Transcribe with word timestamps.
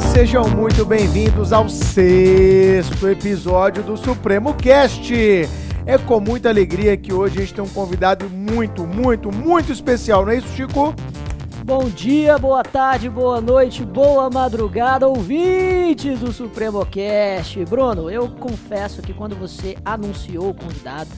Sejam 0.00 0.46
muito 0.48 0.84
bem-vindos 0.84 1.54
ao 1.54 1.70
sexto 1.70 3.08
episódio 3.08 3.82
do 3.82 3.96
Supremo 3.96 4.52
Cast. 4.52 5.14
É 5.86 5.96
com 5.96 6.20
muita 6.20 6.50
alegria 6.50 6.96
que 6.98 7.14
hoje 7.14 7.38
a 7.38 7.40
gente 7.40 7.54
tem 7.54 7.64
um 7.64 7.68
convidado 7.68 8.28
muito, 8.28 8.86
muito, 8.86 9.34
muito 9.34 9.72
especial, 9.72 10.26
não 10.26 10.32
é 10.32 10.36
isso, 10.36 10.48
Chico? 10.48 10.94
Bom 11.64 11.84
dia, 11.84 12.36
boa 12.36 12.62
tarde, 12.62 13.08
boa 13.08 13.40
noite, 13.40 13.84
boa 13.86 14.28
madrugada, 14.28 15.08
ouvintes 15.08 16.20
do 16.20 16.30
Supremo 16.30 16.84
Cast. 16.84 17.64
Bruno, 17.64 18.10
eu 18.10 18.28
confesso 18.28 19.00
que 19.00 19.14
quando 19.14 19.34
você 19.34 19.76
anunciou 19.82 20.50
o 20.50 20.54
convidado, 20.54 21.10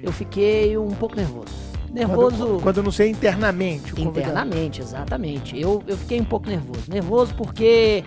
eu 0.00 0.12
fiquei 0.12 0.78
um 0.78 0.90
pouco 0.90 1.16
nervoso. 1.16 1.71
Nervoso. 1.92 2.36
Quando, 2.36 2.62
quando 2.62 2.82
não 2.82 2.90
sei 2.90 3.10
internamente. 3.10 3.92
internamente, 4.00 4.80
exatamente. 4.80 5.60
Eu, 5.60 5.82
eu 5.86 5.96
fiquei 5.96 6.20
um 6.20 6.24
pouco 6.24 6.48
nervoso. 6.48 6.90
Nervoso 6.90 7.34
porque 7.34 8.02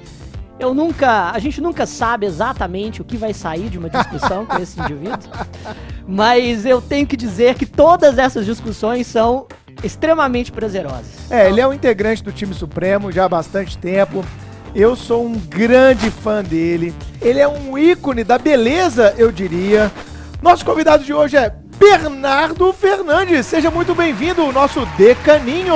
eu 0.60 0.74
nunca. 0.74 1.32
A 1.32 1.40
gente 1.40 1.62
nunca 1.62 1.86
sabe 1.86 2.26
exatamente 2.26 3.02
o 3.02 3.06
que 3.06 3.16
vai 3.16 3.34
sair 3.34 3.70
de 3.70 3.78
uma 3.78 3.90
discussão 3.90 4.46
com 4.46 4.58
esse 4.58 4.80
indivíduo. 4.80 5.30
Mas 6.08 6.66
eu 6.66 6.82
tenho 6.82 7.06
que 7.06 7.16
dizer 7.16 7.56
que 7.56 7.66
todas 7.66 8.18
essas 8.18 8.46
discussões 8.46 9.06
são 9.06 9.48
extremamente 9.84 10.52
prazerosas. 10.52 11.30
É, 11.30 11.50
ele 11.50 11.62
é 11.62 11.68
um 11.68 11.74
integrante 11.74 12.24
do 12.24 12.32
time 12.32 12.54
Supremo 12.54 13.12
já 13.12 13.26
há 13.26 13.30
bastante 13.30 13.78
tempo. 13.78 14.24
Eu 14.74 14.96
sou 14.96 15.26
um 15.26 15.34
grande 15.34 16.10
fã 16.10 16.44
dele. 16.44 16.94
Ele 17.22 17.40
é 17.40 17.48
um 17.48 17.78
ícone 17.78 18.24
da 18.24 18.38
beleza, 18.38 19.14
eu 19.18 19.32
diria. 19.32 19.92
Nosso 20.42 20.66
convidado 20.66 21.04
de 21.04 21.14
hoje 21.14 21.38
é 21.38 21.50
Bernardo 21.78 22.74
Fernandes. 22.74 23.46
Seja 23.46 23.70
muito 23.70 23.94
bem-vindo, 23.94 24.44
o 24.46 24.52
nosso 24.52 24.86
decaninho. 24.98 25.76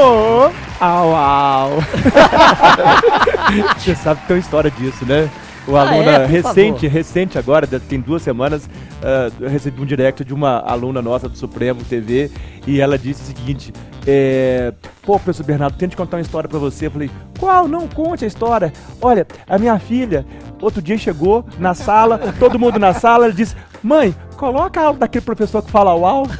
Au, 0.79 1.15
au. 1.15 1.83
Você 3.77 3.95
sabe 3.95 4.21
que 4.21 4.27
tem 4.27 4.35
uma 4.37 4.41
história 4.41 4.71
disso, 4.71 5.05
né? 5.05 5.29
O 5.69 5.75
Ah, 5.77 5.81
aluna 5.81 6.11
é? 6.11 6.19
Por 6.21 6.29
recente, 6.29 6.81
favor. 6.81 6.89
recente 6.93 7.37
agora, 7.37 7.67
tem 7.67 7.99
duas 7.99 8.21
semanas, 8.23 8.67
ah, 9.03 9.29
eu 9.39 9.47
recebi 9.49 9.79
um 9.81 9.85
direct 9.85 10.23
de 10.25 10.33
uma 10.33 10.59
aluna 10.59 11.01
nossa 11.01 11.29
do 11.29 11.37
Supremo 11.37 11.83
TV 11.83 12.31
e 12.65 12.81
ela 12.81 12.97
disse 12.97 13.21
o 13.21 13.25
seguinte: 13.25 13.71
é, 14.07 14.73
Pô, 15.03 15.13
professor 15.19 15.43
Bernardo, 15.45 15.77
tente 15.77 15.95
contar 15.95 16.17
uma 16.17 16.21
história 16.21 16.49
pra 16.49 16.57
você. 16.57 16.87
Eu 16.87 16.91
falei: 16.91 17.11
Qual? 17.39 17.67
Não, 17.67 17.87
conte 17.87 18.25
a 18.25 18.27
história. 18.27 18.73
Olha, 19.01 19.27
a 19.47 19.57
minha 19.59 19.77
filha, 19.77 20.25
outro 20.61 20.81
dia 20.81 20.97
chegou 20.97 21.45
na 21.59 21.73
sala, 21.75 22.17
todo 22.39 22.57
mundo 22.57 22.79
na 22.79 22.93
sala, 22.93 23.25
ela 23.25 23.33
disse: 23.33 23.55
Mãe, 23.83 24.15
coloca 24.37 24.79
a 24.81 24.85
aula 24.85 24.97
daquele 24.97 25.23
professor 25.25 25.61
que 25.61 25.69
fala 25.69 25.93
uau. 25.95 26.25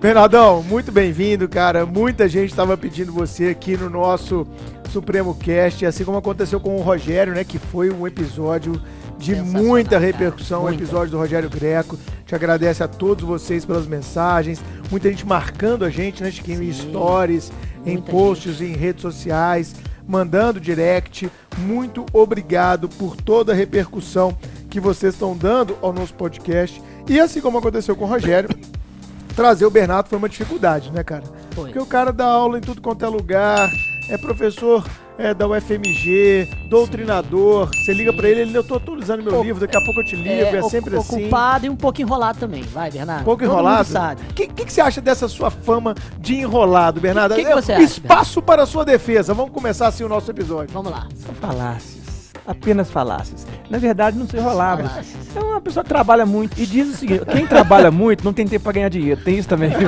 Bernardão, 0.00 0.62
muito 0.64 0.90
bem-vindo, 0.90 1.48
cara. 1.48 1.86
Muita 1.86 2.28
gente 2.28 2.50
estava 2.50 2.76
pedindo 2.76 3.12
você 3.12 3.46
aqui 3.48 3.76
no 3.76 3.88
nosso 3.88 4.44
Supremo 4.92 5.34
Cast, 5.34 5.86
assim 5.86 6.04
como 6.04 6.18
aconteceu 6.18 6.60
com 6.60 6.76
o 6.76 6.82
Rogério, 6.82 7.32
né? 7.32 7.44
Que 7.44 7.58
foi 7.58 7.90
um 7.90 8.06
episódio 8.06 8.80
de 9.18 9.34
muita 9.36 9.98
repercussão, 9.98 10.64
o 10.64 10.70
episódio 10.70 11.12
do 11.12 11.18
Rogério 11.18 11.48
Greco. 11.48 11.98
Te 12.26 12.34
agradece 12.34 12.82
a 12.82 12.88
todos 12.88 13.24
vocês 13.24 13.64
pelas 13.64 13.86
mensagens, 13.86 14.62
muita 14.90 15.08
gente 15.08 15.26
marcando 15.26 15.84
a 15.84 15.90
gente, 15.90 16.22
né, 16.22 16.30
Chiquinho, 16.30 16.62
em 16.62 16.72
stories, 16.72 17.50
em 17.86 18.00
posts, 18.00 18.60
em 18.60 18.74
redes 18.74 19.00
sociais, 19.00 19.74
mandando 20.06 20.60
direct. 20.60 21.30
Muito 21.58 22.04
obrigado 22.12 22.88
por 22.88 23.16
toda 23.16 23.52
a 23.52 23.54
repercussão 23.54 24.36
que 24.68 24.78
vocês 24.78 25.14
estão 25.14 25.36
dando 25.36 25.76
ao 25.80 25.92
nosso 25.92 26.14
podcast. 26.14 26.82
E 27.08 27.18
assim 27.18 27.40
como 27.40 27.58
aconteceu 27.58 27.96
com 27.96 28.04
o 28.04 28.08
Rogério, 28.08 28.50
trazer 29.34 29.64
o 29.64 29.70
Bernardo 29.70 30.08
foi 30.08 30.18
uma 30.18 30.28
dificuldade, 30.28 30.90
né, 30.90 31.02
cara? 31.02 31.24
Foi. 31.52 31.64
Porque 31.64 31.78
o 31.78 31.86
cara 31.86 32.12
dá 32.12 32.26
aula 32.26 32.58
em 32.58 32.60
tudo 32.60 32.80
quanto 32.80 33.04
é 33.04 33.08
lugar, 33.08 33.70
é 34.08 34.18
professor 34.18 34.84
é, 35.18 35.32
da 35.34 35.46
UFMG, 35.46 36.48
doutrinador. 36.68 37.68
Você 37.74 37.92
liga 37.92 38.12
pra 38.12 38.28
ele, 38.28 38.40
ele, 38.42 38.56
eu 38.56 38.64
tô 38.64 38.76
atualizando 38.76 39.22
meu 39.22 39.38
O- 39.38 39.42
livro, 39.42 39.60
daqui 39.60 39.76
a 39.76 39.80
pouco 39.80 40.00
eu 40.00 40.04
te 40.04 40.16
ligo, 40.16 40.56
é, 40.56 40.60
o- 40.60 40.68
sempre 40.68 40.96
assim. 40.96 41.20
ocupado 41.22 41.66
e 41.66 41.68
um 41.70 41.76
pouco 41.76 42.00
enrolado 42.00 42.38
também. 42.40 42.62
Vai, 42.62 42.90
Bernardo. 42.90 43.20
Um 43.20 43.24
pouco 43.24 43.42
Todo 43.42 43.52
enrolado? 43.52 43.88
sabe. 43.88 44.22
O 44.30 44.34
que, 44.34 44.46
que, 44.48 44.64
que 44.64 44.72
você 44.72 44.80
acha 44.80 45.00
dessa 45.00 45.28
sua 45.28 45.50
fama 45.50 45.94
de 46.18 46.34
enrolado, 46.36 47.00
Bernardo? 47.00 47.34
Que 47.34 47.44
que 47.44 47.50
É, 47.50 47.54
você 47.54 47.72
acha, 47.72 47.82
Espaço 47.82 48.40
para 48.42 48.62
a 48.62 48.66
sua 48.66 48.84
defesa. 48.84 49.34
Vamos 49.34 49.52
começar 49.52 49.86
assim 49.88 50.02
o 50.04 50.08
nosso 50.08 50.30
episódio. 50.30 50.72
Vamos 50.72 50.90
lá. 50.90 51.06
São 51.14 51.34
falácias. 51.34 52.02
Apenas 52.44 52.90
falácias. 52.90 53.46
Na 53.70 53.78
verdade, 53.78 54.18
não 54.18 54.26
se 54.26 54.36
enrolava. 54.36 54.90
É 55.36 55.38
uma 55.38 55.60
pessoa 55.60 55.84
que 55.84 55.88
trabalha 55.88 56.26
muito 56.26 56.60
e 56.60 56.66
diz 56.66 56.88
o 56.88 56.96
seguinte: 56.96 57.24
quem 57.26 57.46
trabalha 57.46 57.88
muito 57.90 58.24
não 58.24 58.32
tem 58.32 58.48
tempo 58.48 58.64
pra 58.64 58.72
ganhar 58.72 58.88
dinheiro. 58.88 59.20
Tem 59.22 59.38
isso 59.38 59.48
também. 59.48 59.70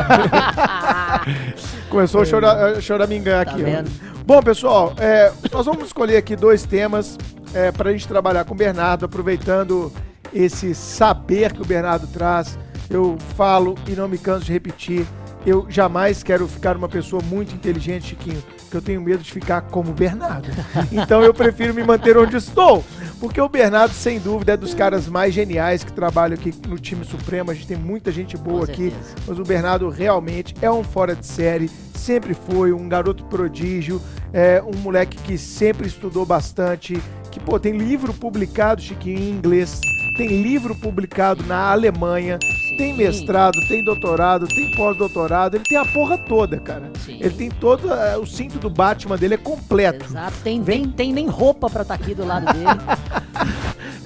Começou 1.89 2.23
a 2.23 2.25
chorar, 2.25 2.81
choramingar 2.81 3.45
Tá 3.45 3.53
aqui. 3.53 3.63
ó. 3.63 3.65
vendo? 3.65 3.91
Bom, 4.27 4.43
pessoal, 4.43 4.95
é, 4.99 5.33
nós 5.53 5.67
vamos 5.67 5.85
escolher 5.87 6.17
aqui 6.17 6.35
dois 6.35 6.65
temas 6.65 7.19
é, 7.53 7.71
para 7.71 7.91
a 7.91 7.93
gente 7.93 8.09
trabalhar 8.09 8.45
com 8.45 8.55
o 8.55 8.57
Bernardo, 8.57 9.05
aproveitando 9.05 9.93
esse 10.33 10.75
saber 10.75 11.53
que 11.53 11.63
o 11.63 11.65
Bernardo 11.65 12.07
traz. 12.07 12.59
Eu 12.91 13.17
falo 13.37 13.75
e 13.87 13.93
não 13.93 14.09
me 14.09 14.19
canso 14.19 14.45
de 14.47 14.53
repetir. 14.53 15.07
Eu 15.47 15.67
jamais 15.69 16.23
quero 16.23 16.49
ficar 16.49 16.77
uma 16.77 16.89
pessoa 16.89 17.23
muito 17.23 17.55
inteligente, 17.55 18.09
Chiquinho, 18.09 18.43
porque 18.75 18.77
eu 18.77 18.83
tenho 18.83 19.01
medo 19.01 19.23
de 19.23 19.31
ficar 19.31 19.63
como 19.63 19.91
o 19.91 19.95
Bernardo. 19.95 20.49
Então 20.91 21.23
eu 21.23 21.33
prefiro 21.33 21.73
me 21.73 21.85
manter 21.85 22.17
onde 22.17 22.37
estou. 22.37 22.85
Porque 23.21 23.41
o 23.41 23.49
Bernardo, 23.49 23.95
sem 23.95 24.19
dúvida, 24.19 24.53
é 24.53 24.57
dos 24.57 24.75
caras 24.75 25.07
mais 25.07 25.33
geniais 25.33 25.85
que 25.85 25.93
trabalham 25.93 26.35
aqui 26.35 26.53
no 26.69 26.77
time 26.77 27.05
Supremo. 27.05 27.51
A 27.51 27.55
gente 27.55 27.69
tem 27.69 27.77
muita 27.77 28.11
gente 28.11 28.37
boa 28.37 28.65
aqui. 28.65 28.93
Mas 29.27 29.39
o 29.39 29.45
Bernardo 29.45 29.89
realmente 29.89 30.55
é 30.61 30.71
um 30.71 30.83
fora 30.83 31.15
de 31.15 31.25
série, 31.25 31.71
sempre 31.95 32.35
foi 32.35 32.73
um 32.73 32.89
garoto 32.89 33.25
prodígio, 33.25 34.03
é 34.33 34.63
um 34.63 34.77
moleque 34.79 35.17
que 35.19 35.39
sempre 35.39 35.87
estudou 35.87 36.27
bastante, 36.27 37.01
que 37.31 37.39
pô, 37.39 37.59
tem 37.61 37.77
livro 37.77 38.13
publicado, 38.13 38.83
Chiquinho, 38.83 39.19
em 39.19 39.31
inglês, 39.31 39.81
tem 40.17 40.43
livro 40.43 40.75
publicado 40.75 41.45
na 41.45 41.71
Alemanha, 41.71 42.39
tem 42.77 42.93
mestrado, 42.95 43.59
tem 43.69 43.83
doutorado, 43.83 44.47
tem 44.47 44.71
pós-doutorado, 44.73 45.57
ele 45.57 45.65
tem 45.65 45.79
a 45.79 45.85
porra 45.85 46.17
toda, 46.19 46.59
cara. 46.59 46.91
Sim. 47.05 47.19
Ele 47.21 47.31
tem 47.35 47.51
todo 47.51 47.93
é, 47.93 48.17
o 48.17 48.27
cinto 48.27 48.59
do 48.59 48.69
Batman 48.71 49.17
dele 49.17 49.35
é 49.35 49.39
completo. 49.39 50.05
Exato. 50.05 50.35
Tem, 50.43 50.63
Vem- 50.63 50.83
tem, 50.85 50.91
tem 50.91 51.13
nem 51.13 51.27
roupa 51.29 51.69
pra 51.71 51.83
estar 51.83 51.95
aqui 51.95 52.15
do 52.15 52.25
lado 52.27 52.47
dele. 52.53 52.65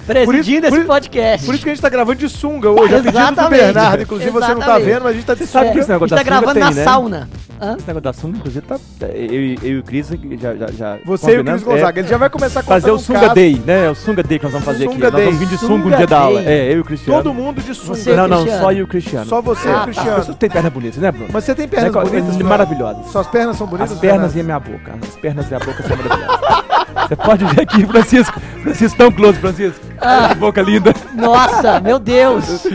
Por 0.05 0.15
isso- 0.15 0.25
Presidindo 0.25 0.61
por 0.61 0.67
esse 0.73 0.77
isso- 0.79 0.87
podcast. 0.87 1.45
Por 1.45 1.53
isso 1.55 1.63
que 1.63 1.69
a 1.69 1.73
gente 1.73 1.81
tá 1.83 1.89
gravando 1.89 2.17
de 2.19 2.29
sunga 2.29 2.69
hoje, 2.71 2.85
a 2.95 2.97
pedido 2.97 3.03
do 3.03 3.09
Exatamente. 3.17 3.61
Bernardo, 3.61 4.03
inclusive 4.03 4.31
você 4.31 4.39
não 4.47 4.55
tá 4.55 4.65
Exatamente. 4.65 4.85
vendo, 4.85 5.03
mas 5.03 5.11
a 5.11 5.13
gente 5.13 5.25
tá 5.25 5.33
de 5.35 5.45
sabe 5.47 5.65
sunga. 5.67 5.73
que 5.73 5.79
esse 5.79 5.91
a 5.91 5.93
negócio 5.93 6.15
gente 6.17 6.25
tá 6.25 6.31
sunga 6.31 6.41
gravando 6.41 6.53
tem, 6.53 6.63
na 6.63 6.71
né? 6.71 6.83
sauna. 6.83 7.29
Hã? 7.61 7.75
Esse 7.77 7.87
negócio 7.87 8.01
da 8.01 8.13
sunga, 8.13 8.37
inclusive, 8.37 8.65
tá. 8.65 8.77
Eu, 9.07 9.33
eu, 9.33 9.75
e 9.75 9.77
o 9.79 9.83
Cris 9.83 10.07
já. 10.39 10.55
já, 10.55 10.67
já 10.71 10.97
Você 11.05 11.35
e 11.35 11.39
o 11.39 11.43
Cris 11.45 11.63
Gonzaga, 11.63 11.99
é, 11.99 12.01
ele 12.01 12.07
já 12.09 12.17
vai 12.17 12.29
começar 12.29 12.61
a 12.61 12.63
Fazer 12.63 12.91
o 12.91 12.95
um 12.95 12.99
Sunga 12.99 13.19
caso. 13.19 13.35
Day, 13.35 13.61
né? 13.65 13.89
O 13.89 13.95
Sunga 13.95 14.23
Day 14.23 14.39
que 14.39 14.45
nós 14.45 14.51
vamos 14.53 14.65
fazer 14.65 14.85
Sunga 14.85 14.91
aqui. 14.93 15.01
Nós 15.03 15.13
Day. 15.13 15.25
vamos 15.25 15.39
vir 15.39 15.47
de 15.47 15.57
sunga 15.57 15.87
um 15.87 15.97
dia 15.97 16.07
da 16.07 16.19
aula. 16.19 16.41
É, 16.41 16.71
eu 16.73 16.77
e 16.77 16.79
o 16.79 16.85
Cristiano. 16.85 17.23
Todo 17.23 17.33
mundo 17.33 17.61
de 17.61 17.73
sunga. 17.73 17.95
Você- 17.95 18.15
Não, 18.15 18.27
não, 18.27 18.37
Cristiano. 18.37 18.63
só 18.63 18.71
eu 18.71 18.77
e 18.77 18.81
o 18.83 18.87
Cristiano. 18.87 19.25
Só 19.25 19.41
você 19.41 19.67
e 19.67 19.71
Ah, 19.71 19.71
o 19.71 19.75
tá. 19.75 19.79
As 19.79 19.85
Cristiano. 19.85 20.15
pessoas 20.17 20.37
têm 20.37 20.49
perna 20.49 20.69
bonita, 20.69 21.01
né, 21.01 21.11
Bruno? 21.11 21.27
Mas 21.33 21.43
você 21.43 21.55
tem 21.55 21.67
pernas 21.67 21.91
bonitas? 21.93 22.35
é 22.37 22.39
é? 22.39 22.43
maravilhosas. 22.43 23.05
Suas 23.11 23.27
pernas 23.27 23.57
são 23.57 23.67
bonitas? 23.67 23.91
As 23.91 23.99
pernas 23.99 24.35
e 24.35 24.39
a 24.39 24.43
minha 24.43 24.59
boca. 24.59 24.93
As 25.01 25.15
pernas 25.15 25.51
e 25.51 25.55
a 25.55 25.59
boca 25.59 25.83
são 25.83 25.97
maravilhosas. 25.97 26.39
Você 27.07 27.15
pode 27.15 27.45
ver 27.45 27.61
aqui, 27.61 27.85
Francisco. 27.85 28.39
Francisco, 28.61 28.97
tão 28.97 29.11
close, 29.11 29.39
Francisco. 29.39 29.79
Ah. 30.01 30.29
Que 30.29 30.35
boca 30.35 30.61
linda. 30.61 30.93
Nossa, 31.13 31.79
meu 31.79 31.97
Deus. 31.99 32.65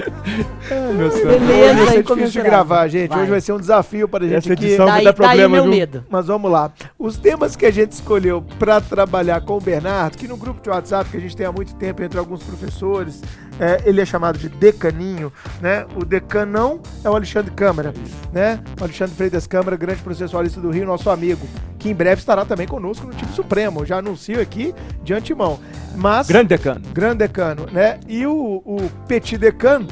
Ai, 0.70 0.92
meu 0.92 1.10
céu. 1.10 1.26
Beleza, 1.26 1.72
Hoje 1.74 1.84
vai 1.84 1.86
ser 1.94 2.02
difícil 2.02 2.42
de 2.42 2.48
gravar, 2.48 2.88
gente. 2.88 3.08
Vai. 3.10 3.20
Hoje 3.22 3.30
vai 3.30 3.40
ser 3.40 3.52
um 3.52 3.58
desafio 3.58 4.08
para 4.08 4.24
a 4.24 4.28
gente 4.28 4.38
Essa 4.38 4.52
edição 4.52 4.86
vai 4.86 4.94
Daí, 4.96 5.04
dar 5.04 5.10
daí 5.12 5.16
problema, 5.16 5.48
meu 5.48 5.62
viu? 5.64 5.72
medo. 5.72 6.04
Mas 6.10 6.26
vamos 6.26 6.50
lá. 6.50 6.70
Os 6.98 7.16
temas 7.18 7.54
que 7.56 7.66
a 7.66 7.70
gente 7.70 7.92
escolheu 7.92 8.42
para 8.58 8.80
trabalhar 8.80 9.40
com 9.42 9.56
o 9.56 9.60
Bernardo, 9.60 10.16
que 10.16 10.26
no 10.28 10.36
grupo 10.36 10.60
de 10.62 10.70
WhatsApp 10.70 11.10
que 11.10 11.16
a 11.16 11.20
gente 11.20 11.36
tem 11.36 11.46
há 11.46 11.52
muito 11.52 11.74
tempo 11.74 12.02
entre 12.02 12.18
alguns 12.18 12.42
professores, 12.42 13.22
é, 13.60 13.82
ele 13.84 14.00
é 14.00 14.04
chamado 14.04 14.38
de 14.38 14.48
decaninho, 14.48 15.32
né? 15.60 15.86
O 15.96 16.04
decanão 16.04 16.80
é 17.04 17.10
o 17.10 17.14
Alexandre 17.14 17.50
Câmara, 17.52 17.92
né? 18.32 18.60
O 18.80 18.84
Alexandre 18.84 19.14
Freitas 19.14 19.46
Câmara, 19.46 19.76
grande 19.76 20.02
processualista 20.02 20.60
do 20.60 20.70
Rio, 20.70 20.84
nosso 20.86 21.08
amigo, 21.10 21.46
que 21.78 21.88
em 21.90 21.94
breve 21.94 22.20
estará 22.20 22.44
também 22.44 22.66
conosco 22.66 23.06
no 23.06 23.12
time 23.14 23.32
Supremo. 23.32 23.84
Já 23.84 23.98
anuncio 23.98 24.40
aqui 24.40 24.74
de 25.02 25.12
antemão. 25.14 25.58
Mas 25.96 26.26
Grande 26.26 26.48
decano. 26.48 26.80
grande 26.92 27.18
decano, 27.18 27.66
né? 27.70 28.00
E 28.08 28.26
o, 28.26 28.60
o 28.66 28.90
petit 29.06 29.38
decano 29.38 29.86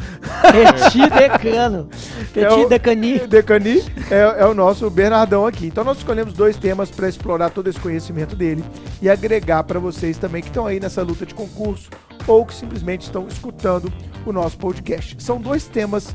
Petit 0.50 1.08
decano. 1.08 1.88
É 2.34 2.46
Petit 2.46 2.64
o- 2.64 2.68
decani. 2.68 3.18
Decani 3.26 3.84
é, 4.10 4.40
é 4.42 4.46
o 4.46 4.54
nosso 4.54 4.88
Bernardão 4.90 5.46
aqui. 5.46 5.66
Então 5.66 5.84
nós 5.84 5.98
escolhemos 5.98 6.32
dois 6.32 6.56
temas 6.56 6.90
para 6.90 7.08
explorar 7.08 7.50
todo 7.50 7.68
esse 7.68 7.78
conhecimento 7.78 8.34
dele 8.34 8.64
e 9.02 9.08
agregar 9.10 9.62
para 9.64 9.78
vocês 9.78 10.16
também 10.16 10.40
que 10.42 10.48
estão 10.48 10.66
aí 10.66 10.80
nessa 10.80 11.02
luta 11.02 11.26
de 11.26 11.34
concurso 11.34 11.90
ou 12.26 12.44
que 12.46 12.54
simplesmente 12.54 13.02
estão 13.02 13.26
escutando 13.28 13.92
o 14.24 14.32
nosso 14.32 14.56
podcast. 14.58 15.16
São 15.18 15.40
dois 15.40 15.66
temas 15.66 16.14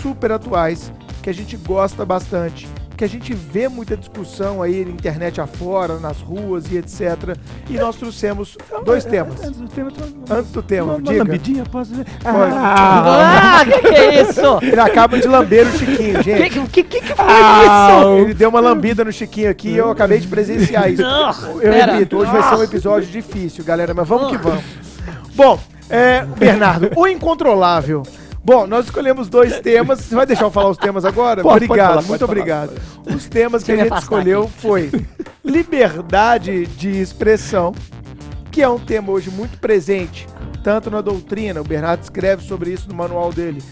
super 0.00 0.32
atuais 0.32 0.92
que 1.22 1.30
a 1.30 1.34
gente 1.34 1.56
gosta 1.56 2.04
bastante 2.04 2.66
que 2.96 3.04
a 3.04 3.08
gente 3.08 3.34
vê 3.34 3.68
muita 3.68 3.94
discussão 3.94 4.62
aí 4.62 4.82
na 4.82 4.90
internet 4.90 5.38
afora, 5.38 5.98
nas 6.00 6.18
ruas 6.18 6.64
e 6.72 6.78
etc. 6.78 7.36
E 7.68 7.74
nós 7.74 7.94
trouxemos 7.96 8.56
dois 8.86 9.04
temas. 9.04 9.38
Antes 9.44 9.60
do 9.60 9.68
tema, 9.68 9.90
Antes 10.30 10.50
do 10.50 10.62
tema, 10.62 10.84
uma, 10.86 10.94
uma 10.94 11.02
diga. 11.02 11.18
lambidinha, 11.24 11.64
posso 11.70 11.90
dizer? 11.90 12.06
Ah, 12.24 13.60
que 13.66 13.80
que 13.82 13.94
é 13.94 14.22
isso? 14.22 14.40
Ele 14.62 14.80
acaba 14.80 15.18
de 15.20 15.28
lamber 15.28 15.66
o 15.66 15.72
Chiquinho, 15.72 16.22
gente. 16.22 16.68
que, 16.70 16.82
que, 16.84 17.00
que 17.02 17.14
foi 17.14 17.24
Ah, 17.28 17.98
isso? 18.00 18.08
Ele 18.24 18.32
deu 18.32 18.48
uma 18.48 18.60
lambida 18.60 19.04
no 19.04 19.12
Chiquinho 19.12 19.50
aqui 19.50 19.68
e 19.68 19.76
eu 19.76 19.90
acabei 19.90 20.18
de 20.18 20.26
presenciar 20.28 20.90
isso. 20.90 21.02
Não, 21.02 21.30
Eu 21.60 21.72
pera. 21.72 21.92
repito, 21.92 22.16
hoje 22.16 22.32
vai 22.32 22.42
ser 22.44 22.54
um 22.54 22.62
episódio 22.62 23.10
difícil, 23.10 23.62
galera, 23.62 23.92
mas 23.92 24.08
vamos 24.08 24.30
que 24.30 24.38
vamos. 24.38 24.64
Bom, 25.36 25.60
é, 25.90 26.24
Bernardo, 26.24 26.90
o 26.96 27.06
incontrolável. 27.06 28.02
Bom, 28.42 28.66
nós 28.66 28.86
escolhemos 28.86 29.28
dois 29.28 29.60
temas. 29.60 30.00
Você 30.00 30.14
vai 30.14 30.24
deixar 30.24 30.44
eu 30.44 30.50
falar 30.50 30.70
os 30.70 30.78
temas 30.78 31.04
agora? 31.04 31.42
Pode, 31.42 31.66
pode 31.66 31.66
obrigado, 31.66 31.88
falar, 31.88 32.02
muito 32.02 32.20
falar, 32.20 32.32
obrigado. 32.32 32.72
Os 33.04 33.28
temas 33.28 33.62
que 33.62 33.72
Deixa 33.72 33.84
a 33.84 33.88
gente 33.88 34.02
escolheu 34.02 34.44
aqui. 34.44 34.52
foi 34.58 34.90
liberdade 35.44 36.66
de 36.66 37.00
expressão, 37.00 37.74
que 38.50 38.62
é 38.62 38.68
um 38.68 38.78
tema 38.78 39.12
hoje 39.12 39.30
muito 39.30 39.58
presente, 39.58 40.26
tanto 40.64 40.90
na 40.90 41.02
doutrina, 41.02 41.60
o 41.60 41.64
Bernardo 41.64 42.02
escreve 42.02 42.42
sobre 42.42 42.70
isso 42.70 42.88
no 42.88 42.94
manual 42.94 43.32
dele, 43.32 43.62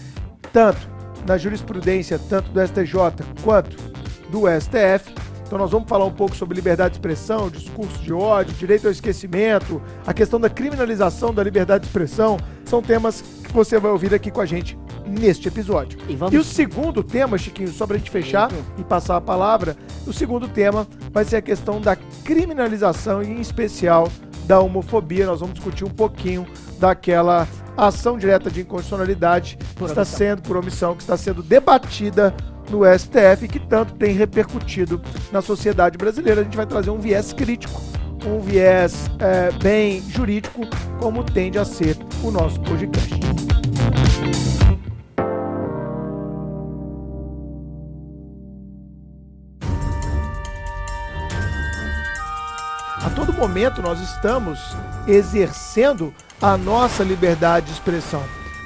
tanto 0.53 0.87
na 1.25 1.37
jurisprudência, 1.37 2.19
tanto 2.29 2.51
do 2.51 2.61
STJ 2.61 3.25
quanto 3.43 3.75
do 4.29 4.43
STF. 4.47 5.13
Então 5.55 5.63
nós 5.63 5.71
vamos 5.71 5.87
falar 5.87 6.03
um 6.03 6.11
pouco 6.11 6.35
sobre 6.35 6.53
liberdade 6.53 6.89
de 6.89 6.95
expressão, 6.97 7.49
discurso 7.49 7.97
de 7.99 8.11
ódio, 8.11 8.53
direito 8.55 8.87
ao 8.87 8.91
esquecimento, 8.91 9.81
a 10.05 10.13
questão 10.13 10.37
da 10.37 10.49
criminalização 10.49 11.33
da 11.33 11.41
liberdade 11.41 11.83
de 11.83 11.87
expressão, 11.87 12.37
são 12.65 12.81
temas 12.81 13.21
que 13.41 13.53
você 13.53 13.79
vai 13.79 13.89
ouvir 13.89 14.13
aqui 14.13 14.29
com 14.29 14.41
a 14.41 14.45
gente 14.45 14.77
neste 15.07 15.47
episódio. 15.47 15.97
E 16.09 16.15
vamos- 16.17 16.33
E 16.33 16.37
o 16.37 16.43
segundo 16.43 17.01
tema, 17.01 17.37
Chiquinho, 17.37 17.69
só 17.69 17.87
pra 17.87 17.97
gente 17.97 18.11
fechar 18.11 18.51
e 18.77 18.83
passar 18.83 19.15
a 19.15 19.21
palavra, 19.21 19.77
o 20.05 20.11
segundo 20.11 20.45
tema 20.49 20.85
vai 21.13 21.23
ser 21.23 21.37
a 21.37 21.41
questão 21.41 21.79
da 21.79 21.95
criminalização 21.95 23.23
e 23.23 23.27
em 23.27 23.39
especial 23.39 24.11
da 24.45 24.59
homofobia. 24.59 25.25
Nós 25.25 25.39
vamos 25.39 25.55
discutir 25.55 25.85
um 25.85 25.89
pouquinho 25.89 26.45
daquela 26.81 27.47
ação 27.77 28.17
direta 28.17 28.51
de 28.51 28.59
inconstitucionalidade 28.59 29.55
que 29.55 29.65
Por 29.75 29.87
está 29.87 30.01
omissão. 30.01 30.17
sendo 30.17 30.41
por 30.41 30.57
omissão, 30.57 30.95
que 30.97 31.01
está 31.01 31.15
sendo 31.15 31.41
debatida 31.41 32.35
no 32.69 32.81
STF 32.85 33.47
que 33.47 33.59
tanto 33.59 33.93
tem 33.93 34.13
repercutido 34.13 35.01
na 35.31 35.41
sociedade 35.41 35.97
brasileira. 35.97 36.41
A 36.41 36.43
gente 36.43 36.57
vai 36.57 36.65
trazer 36.65 36.89
um 36.89 36.99
viés 36.99 37.33
crítico, 37.33 37.81
um 38.25 38.39
viés 38.39 39.09
é, 39.19 39.51
bem 39.61 40.01
jurídico, 40.09 40.61
como 40.99 41.23
tende 41.23 41.59
a 41.59 41.65
ser 41.65 41.97
o 42.23 42.31
nosso 42.31 42.59
podcast. 42.61 43.13
A 53.05 53.09
todo 53.11 53.31
momento 53.31 53.81
nós 53.81 53.99
estamos 54.01 54.59
exercendo 55.07 56.11
a 56.41 56.57
nossa 56.57 57.03
liberdade 57.03 57.67
de 57.67 57.73
expressão, 57.73 58.23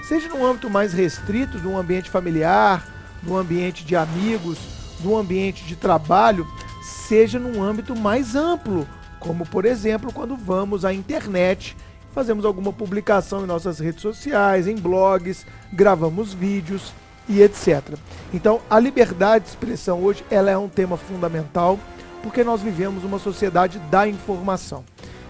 seja 0.08 0.30
num 0.30 0.46
âmbito 0.46 0.70
mais 0.70 0.94
restrito, 0.94 1.60
num 1.60 1.78
ambiente 1.78 2.10
familiar, 2.10 2.84
num 3.24 3.36
ambiente 3.36 3.84
de 3.84 3.96
amigos, 3.96 4.58
num 5.04 5.18
ambiente 5.18 5.64
de 5.66 5.76
trabalho, 5.76 6.48
seja 6.82 7.40
num 7.40 7.62
âmbito 7.62 7.96
mais 7.96 8.36
amplo, 8.36 8.88
como 9.20 9.46
por 9.46 9.66
exemplo 9.66 10.14
quando 10.14 10.36
vamos 10.36 10.86
à 10.86 10.94
internet, 10.94 11.76
fazemos 12.14 12.46
alguma 12.46 12.74
publicação 12.74 13.44
em 13.44 13.48
nossas 13.48 13.80
redes 13.80 14.02
sociais, 14.02 14.68
em 14.68 14.76
blogs, 14.76 15.46
gravamos 15.72 16.34
vídeos 16.34 16.94
e 17.28 17.42
etc. 17.42 17.96
Então, 18.34 18.60
a 18.70 18.80
liberdade 18.80 19.46
de 19.46 19.52
expressão 19.52 20.04
hoje 20.04 20.24
ela 20.30 20.50
é 20.50 20.58
um 20.58 20.68
tema 20.68 20.98
fundamental 20.98 21.80
porque 22.24 22.44
nós 22.44 22.62
vivemos 22.62 23.04
uma 23.04 23.20
sociedade 23.20 23.80
da 23.92 24.08
informação. 24.08 24.84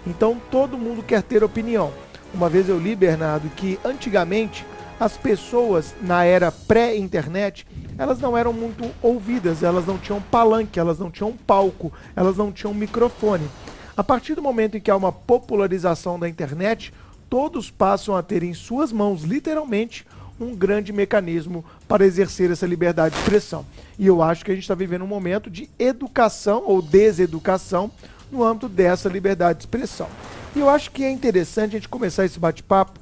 Então, 0.08 0.42
todo 0.50 0.78
mundo 0.78 1.04
quer 1.04 1.22
ter 1.22 1.44
opinião. 1.44 1.92
Uma 2.34 2.50
vez 2.50 2.70
eu 2.70 2.80
li, 2.80 2.96
Bernardo, 2.96 3.50
que 3.50 3.80
antigamente 3.84 4.66
as 5.00 5.16
pessoas 5.16 5.96
na 6.02 6.26
era 6.26 6.52
pré-internet, 6.52 7.66
elas 7.98 8.20
não 8.20 8.38
eram 8.38 8.52
muito 8.52 8.90
ouvidas, 9.02 9.64
elas 9.64 9.86
não 9.86 9.98
tinham 9.98 10.22
palanque, 10.22 10.80
elas 10.80 11.00
não 11.00 11.10
tinham 11.10 11.32
palco, 11.32 11.92
elas 12.16 12.36
não 12.36 12.52
tinham 12.52 12.74
microfone. 12.74 13.48
A 13.96 14.04
partir 14.04 14.36
do 14.36 14.42
momento 14.42 14.78
em 14.78 14.82
que 14.82 14.92
há 14.92 14.96
uma 14.96 15.12
popularização 15.12 16.20
da 16.20 16.28
internet, 16.28 16.94
todos 17.30 17.72
passam 17.72 18.16
a 18.16 18.24
ter 18.24 18.44
em 18.44 18.54
suas 18.54 18.92
mãos, 18.92 19.24
literalmente, 19.24 20.06
um 20.40 20.56
grande 20.56 20.94
mecanismo 20.94 21.66
para 21.88 22.06
exercer 22.06 22.50
essa 22.50 22.66
liberdade 22.66 23.14
de 23.14 23.22
expressão. 23.22 23.66
E 23.98 24.08
eu 24.08 24.22
acho 24.22 24.44
que 24.44 24.52
a 24.52 24.54
gente 24.54 24.64
está 24.64 24.76
vivendo 24.76 25.04
um 25.04 25.08
momento 25.08 25.50
de 25.50 25.70
educação 25.78 26.64
ou 26.66 26.82
deseducação 26.82 27.92
no 28.32 28.44
âmbito 28.44 28.70
dessa 28.70 29.10
liberdade 29.10 29.60
de 29.60 29.64
expressão. 29.64 30.08
E 30.56 30.60
eu 30.60 30.70
acho 30.70 30.92
que 30.92 31.04
é 31.04 31.12
interessante 31.12 31.76
a 31.76 31.80
gente 31.80 31.90
começar 31.90 32.26
esse 32.26 32.40
bate-papo 32.40 32.99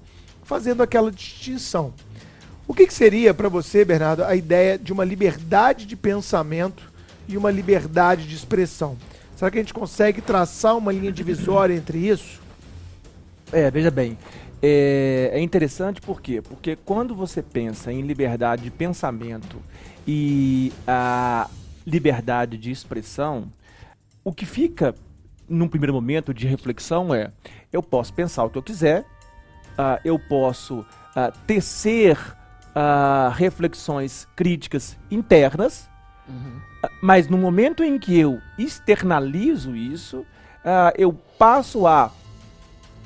fazendo 0.47 0.81
aquela 0.81 1.11
distinção. 1.11 1.94
O 2.65 2.73
que, 2.73 2.88
que 2.88 2.94
seria 2.94 3.33
para 3.33 3.49
você, 3.49 3.83
Bernardo, 3.83 4.23
a 4.23 4.33
ideia 4.33 4.79
de 4.79 4.94
uma 4.94 5.03
liberdade 5.03 5.85
de 5.85 5.95
pensamento 5.95 6.89
e 7.27 7.38
uma 7.38 7.51
liberdade 7.51 8.25
de 8.25 8.33
expressão? 8.33 8.97
Será 9.35 9.51
que 9.51 9.57
a 9.57 9.61
gente 9.61 9.73
consegue 9.73 10.21
traçar 10.21 10.77
uma 10.77 10.91
linha 10.91 11.11
divisória 11.11 11.75
entre 11.75 11.99
isso? 11.99 12.41
É, 13.51 13.69
veja 13.69 13.91
bem. 13.91 14.17
É, 14.63 15.31
é 15.33 15.41
interessante 15.41 15.99
por 16.01 16.21
quê? 16.21 16.41
Porque 16.41 16.77
quando 16.77 17.13
você 17.13 17.44
pensa 17.44 17.91
em 17.91 18.01
liberdade 18.01 18.63
de 18.63 18.71
pensamento 18.71 19.57
e 20.07 20.71
a 20.88 21.49
liberdade 21.85 22.57
de 22.57 22.71
expressão, 22.71 23.51
o 24.23 24.33
que 24.33 24.45
fica 24.45 24.95
num 25.47 25.67
primeiro 25.67 25.94
momento 25.94 26.33
de 26.33 26.47
reflexão 26.47 27.13
é: 27.13 27.31
eu 27.71 27.83
posso 27.83 28.13
pensar 28.13 28.45
o 28.45 28.49
que 28.49 28.57
eu 28.57 28.63
quiser, 28.63 29.05
ah, 29.77 30.00
eu 30.03 30.18
posso 30.18 30.85
ah, 31.15 31.31
tecer 31.45 32.18
ah, 32.74 33.31
reflexões 33.35 34.27
críticas 34.35 34.97
internas, 35.12 35.89
ah, 36.83 36.89
mas 37.01 37.27
no 37.27 37.38
momento 37.38 37.83
em 37.83 38.00
que 38.00 38.18
eu 38.18 38.39
externalizo 38.57 39.75
isso, 39.75 40.25
eu 40.97 41.13
passo 41.13 41.88
a 41.88 42.12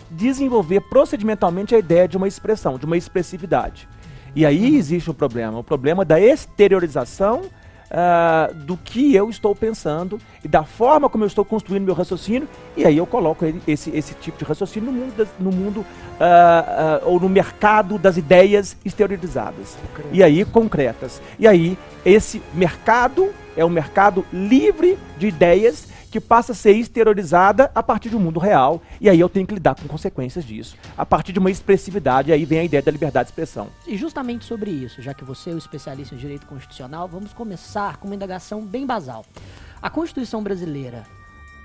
desenvolver 0.10 0.82
procedimentalmente 0.82 1.76
a 1.76 1.78
ideia 1.78 2.08
de 2.08 2.18
uma 2.18 2.28
expressão, 2.28 2.80
de 2.80 2.86
uma 2.86 2.98
expressividade. 2.98 3.88
E 4.36 4.46
aí 4.48 4.76
existe 4.76 5.12
um 5.12 5.14
problema, 5.14 5.60
o 5.60 5.64
problema 5.64 6.04
da 6.04 6.20
exteriorização 6.20 7.44
ah, 7.92 8.50
do 8.54 8.78
que 8.78 9.14
eu 9.14 9.30
estou 9.30 9.54
pensando 9.54 10.18
e 10.44 10.48
da 10.48 10.64
forma 10.64 11.10
como 11.10 11.24
eu 11.24 11.28
estou 11.28 11.44
construindo 11.44 11.84
meu 11.84 11.94
raciocínio, 11.94 12.48
e 12.76 12.86
aí 12.86 12.98
eu 12.98 13.06
coloco 13.06 13.46
esse, 13.68 13.90
esse 13.92 14.14
tipo 14.16 14.38
de 14.38 14.46
raciocínio 14.46 14.92
no 14.92 14.98
mundo, 14.98 15.28
no 15.40 15.52
mundo 15.52 15.86
ah, 16.20 17.00
ah, 17.02 17.06
ou 17.06 17.20
no 17.20 17.28
mercado 17.28 17.98
das 17.98 18.16
ideias 18.16 18.78
exteriorizadas. 18.86 19.78
E 20.12 20.24
aí 20.24 20.46
concretas. 20.46 21.22
E 21.38 21.48
aí 21.48 21.78
esse 22.06 22.42
mercado 22.54 23.30
é 23.56 23.66
um 23.66 23.70
mercado 23.70 24.26
livre 24.32 24.98
de 25.18 25.28
ideias 25.28 25.88
que 26.12 26.20
passa 26.20 26.52
a 26.52 26.56
ser 26.56 26.74
exteriorizada 26.74 27.72
a 27.74 27.82
partir 27.82 28.10
do 28.10 28.20
mundo 28.20 28.38
real, 28.38 28.82
e 29.00 29.10
aí 29.10 29.20
eu 29.20 29.30
tenho 29.30 29.48
que 29.48 29.54
lidar 29.54 29.76
com 29.76 29.88
consequências 29.88 30.44
disso. 30.44 30.76
A 30.98 31.06
partir 31.06 31.32
de 31.32 31.40
uma 31.40 31.50
expressividade, 31.50 32.34
aí 32.34 32.44
vem 32.44 32.60
a 32.60 32.64
ideia 32.66 32.84
da 32.84 32.92
liberdade 32.92 33.28
de 33.28 33.32
expressão. 33.32 33.70
E 33.88 33.96
justamente 33.96 34.44
sobre 34.44 34.70
isso, 34.70 35.02
já 35.02 35.14
que 35.14 35.24
você 35.24 35.52
é 35.52 35.54
o 35.54 35.58
especialista 35.58 36.14
em 36.14 36.18
direito 36.18 36.46
constitucional, 36.46 37.08
vamos 37.08 37.34
começar 37.34 37.96
com 37.96 38.08
uma 38.08 38.16
indagação 38.16 38.62
bem 38.62 38.86
basal. 38.86 39.26
A 39.82 39.90
Constituição 39.90 40.44
brasileira 40.44 41.04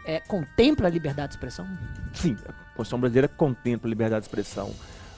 é, 0.07 0.21
contempla 0.21 0.87
a 0.87 0.91
liberdade 0.91 1.31
de 1.31 1.35
expressão? 1.35 1.67
Sim, 2.15 2.37
a 2.49 2.53
Constituição 2.76 3.00
brasileira 3.00 3.29
contempla 3.29 3.88
a 3.88 3.91
liberdade 3.91 4.23
de 4.23 4.29
expressão 4.29 4.73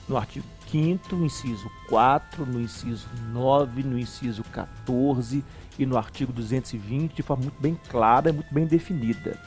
no 0.07 0.17
artigo 0.17 0.45
5 0.71 1.15
no 1.15 1.25
inciso 1.25 1.69
4, 1.87 2.45
no 2.45 2.59
inciso 2.59 3.07
9, 3.31 3.83
no 3.83 3.97
inciso 3.97 4.43
14 4.45 5.43
e 5.79 5.85
no 5.85 5.97
artigo 5.97 6.31
220 6.33 7.13
de 7.15 7.23
forma 7.23 7.43
muito 7.43 7.59
bem 7.59 7.79
clara 7.89 8.29
e 8.29 8.33
muito 8.33 8.53
bem 8.53 8.65
definida. 8.65 9.37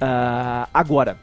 Ah, 0.00 0.68
agora, 0.72 1.18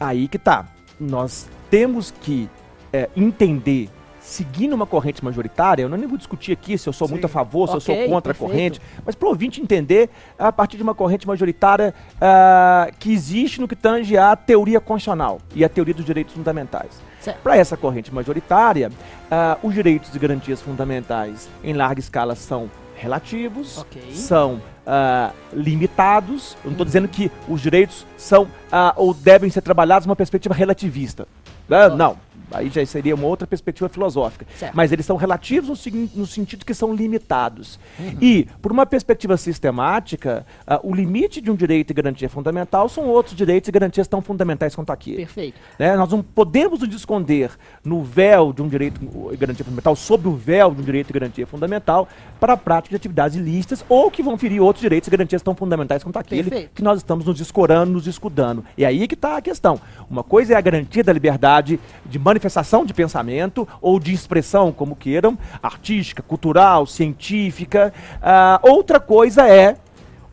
aí 0.00 0.28
que 0.28 0.38
tá. 0.38 0.66
Nós 0.98 1.48
temos 1.68 2.12
que 2.22 2.48
é, 2.92 3.10
entender, 3.16 3.90
seguindo 4.20 4.72
uma 4.72 4.86
corrente 4.86 5.24
majoritária, 5.24 5.82
eu 5.82 5.88
não 5.88 5.98
nem 5.98 6.06
vou 6.06 6.16
discutir 6.16 6.52
aqui 6.52 6.78
se 6.78 6.88
eu 6.88 6.92
sou 6.92 7.08
Sim. 7.08 7.14
muito 7.14 7.24
a 7.26 7.28
favor, 7.28 7.66
se 7.66 7.74
eu 7.74 7.78
Ok, 7.78 7.86
sou 7.86 8.14
contra 8.14 8.30
a 8.30 8.34
perfeito. 8.34 8.50
corrente, 8.52 8.80
mas 9.04 9.16
para 9.16 9.26
o 9.26 9.30
ouvinte 9.30 9.60
entender, 9.60 10.08
a 10.38 10.52
partir 10.52 10.76
de 10.76 10.84
uma 10.84 10.94
corrente 10.94 11.26
majoritária 11.26 11.92
ah, 12.20 12.88
que 13.00 13.12
existe 13.12 13.60
no 13.60 13.66
que 13.66 13.74
tange 13.74 14.16
à 14.16 14.36
teoria 14.36 14.80
constitucional 14.80 15.40
e 15.54 15.64
à 15.64 15.68
teoria 15.68 15.94
dos 15.94 16.04
direitos 16.04 16.32
fundamentais. 16.34 17.02
Para 17.42 17.56
essa 17.56 17.76
corrente 17.76 18.14
majoritária, 18.14 18.92
ah, 19.30 19.58
os 19.62 19.74
direitos 19.74 20.14
e 20.14 20.18
garantias 20.18 20.60
fundamentais 20.62 21.48
em 21.64 21.72
larga 21.72 21.98
escala 21.98 22.34
são 22.36 22.70
relativos, 23.04 23.78
Ok. 23.78 24.02
são 24.12 24.60
ah, 24.86 25.32
limitados. 25.52 26.56
Eu 26.64 26.70
não 26.70 26.72
estou 26.72 26.84
dizendo 26.86 27.06
que 27.06 27.30
os 27.48 27.60
direitos 27.60 28.06
são 28.16 28.48
ah, 28.72 28.94
ou 28.96 29.12
devem 29.12 29.50
ser 29.50 29.60
trabalhados 29.60 30.06
numa 30.06 30.16
perspectiva 30.16 30.54
relativista. 30.54 31.28
Oh. 31.68 31.96
Não. 31.96 32.16
Aí 32.54 32.70
já 32.70 32.84
seria 32.86 33.14
uma 33.14 33.26
outra 33.26 33.46
perspectiva 33.46 33.88
filosófica. 33.88 34.46
Certo. 34.56 34.74
Mas 34.74 34.92
eles 34.92 35.04
são 35.04 35.16
relativos 35.16 35.84
no, 35.86 36.08
no 36.14 36.26
sentido 36.26 36.64
que 36.64 36.72
são 36.72 36.94
limitados. 36.94 37.78
E, 38.20 38.46
por 38.62 38.72
uma 38.72 38.86
perspectiva 38.86 39.36
sistemática, 39.36 40.46
ah, 40.66 40.80
o 40.82 40.94
limite 40.94 41.40
de 41.40 41.50
um 41.50 41.56
direito 41.56 41.90
e 41.90 41.94
garantia 41.94 42.28
fundamental 42.28 42.88
são 42.88 43.06
outros 43.06 43.36
direitos 43.36 43.68
e 43.68 43.72
garantias 43.72 44.06
tão 44.06 44.22
fundamentais 44.22 44.74
quanto 44.74 44.90
aquele. 44.90 45.16
Perfeito. 45.16 45.58
né? 45.78 45.96
Nós 45.96 46.10
não 46.10 46.22
podemos 46.22 46.80
nos 46.80 46.94
esconder 46.94 47.50
no 47.84 48.02
véu 48.02 48.52
de 48.52 48.62
um 48.62 48.68
direito 48.68 49.00
e 49.32 49.36
garantia 49.36 49.64
fundamental, 49.64 49.96
sob 49.96 50.28
o 50.28 50.36
véu 50.36 50.72
de 50.72 50.80
um 50.80 50.84
direito 50.84 51.10
e 51.10 51.12
garantia 51.12 51.46
fundamental, 51.46 52.08
para 52.38 52.52
a 52.52 52.56
prática 52.56 52.90
de 52.90 52.96
atividades 52.96 53.36
ilícitas 53.36 53.84
ou 53.88 54.10
que 54.10 54.22
vão 54.22 54.38
ferir 54.38 54.60
outros 54.60 54.82
direitos 54.82 55.08
e 55.08 55.10
garantias 55.10 55.42
tão 55.42 55.54
fundamentais 55.54 56.02
quanto 56.02 56.18
aquele 56.18 56.50
Perfeito. 56.50 56.70
que 56.74 56.82
nós 56.82 56.98
estamos 56.98 57.26
nos 57.26 57.40
escorando, 57.40 57.92
nos 57.92 58.06
escudando. 58.06 58.64
E 58.76 58.84
aí 58.84 59.08
que 59.08 59.14
está 59.14 59.36
a 59.36 59.42
questão. 59.42 59.80
Uma 60.08 60.22
coisa 60.22 60.54
é 60.54 60.56
a 60.56 60.60
garantia 60.60 61.02
da 61.02 61.12
liberdade 61.12 61.80
de 62.06 62.18
manifestação 62.18 62.43
de 62.84 62.94
pensamento 62.94 63.66
ou 63.80 63.98
de 63.98 64.12
expressão, 64.12 64.72
como 64.72 64.96
queiram, 64.96 65.38
artística, 65.62 66.22
cultural, 66.22 66.86
científica. 66.86 67.92
Ah, 68.22 68.60
outra 68.62 68.98
coisa 69.00 69.48
é 69.48 69.76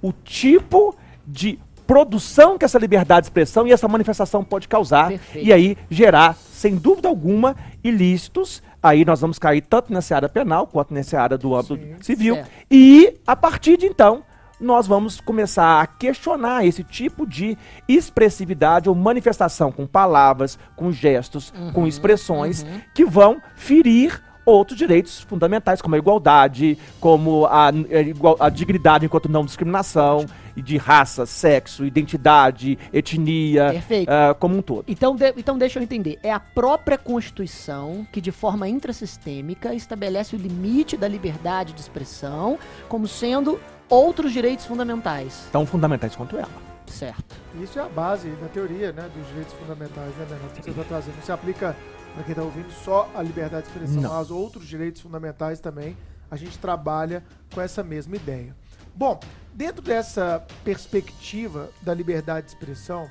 o 0.01 0.11
tipo 0.11 0.95
de 1.25 1.59
produção 1.85 2.57
que 2.57 2.63
essa 2.63 2.79
liberdade 2.79 3.25
de 3.25 3.27
expressão 3.27 3.67
e 3.67 3.71
essa 3.71 3.87
manifestação 3.87 4.43
pode 4.43 4.67
causar 4.67 5.09
Perfeito. 5.09 5.45
e 5.45 5.51
aí 5.51 5.77
gerar, 5.89 6.35
sem 6.35 6.75
dúvida 6.75 7.09
alguma, 7.09 7.55
ilícitos. 7.83 8.63
Aí 8.81 9.03
nós 9.03 9.19
vamos 9.21 9.37
cair 9.37 9.61
tanto 9.61 9.93
nessa 9.93 10.15
área 10.15 10.29
penal 10.29 10.65
quanto 10.65 10.93
nessa 10.93 11.19
área 11.19 11.37
do 11.37 11.53
âmbito 11.53 11.75
Sim. 11.75 11.95
civil. 12.01 12.35
Certo. 12.35 12.49
E 12.71 13.19
a 13.27 13.35
partir 13.35 13.77
de 13.77 13.87
então, 13.87 14.23
nós 14.61 14.85
vamos 14.87 15.19
começar 15.19 15.81
a 15.81 15.87
questionar 15.87 16.65
esse 16.65 16.83
tipo 16.83 17.25
de 17.25 17.57
expressividade 17.87 18.87
ou 18.89 18.95
manifestação 18.95 19.71
com 19.71 19.87
palavras, 19.87 20.57
com 20.75 20.91
gestos, 20.91 21.51
com 21.73 21.87
expressões 21.87 22.65
que 22.93 23.03
vão 23.05 23.41
ferir 23.55 24.21
outros 24.43 24.77
direitos 24.77 25.21
fundamentais, 25.21 25.81
como 25.83 25.93
a 25.93 25.97
igualdade, 25.99 26.75
como 26.99 27.45
a, 27.45 27.67
a 27.69 27.71
igual- 28.01 28.37
a 28.39 28.49
dignidade 28.49 29.05
enquanto 29.05 29.29
não 29.29 29.45
discriminação, 29.45 30.25
de 30.57 30.77
raça, 30.77 31.25
sexo, 31.27 31.85
identidade, 31.85 32.77
etnia, 32.91 33.71
ah, 34.09 34.33
como 34.37 34.57
um 34.57 34.61
todo. 34.61 34.83
Então, 34.87 35.15
de- 35.15 35.33
então 35.37 35.57
deixa 35.57 35.77
eu 35.79 35.83
entender. 35.83 36.17
É 36.23 36.31
a 36.33 36.39
própria 36.39 36.97
Constituição 36.97 38.05
que, 38.11 38.19
de 38.19 38.31
forma 38.31 38.67
intrasistêmica, 38.67 39.73
estabelece 39.75 40.35
o 40.35 40.39
limite 40.39 40.97
da 40.97 41.07
liberdade 41.07 41.71
de 41.73 41.79
expressão 41.79 42.57
como 42.89 43.07
sendo 43.07 43.59
outros 43.91 44.31
direitos 44.31 44.65
fundamentais. 44.65 45.47
Tão 45.51 45.65
fundamentais 45.65 46.15
quanto 46.15 46.37
ela. 46.37 46.49
Certo. 46.87 47.35
Isso 47.61 47.77
é 47.77 47.81
a 47.83 47.89
base 47.89 48.29
da 48.29 48.47
teoria 48.47 48.91
né, 48.91 49.09
dos 49.13 49.27
direitos 49.27 49.53
fundamentais, 49.53 50.15
né, 50.15 50.25
Bernardo? 50.25 50.53
Que 50.53 50.63
você 50.63 50.69
está 50.69 50.83
trazendo. 50.83 51.15
Não 51.17 51.23
se 51.23 51.31
aplica, 51.31 51.75
para 52.13 52.23
quem 52.23 52.31
está 52.31 52.43
ouvindo, 52.43 52.71
só 52.71 53.09
a 53.13 53.21
liberdade 53.21 53.63
de 53.63 53.71
expressão, 53.73 54.01
Não. 54.01 54.13
mas 54.13 54.31
outros 54.31 54.65
direitos 54.65 55.01
fundamentais 55.01 55.59
também. 55.59 55.97
A 56.29 56.37
gente 56.37 56.57
trabalha 56.57 57.23
com 57.53 57.59
essa 57.59 57.83
mesma 57.83 58.15
ideia. 58.15 58.55
Bom, 58.95 59.19
dentro 59.53 59.81
dessa 59.81 60.41
perspectiva 60.63 61.69
da 61.81 61.93
liberdade 61.93 62.47
de 62.47 62.53
expressão, 62.53 63.09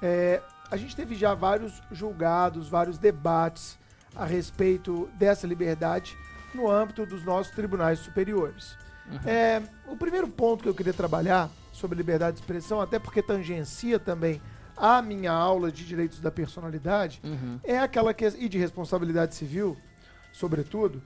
é, 0.00 0.40
a 0.70 0.76
gente 0.76 0.94
teve 0.94 1.16
já 1.16 1.34
vários 1.34 1.82
julgados, 1.90 2.68
vários 2.68 2.96
debates 2.96 3.76
a 4.14 4.24
respeito 4.24 5.08
dessa 5.14 5.46
liberdade 5.46 6.16
no 6.54 6.70
âmbito 6.70 7.04
dos 7.04 7.24
nossos 7.24 7.52
tribunais 7.52 7.98
superiores. 7.98 8.76
É, 9.26 9.62
o 9.86 9.96
primeiro 9.96 10.28
ponto 10.28 10.62
que 10.62 10.68
eu 10.68 10.74
queria 10.74 10.92
trabalhar 10.92 11.50
sobre 11.72 11.96
liberdade 11.96 12.36
de 12.36 12.42
expressão, 12.42 12.80
até 12.80 12.98
porque 12.98 13.22
tangencia 13.22 13.98
também 13.98 14.40
a 14.76 15.02
minha 15.02 15.32
aula 15.32 15.70
de 15.70 15.84
direitos 15.84 16.20
da 16.20 16.30
personalidade, 16.30 17.20
é 17.64 17.78
aquela 17.78 18.14
que 18.14 18.26
e 18.26 18.48
de 18.48 18.58
responsabilidade 18.58 19.34
civil, 19.34 19.76
sobretudo, 20.32 21.02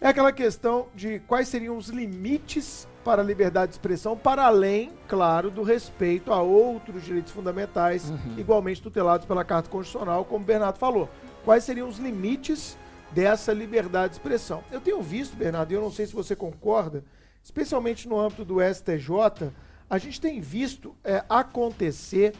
é 0.00 0.08
aquela 0.08 0.30
questão 0.30 0.88
de 0.94 1.18
quais 1.20 1.48
seriam 1.48 1.76
os 1.76 1.88
limites 1.88 2.86
para 3.04 3.22
a 3.22 3.24
liberdade 3.24 3.72
de 3.72 3.74
expressão, 3.76 4.16
para 4.16 4.44
além, 4.44 4.92
claro, 5.08 5.50
do 5.50 5.62
respeito 5.62 6.32
a 6.32 6.42
outros 6.42 7.02
direitos 7.02 7.32
fundamentais, 7.32 8.12
igualmente 8.36 8.82
tutelados 8.82 9.26
pela 9.26 9.44
Carta 9.44 9.70
Constitucional, 9.70 10.24
como 10.24 10.44
o 10.44 10.46
Bernardo 10.46 10.78
falou. 10.78 11.08
Quais 11.44 11.64
seriam 11.64 11.88
os 11.88 11.98
limites 11.98 12.76
dessa 13.10 13.52
liberdade 13.52 14.10
de 14.10 14.16
expressão? 14.16 14.62
Eu 14.70 14.80
tenho 14.80 15.00
visto, 15.00 15.34
Bernardo, 15.36 15.72
e 15.72 15.74
eu 15.74 15.80
não 15.80 15.90
sei 15.90 16.06
se 16.06 16.12
você 16.12 16.36
concorda, 16.36 17.02
especialmente 17.48 18.06
no 18.06 18.20
âmbito 18.20 18.44
do 18.44 18.58
STJ, 18.60 19.50
a 19.88 19.96
gente 19.96 20.20
tem 20.20 20.38
visto 20.38 20.94
é, 21.02 21.24
acontecer 21.30 22.34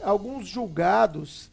alguns 0.00 0.46
julgados 0.46 1.50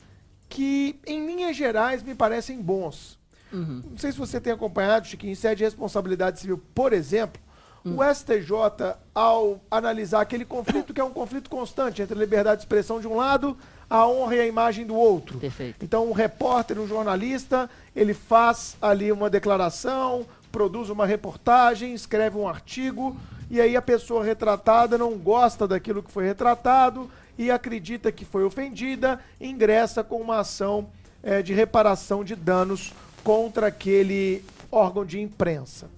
que, 0.48 1.00
em 1.08 1.26
linhas 1.26 1.58
gerais, 1.58 2.04
me 2.04 2.14
parecem 2.14 2.62
bons. 2.62 3.18
Não 3.52 3.98
sei 3.98 4.12
se 4.12 4.20
você 4.20 4.40
tem 4.40 4.54
acompanhado, 4.54 5.08
Chiquinho, 5.08 5.32
em 5.32 5.36
sede 5.36 5.58
de 5.58 5.64
responsabilidade 5.64 6.40
civil, 6.40 6.62
por 6.76 6.94
exemplo, 6.94 7.42
o 7.84 8.04
STJ, 8.14 8.96
ao 9.16 9.60
analisar 9.70 10.22
aquele 10.22 10.46
conflito 10.46 10.94
que 10.94 11.02
é 11.02 11.04
um 11.04 11.12
conflito 11.12 11.50
constante 11.50 12.04
entre 12.04 12.16
a 12.16 12.20
liberdade 12.20 12.58
de 12.58 12.66
expressão 12.66 13.02
de 13.02 13.08
um 13.08 13.16
lado, 13.16 13.58
a 13.90 14.08
honra 14.08 14.36
e 14.36 14.40
a 14.42 14.46
imagem 14.46 14.86
do 14.86 14.96
outro. 14.96 15.40
Perfeito. 15.40 15.84
Então, 15.84 16.08
um 16.08 16.14
repórter, 16.14 16.80
um 16.80 16.88
jornalista, 16.88 17.68
ele 17.96 18.14
faz 18.14 18.78
ali 18.80 19.12
uma 19.12 19.30
declaração, 19.30 20.26
produz 20.52 20.90
uma 20.90 21.06
reportagem, 21.06 21.94
escreve 21.94 22.38
um 22.38 22.48
artigo, 22.48 23.16
e 23.50 23.60
aí 23.60 23.76
a 23.76 23.82
pessoa 23.82 24.24
retratada 24.24 24.98
não 24.98 25.18
gosta 25.18 25.68
daquilo 25.68 26.04
que 26.04 26.12
foi 26.12 26.26
retratado 26.26 27.10
e 27.38 27.50
acredita 27.50 28.12
que 28.12 28.26
foi 28.26 28.44
ofendida, 28.44 29.20
ingressa 29.40 30.04
com 30.04 30.18
uma 30.18 30.40
ação 30.40 30.90
eh, 31.24 31.42
de 31.42 31.54
reparação 31.54 32.24
de 32.24 32.36
danos 32.36 32.94
contra 33.24 33.68
aquele 33.68 34.44
órgão 34.72 35.06
de 35.06 35.20
imprensa. 35.20 35.90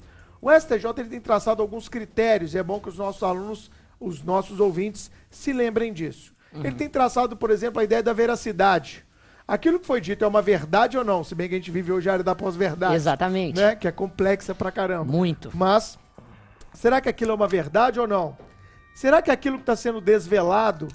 O 0.41 0.51
STJ 0.51 0.85
ele 0.97 1.09
tem 1.09 1.21
traçado 1.21 1.61
alguns 1.61 1.87
critérios, 1.87 2.53
e 2.53 2.57
é 2.57 2.63
bom 2.63 2.79
que 2.79 2.89
os 2.89 2.97
nossos 2.97 3.23
alunos, 3.23 3.71
os 3.99 4.23
nossos 4.23 4.59
ouvintes, 4.59 5.09
se 5.29 5.53
lembrem 5.53 5.93
disso. 5.93 6.33
Ele 6.55 6.75
tem 6.75 6.89
traçado, 6.89 7.35
por 7.35 7.49
exemplo, 7.49 7.79
a 7.79 7.83
ideia 7.83 8.03
da 8.03 8.13
veracidade. 8.13 9.03
Aquilo 9.47 9.79
que 9.79 9.85
foi 9.85 9.99
dito 9.99 10.23
é 10.23 10.27
uma 10.27 10.41
verdade 10.41 10.97
ou 10.97 11.03
não? 11.03 11.23
Se 11.23 11.35
bem 11.35 11.49
que 11.49 11.55
a 11.55 11.57
gente 11.57 11.71
vive 11.71 11.91
hoje 11.91 12.09
a 12.09 12.13
área 12.13 12.23
da 12.23 12.33
pós-verdade. 12.33 12.95
Exatamente. 12.95 13.59
Né? 13.59 13.75
Que 13.75 13.87
é 13.87 13.91
complexa 13.91 14.55
pra 14.55 14.71
caramba. 14.71 15.11
Muito. 15.11 15.51
Mas, 15.53 15.99
será 16.73 17.01
que 17.01 17.09
aquilo 17.09 17.31
é 17.31 17.35
uma 17.35 17.47
verdade 17.47 17.99
ou 17.99 18.07
não? 18.07 18.37
Será 18.95 19.21
que 19.21 19.31
aquilo 19.31 19.57
que 19.57 19.63
está 19.63 19.75
sendo 19.75 19.99
desvelado 19.99 20.87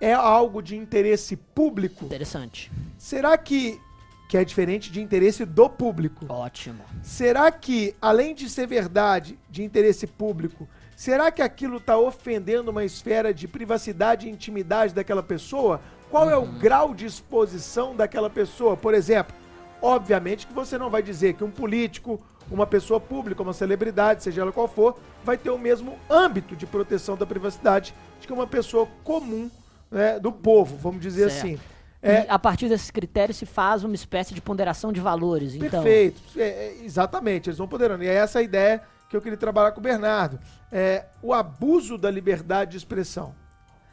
é 0.00 0.12
algo 0.12 0.62
de 0.62 0.76
interesse 0.76 1.36
público? 1.36 2.04
Interessante. 2.04 2.70
Será 2.96 3.36
que, 3.36 3.80
que 4.28 4.36
é 4.36 4.44
diferente 4.44 4.92
de 4.92 5.00
interesse 5.00 5.44
do 5.44 5.68
público? 5.68 6.26
Ótimo. 6.28 6.84
Será 7.02 7.50
que, 7.50 7.96
além 8.00 8.34
de 8.34 8.48
ser 8.48 8.66
verdade, 8.66 9.38
de 9.50 9.64
interesse 9.64 10.06
público, 10.06 10.68
será 10.94 11.32
que 11.32 11.42
aquilo 11.42 11.78
está 11.78 11.98
ofendendo 11.98 12.70
uma 12.70 12.84
esfera 12.84 13.34
de 13.34 13.48
privacidade 13.48 14.28
e 14.28 14.30
intimidade 14.30 14.94
daquela 14.94 15.22
pessoa? 15.22 15.80
Qual 16.12 16.28
é 16.28 16.36
o 16.36 16.44
grau 16.44 16.94
de 16.94 17.06
exposição 17.06 17.96
daquela 17.96 18.28
pessoa? 18.28 18.76
Por 18.76 18.92
exemplo, 18.92 19.34
obviamente 19.80 20.46
que 20.46 20.52
você 20.52 20.76
não 20.76 20.90
vai 20.90 21.02
dizer 21.02 21.32
que 21.32 21.42
um 21.42 21.50
político, 21.50 22.20
uma 22.50 22.66
pessoa 22.66 23.00
pública, 23.00 23.42
uma 23.42 23.54
celebridade, 23.54 24.22
seja 24.22 24.42
ela 24.42 24.52
qual 24.52 24.68
for, 24.68 25.00
vai 25.24 25.38
ter 25.38 25.48
o 25.48 25.56
mesmo 25.56 25.98
âmbito 26.10 26.54
de 26.54 26.66
proteção 26.66 27.16
da 27.16 27.24
privacidade 27.24 27.94
de 28.20 28.26
que 28.26 28.32
uma 28.32 28.46
pessoa 28.46 28.86
comum 29.02 29.50
né, 29.90 30.20
do 30.20 30.30
povo, 30.30 30.76
vamos 30.76 31.00
dizer 31.00 31.30
Certo. 31.30 31.46
assim. 31.46 31.60
E 32.02 32.06
É, 32.06 32.26
a 32.28 32.38
partir 32.38 32.68
desses 32.68 32.90
critérios 32.90 33.38
se 33.38 33.46
faz 33.46 33.82
uma 33.82 33.94
espécie 33.94 34.34
de 34.34 34.42
ponderação 34.42 34.92
de 34.92 35.00
valores. 35.00 35.54
Então, 35.54 35.82
Perfeito. 35.82 36.20
É, 36.36 36.42
é, 36.42 36.84
exatamente, 36.84 37.48
eles 37.48 37.56
vão 37.56 37.66
poderando. 37.66 38.04
E 38.04 38.08
é 38.08 38.12
essa 38.12 38.40
a 38.40 38.42
ideia 38.42 38.82
que 39.08 39.16
eu 39.16 39.22
queria 39.22 39.38
trabalhar 39.38 39.72
com 39.72 39.80
o 39.80 39.82
Bernardo. 39.82 40.38
É, 40.70 41.06
o 41.22 41.32
abuso 41.32 41.96
da 41.96 42.10
liberdade 42.10 42.72
de 42.72 42.76
expressão. 42.76 43.34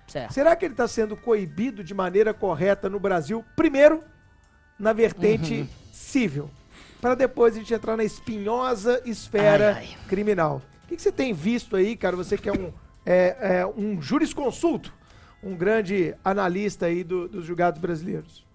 Certo. 0.10 0.34
Será 0.34 0.56
que 0.56 0.66
ele 0.66 0.74
está 0.74 0.88
sendo 0.88 1.16
coibido 1.16 1.84
de 1.84 1.94
maneira 1.94 2.34
correta 2.34 2.90
no 2.90 3.00
Brasil? 3.00 3.44
Primeiro, 3.56 4.04
na 4.78 4.92
vertente 4.94 5.62
Uhum. 5.62 5.68
civil. 5.92 6.50
Para 7.02 7.16
depois 7.16 7.56
a 7.56 7.60
gente 7.60 7.74
entrar 7.74 7.96
na 7.96 8.04
espinhosa 8.04 9.02
esfera 9.06 9.76
Ai, 9.78 9.88
ai. 9.92 9.98
criminal. 10.08 10.62
O 10.84 10.88
que, 10.90 10.96
que 10.96 11.02
você 11.02 11.12
tem 11.12 11.34
visto 11.34 11.76
aí, 11.76 11.96
cara? 11.96 12.16
Você 12.16 12.38
que 12.38 12.50
é 12.50 12.52
um, 12.54 12.74
é, 13.06 13.38
é, 13.60 13.66
um 13.66 14.02
jurisconsulto, 14.02 14.94
um 15.42 15.56
grande 15.56 16.14
analista 16.26 16.88
aí 16.88 17.04
do- 17.04 17.28
dos 17.30 17.46
julgados 17.46 17.80
brasileiros. 17.80 18.46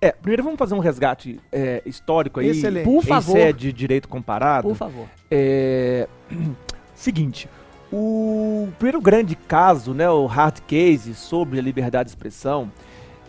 É, 0.00 0.12
primeiro 0.12 0.42
vamos 0.42 0.58
fazer 0.58 0.74
um 0.74 0.78
resgate 0.78 1.38
é, 1.52 1.82
histórico 1.84 2.40
aí. 2.40 2.48
Excelente. 2.48 2.84
Por 2.84 3.02
em 3.04 3.06
favor. 3.06 3.32
sede 3.36 3.58
de 3.66 3.72
direito 3.74 4.08
comparado. 4.08 4.66
Por 4.66 4.74
favor. 4.74 5.06
É, 5.30 6.08
seguinte, 6.94 7.48
o 7.92 8.68
primeiro 8.78 9.00
grande 9.00 9.34
caso, 9.34 9.92
né, 9.92 10.08
o 10.08 10.26
hard 10.26 10.60
case 10.66 11.14
sobre 11.14 11.58
a 11.58 11.62
liberdade 11.62 12.04
de 12.04 12.10
expressão, 12.10 12.70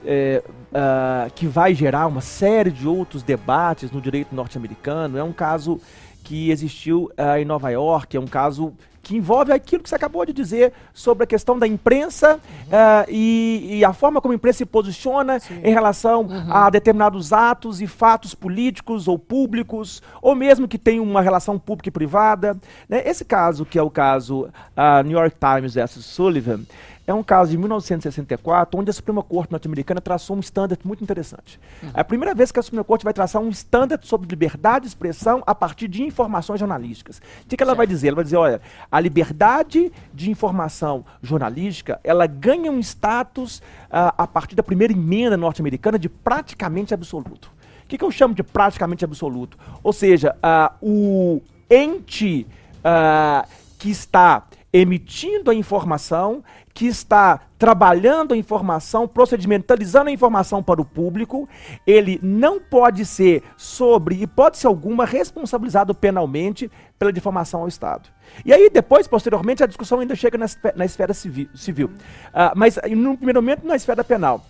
é, 0.06 0.44
ah, 0.74 1.28
que 1.34 1.48
vai 1.48 1.74
gerar 1.74 2.08
uma 2.08 2.22
série 2.22 2.72
de 2.72 2.88
outros 2.88 3.24
debates 3.24 3.92
no 3.92 4.02
direito 4.02 4.36
norte-americano, 4.36 5.18
é 5.18 5.24
um 5.24 5.34
caso 5.34 5.80
que 6.24 6.52
existiu 6.52 7.12
ah, 7.18 7.40
em 7.40 7.46
Nova 7.46 7.70
York, 7.70 8.16
é 8.16 8.20
um 8.20 8.28
caso 8.28 8.74
que 9.12 9.18
envolve 9.18 9.52
aquilo 9.52 9.84
que 9.84 9.90
você 9.90 9.96
acabou 9.96 10.26
de 10.26 10.32
dizer 10.32 10.72
sobre 10.94 11.26
a 11.26 11.28
questão 11.28 11.60
da 11.60 11.68
imprensa 11.68 12.40
eh, 12.72 13.06
e, 13.10 13.68
e 13.80 13.86
a 13.86 13.92
forma 13.92 14.22
como 14.22 14.32
a 14.32 14.36
imprensa 14.36 14.60
se 14.60 14.66
posiciona 14.66 15.38
em 15.62 15.74
relação 15.74 16.28
a 16.50 16.70
determinados 16.70 17.34
atos 17.34 17.82
e 17.82 17.88
fatos 17.88 18.34
políticos 18.34 19.10
ou 19.10 19.20
públicos, 19.20 20.02
ou 20.22 20.34
mesmo 20.34 20.66
que 20.66 20.78
tem 20.78 21.02
uma 21.02 21.22
relação 21.22 21.60
pública 21.60 21.90
e 21.90 21.92
privada. 21.92 22.58
né? 22.88 23.02
Esse 23.06 23.26
caso, 23.26 23.66
que 23.66 23.78
é 23.78 23.84
o 23.84 23.90
caso 23.90 24.48
ah, 24.78 25.04
New 25.04 25.18
York 25.20 25.36
Times 25.38 25.74
versus 25.74 26.06
Sullivan, 26.06 26.62
é 27.06 27.14
um 27.14 27.24
caso 27.24 27.52
de 27.52 27.58
1964, 27.58 28.80
onde 28.80 28.90
a 28.90 28.94
Suprema 28.94 29.24
Corte 29.24 29.52
norte-americana 29.52 30.00
traçou 30.00 30.36
um 30.36 30.40
standard 30.40 30.80
muito 30.86 31.04
interessante. 31.04 31.60
É 31.94 32.02
a 32.02 32.04
primeira 32.04 32.36
vez 32.36 32.52
que 32.52 32.60
a 32.60 32.64
Suprema 32.64 32.84
Corte 32.84 33.04
vai 33.04 33.14
traçar 33.14 33.42
um 33.42 33.50
standard 33.50 34.06
sobre 34.06 34.28
liberdade 34.30 34.84
de 34.84 34.90
expressão 34.90 35.42
a 35.46 35.56
partir 35.56 35.88
de 35.88 36.04
informações 36.04 36.60
jornalísticas. 36.60 37.18
O 37.44 37.48
que, 37.48 37.58
que 37.58 37.64
ela 37.64 37.74
vai 37.74 37.88
dizer? 37.88 38.10
Ela 38.10 38.16
vai 38.16 38.24
dizer, 38.24 38.38
olha, 38.38 38.62
a 38.92 39.00
liberdade 39.00 39.92
de 40.14 40.30
informação 40.30 41.04
jornalística, 41.22 42.00
ela 42.04 42.28
ganha 42.28 42.72
um 42.72 42.80
status 42.80 43.62
ah, 43.90 44.14
a 44.18 44.28
partir 44.28 44.56
da 44.56 44.64
primeira 44.64 44.94
emenda 44.94 45.36
norte-americana 45.36 45.98
de 45.98 46.08
praticamente 46.08 46.94
absoluto. 46.94 47.52
O 47.84 47.88
que, 47.88 47.98
que 47.98 48.06
eu 48.06 48.12
chamo 48.12 48.34
de 48.34 48.44
praticamente 48.44 49.04
absoluto? 49.04 49.58
Ou 49.84 49.92
seja, 49.92 50.36
ah, 50.42 50.74
o 50.82 51.42
ente 51.70 52.48
ah, 52.84 53.46
que 53.80 53.90
está 53.90 54.46
emitindo 54.74 55.52
a 55.52 55.56
informação, 55.56 56.44
que 56.74 56.88
está 56.88 57.42
trabalhando 57.58 58.34
a 58.34 58.38
informação, 58.38 59.08
procedimentalizando 59.08 60.10
a 60.10 60.14
informação 60.14 60.64
para 60.64 60.82
o 60.82 60.86
público, 60.86 61.48
ele 61.86 62.20
não 62.24 62.60
pode 62.60 63.06
ser, 63.06 63.44
sobre 63.56 64.22
hipótese 64.22 64.66
alguma, 64.66 65.06
responsabilizado 65.06 65.94
penalmente 65.94 66.72
pela 66.98 67.14
difamação 67.14 67.62
ao 67.62 67.68
Estado. 67.68 68.10
E 68.46 68.54
aí, 68.54 68.70
depois, 68.70 69.08
posteriormente, 69.08 69.64
a 69.64 69.68
discussão 69.68 70.00
ainda 70.00 70.16
chega 70.16 70.38
na, 70.38 70.46
na 70.76 70.86
esfera 70.86 71.14
civi- 71.14 71.50
civil. 71.54 71.92
Ah, 72.34 72.54
mas, 72.56 72.80
no 72.90 73.16
primeiro 73.18 73.42
momento, 73.42 73.68
na 73.68 73.76
esfera 73.76 74.04
penal. 74.04 74.44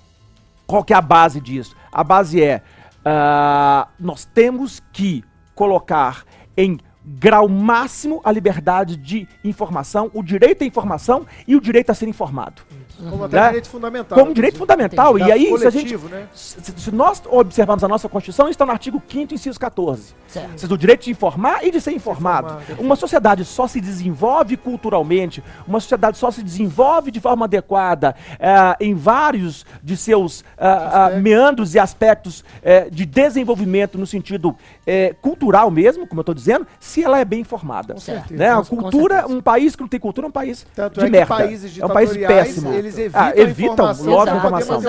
Qual 0.68 0.84
que 0.84 0.94
é 0.94 0.96
a 0.96 1.02
base 1.02 1.42
disso? 1.42 1.76
A 1.92 2.04
base 2.04 2.42
é, 2.42 2.62
ah, 3.04 3.88
nós 4.00 4.24
temos 4.26 4.82
que 4.94 5.24
colocar 5.54 6.24
em 6.56 6.80
grau 7.06 7.48
máximo 7.48 8.22
a 8.24 8.32
liberdade 8.32 8.96
de 8.96 9.28
informação, 9.44 10.12
o 10.14 10.24
direito 10.24 10.64
à 10.64 10.68
informação 10.68 11.26
e 11.48 11.56
o 11.56 11.62
direito 11.62 11.90
a 11.90 11.94
ser 11.94 12.08
informado. 12.08 12.62
Como 13.10 13.24
até 13.24 13.38
Né? 13.40 13.48
direito 13.48 13.70
fundamental. 13.70 14.18
Como 14.20 14.34
direito 14.34 14.58
fundamental. 14.58 15.18
E 15.20 15.32
aí, 15.32 15.58
se, 15.58 15.68
a 15.68 15.70
gente, 15.70 15.98
coletivo, 15.98 16.10
né? 16.10 16.28
se, 16.34 16.58
se 16.78 16.92
nós 16.92 17.22
observarmos 17.30 17.84
a 17.84 17.88
nossa 17.88 18.08
Constituição, 18.10 18.50
está 18.50 18.66
no 18.66 18.72
artigo 18.72 19.02
5º, 19.10 19.32
inciso 19.34 19.60
14. 19.60 20.14
Certo. 20.28 20.68
Do 20.68 20.78
direito 20.78 21.04
de 21.04 21.12
informar 21.12 21.66
e 21.66 21.72
de 21.72 21.82
ser 21.82 21.92
informado. 21.92 22.48
informado. 22.62 22.82
Uma 22.82 22.96
sociedade 22.96 23.44
só 23.46 23.68
se 23.68 23.82
desenvolve 23.82 24.56
culturalmente, 24.58 25.44
uma 25.68 25.80
sociedade 25.80 26.18
só 26.18 26.32
se 26.32 26.42
desenvolve 26.44 27.12
de 27.12 27.20
forma 27.20 27.46
adequada 27.46 28.16
eh, 28.40 28.76
em 28.80 28.96
vários 28.96 29.66
de 29.84 29.98
seus 29.98 30.44
ah, 30.58 31.06
Aspectos. 31.06 31.22
meandros 31.24 31.76
e 31.76 31.80
aspectos 31.80 32.44
eh, 32.64 32.90
de 32.90 33.06
desenvolvimento 33.06 33.98
no 33.98 34.06
sentido 34.08 34.56
eh, 34.88 35.14
cultural 35.22 35.70
mesmo, 35.70 36.08
como 36.08 36.20
eu 36.20 36.24
estou 36.24 36.36
dizendo, 36.36 36.66
se 36.80 37.04
ela 37.04 37.20
é 37.20 37.26
bem 37.26 37.42
informada. 37.42 37.94
Com 37.96 38.00
certeza. 38.00 38.36
Né? 38.40 38.50
A 38.50 38.64
cultura, 38.64 39.16
certeza. 39.16 39.38
um 39.38 39.42
país 39.42 39.76
que 39.76 39.82
não 39.82 39.88
tem 39.90 40.00
cultura 40.00 40.28
é 40.28 40.30
um 40.30 40.32
país 40.32 40.66
Tanto 40.74 41.00
de 41.00 41.02
é 41.02 41.06
que 41.06 41.12
merda. 41.12 41.36
países 41.36 41.78
é 41.78 41.86
um 41.86 41.90
país 41.90 42.16
péssimo. 42.16 42.72
eles 42.74 42.91
evitam 42.98 43.22
Ah, 43.22 43.28
a 43.28 43.38
evitam 43.38 43.74
informação 43.74 44.06
logo 44.06 44.32
a 44.32 44.36
informação. 44.38 44.82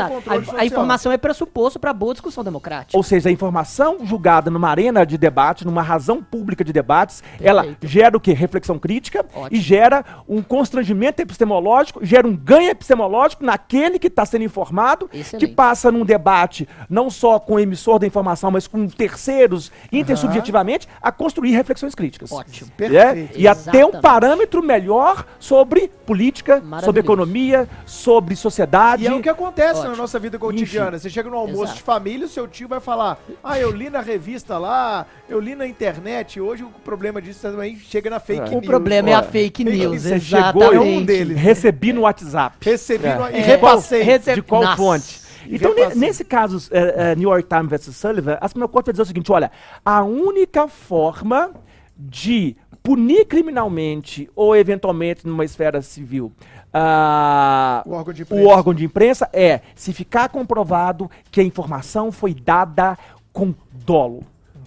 A, 0.57 0.61
a 0.61 0.65
informação 0.65 1.13
é 1.13 1.17
pressuposto 1.17 1.79
para 1.79 1.93
boa 1.93 2.15
discussão 2.15 2.45
democrática. 2.45 2.97
Ou 2.97 3.03
seja, 3.03 3.29
a 3.29 3.33
informação 3.33 3.99
julgada 4.05 4.51
numa 4.51 4.69
arena 4.69 5.05
de 5.05 5.17
debate, 5.19 5.65
numa 5.65 5.83
razão 5.83 6.23
pública 6.23 6.65
de 6.65 6.73
debates, 6.73 7.23
ela 7.41 7.63
Perfeito. 7.63 7.87
gera 7.87 8.17
o 8.17 8.21
quê? 8.21 8.33
Reflexão 8.33 8.79
crítica 8.79 9.25
Ótimo. 9.35 9.49
e 9.51 9.61
gera 9.61 10.05
um 10.29 10.43
constrangimento 10.43 11.21
epistemológico, 11.23 12.05
gera 12.05 12.27
um 12.27 12.37
ganho 12.37 12.71
epistemológico 12.71 13.45
naquele 13.45 13.99
que 13.99 14.07
está 14.07 14.25
sendo 14.25 14.45
informado, 14.45 15.09
Excelente. 15.13 15.47
que 15.47 15.53
passa 15.55 15.91
num 15.91 16.05
debate 16.05 16.69
não 16.89 17.11
só 17.11 17.39
com 17.39 17.55
o 17.55 17.61
emissor 17.61 17.99
da 17.99 18.07
informação, 18.07 18.51
mas 18.51 18.67
com 18.67 18.87
terceiros, 18.89 19.71
intersubjetivamente, 19.93 20.89
a 21.01 21.11
construir 21.13 21.53
reflexões 21.53 21.95
críticas. 21.95 22.31
Ótimo. 22.33 22.71
É, 22.79 22.89
Perfeito. 22.89 23.39
e 23.39 23.49
a 23.49 23.55
ter 23.55 23.85
um 23.85 24.01
parâmetro 24.01 24.63
melhor 24.63 25.25
sobre 25.39 25.89
política, 26.07 26.63
sobre 26.85 27.01
economia, 27.01 27.69
sobre 27.87 28.35
sociedade. 28.37 29.05
E 29.05 29.07
é 29.07 29.13
o 29.15 29.21
que 29.21 29.29
acontece 29.29 29.75
na 29.81 29.89
Ótimo. 29.89 29.97
nossa 29.97 30.19
vida 30.19 30.39
cotidiana. 30.39 30.99
Você 30.99 31.11
chega 31.11 31.29
no 31.29 31.37
almoço 31.37 31.63
Exato. 31.65 31.77
de 31.79 31.83
família, 31.83 32.27
o 32.27 32.29
seu 32.29 32.47
tio 32.49 32.69
vai 32.69 32.81
falar: 32.81 33.19
Ah, 33.43 33.59
eu 33.59 33.71
li 33.71 33.91
na 33.91 34.01
revista 34.01 34.59
lá, 34.59 35.07
eu 35.29 35.41
li 35.41 35.55
na 35.55 35.67
internet. 35.67 36.41
Hoje 36.41 36.63
o 36.65 36.69
problema 36.85 37.21
disso 37.21 37.41
também 37.43 37.77
chega 37.77 38.09
na 38.11 38.21
fake 38.21 38.41
É. 38.41 38.49
news. 38.51 38.63
O 38.63 38.67
problema 38.67 39.11
é 39.11 39.15
a 39.15 39.23
fake 39.23 39.65
news. 39.65 40.03
Você 40.03 40.21
chegou 40.21 40.63
exatamente. 40.63 40.85
em 40.89 40.99
um 40.99 41.05
deles. 41.05 41.39
Recebi 41.39 41.93
no 41.93 42.03
WhatsApp. 42.03 42.57
Recebi 42.61 43.07
É. 43.07 43.15
no- 43.17 43.31
e 43.31 43.37
É. 43.37 43.41
repassei. 43.41 44.03
De 44.35 44.43
qual 44.43 44.63
Nossa. 44.63 44.77
fonte? 44.77 45.23
E 45.47 45.57
Então, 45.57 45.75
nesse 45.97 46.25
caso, 46.25 46.69
é, 46.71 47.13
é, 47.13 47.17
New 47.17 47.29
York 47.29 47.49
Times 47.49 47.69
versus 47.69 47.97
Sullivan, 47.97 48.39
a 48.41 48.47
Suprema 48.47 48.69
Corte 48.69 48.87
vai 48.87 48.93
dizer 48.93 49.03
o 49.03 49.07
seguinte: 49.07 49.33
olha, 49.33 49.51
a 49.85 50.03
única 50.05 50.69
forma 50.69 51.51
de 51.97 52.57
punir 52.83 53.25
criminalmente 53.27 54.29
ou 54.35 54.55
eventualmente 54.57 55.27
numa 55.27 55.45
esfera 55.45 55.81
civil 55.83 56.33
ah, 56.73 57.83
O 57.87 57.93
órgão 57.93 58.13
de 58.15 58.23
o 58.23 58.25
imprensa. 58.25 58.49
órgão 58.49 58.75
de 58.75 58.85
imprensa 58.85 59.29
é 59.33 59.61
se 59.75 59.93
ficar 59.93 60.29
comprovado 60.29 61.11
que 61.31 61.41
a 61.41 61.45
informação 61.45 62.11
foi 62.11 62.35
dada 62.35 62.97
com 63.33 63.55
dolo. 63.85 64.25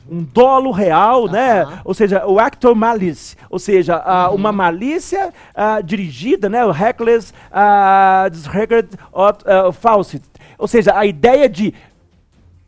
Um 0.09 0.21
dolo 0.23 0.69
real, 0.71 1.27
né? 1.27 1.65
Ou 1.83 1.93
seja, 1.93 2.27
o 2.27 2.39
actor 2.39 2.75
malice, 2.75 3.35
ou 3.49 3.57
seja, 3.57 3.95
ah, 4.05 4.29
uma 4.29 4.51
malícia 4.51 5.33
ah, 5.55 5.81
dirigida, 5.81 6.47
né? 6.47 6.63
O 6.63 6.69
reckless 6.71 7.33
uh, 7.49 8.29
disregard 8.29 8.89
of 9.11 9.39
uh, 9.45 9.71
falsity. 9.71 10.29
Ou 10.59 10.67
seja, 10.67 10.95
a 10.95 11.07
ideia 11.07 11.49
de 11.49 11.73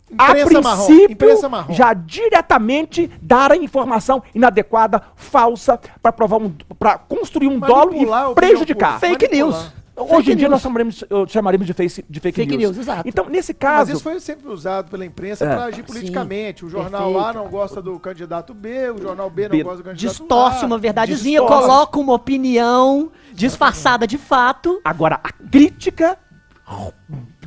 Imprensa 0.09 0.61
marrom, 0.61 0.85
princípio, 0.85 1.13
imprensa 1.13 1.49
marrom. 1.49 1.73
já 1.73 1.93
diretamente 1.93 3.11
dar 3.21 3.51
a 3.51 3.57
informação 3.57 4.23
inadequada, 4.33 5.01
falsa, 5.15 5.79
para 6.01 6.11
provar 6.13 6.37
um, 6.37 6.53
para 6.79 6.97
construir 6.97 7.47
um 7.47 7.59
dolo 7.59 8.13
a 8.13 8.31
e 8.31 8.33
prejudicar. 8.35 8.99
Fake 8.99 9.25
Manipular. 9.27 9.59
news. 9.61 9.77
Hoje 9.99 10.09
Fake 10.15 10.31
em 10.31 10.35
dia 10.35 10.47
news. 10.47 10.63
nós 10.63 11.31
chamaremos, 11.31 11.65
de, 11.65 11.73
face, 11.73 12.05
de 12.07 12.19
fake, 12.19 12.35
Fake 12.35 12.55
news. 12.55 12.75
news, 12.75 12.87
exato. 12.87 13.09
Então, 13.09 13.25
nesse 13.27 13.51
Mas 13.51 13.59
caso, 13.59 13.91
isso 13.93 14.03
foi 14.03 14.19
sempre 14.19 14.47
usado 14.47 14.91
pela 14.91 15.03
imprensa 15.03 15.43
É. 15.43 15.47
para 15.55 15.65
agir 15.65 15.81
politicamente. 15.83 16.63
O 16.63 16.69
jornal 16.69 17.11
perfeito. 17.13 17.27
A 17.29 17.33
não 17.33 17.47
gosta 17.49 17.81
do 17.81 17.99
candidato 17.99 18.53
B, 18.53 18.91
o 18.91 19.01
jornal 19.01 19.27
B 19.27 19.43
não 19.49 19.57
B. 19.57 19.63
gosta 19.63 19.77
do 19.77 19.83
candidato 19.85 19.99
Distorce 20.11 20.63
A. 20.63 20.67
uma 20.67 20.77
verdadezinha, 20.77 21.39
distorce. 21.41 21.67
coloca 21.67 21.99
uma 21.99 22.13
opinião 22.13 23.11
disfarçada 23.33 24.05
de 24.05 24.19
fato. 24.19 24.79
agora, 24.85 25.19
a 25.23 25.31
crítica 25.31 26.15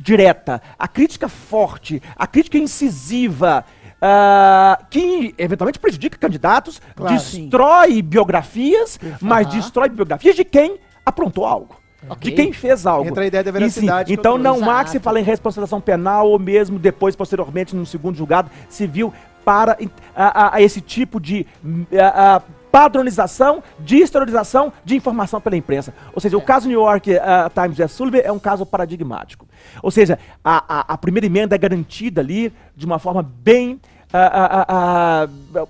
direta, 0.01 0.61
a 0.77 0.87
crítica 0.87 1.27
forte, 1.29 2.01
a 2.15 2.25
crítica 2.27 2.57
incisiva, 2.57 3.63
ah, 4.01 4.79
que 4.89 5.33
eventualmente 5.37 5.79
prejudica 5.79 6.17
candidatos, 6.17 6.81
Claro. 6.95 7.13
destrói 7.13 8.01
biografias, 8.01 8.99
mas 9.21 9.47
destrói 9.47 9.89
biografias 9.89 10.35
de 10.35 10.43
quem 10.43 10.77
aprontou 11.05 11.45
algo. 11.45 11.75
Ok. 12.09 12.31
De 12.31 12.35
quem 12.35 12.51
fez 12.51 12.87
algo. 12.87 13.07
Entra 13.07 13.23
a 13.23 13.27
ideia 13.27 13.43
da 13.43 13.51
sim, 13.51 13.57
veracidade 13.59 14.11
Então 14.11 14.35
não 14.35 14.67
há 14.71 14.83
que 14.83 14.89
se 14.89 14.99
falar 14.99 15.19
em 15.19 15.23
responsabilização 15.23 15.79
penal 15.79 16.27
ou 16.31 16.39
mesmo 16.39 16.79
depois, 16.79 17.15
posteriormente, 17.15 17.75
num 17.75 17.85
segundo 17.85 18.17
julgado 18.17 18.49
civil 18.67 19.13
para 19.45 19.77
a, 20.15 20.47
a- 20.47 20.55
a 20.55 20.61
esse 20.63 20.81
tipo 20.81 21.19
de 21.19 21.45
a- 21.93 22.37
a 22.37 22.41
padronização, 22.71 23.61
de 23.79 23.97
exteriorização 23.97 24.71
de 24.85 24.95
informação 24.95 25.41
pela 25.41 25.57
imprensa. 25.57 25.93
Ou 26.13 26.21
seja, 26.21 26.37
o 26.37 26.41
caso 26.41 26.67
New 26.67 26.79
York 26.79 27.17
ah, 27.17 27.51
Times 27.53 27.77
e 27.79 27.87
Sullivan 27.87 28.19
é 28.19 28.31
um 28.31 28.39
caso 28.39 28.65
paradigmático. 28.65 29.47
Ou 29.83 29.91
seja, 29.91 30.17
a, 30.43 30.79
a- 30.79 30.93
a 30.93 30.97
primeira 30.97 31.25
emenda 31.25 31.53
é 31.55 31.57
garantida 31.57 32.21
ali 32.21 32.53
de 32.75 32.85
uma 32.85 32.97
forma 32.99 33.21
bem 33.21 33.79
ah, 34.13 34.65
ah, 34.67 35.67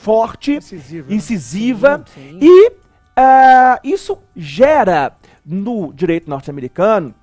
forte, 0.00 0.56
Incisiva, 0.56 1.08
né? 1.08 1.16
incisiva 1.16 2.04
Sim, 2.14 2.20
sim. 2.32 2.38
e 2.42 2.72
ah, 3.16 3.80
isso 3.82 4.18
gera 4.36 5.12
no 5.44 5.92
direito 5.92 6.28
norte-americano 6.28 7.14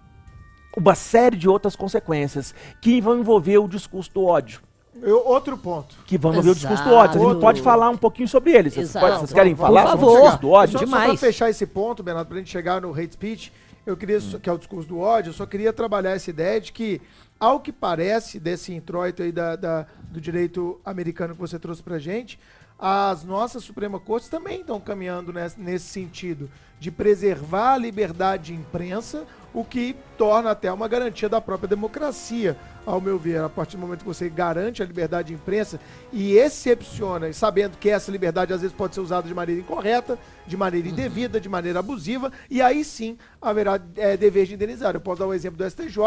uma 0.76 0.96
série 0.96 1.36
de 1.36 1.50
outras 1.50 1.76
consequências 1.76 2.56
que 2.82 3.02
vão 3.02 3.20
envolver 3.20 3.58
o 3.58 3.68
discurso 3.68 4.12
do 4.14 4.26
ódio. 4.26 4.62
Eu- 5.02 5.26
outro 5.28 5.58
ponto. 5.58 5.96
Que 6.06 6.18
vão 6.18 6.32
envolver 6.32 6.52
o 6.52 6.56
discurso 6.56 6.84
do 6.84 6.90
Exato. 6.90 6.96
ódio. 7.04 7.28
A 7.28 7.32
gente 7.34 7.42
pode 7.42 7.62
falar 7.62 7.90
um 7.90 7.98
pouquinho 7.98 8.28
sobre 8.28 8.52
eles. 8.52 8.74
Vocês, 8.74 8.90
Exato. 8.90 9.06
pode- 9.06 9.18
vocês 9.20 9.34
querem 9.34 9.56
Por 9.56 9.62
falar 9.62 9.88
sobre 9.88 9.92
favor. 10.00 10.12
o 10.12 10.16
discurso 10.22 10.42
do 10.42 10.50
ódio? 10.50 10.72
Só, 10.74 10.80
só 10.80 10.86
Demais. 10.86 11.08
pra 11.10 11.18
fechar 11.18 11.50
esse 11.50 11.66
ponto, 11.66 12.04
Bernardo, 12.04 12.28
pra 12.28 12.38
gente 12.38 12.50
chegar 12.52 12.82
no 12.82 12.92
hate 12.94 13.14
speech, 13.14 13.52
eu 13.86 13.98
queria, 13.98 14.18
Hum. 14.18 14.22
só- 14.22 14.40
que 14.40 14.50
é 14.50 14.54
o 14.54 14.58
discurso 14.58 14.88
do 14.88 15.00
ódio, 15.00 15.30
eu 15.30 15.34
só 15.34 15.46
queria 15.46 15.74
trabalhar 15.74 16.12
essa 16.12 16.30
ideia 16.30 16.62
de 16.62 16.72
que, 16.72 17.02
ao 17.40 17.60
que 17.60 17.72
parece 17.72 18.40
desse 18.40 18.72
introito 18.74 19.24
aí 19.24 19.32
da, 19.32 19.56
da- 19.56 19.86
do 20.04 20.22
direito 20.22 20.80
americano 20.86 21.34
que 21.34 21.40
você 21.40 21.58
trouxe 21.58 21.82
pra 21.82 21.98
gente, 21.98 22.40
as 22.78 23.24
nossas 23.24 23.64
Suprema 23.64 24.00
Cortes 24.00 24.30
também 24.30 24.62
estão 24.62 24.80
caminhando 24.80 25.32
nesse, 25.34 25.60
nesse 25.60 25.86
sentido 25.86 26.50
de 26.80 26.90
preservar 26.92 27.74
a 27.74 27.78
liberdade 27.78 28.46
de 28.46 28.54
imprensa, 28.56 29.24
o 29.54 29.64
que 29.64 29.96
torna 30.18 30.52
até 30.52 30.72
uma 30.72 30.88
garantia 30.88 31.28
da 31.28 31.42
própria 31.42 31.68
democracia, 31.68 32.56
ao 32.86 33.02
meu 33.02 33.18
ver. 33.18 33.42
A 33.42 33.50
partir 33.50 33.76
do 33.76 33.82
momento 33.82 34.00
que 34.00 34.06
você 34.06 34.30
garante 34.30 34.82
a 34.82 34.86
liberdade 34.86 35.30
de 35.30 35.34
imprensa 35.34 35.80
e 36.12 36.38
excepciona, 36.38 37.32
sabendo 37.34 37.78
que 37.78 37.90
essa 37.90 38.12
liberdade 38.12 38.54
às 38.54 38.62
vezes 38.62 38.76
pode 38.76 38.96
ser 38.96 39.02
usada 39.02 39.28
de 39.28 39.34
maneira 39.34 39.62
incorreta, 39.62 40.18
de 40.48 40.56
maneira 40.56 40.88
indevida, 40.88 41.40
de 41.40 41.50
maneira 41.50 41.80
abusiva, 41.80 42.32
e 42.50 42.62
aí 42.62 42.84
sim 42.84 43.18
haverá 43.42 43.80
é, 43.96 44.16
dever 44.16 44.46
de 44.46 44.54
indenizar. 44.54 44.96
Eu 44.96 45.02
posso 45.02 45.20
dar 45.20 45.28
o 45.28 45.30
um 45.30 45.34
exemplo 45.34 45.58
do 45.58 45.70
STJ, 45.70 45.98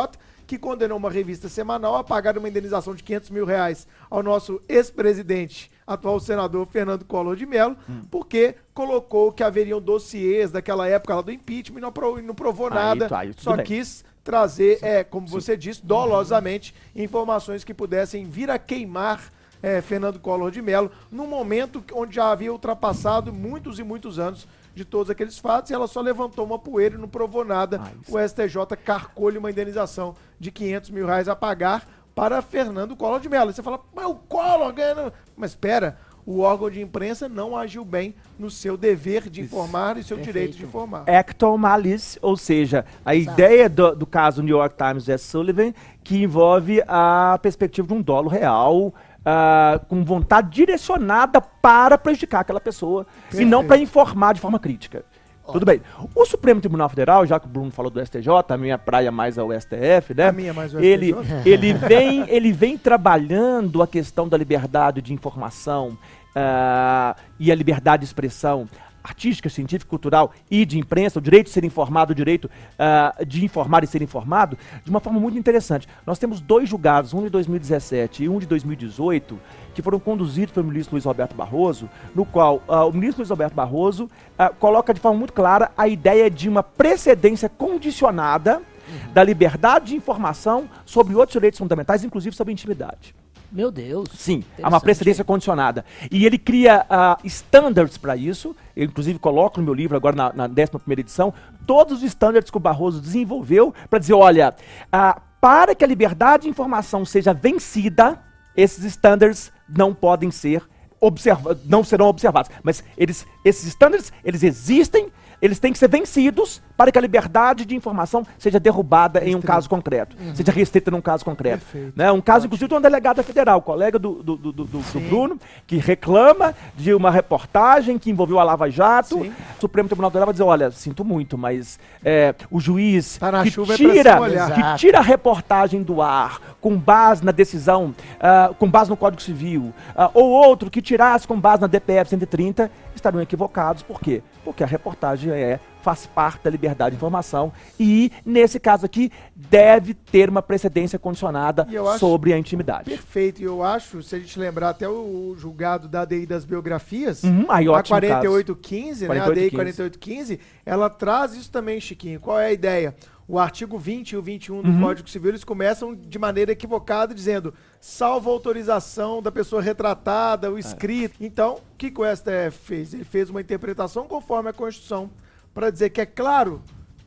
que 0.46 0.58
condenou 0.58 0.98
uma 0.98 1.10
revista 1.10 1.48
semanal 1.48 1.96
a 1.96 2.04
pagar 2.04 2.36
uma 2.38 2.48
indenização 2.48 2.94
de 2.94 3.02
500 3.02 3.30
mil 3.30 3.44
reais 3.44 3.86
ao 4.10 4.22
nosso 4.22 4.60
ex-presidente, 4.68 5.70
atual 5.86 6.18
senador 6.20 6.66
Fernando 6.66 7.04
Collor 7.04 7.36
de 7.36 7.46
Mello, 7.46 7.76
hum. 7.88 8.02
porque 8.10 8.54
colocou 8.72 9.32
que 9.32 9.42
haveriam 9.42 9.80
dossiês 9.80 10.50
daquela 10.50 10.88
época 10.88 11.14
lá 11.16 11.22
do 11.22 11.32
impeachment 11.32 11.78
e 11.78 11.82
não, 11.82 11.92
provou, 11.92 12.22
não 12.22 12.34
provou 12.34 12.68
aí, 12.68 12.74
nada, 12.74 13.08
tá, 13.08 13.22
só 13.36 13.56
bem. 13.56 13.66
quis 13.66 14.04
trazer, 14.22 14.78
sim, 14.78 14.86
é, 14.86 15.04
como 15.04 15.28
sim. 15.28 15.34
você 15.34 15.56
disse, 15.56 15.84
dolosamente, 15.84 16.74
informações 16.96 17.62
que 17.62 17.74
pudessem 17.74 18.24
vir 18.24 18.50
a 18.50 18.58
queimar 18.58 19.30
é, 19.62 19.80
Fernando 19.80 20.18
Collor 20.18 20.50
de 20.50 20.60
Mello, 20.60 20.90
num 21.10 21.26
momento 21.26 21.82
onde 21.94 22.16
já 22.16 22.30
havia 22.30 22.52
ultrapassado 22.52 23.32
muitos 23.32 23.78
e 23.78 23.82
muitos 23.82 24.18
anos 24.18 24.46
de 24.74 24.84
todos 24.84 25.08
aqueles 25.08 25.38
fatos 25.38 25.70
e 25.70 25.74
ela 25.74 25.86
só 25.86 26.00
levantou 26.00 26.44
uma 26.44 26.58
poeira 26.58 26.96
e 26.96 26.98
não 26.98 27.08
provou 27.08 27.44
nada. 27.44 27.80
Ah, 27.82 27.92
o 28.08 28.18
STJ 28.18 28.76
carcou-lhe 28.84 29.38
uma 29.38 29.50
indenização 29.50 30.14
de 30.38 30.50
500 30.50 30.90
mil 30.90 31.06
reais 31.06 31.28
a 31.28 31.36
pagar 31.36 31.86
para 32.14 32.40
Fernando 32.40 32.96
Collor 32.96 33.20
de 33.20 33.28
Mello. 33.28 33.52
Você 33.52 33.62
fala, 33.62 33.80
mas 33.94 34.06
o 34.06 34.14
Collor 34.14 34.72
ganha... 34.72 35.12
Mas 35.36 35.50
espera, 35.50 35.98
o 36.26 36.40
órgão 36.40 36.70
de 36.70 36.80
imprensa 36.80 37.28
não 37.28 37.56
agiu 37.56 37.84
bem 37.84 38.14
no 38.38 38.50
seu 38.50 38.76
dever 38.76 39.28
de 39.28 39.42
informar 39.42 39.96
e 39.98 40.02
seu 40.02 40.16
Perfeito. 40.16 40.34
direito 40.34 40.56
de 40.56 40.64
informar. 40.64 41.08
Acton 41.08 41.58
malice, 41.58 42.18
ou 42.22 42.36
seja, 42.36 42.84
a 43.04 43.14
Exato. 43.14 43.40
ideia 43.40 43.68
do, 43.68 43.94
do 43.94 44.06
caso 44.06 44.42
New 44.42 44.56
York 44.56 44.76
Times 44.76 45.08
e 45.08 45.18
Sullivan, 45.18 45.72
que 46.02 46.22
envolve 46.22 46.82
a 46.86 47.38
perspectiva 47.42 47.88
de 47.88 47.94
um 47.94 48.00
dolo 48.00 48.28
real, 48.28 48.86
uh, 49.24 49.84
com 49.88 50.04
vontade 50.04 50.50
direcionada 50.50 51.40
para 51.40 51.98
prejudicar 51.98 52.40
aquela 52.40 52.60
pessoa 52.60 53.04
Perfeito. 53.04 53.42
e 53.42 53.44
não 53.44 53.66
para 53.66 53.78
informar 53.78 54.34
de 54.34 54.40
forma 54.40 54.58
crítica. 54.58 55.04
Tudo 55.52 55.66
bem. 55.66 55.80
O 56.14 56.24
Supremo 56.24 56.60
Tribunal 56.60 56.88
Federal, 56.88 57.26
já 57.26 57.38
que 57.38 57.46
o 57.46 57.48
Bruno 57.48 57.70
falou 57.70 57.90
do 57.90 58.04
STJ, 58.04 58.28
a 58.48 58.56
minha 58.56 58.78
praia 58.78 59.12
mais 59.12 59.36
é 59.36 59.42
o 59.42 59.52
STF, 59.52 60.14
né? 60.14 60.28
A 60.28 60.32
minha 60.32 60.54
mais 60.54 60.72
STJ. 60.72 60.86
Ele, 60.86 61.14
ele, 61.44 61.72
vem, 61.74 62.28
ele 62.28 62.52
vem 62.52 62.78
trabalhando 62.78 63.82
a 63.82 63.86
questão 63.86 64.26
da 64.28 64.36
liberdade 64.36 65.02
de 65.02 65.12
informação 65.12 65.98
uh, 66.34 67.20
e 67.38 67.52
a 67.52 67.54
liberdade 67.54 68.00
de 68.00 68.06
expressão 68.06 68.68
artística, 69.04 69.50
científica, 69.50 69.88
cultural 69.88 70.32
e 70.50 70.64
de 70.64 70.78
imprensa, 70.78 71.18
o 71.18 71.22
direito 71.22 71.46
de 71.46 71.52
ser 71.52 71.62
informado, 71.62 72.12
o 72.12 72.14
direito 72.14 72.46
uh, 72.46 73.24
de 73.26 73.44
informar 73.44 73.84
e 73.84 73.86
ser 73.86 74.00
informado, 74.00 74.56
de 74.82 74.90
uma 74.90 74.98
forma 74.98 75.20
muito 75.20 75.38
interessante. 75.38 75.86
Nós 76.06 76.18
temos 76.18 76.40
dois 76.40 76.68
julgados, 76.68 77.12
um 77.12 77.22
de 77.22 77.28
2017 77.28 78.24
e 78.24 78.28
um 78.28 78.38
de 78.38 78.46
2018, 78.46 79.38
que 79.74 79.82
foram 79.82 80.00
conduzidos 80.00 80.54
pelo 80.54 80.66
ministro 80.66 80.94
Luiz 80.94 81.04
Roberto 81.04 81.34
Barroso, 81.34 81.90
no 82.14 82.24
qual 82.24 82.62
uh, 82.66 82.88
o 82.88 82.92
ministro 82.92 83.20
Luiz 83.20 83.28
Roberto 83.28 83.52
Barroso 83.52 84.04
uh, 84.04 84.54
coloca 84.58 84.94
de 84.94 85.00
forma 85.00 85.18
muito 85.18 85.34
clara 85.34 85.70
a 85.76 85.86
ideia 85.86 86.30
de 86.30 86.48
uma 86.48 86.62
precedência 86.62 87.48
condicionada 87.48 88.58
uhum. 88.58 89.12
da 89.12 89.22
liberdade 89.22 89.86
de 89.86 89.96
informação 89.96 90.68
sobre 90.86 91.14
outros 91.14 91.34
direitos 91.34 91.58
fundamentais, 91.58 92.04
inclusive 92.04 92.34
sobre 92.34 92.52
intimidade. 92.52 93.14
Meu 93.54 93.70
Deus. 93.70 94.08
Sim, 94.16 94.42
há 94.60 94.68
uma 94.68 94.80
precedência 94.80 95.22
condicionada. 95.22 95.84
E 96.10 96.26
ele 96.26 96.36
cria 96.36 96.84
uh, 96.90 97.24
standards 97.24 97.96
para 97.96 98.16
isso. 98.16 98.56
Eu, 98.74 98.86
inclusive, 98.86 99.16
coloco 99.16 99.60
no 99.60 99.64
meu 99.64 99.72
livro, 99.72 99.96
agora 99.96 100.16
na, 100.16 100.32
na 100.32 100.46
11 100.46 101.00
edição, 101.00 101.32
todos 101.64 101.98
os 101.98 102.02
standards 102.02 102.50
que 102.50 102.56
o 102.56 102.60
Barroso 102.60 103.00
desenvolveu 103.00 103.72
para 103.88 104.00
dizer: 104.00 104.14
olha, 104.14 104.56
uh, 104.92 105.20
para 105.40 105.72
que 105.72 105.84
a 105.84 105.86
liberdade 105.86 106.42
de 106.42 106.48
informação 106.48 107.04
seja 107.04 107.32
vencida, 107.32 108.20
esses 108.56 108.82
standards 108.86 109.52
não 109.68 109.94
podem 109.94 110.32
ser 110.32 110.60
observa 111.00 111.56
não 111.64 111.84
serão 111.84 112.06
observados. 112.06 112.50
Mas 112.60 112.82
eles, 112.96 113.24
esses 113.44 113.66
standards, 113.66 114.12
eles 114.24 114.42
existem 114.42 115.12
eles 115.44 115.58
têm 115.58 115.72
que 115.72 115.78
ser 115.78 115.88
vencidos 115.88 116.62
para 116.76 116.90
que 116.90 116.98
a 116.98 117.00
liberdade 117.00 117.64
de 117.64 117.74
informação 117.74 118.26
seja 118.38 118.58
derrubada 118.58 119.18
Restrito. 119.18 119.36
em 119.36 119.38
um 119.38 119.42
caso 119.42 119.68
concreto, 119.68 120.16
uhum. 120.18 120.34
seja 120.34 120.52
restrita 120.52 120.90
num 120.90 121.00
caso 121.00 121.24
concreto. 121.24 121.64
Né? 121.94 122.10
Um 122.10 122.20
caso, 122.20 122.38
Ótimo. 122.38 122.46
inclusive, 122.46 122.68
de 122.68 122.74
uma 122.74 122.80
delegada 122.80 123.22
federal, 123.22 123.60
colega 123.62 123.98
do, 123.98 124.22
do, 124.22 124.36
do, 124.36 124.52
do, 124.52 124.64
do 124.64 125.00
Bruno, 125.08 125.38
que 125.66 125.76
reclama 125.76 126.54
de 126.76 126.92
uma 126.94 127.10
reportagem 127.10 127.98
que 127.98 128.10
envolveu 128.10 128.38
a 128.38 128.44
Lava 128.44 128.70
Jato. 128.70 129.22
Sim. 129.22 129.32
O 129.56 129.60
Supremo 129.60 129.88
Tribunal 129.88 130.10
Federal 130.10 130.26
vai 130.26 130.32
dizer, 130.32 130.44
olha, 130.44 130.70
sinto 130.70 131.04
muito, 131.04 131.38
mas 131.38 131.78
é, 132.04 132.34
o 132.50 132.60
juiz 132.60 133.18
tá 133.18 133.30
que, 133.42 133.48
é 133.48 133.76
tira, 133.76 134.18
que 134.54 134.78
tira 134.78 134.98
a 134.98 135.02
reportagem 135.02 135.82
do 135.82 136.02
ar 136.02 136.40
com 136.60 136.76
base 136.76 137.24
na 137.24 137.32
decisão, 137.32 137.94
uh, 138.16 138.54
com 138.54 138.68
base 138.68 138.90
no 138.90 138.96
Código 138.96 139.22
Civil, 139.22 139.72
uh, 139.94 140.10
ou 140.14 140.30
outro 140.30 140.70
que 140.70 140.80
tirasse 140.80 141.28
com 141.28 141.38
base 141.38 141.60
na 141.60 141.66
DPF 141.66 142.08
130, 142.10 142.70
estariam 142.94 143.20
equivocados. 143.20 143.82
Por 143.82 144.00
quê? 144.00 144.22
Porque 144.44 144.64
a 144.64 144.66
reportagem 144.66 145.30
é 145.30 145.60
faz 145.84 146.06
parte 146.06 146.42
da 146.42 146.50
liberdade 146.50 146.92
de 146.92 146.96
informação 146.96 147.52
e, 147.78 148.10
nesse 148.24 148.58
caso 148.58 148.86
aqui, 148.86 149.12
deve 149.36 149.92
ter 149.92 150.30
uma 150.30 150.40
precedência 150.40 150.98
condicionada 150.98 151.66
sobre 151.98 152.32
a 152.32 152.38
intimidade. 152.38 152.88
Perfeito. 152.88 153.42
E 153.42 153.44
eu 153.44 153.62
acho, 153.62 154.02
se 154.02 154.16
a 154.16 154.18
gente 154.18 154.38
lembrar 154.38 154.70
até 154.70 154.88
o 154.88 155.36
julgado 155.38 155.86
da 155.86 156.00
ADI 156.00 156.24
das 156.24 156.46
biografias, 156.46 157.22
uhum, 157.22 157.44
aí, 157.50 157.68
a 157.68 157.82
4815, 157.82 159.06
né, 159.06 159.18
a 159.18 159.24
ADI 159.24 159.50
4815, 159.50 160.40
ela 160.64 160.88
traz 160.88 161.34
isso 161.34 161.50
também, 161.50 161.78
Chiquinho. 161.78 162.18
Qual 162.18 162.40
é 162.40 162.46
a 162.46 162.52
ideia? 162.52 162.94
o 163.26 163.38
artigo 163.38 163.78
20 163.78 164.10
e 164.10 164.16
o 164.16 164.22
21 164.22 164.62
do 164.62 164.68
uhum. 164.68 164.80
Código 164.82 165.08
Civil, 165.08 165.30
eles 165.30 165.44
começam 165.44 165.94
de 165.94 166.18
maneira 166.18 166.52
equivocada, 166.52 167.14
dizendo 167.14 167.54
salvo 167.80 168.30
autorização 168.30 169.22
da 169.22 169.32
pessoa 169.32 169.62
retratada, 169.62 170.52
o 170.52 170.56
é. 170.56 170.60
escrito. 170.60 171.22
É. 171.22 171.26
Então, 171.26 171.54
o 171.54 171.76
que, 171.76 171.90
que 171.90 172.00
o 172.00 172.04
STF 172.04 172.58
fez? 172.62 172.92
Ele 172.92 173.04
fez 173.04 173.30
uma 173.30 173.40
interpretação 173.40 174.06
conforme 174.06 174.50
a 174.50 174.52
Constituição, 174.52 175.10
para 175.54 175.70
dizer 175.70 175.90
que 175.90 176.00
é 176.00 176.06
claro 176.06 176.60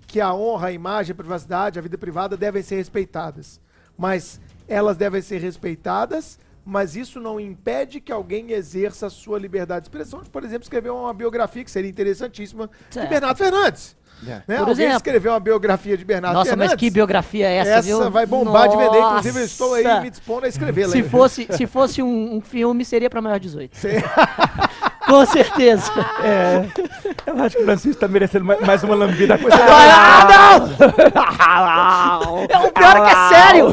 que 0.07 0.21
a 0.21 0.33
honra, 0.33 0.69
a 0.69 0.71
imagem, 0.71 1.11
a 1.11 1.15
privacidade, 1.15 1.77
a 1.77 1.81
vida 1.81 1.97
privada 1.97 2.37
devem 2.37 2.63
ser 2.63 2.77
respeitadas. 2.77 3.59
Mas 3.97 4.39
elas 4.67 4.95
devem 4.95 5.21
ser 5.21 5.39
respeitadas, 5.39 6.39
mas 6.65 6.95
isso 6.95 7.19
não 7.19 7.39
impede 7.39 7.99
que 7.99 8.11
alguém 8.11 8.51
exerça 8.51 9.07
a 9.07 9.09
sua 9.09 9.37
liberdade 9.37 9.81
de 9.81 9.87
expressão, 9.87 10.21
de, 10.21 10.29
por 10.29 10.43
exemplo, 10.43 10.63
escrever 10.63 10.89
uma 10.89 11.13
biografia 11.13 11.63
que 11.63 11.71
seria 11.71 11.89
interessantíssima 11.89 12.69
certo. 12.89 13.05
de 13.05 13.09
Bernardo 13.09 13.37
Fernandes. 13.37 13.97
É. 14.25 14.41
Né? 14.47 14.57
Por 14.57 14.69
exemplo, 14.69 14.95
escreveu 14.95 15.31
uma 15.31 15.39
biografia 15.39 15.95
de 15.95 16.03
Bernardo 16.03 16.35
Nossa, 16.35 16.49
Fernandes. 16.49 16.73
mas 16.73 16.79
que 16.79 16.89
biografia 16.89 17.47
é 17.47 17.57
essa, 17.57 17.69
essa 17.69 17.81
viu? 17.83 18.09
vai 18.09 18.25
bombar 18.25 18.65
Nossa. 18.65 18.69
de 18.69 18.77
vender. 18.77 18.97
Inclusive, 18.97 19.39
eu 19.39 19.45
estou 19.45 19.73
aí 19.75 20.01
me 20.01 20.09
dispondo 20.09 20.45
a 20.45 20.47
escrevê-la. 20.47 20.91
Se 20.91 21.03
fosse, 21.03 21.47
se 21.51 21.67
fosse 21.67 22.01
um, 22.01 22.35
um, 22.35 22.41
filme, 22.41 22.83
seria 22.83 23.09
para 23.09 23.21
maior 23.21 23.39
18. 23.39 23.77
Com 25.07 25.25
certeza. 25.25 25.91
É. 26.21 26.65
Eu 27.25 27.41
acho 27.41 27.55
que 27.55 27.61
o 27.61 27.65
Francisco 27.65 27.91
está 27.91 28.07
merecendo 28.07 28.45
mais 28.45 28.83
uma 28.83 28.93
lambida. 28.93 29.39
ah, 29.51 30.27
não! 32.19 32.43
é 32.49 32.67
o 32.67 32.71
pior 32.71 33.05
que 33.05 33.11
é 33.11 33.29
sério! 33.29 33.67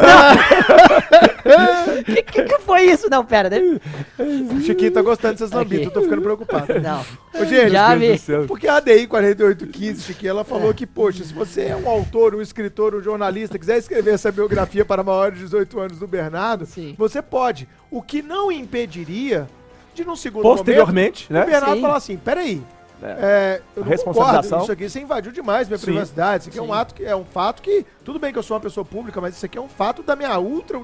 O 2.01 2.05
que, 2.05 2.23
que, 2.23 2.43
que, 2.45 2.59
foi 2.61 2.83
isso? 2.83 3.11
Não, 3.11 3.25
pera. 3.25 3.51
Né? 3.51 3.81
O 4.19 4.61
Chiquinho 4.61 4.93
tá 4.93 5.03
gostando 5.03 5.35
dessas 5.35 5.51
lambidas, 5.51 5.87
eu 5.87 5.91
tô 5.91 6.03
ficando 6.03 6.23
preocupado. 6.23 6.81
Não. 6.81 7.01
Ô, 7.35 7.45
gente, 7.45 7.71
Já 7.71 7.95
vi. 7.97 8.17
porque 8.47 8.69
a 8.69 8.77
ADI 8.77 9.09
4815, 9.09 10.03
Chiquinho, 10.03 10.31
ela 10.31 10.45
falou 10.45 10.71
é. 10.71 10.75
que, 10.75 10.87
poxa, 10.87 11.25
se 11.25 11.35
você 11.35 11.63
é 11.63 11.77
um 11.77 11.89
autor, 11.89 12.35
um 12.35 12.41
escritor, 12.41 12.95
um 12.95 13.03
jornalista, 13.03 13.59
quiser 13.59 13.79
escrever 13.79 14.15
essa 14.15 14.31
biografia 14.31 14.85
para 14.85 15.03
maiores 15.03 15.39
de 15.39 15.45
18 15.45 15.81
anos 15.81 15.99
do 15.99 16.07
Bernardo, 16.07 16.65
Sim. 16.65 16.95
você 16.97 17.21
pode. 17.21 17.69
O 17.91 18.01
que 18.01 18.23
não 18.23 18.53
impediria 18.53 19.49
de 19.95 20.05
num 20.05 20.17
segundo 20.17 20.43
Posteriormente, 20.43 21.33
momento, 21.33 21.33
né? 21.33 21.43
o 21.43 21.53
Bernardo 21.53 21.77
Sim. 21.77 21.83
falar 21.83 21.97
assim, 21.97 22.17
peraí, 22.17 22.63
é, 23.03 23.61
eu 23.77 23.83
não 23.83 23.91
responsabilização. 23.91 24.63
Isso 24.63 24.73
aqui 24.73 24.89
você 24.89 25.01
invadiu 25.01 25.31
demais 25.31 25.69
minha 25.69 25.79
Sim. 25.79 25.87
privacidade. 25.87 26.43
Isso 26.43 26.51
aqui 26.51 26.59
é 26.59 26.63
um 26.63 26.73
ato 26.73 26.95
que 26.95 27.05
é 27.05 27.15
um 27.15 27.25
fato 27.25 27.61
que. 27.61 27.85
Tudo 28.03 28.19
bem 28.19 28.33
que 28.33 28.39
eu 28.39 28.43
sou 28.43 28.55
uma 28.55 28.63
pessoa 28.63 28.85
pública, 28.85 29.21
mas 29.21 29.37
isso 29.37 29.45
aqui 29.45 29.59
é 29.59 29.61
um 29.61 29.69
fato 29.69 30.03
da 30.03 30.17
minha 30.17 30.39
ultra 30.39 30.81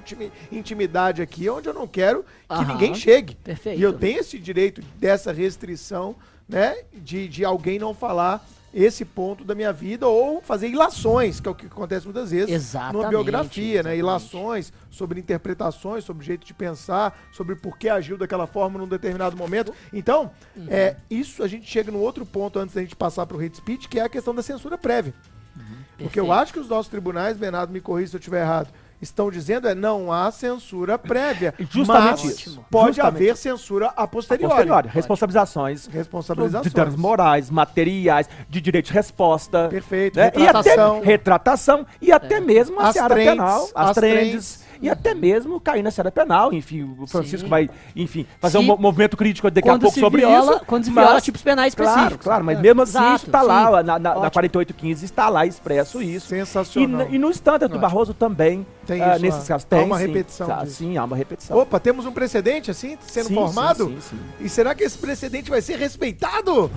intimidade 0.52 1.22
aqui, 1.22 1.48
onde 1.48 1.68
eu 1.68 1.74
não 1.74 1.86
quero 1.86 2.22
que 2.22 2.54
Aham. 2.54 2.72
ninguém 2.72 2.94
chegue. 2.94 3.34
Perfeito. 3.36 3.78
E 3.78 3.82
eu 3.82 3.92
tenho 3.92 4.20
esse 4.20 4.38
direito 4.38 4.82
dessa 4.96 5.32
restrição, 5.32 6.14
né? 6.48 6.76
De, 6.92 7.26
de 7.28 7.44
alguém 7.44 7.78
não 7.78 7.94
falar 7.94 8.44
esse 8.72 9.04
ponto 9.04 9.44
da 9.44 9.54
minha 9.54 9.72
vida 9.72 10.06
ou 10.06 10.40
fazer 10.40 10.68
ilações, 10.68 11.40
que 11.40 11.48
é 11.48 11.50
o 11.50 11.54
que 11.54 11.66
acontece 11.66 12.06
muitas 12.06 12.30
vezes 12.30 12.54
exatamente, 12.54 12.94
numa 12.94 13.08
biografia, 13.08 13.82
né? 13.82 13.96
exatamente. 13.96 13.96
né? 13.96 13.98
Ilações 13.98 14.72
sobre 14.90 15.20
interpretações, 15.20 16.04
sobre 16.04 16.24
jeito 16.24 16.46
de 16.46 16.54
pensar, 16.54 17.18
sobre 17.32 17.56
por 17.56 17.76
que 17.76 17.88
agiu 17.88 18.16
daquela 18.16 18.46
forma 18.46 18.78
num 18.78 18.86
determinado 18.86 19.36
momento. 19.36 19.74
Então, 19.92 20.30
uhum. 20.56 20.66
é, 20.68 20.96
isso 21.10 21.42
a 21.42 21.48
gente 21.48 21.68
chega 21.68 21.90
no 21.90 21.98
outro 21.98 22.24
ponto 22.24 22.58
antes 22.58 22.74
da 22.74 22.80
gente 22.80 22.94
passar 22.94 23.26
para 23.26 23.36
o 23.36 23.40
hate 23.40 23.56
speech, 23.56 23.88
que 23.88 23.98
é 23.98 24.02
a 24.02 24.08
questão 24.08 24.34
da 24.34 24.42
censura 24.42 24.78
prévia. 24.78 25.14
Uhum. 25.56 25.64
Porque 25.98 26.20
eu 26.20 26.32
acho 26.32 26.52
que 26.52 26.60
os 26.60 26.68
nossos 26.68 26.90
tribunais, 26.90 27.36
Bernardo, 27.36 27.72
me 27.72 27.80
corrija 27.80 28.10
se 28.10 28.16
eu 28.16 28.20
estiver 28.20 28.42
errado, 28.42 28.68
estão 29.00 29.30
dizendo 29.30 29.68
é 29.68 29.74
não 29.74 30.12
há 30.12 30.30
censura 30.30 30.98
prévia. 30.98 31.54
Justamente 31.70 32.26
mas 32.26 32.38
isso. 32.46 32.64
pode 32.70 32.96
Justamente. 32.96 33.16
haver 33.16 33.36
censura 33.36 33.86
a 33.96 34.06
posteriori. 34.06 34.50
Posteriori, 34.52 34.88
responsabilizações 34.88 35.86
Responsabilizações. 35.86 36.68
de 36.68 36.74
danos 36.74 36.96
morais, 36.96 37.50
materiais, 37.50 38.28
de 38.48 38.60
direito 38.60 38.86
de 38.86 38.92
resposta. 38.92 39.68
Perfeito, 39.68 40.18
né? 40.18 40.26
E 40.36 40.46
até 40.46 40.70
retratação. 40.70 41.00
retratação 41.00 41.86
e 42.00 42.12
até 42.12 42.40
mesmo 42.40 42.80
a 42.80 42.88
As 42.88 42.92
seara 42.94 43.14
trends, 43.14 43.30
penal, 43.32 43.68
as, 43.74 43.88
as 43.88 43.94
trends, 43.94 44.28
trends. 44.30 44.69
E 44.82 44.88
até 44.88 45.14
mesmo 45.14 45.60
cair 45.60 45.82
na 45.82 45.90
seara 45.90 46.10
penal. 46.10 46.52
Enfim, 46.52 46.94
o 46.98 47.06
Francisco 47.06 47.46
Sim. 47.46 47.50
vai, 47.50 47.70
enfim, 47.94 48.26
fazer 48.40 48.58
Se- 48.58 48.64
um 48.64 48.66
mo- 48.66 48.76
movimento 48.78 49.16
crítico 49.16 49.50
daqui 49.50 49.68
a 49.68 49.72
Quando 49.72 49.82
pouco 49.82 49.94
se 49.94 50.00
sobre 50.00 50.20
viola, 50.22 50.56
isso. 50.56 50.64
quando 50.66 50.84
se 50.84 50.90
mas- 50.90 51.04
viola 51.04 51.20
tipos 51.20 51.42
penais 51.42 51.74
Claro, 51.74 51.90
específicos. 51.92 52.24
claro, 52.24 52.44
mas 52.44 52.60
mesmo 52.60 52.82
assim 52.82 52.98
Exato, 52.98 53.16
isso 53.16 53.26
está 53.26 53.40
sim. 53.40 53.46
lá, 53.46 53.70
na, 53.70 53.82
na, 53.82 53.98
na 53.98 54.10
Ótimo. 54.12 54.30
4815 54.32 55.04
está 55.04 55.28
lá 55.28 55.46
expresso 55.46 56.02
isso. 56.02 56.26
E, 56.34 56.38
Sensacional. 56.38 57.06
n- 57.06 57.14
e 57.14 57.18
no 57.18 57.30
standard 57.30 57.72
do. 57.72 57.78
Barroso 57.78 58.12
também, 58.14 58.66
Tem 58.86 59.00
ah, 59.02 59.12
isso 59.16 59.22
nesses 59.24 59.48
casos, 59.48 59.66
Há 59.70 59.76
tem 59.76 59.84
uma 59.86 59.98
sim. 59.98 60.06
repetição 60.06 60.46
Tá, 60.46 60.64
disso. 60.64 60.76
Sim, 60.76 60.96
há 60.96 61.04
uma 61.04 61.16
repetição. 61.16 61.56
Opa, 61.58 61.78
temos 61.80 62.04
um 62.06 62.12
precedente 62.12 62.70
assim 62.70 62.96
sendo 63.06 63.28
Sim, 63.28 63.34
formado? 63.34 63.86
sim, 63.86 63.98
sim, 64.00 64.16
sim. 64.16 64.44
E 64.44 64.48
será 64.48 64.74
que 64.74 64.82
esse 64.84 64.98
precedente 64.98 65.48
vai 65.50 65.60
ser 65.62 65.76
respeitado? 65.78 66.70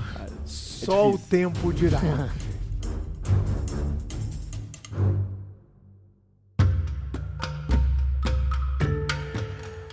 Só 0.46 1.10
o 1.10 1.12
difícil. 1.14 1.30
tempo 1.30 1.74
dirá. 1.74 2.00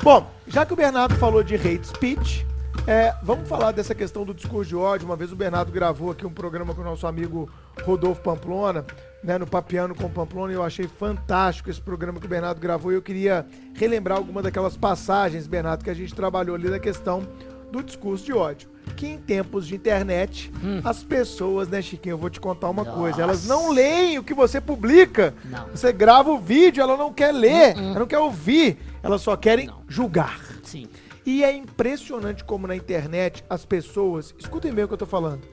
Bom, 0.02 0.30
já 0.46 0.64
que 0.64 0.72
o 0.72 0.76
Bernardo 0.76 1.14
falou 1.16 1.42
de 1.42 1.54
hate 1.54 1.86
speech, 1.86 2.46
é, 2.86 3.14
vamos 3.22 3.46
falar 3.46 3.70
dessa 3.72 3.94
questão 3.94 4.24
do 4.24 4.32
discurso 4.32 4.70
de 4.70 4.74
ódio. 4.74 5.04
Uma 5.04 5.14
vez 5.14 5.30
o 5.30 5.36
Bernardo 5.36 5.70
gravou 5.70 6.10
aqui 6.10 6.24
um 6.26 6.32
programa 6.32 6.74
com 6.74 6.80
o 6.80 6.84
nosso 6.84 7.06
amigo 7.06 7.50
Rodolfo 7.82 8.22
Pamplona, 8.22 8.86
né, 9.22 9.36
no 9.36 9.46
Papiano 9.46 9.94
com 9.94 10.08
Pamplona, 10.08 10.54
e 10.54 10.56
eu 10.56 10.62
achei 10.62 10.88
fantástico 10.88 11.68
esse 11.68 11.82
programa 11.82 12.18
que 12.18 12.24
o 12.24 12.28
Bernardo 12.30 12.58
gravou. 12.58 12.90
E 12.90 12.94
eu 12.94 13.02
queria 13.02 13.46
relembrar 13.74 14.16
alguma 14.16 14.40
daquelas 14.40 14.74
passagens, 14.74 15.46
Bernardo, 15.46 15.84
que 15.84 15.90
a 15.90 15.94
gente 15.94 16.14
trabalhou 16.14 16.56
ali 16.56 16.70
da 16.70 16.78
questão 16.78 17.28
do 17.70 17.82
discurso 17.82 18.24
de 18.24 18.32
ódio. 18.32 18.69
Que 18.96 19.06
em 19.06 19.18
tempos 19.18 19.66
de 19.66 19.74
internet, 19.74 20.52
as 20.84 21.02
pessoas, 21.02 21.68
né, 21.68 21.80
Chiquinho, 21.80 22.14
eu 22.14 22.18
vou 22.18 22.28
te 22.28 22.38
contar 22.40 22.68
uma 22.68 22.84
coisa, 22.84 23.22
elas 23.22 23.46
não 23.46 23.70
leem 23.70 24.18
o 24.18 24.22
que 24.22 24.34
você 24.34 24.60
publica. 24.60 25.32
Não. 25.44 25.68
Você 25.68 25.92
grava 25.92 26.30
o 26.30 26.38
vídeo, 26.38 26.82
ela 26.82 26.96
não 26.96 27.12
quer 27.12 27.32
ler, 27.32 27.76
ela 27.78 28.00
não 28.00 28.06
quer 28.06 28.18
ouvir, 28.18 28.78
elas 29.02 29.22
só 29.22 29.36
querem 29.36 29.68
Não. 29.68 29.82
julgar. 29.88 30.38
Sim. 30.62 30.86
E 31.24 31.42
é 31.44 31.52
impressionante 31.52 32.44
como 32.44 32.66
na 32.66 32.76
internet 32.76 33.44
as 33.48 33.64
pessoas. 33.64 34.34
Escutem 34.38 34.72
bem 34.72 34.84
o 34.84 34.88
que 34.88 34.94
eu 34.94 34.98
tô 34.98 35.06
falando. 35.06 35.46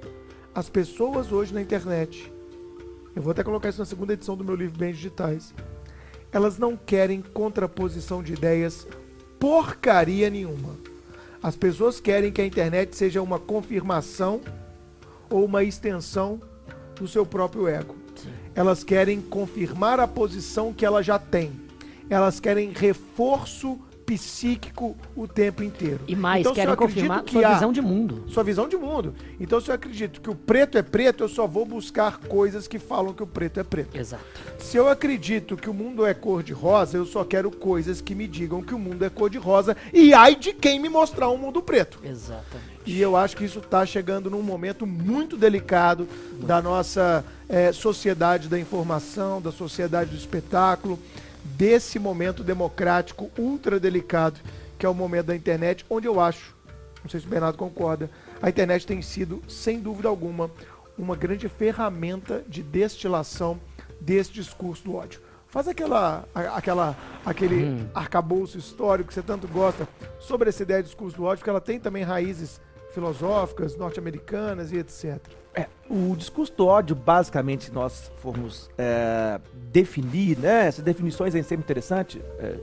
As 0.53 0.69
pessoas 0.69 1.31
hoje 1.31 1.53
na 1.53 1.61
internet. 1.61 2.31
Eu 3.15 3.21
vou 3.21 3.31
até 3.31 3.43
colocar 3.43 3.69
isso 3.69 3.79
na 3.79 3.85
segunda 3.85 4.13
edição 4.13 4.35
do 4.35 4.43
meu 4.43 4.55
livro 4.55 4.77
Bens 4.77 4.95
Digitais. 4.95 5.53
Elas 6.31 6.57
não 6.57 6.75
querem 6.75 7.21
contraposição 7.21 8.21
de 8.21 8.33
ideias 8.33 8.87
porcaria 9.39 10.29
nenhuma. 10.29 10.75
As 11.41 11.55
pessoas 11.55 11.99
querem 11.99 12.31
que 12.31 12.41
a 12.41 12.45
internet 12.45 12.95
seja 12.95 13.21
uma 13.21 13.39
confirmação 13.39 14.41
ou 15.29 15.45
uma 15.45 15.63
extensão 15.63 16.41
do 16.95 17.07
seu 17.07 17.25
próprio 17.25 17.67
ego. 17.67 17.95
Elas 18.55 18.83
querem 18.83 19.21
confirmar 19.21 19.99
a 19.99 20.07
posição 20.07 20.73
que 20.73 20.85
ela 20.85 21.03
já 21.03 21.19
tem. 21.19 21.51
Elas 22.09 22.39
querem 22.39 22.71
reforço 22.71 23.79
psíquico 24.07 24.95
o 25.13 25.27
tempo 25.27 25.61
inteiro. 25.61 25.99
E 26.07 26.15
mais, 26.15 26.39
Então, 26.39 26.53
querem 26.53 26.75
confirmar 26.77 27.23
que 27.23 27.33
sua 27.33 27.53
visão 27.53 27.73
de 27.73 27.81
mundo. 27.81 28.23
sua 28.27 28.41
visão 28.41 28.67
de 28.69 28.77
mundo. 28.77 29.13
Então, 29.37 29.59
se 29.59 29.69
eu 29.69 29.75
acredito 29.75 30.21
que 30.21 30.29
o 30.29 30.35
preto 30.35 30.77
é 30.77 30.81
preto, 30.81 31.25
eu 31.25 31.27
só 31.27 31.45
vou 31.45 31.65
buscar 31.65 32.17
coisas 32.19 32.69
que 32.69 32.79
falam 32.79 33.13
que 33.13 33.21
o 33.21 33.27
preto 33.27 33.59
é 33.59 33.63
preto. 33.63 33.97
Exato. 33.97 34.23
Se 34.59 34.77
eu 34.77 34.87
acredito 34.87 35.57
que 35.57 35.69
o 35.69 35.73
mundo 35.73 36.05
é 36.05 36.13
cor 36.13 36.41
de 36.41 36.53
rosa, 36.53 36.97
eu 36.97 37.05
só 37.05 37.25
quero 37.25 37.51
coisas 37.51 37.99
que 37.99 38.15
me 38.15 38.27
digam 38.27 38.61
que 38.63 38.73
o 38.73 38.79
mundo 38.79 39.03
é 39.03 39.09
cor 39.09 39.29
de 39.29 39.37
rosa. 39.37 39.75
E 39.93 40.13
ai 40.13 40.35
de 40.35 40.53
quem 40.53 40.79
me 40.79 40.87
mostrar 40.87 41.29
um 41.29 41.37
mundo 41.37 41.61
preto. 41.61 41.99
Exatamente. 42.01 42.77
E 42.85 43.01
eu 43.01 43.17
acho 43.17 43.35
que 43.35 43.43
isso 43.43 43.59
está 43.59 43.85
chegando 43.85 44.29
num 44.29 44.41
momento 44.41 44.87
muito 44.87 45.35
delicado 45.35 46.07
da 46.39 46.61
nossa 46.61 47.25
eh, 47.49 47.73
sociedade 47.73 48.47
da 48.47 48.57
informação, 48.57 49.41
da 49.41 49.51
sociedade 49.51 50.11
do 50.11 50.15
espetáculo, 50.15 50.97
desse 51.57 51.97
momento 51.97 52.43
democrático 52.43 53.31
ultra 53.37 53.79
delicado, 53.79 54.39
que 54.77 54.85
é 54.85 54.89
o 54.89 54.93
momento 54.93 55.27
da 55.27 55.35
internet, 55.35 55.83
onde 55.89 56.07
eu 56.07 56.19
acho, 56.19 56.55
não 57.03 57.09
sei 57.09 57.19
se 57.19 57.25
o 57.25 57.29
Bernardo 57.29 57.57
concorda, 57.57 58.11
a 58.39 58.47
internet 58.47 58.85
tem 58.85 59.01
sido, 59.01 59.41
sem 59.49 59.79
dúvida 59.79 60.07
alguma, 60.07 60.51
uma 60.95 61.15
grande 61.15 61.49
ferramenta 61.49 62.43
de 62.47 62.61
destilação 62.61 63.59
desse 63.99 64.31
discurso 64.31 64.83
do 64.83 64.95
ódio. 64.95 65.19
Faz 65.47 65.67
aquela, 65.67 66.25
aquela, 66.35 66.95
aquele 67.25 67.87
arcabouço 67.95 68.57
histórico 68.59 69.07
que 69.07 69.13
você 69.15 69.23
tanto 69.23 69.47
gosta 69.47 69.87
sobre 70.19 70.49
essa 70.49 70.61
ideia 70.61 70.83
de 70.83 70.89
discurso 70.89 71.17
do 71.17 71.23
ódio, 71.23 71.39
porque 71.39 71.49
ela 71.49 71.61
tem 71.61 71.79
também 71.79 72.03
raízes 72.03 72.61
filosóficas, 72.93 73.75
norte-americanas 73.75 74.71
e 74.71 74.77
etc. 74.77 75.19
É, 75.57 75.65
o 75.89 76.15
discurso 76.15 76.53
do 76.55 76.67
ódio, 76.67 76.95
basicamente, 76.95 77.65
se 77.65 77.71
nós 77.71 78.11
formos 78.21 78.69
é, 78.77 79.39
definir, 79.71 80.37
né? 80.37 80.67
Essas 80.67 80.83
definições 80.83 81.33
é 81.33 81.41
sempre 81.41 81.63
interessante, 81.63 82.21
é, 82.37 82.57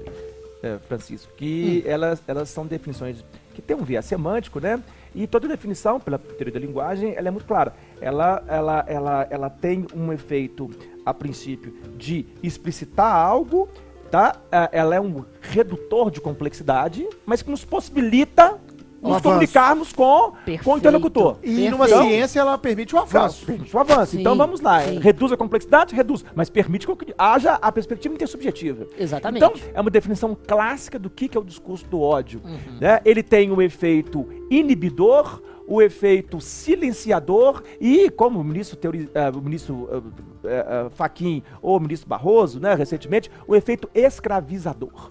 é, 0.63 0.79
Francisco, 0.87 1.33
que 1.37 1.83
elas, 1.85 2.23
elas 2.29 2.49
são 2.51 2.65
definições 2.65 3.25
que 3.53 3.61
têm 3.61 3.77
um 3.77 3.83
viés 3.83 4.05
semântico, 4.05 4.61
né? 4.61 4.81
E 5.13 5.27
toda 5.27 5.49
definição, 5.49 5.99
pela 5.99 6.19
teoria 6.19 6.55
da 6.55 6.61
linguagem, 6.61 7.15
ela 7.17 7.27
é 7.27 7.31
muito 7.33 7.47
clara. 7.47 7.75
Ela, 8.01 8.45
ela, 8.47 8.85
ela, 8.87 9.27
ela 9.29 9.51
tem 9.51 9.87
um 9.93 10.13
efeito, 10.13 10.71
a 11.05 11.13
princípio, 11.13 11.75
de 11.97 12.25
explicitar 12.45 13.13
algo, 13.13 13.69
tá? 14.09 14.37
É, 14.53 14.69
Ela 14.71 14.95
é 14.95 15.01
um 15.01 15.25
redutor 15.41 16.13
de 16.13 16.21
complexidade, 16.21 17.05
mas 17.27 17.43
que 17.43 17.51
nos 17.51 17.65
possibilita 17.65 18.57
Um 19.05 19.09
nos 19.09 19.17
avanço. 19.19 19.23
comunicarmos 19.23 19.93
com, 19.93 20.03
com 20.05 20.29
o 20.29 20.33
Perfeito. 20.45 20.79
interlocutor. 20.79 21.37
E 21.43 21.69
numa 21.69 21.87
Perfeito. 21.87 22.09
ciência 22.09 22.41
ela 22.41 22.57
permite 22.57 22.95
o 22.95 22.99
avanço. 22.99 23.45
Permite 23.45 23.77
o 23.77 23.79
avanço. 23.79 24.13
Sim, 24.13 24.21
então 24.21 24.35
vamos 24.37 24.61
lá. 24.61 24.81
sim. 24.83 24.99
Reduz 24.99 25.31
a 25.31 25.37
complexidade? 25.37 25.95
Reduz. 25.95 26.25
Mas 26.35 26.49
permite 26.49 26.87
que 26.87 27.15
haja 27.19 27.53
a 27.61 27.71
perspectiva 27.71 28.15
intersubjetiva. 28.15 28.87
Exatamente. 28.99 29.45
Então, 29.45 29.53
é 29.75 29.81
uma 29.81 29.91
definição 29.91 30.35
clássica 30.47 30.99
do 30.99 31.11
que 31.11 31.29
que 31.29 31.37
é 31.37 31.41
o 31.41 31.45
discurso 31.45 31.85
do 31.87 32.01
ódio. 32.01 32.41
Uhum. 32.45 32.79
né? 32.81 33.01
Ele 33.05 33.23
tem 33.23 33.51
o 33.51 33.61
efeito 33.61 34.27
inibidor, 34.51 35.43
o 35.67 35.81
efeito 35.83 36.41
silenciador 36.41 37.63
e, 37.81 38.11
como 38.11 38.41
o 38.41 38.45
ministro, 38.45 38.77
teori, 38.77 39.09
eh, 39.15 39.31
o 39.31 39.41
ministro 39.41 39.89
eh, 39.91 40.49
eh, 40.51 40.67
eh, 40.69 40.91
Fachin 40.91 41.43
ou 41.63 41.77
o 41.77 41.81
ministro 41.81 42.09
Barroso, 42.09 42.61
né, 42.61 42.75
recentemente, 42.75 43.31
o 43.47 43.55
efeito 43.57 43.89
escravizador. 43.95 45.11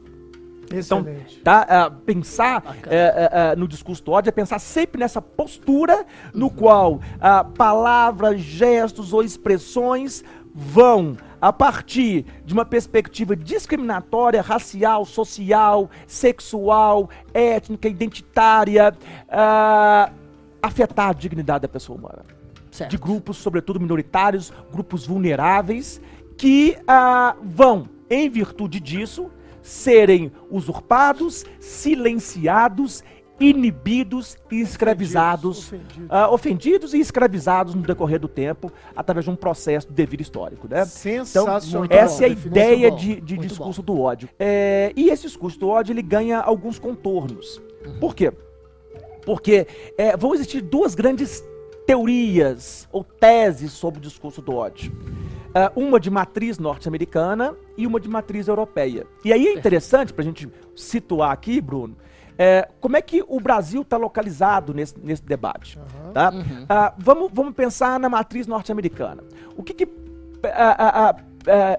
Então, 0.80 1.06
tá, 1.44 1.66
ah, 1.70 1.92
pensar 1.92 2.64
eh, 2.88 3.30
eh, 3.32 3.56
no 3.56 3.68
discurso 3.68 4.04
do 4.04 4.12
ódio 4.12 4.30
é 4.30 4.32
pensar 4.32 4.60
sempre 4.60 5.00
nessa 5.00 5.22
postura 5.22 6.06
no 6.34 6.48
Uhum. 6.48 6.50
qual 6.50 7.00
ah, 7.20 7.44
palavras, 7.44 8.40
gestos 8.40 9.14
ou 9.14 9.24
expressões 9.24 10.24
vão, 10.54 11.18
a 11.42 11.52
partir 11.52 12.26
de 12.46 12.54
uma 12.54 12.64
perspectiva 12.64 13.36
discriminatória, 13.36 14.42
racial, 14.42 15.06
social, 15.06 15.90
sexual, 16.08 17.10
étnica, 17.34 17.88
identitária, 17.88 18.96
ah, 19.30 20.12
afetar 20.62 21.10
a 21.10 21.14
dignidade 21.14 21.64
da 21.64 21.68
pessoa 21.68 21.98
humana 21.98 22.26
certo. 22.72 22.92
de 22.92 22.98
grupos, 22.98 23.38
sobretudo 23.38 23.80
minoritários, 23.80 24.54
grupos 24.72 25.06
vulneráveis, 25.06 26.02
que 26.38 26.78
vão, 27.44 27.88
em 28.10 28.30
virtude 28.30 28.80
disso, 28.80 29.30
serem 29.64 30.32
usurpados, 30.52 31.44
silenciados, 31.60 33.04
inibidos 33.40 34.38
e 34.52 34.62
escravizados, 34.62 35.68
Ofendidos. 35.68 36.08
ah, 36.10 36.30
ofendidos 36.30 36.94
e 36.94 37.00
escravizados 37.00 37.74
no 37.74 37.82
decorrer 37.82 38.20
do 38.20 38.28
tempo, 38.28 38.72
através 38.96 39.26
de 39.26 39.32
um 39.32 39.36
processo 39.36 39.88
de 39.88 39.94
devido 39.94 40.22
histórico, 40.22 40.68
né? 40.70 40.86
Sensacional. 40.86 41.80
muito 41.80 41.92
Essa 41.92 42.24
é 42.24 42.28
a 42.28 42.30
ideia 42.30 42.92
bom, 42.92 42.98
de, 42.98 43.22
de 43.22 43.38
discurso 43.38 43.82
do 43.82 44.00
ódio. 44.00 44.30
É, 44.38 44.94
e 44.96 45.10
esse 45.10 45.24
discurso 45.24 45.60
do 45.60 45.70
ódio 45.70 45.94
ele 45.94 46.02
ganha 46.02 46.40
alguns 46.40 46.78
contornos. 46.78 47.62
Por 48.00 48.16
quê? 48.16 48.32
Porque 49.26 49.66
é, 49.98 50.16
vão 50.16 50.36
existir 50.36 50.62
duas 50.62 50.94
grandes 50.94 51.44
teorias 51.86 52.88
ou 52.92 53.04
teses 53.04 53.72
sobre 53.72 54.00
o 54.00 54.02
discurso 54.02 54.42
do 54.42 54.56
ódio. 54.56 54.92
Ah, 55.56 55.72
uma 55.76 56.00
de 56.00 56.10
matriz 56.10 56.58
norte-americana 56.58 57.56
e 57.78 57.86
uma 57.86 58.00
de 58.00 58.10
matriz 58.10 58.48
europeia. 58.48 59.06
E 59.24 59.32
aí 59.32 59.48
é 59.48 59.54
interessante 59.54 60.12
para 60.12 60.24
a 60.24 60.26
gente 60.26 60.50
situar 60.76 61.32
aqui, 61.32 61.62
Bruno, 61.62 61.96
é, 62.38 62.68
como 62.82 62.98
é 62.98 63.02
que 63.02 63.24
o 63.28 63.40
Brasil 63.40 63.84
está 63.84 63.96
localizado 63.96 64.74
nesse, 64.74 64.96
nesse 65.00 65.24
debate. 65.24 65.78
tá? 66.14 66.34
Ah, 66.68 66.94
vamos, 66.98 67.30
vamos 67.32 67.54
pensar 67.54 68.00
na 68.00 68.10
matriz 68.10 68.48
norte-americana. 68.48 69.24
O 69.56 69.62
que, 69.62 69.74
que 69.74 69.88
ah, 70.46 71.16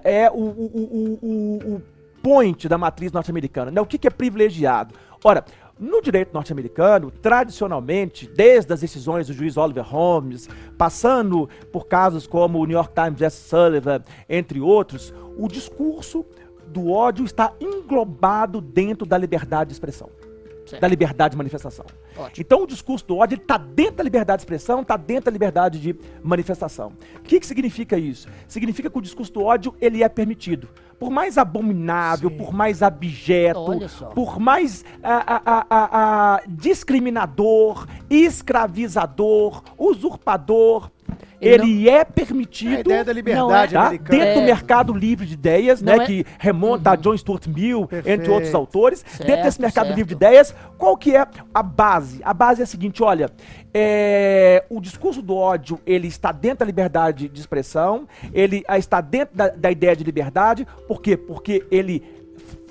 é 0.04 0.30
o, 0.30 0.34
o, 0.34 0.38
o, 0.42 1.18
o, 1.22 1.74
o 1.74 1.82
point 2.22 2.68
da 2.68 2.78
matriz 2.78 3.10
norte-americana? 3.10 3.72
Né? 3.72 3.80
O 3.80 3.87
que, 3.87 3.98
que 3.98 4.06
é 4.06 4.10
privilegiado? 4.10 4.94
Ora, 5.24 5.44
no 5.78 6.00
direito 6.00 6.32
norte-americano, 6.32 7.10
tradicionalmente, 7.10 8.28
desde 8.28 8.72
as 8.72 8.80
decisões 8.80 9.26
do 9.26 9.32
juiz 9.32 9.56
Oliver 9.56 9.84
Holmes, 9.84 10.48
passando 10.78 11.48
por 11.72 11.87
casos 11.87 12.26
como 12.26 12.58
o 12.58 12.64
New 12.64 12.76
York 12.76 12.92
Times 12.94 13.20
S. 13.20 13.48
Sullivan, 13.48 14.02
entre 14.28 14.60
outros, 14.60 15.12
o 15.37 15.48
discurso 15.48 16.24
do 16.66 16.90
ódio 16.90 17.24
está 17.24 17.52
englobado 17.60 18.60
dentro 18.60 19.06
da 19.06 19.18
liberdade 19.18 19.68
de 19.68 19.74
expressão, 19.74 20.08
Certo. 20.66 20.80
da 20.80 20.88
liberdade 20.88 21.32
de 21.32 21.37
manifestação. 21.37 21.84
Ótimo. 22.16 22.32
Então 22.38 22.62
o 22.62 22.66
discurso 22.66 23.06
do 23.06 23.18
ódio 23.18 23.37
está 23.37 23.58
dentro 23.58 23.96
da 23.96 24.02
liberdade 24.04 24.38
de 24.38 24.42
expressão, 24.44 24.80
está 24.80 24.96
dentro 24.96 25.26
da 25.26 25.30
liberdade 25.30 25.78
de 25.78 25.94
manifestação. 26.22 26.92
O 27.16 27.20
que, 27.22 27.38
que 27.38 27.46
significa 27.46 27.98
isso? 27.98 28.28
Significa 28.48 28.88
que 28.88 28.98
o 28.98 29.02
discurso 29.02 29.32
do 29.32 29.42
ódio 29.42 29.74
ele 29.80 30.02
é 30.02 30.08
permitido. 30.08 30.68
Por 30.98 31.11
mais 31.11 31.38
abominável, 31.38 32.30
Sim. 32.30 32.37
por 32.37 32.52
mais 32.52 32.83
abjeto, 32.83 33.78
por 34.14 34.38
mais 34.38 34.85
ah, 35.02 35.42
ah, 35.44 35.66
ah, 35.70 36.42
discriminador, 36.46 37.87
escravizador, 38.09 39.62
usurpador, 39.78 40.90
Ele 41.40 41.55
ele 41.64 41.88
é 41.90 42.01
A 42.01 42.05
permitido 42.05 42.81
ideia 42.81 43.05
da 43.05 43.12
liberdade 43.12 43.75
Não 43.75 43.81
tá? 43.81 43.87
americana. 43.88 44.18
dentro 44.18 44.35
do 44.35 44.40
É. 44.40 44.47
mercado 44.47 44.92
livre 44.92 45.27
de 45.27 45.35
ideias, 45.35 45.83
Não 45.83 45.97
né, 45.97 46.03
é- 46.05 46.07
que 46.07 46.27
remonta 46.38 46.90
a 46.92 46.97
John 46.97 47.16
Stuart 47.16 47.47
Mill, 47.49 47.83
entre 47.83 48.03
Perfeito. 48.03 48.33
outros 48.33 48.55
autores. 48.55 49.03
dentro 49.03 49.27
desse 49.27 49.42
Certo, 49.42 49.61
mercado 49.61 49.85
certo. 49.87 49.97
livre 49.97 50.09
de 50.09 50.14
ideias, 50.14 50.55
qual 50.79 50.97
que 50.97 51.14
é 51.16 51.27
a 51.53 51.62
base? 51.62 52.20
A 52.25 52.33
base 52.35 52.61
é 52.61 52.64
a 52.64 52.66
seguinte, 52.66 53.03
olha, 53.03 53.31
é, 53.73 54.64
o 54.70 54.81
discurso 54.81 55.20
do 55.20 55.35
ódio, 55.35 55.81
ele 55.85 56.07
está 56.07 56.31
dentro 56.31 56.59
da 56.61 56.64
liberdade 56.66 57.29
de 57.29 57.40
expressão, 57.40 58.07
ele 58.33 58.62
ah, 58.68 58.79
está 58.79 59.01
dentro 59.01 59.37
da, 59.37 59.49
da 59.49 59.70
ideia 59.70 59.97
de 59.97 60.05
liberdade, 60.05 60.66
por 60.87 61.01
quê? 61.03 61.16
Porque 61.16 61.64
ele 61.70 62.03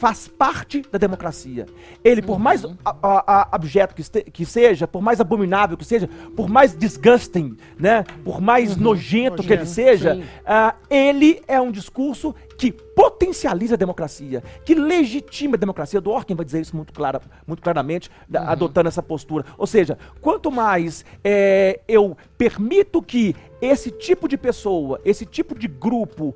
faz 0.03 0.27
parte 0.27 0.83
da 0.91 0.97
democracia. 0.97 1.65
Ele, 2.03 2.21
por 2.21 2.37
mais 2.37 2.65
Uhum. 2.65 2.75
a- 2.83 2.95
a- 3.01 3.23
a- 3.41 3.47
abjeto 3.53 3.95
que, 3.95 4.01
este- 4.01 4.23
que 4.23 4.45
seja, 4.45 4.85
por 4.85 5.01
mais 5.01 5.21
abominável 5.21 5.77
que 5.77 5.85
seja, 5.85 6.09
por 6.35 6.49
mais 6.49 6.77
disgusting, 6.77 7.55
né, 7.79 8.03
por 8.21 8.41
mais 8.41 8.75
nojento, 8.75 9.41
que 9.41 9.53
ele 9.53 9.65
seja, 9.65 10.21
ah, 10.45 10.75
ele 10.89 11.41
é 11.47 11.61
um 11.61 11.71
discurso 11.71 12.35
que 12.57 12.69
potencializa 12.69 13.75
a 13.75 13.77
democracia, 13.77 14.43
que 14.65 14.75
legitima 14.75 15.55
a 15.55 15.57
democracia. 15.57 16.01
Dworkin 16.01 16.35
vai 16.35 16.43
dizer 16.45 16.59
isso 16.59 16.75
muito, 16.75 16.91
clara, 16.91 17.21
muito 17.47 17.61
claramente, 17.63 18.11
da- 18.27 18.49
adotando 18.51 18.89
essa 18.89 19.01
postura. 19.01 19.45
Ou 19.57 19.65
seja, 19.65 19.97
quanto 20.19 20.51
mais 20.51 21.05
eh, 21.23 21.79
eu 21.87 22.17
permito 22.37 23.01
que 23.01 23.33
esse 23.61 23.89
tipo 23.89 24.27
de 24.27 24.35
pessoa, 24.37 24.99
esse 25.05 25.25
tipo 25.25 25.57
de 25.57 25.69
grupo 25.69 26.35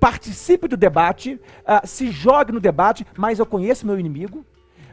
participe 0.00 0.68
do 0.68 0.76
debate, 0.76 1.40
ah, 1.66 1.82
se 1.84 2.10
jogue 2.10 2.52
no 2.52 2.60
debate, 2.60 3.06
mais 3.16 3.38
eu 3.38 3.46
conheço 3.46 3.86
meu 3.86 3.98
inimigo, 3.98 4.44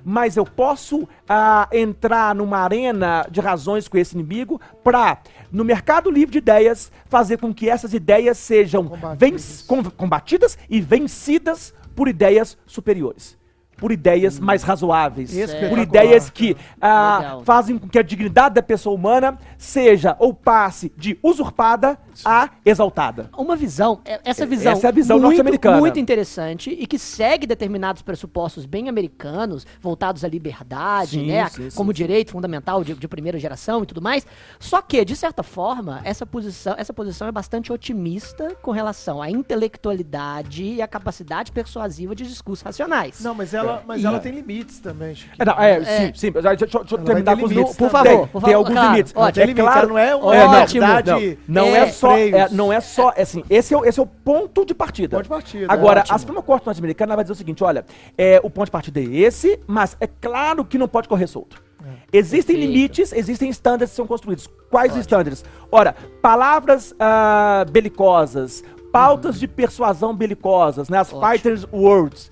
mas 0.04 0.38
eu 0.38 0.46
posso 0.46 1.08
ah, 1.28 1.68
entrar 1.72 2.36
numa 2.36 2.60
arena 2.60 3.26
de 3.30 3.40
razões 3.42 3.88
com 3.88 3.98
esse 3.98 4.14
inimigo 4.16 4.62
para, 4.84 5.18
no 5.52 5.64
mercado 5.64 6.12
livre 6.12 6.34
de 6.34 6.38
ideias, 6.38 6.92
fazer 7.08 7.38
com 7.40 7.54
que 7.54 7.70
essas 7.70 7.94
ideias 7.94 8.38
sejam 8.38 8.88
Combatidas. 8.88 9.64
com- 9.68 9.84
combatidas 9.84 10.58
e 10.70 10.80
vencidas 10.80 11.74
por 11.96 12.08
ideias 12.08 12.58
superiores. 12.68 13.38
Por 13.78 13.92
ideias 13.92 14.40
mais 14.40 14.64
razoáveis. 14.64 15.32
Por 15.32 15.40
Espetacular. 15.40 15.84
ideias 15.84 16.30
que 16.30 16.56
ah, 16.80 17.40
fazem 17.44 17.78
com 17.78 17.90
que 17.90 18.00
a 18.00 18.04
dignidade 18.04 18.56
da 18.56 18.62
pessoa 18.64 18.96
humana 18.96 19.38
seja 19.58 20.16
ou 20.20 20.34
passe 20.34 20.94
de 20.96 21.20
usurpada 21.22 21.98
a 22.24 22.50
exaltada. 22.64 23.30
Uma 23.38 23.56
visão, 23.56 24.00
é- 24.06 24.22
essa 24.24 24.46
visão, 24.46 24.74
Essa 24.74 24.88
é 24.88 24.90
a 24.90 24.92
visão 24.92 25.18
muito, 25.18 25.28
norte-americana. 25.30 25.78
muito 25.78 26.00
interessante 26.00 26.70
e 26.70 26.86
que 26.88 26.98
segue 27.00 27.46
determinados 27.48 28.02
pressupostos 28.02 28.66
bem 28.66 28.88
americanos, 28.88 29.66
voltados 29.82 30.24
à 30.24 30.28
liberdade, 30.28 31.12
Sim, 31.20 31.28
né, 31.28 31.48
sim, 31.50 31.70
como 31.76 31.92
sim. 31.92 31.96
direito 31.96 32.32
fundamental 32.32 32.84
de, 32.84 32.94
de 32.94 33.08
primeira 33.08 33.38
geração 33.40 33.84
e 33.84 33.86
tudo 33.86 34.02
mais. 34.02 34.26
Só 34.60 34.82
que, 34.82 35.04
de 35.04 35.16
certa 35.16 35.44
forma, 35.44 36.02
essa 36.04 36.26
posição, 36.26 36.76
essa 36.78 36.94
posição 36.94 37.28
é 37.28 37.32
bastante 37.32 37.72
otimista 37.74 38.56
com 38.62 38.72
relação 38.72 39.22
à 39.22 39.30
intelectualidade 39.30 40.64
e 40.64 40.82
à 40.82 40.88
capacidade 40.88 41.52
persuasiva 41.52 42.16
de 42.16 42.26
discursos 42.26 42.64
racionais. 42.64 43.20
Não, 43.22 43.34
mas 43.34 43.54
ela, 43.54 43.84
mas 43.88 44.02
E- 44.02 44.06
ela 44.06 44.20
tem 44.20 44.32
limites 44.32 44.80
também, 44.80 45.16
Chiquinho. 45.16 45.36
É, 45.40 45.46
não, 45.46 45.54
é, 45.60 45.72
É. 45.78 45.84
sim, 46.08 46.12
sim. 46.16 46.32
Deixa, 46.32 46.56
deixa 46.56 46.78
eu 46.78 46.98
terminar 47.00 47.38
com 47.38 47.46
os 47.46 47.52
limites. 47.52 47.76
Por 47.76 47.90
Tem- 47.90 47.90
favor, 47.90 48.28
por 48.28 48.32
tem 48.32 48.42
favor, 48.42 48.56
alguns 48.56 48.74
claro, 48.74 48.92
limites. 48.92 49.14
ótimo. 49.16 49.34
Tem 49.34 49.44
É 49.44 49.46
limites, 49.48 49.64
claro, 49.72 49.88
não 49.90 49.98
é 49.98 50.16
uma 50.16 50.36
É, 50.36 50.40
não, 50.48 50.66
verdade. 50.68 51.40
Não, 51.48 51.66
não 51.66 51.76
É. 51.76 51.80
é 51.80 51.92
só, 52.06 52.18
é, 52.18 52.50
não 52.50 52.74
é 52.74 52.80
só, 52.82 53.14
é 53.16 53.22
assim, 53.24 53.44
esse 53.50 53.74
é, 53.74 53.78
o- 53.78 53.86
esse 53.86 54.00
é 54.00 54.04
o 54.04 54.08
ponto 54.08 54.66
de 54.66 54.74
partida. 54.74 55.18
Ponto 55.18 55.24
de 55.24 55.30
partida, 55.30 55.68
Agora, 55.72 56.04
a 56.10 56.18
Suprema 56.18 56.42
Corte 56.42 56.66
norte-americana 56.66 57.16
vai 57.16 57.24
dizer 57.24 57.34
o 57.34 57.36
seguinte, 57.36 57.64
olha, 57.64 57.86
é, 58.18 58.40
o 58.44 58.50
ponto 58.50 58.66
de 58.66 58.72
partida 58.72 59.00
é 59.00 59.04
esse, 59.04 59.60
mas 59.68 59.96
é 60.00 60.08
claro 60.08 60.64
que 60.66 60.78
não 60.78 60.88
pode 60.88 61.08
correr 61.08 61.28
solto. 61.28 61.64
Existem 62.12 62.56
Perfeito. 62.56 62.74
limites, 62.74 63.14
existem 63.14 63.50
estándares 63.50 63.92
que 63.92 63.96
são 63.96 64.08
construídos. 64.08 64.48
Quais 64.72 64.96
estándares? 64.96 65.44
Ora, 65.72 65.96
palavras 66.22 66.96
ah, 67.00 67.64
belicosas, 67.70 68.64
pautas 68.92 69.40
de 69.40 69.48
persuasão 69.48 70.16
belicosas, 70.16 70.90
né, 70.90 70.98
as 70.98 71.14
Ótimo. 71.14 71.30
fighters 71.32 71.68
words. 71.72 72.32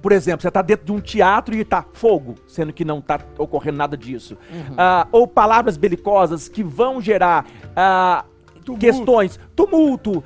Por 0.00 0.12
exemplo, 0.12 0.42
você 0.42 0.48
está 0.48 0.60
dentro 0.62 0.84
de 0.86 0.92
um 0.92 1.00
teatro 1.00 1.54
e 1.54 1.60
está 1.60 1.84
fogo, 1.94 2.34
sendo 2.46 2.72
que 2.72 2.84
não 2.84 2.98
está 2.98 3.18
ocorrendo 3.38 3.78
nada 3.78 3.96
disso. 3.96 4.36
Ah, 4.76 5.06
ou 5.10 5.26
palavras 5.26 5.76
belicosas 5.76 6.48
que 6.48 6.62
vão 6.62 7.00
gerar 7.00 7.46
ah, 7.74 8.24
Tumulto. 8.64 8.80
questões, 8.80 9.38
tumulto, 9.54 10.24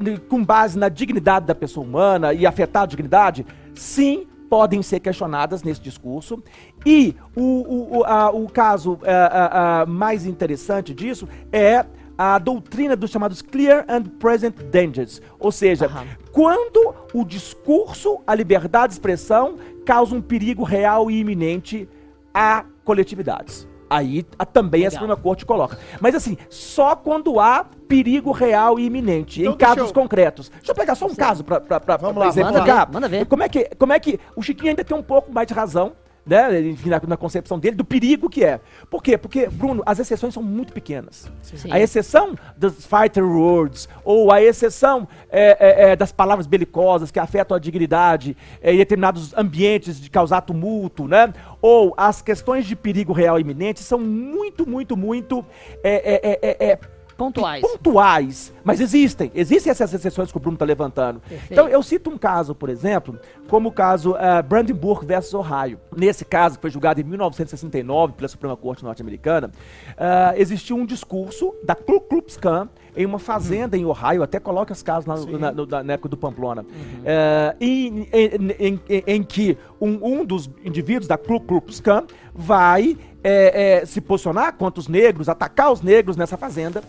n- 0.00 0.18
com 0.18 0.44
base 0.44 0.78
na 0.78 0.88
dignidade 0.88 1.46
da 1.46 1.54
pessoa 1.54 1.84
humana 1.86 2.32
e 2.32 2.46
afetar 2.46 2.84
a 2.84 2.86
dignidade, 2.86 3.44
sim, 3.74 4.26
podem 4.48 4.82
ser 4.82 5.00
questionadas 5.00 5.62
nesse 5.62 5.80
discurso. 5.80 6.42
E 6.86 7.16
o, 7.34 7.98
o, 7.98 8.04
a- 8.04 8.30
o 8.30 8.48
caso 8.48 8.98
ah, 9.04 9.80
ah, 9.82 9.86
mais 9.86 10.26
interessante 10.26 10.92
disso 10.94 11.26
é 11.50 11.84
a 12.18 12.38
doutrina 12.38 12.94
dos 12.94 13.10
chamados 13.10 13.40
clear 13.42 13.84
and 13.88 14.02
present 14.20 14.54
dangers. 14.70 15.20
Ou 15.40 15.50
seja, 15.50 15.86
Aham. 15.86 16.04
quando 16.30 16.94
o 17.14 17.24
discurso, 17.24 18.20
a 18.26 18.34
liberdade 18.34 18.88
de 18.88 18.92
expressão, 18.94 19.56
causa 19.84 20.14
um 20.14 20.20
perigo 20.20 20.62
real 20.62 21.10
e 21.10 21.18
iminente 21.18 21.88
a 22.32 22.64
coletividades. 22.84 23.66
Aí 23.94 24.24
a- 24.38 24.46
também 24.46 24.82
a 24.82 24.84
Legal. 24.84 24.92
Suprema 24.92 25.16
Corte 25.16 25.44
coloca. 25.46 25.78
Mas 26.00 26.14
assim, 26.14 26.36
só 26.48 26.96
quando 26.96 27.38
há 27.38 27.66
perigo 27.86 28.32
real 28.32 28.78
e 28.78 28.84
iminente, 28.86 29.40
Então 29.42 29.52
em 29.52 29.56
casos 29.56 29.88
eu- 29.88 29.92
concretos. 29.94 30.48
Deixa 30.50 30.70
eu 30.72 30.74
pegar 30.74 30.94
só 30.94 31.06
um 31.06 31.14
caso 31.14 31.44
pra, 31.44 31.60
pra, 31.60 31.78
pra, 31.78 31.96
Vamos 31.98 32.14
pra 32.14 32.22
lá, 32.24 32.28
exemplificar. 32.28 32.66
manda 32.66 32.86
ver, 32.86 32.92
manda 32.94 33.08
ver. 33.08 33.26
Como 33.26 33.42
é, 33.42 33.48
que, 33.48 33.68
como 33.78 33.92
é 33.92 34.00
que 34.00 34.18
o 34.34 34.42
Chiquinho 34.42 34.70
ainda 34.70 34.82
tem 34.84 34.96
um 34.96 35.02
pouco 35.02 35.30
mais 35.32 35.46
de 35.46 35.52
razão, 35.54 35.92
né, 36.24 36.60
enfim, 36.60 36.88
na, 36.88 37.00
na 37.06 37.16
concepção 37.16 37.58
dele, 37.58 37.76
do 37.76 37.84
perigo 37.84 38.30
que 38.30 38.44
é. 38.44 38.60
Por 38.88 39.02
quê? 39.02 39.18
Porque, 39.18 39.48
Bruno, 39.48 39.82
as 39.84 39.98
exceções 39.98 40.32
são 40.32 40.42
muito 40.42 40.72
pequenas. 40.72 41.30
Sim. 41.42 41.68
A 41.70 41.80
exceção 41.80 42.36
dos 42.56 42.86
fighter 42.86 43.24
words, 43.24 43.88
ou 44.04 44.30
a 44.30 44.40
exceção 44.40 45.08
é, 45.30 45.56
é, 45.58 45.90
é, 45.90 45.96
das 45.96 46.12
palavras 46.12 46.46
belicosas 46.46 47.10
que 47.10 47.18
afetam 47.18 47.56
a 47.56 47.60
dignidade 47.60 48.36
é, 48.60 48.72
em 48.72 48.76
determinados 48.76 49.34
ambientes 49.36 50.00
de 50.00 50.08
causar 50.08 50.42
tumulto, 50.42 51.08
né? 51.08 51.32
Ou 51.60 51.92
as 51.96 52.22
questões 52.22 52.66
de 52.66 52.76
perigo 52.76 53.12
real 53.12 53.38
iminente 53.38 53.80
são 53.80 53.98
muito, 53.98 54.68
muito, 54.68 54.96
muito 54.96 55.44
é, 55.82 56.54
é, 56.58 56.78
Pontuais. 57.26 57.62
pontuais, 57.62 58.52
mas 58.64 58.80
existem. 58.80 59.30
Existem 59.34 59.70
essas 59.70 59.92
exceções 59.94 60.30
que 60.30 60.36
o 60.36 60.40
Bruno 60.40 60.54
está 60.56 60.64
levantando. 60.64 61.20
Perfeito. 61.20 61.52
Então, 61.52 61.68
eu 61.68 61.82
cito 61.82 62.10
um 62.10 62.18
caso, 62.18 62.54
por 62.54 62.68
exemplo, 62.68 63.18
como 63.48 63.68
o 63.68 63.72
caso 63.72 64.16
eh, 64.16 64.42
Brandenburg 64.42 65.06
versus 65.06 65.34
Ohio. 65.34 65.78
Nesse 65.96 66.24
caso, 66.24 66.56
que 66.56 66.62
foi 66.62 66.70
julgado 66.70 67.00
em 67.00 67.04
1969 67.04 68.14
pela 68.14 68.28
Suprema 68.28 68.56
Corte 68.56 68.84
norte-americana, 68.84 69.50
ah, 69.96 70.34
existiu 70.36 70.76
um 70.76 70.84
discurso 70.86 71.54
da 71.64 71.74
Ku 71.74 72.00
Klux 72.00 72.36
Klan 72.36 72.68
em 72.96 73.06
uma 73.06 73.18
fazenda 73.18 73.76
em 73.76 73.84
Ohio, 73.86 74.22
até 74.22 74.38
coloca 74.38 74.72
os 74.72 74.82
casos 74.82 75.06
na, 75.38 75.50
no- 75.50 75.66
na 75.66 75.92
época 75.94 76.08
do 76.10 76.16
Pamplona, 76.16 76.64
eh, 77.04 77.56
em, 77.60 78.08
em- 78.12 78.54
em- 78.58 78.80
em- 78.88 79.04
em 79.06 79.22
que 79.22 79.56
um, 79.80 79.98
um 80.20 80.24
dos 80.24 80.50
indivíduos 80.64 81.06
da 81.08 81.16
Ku 81.16 81.40
Klux 81.40 81.80
Klan 81.80 82.04
vai 82.34 82.96
eh, 83.24 83.80
eh, 83.82 83.86
se 83.86 84.00
posicionar 84.00 84.52
contra 84.54 84.80
os 84.80 84.88
negros, 84.88 85.28
atacar 85.28 85.72
os 85.72 85.80
negros 85.80 86.16
nessa 86.16 86.36
fazenda. 86.36 86.82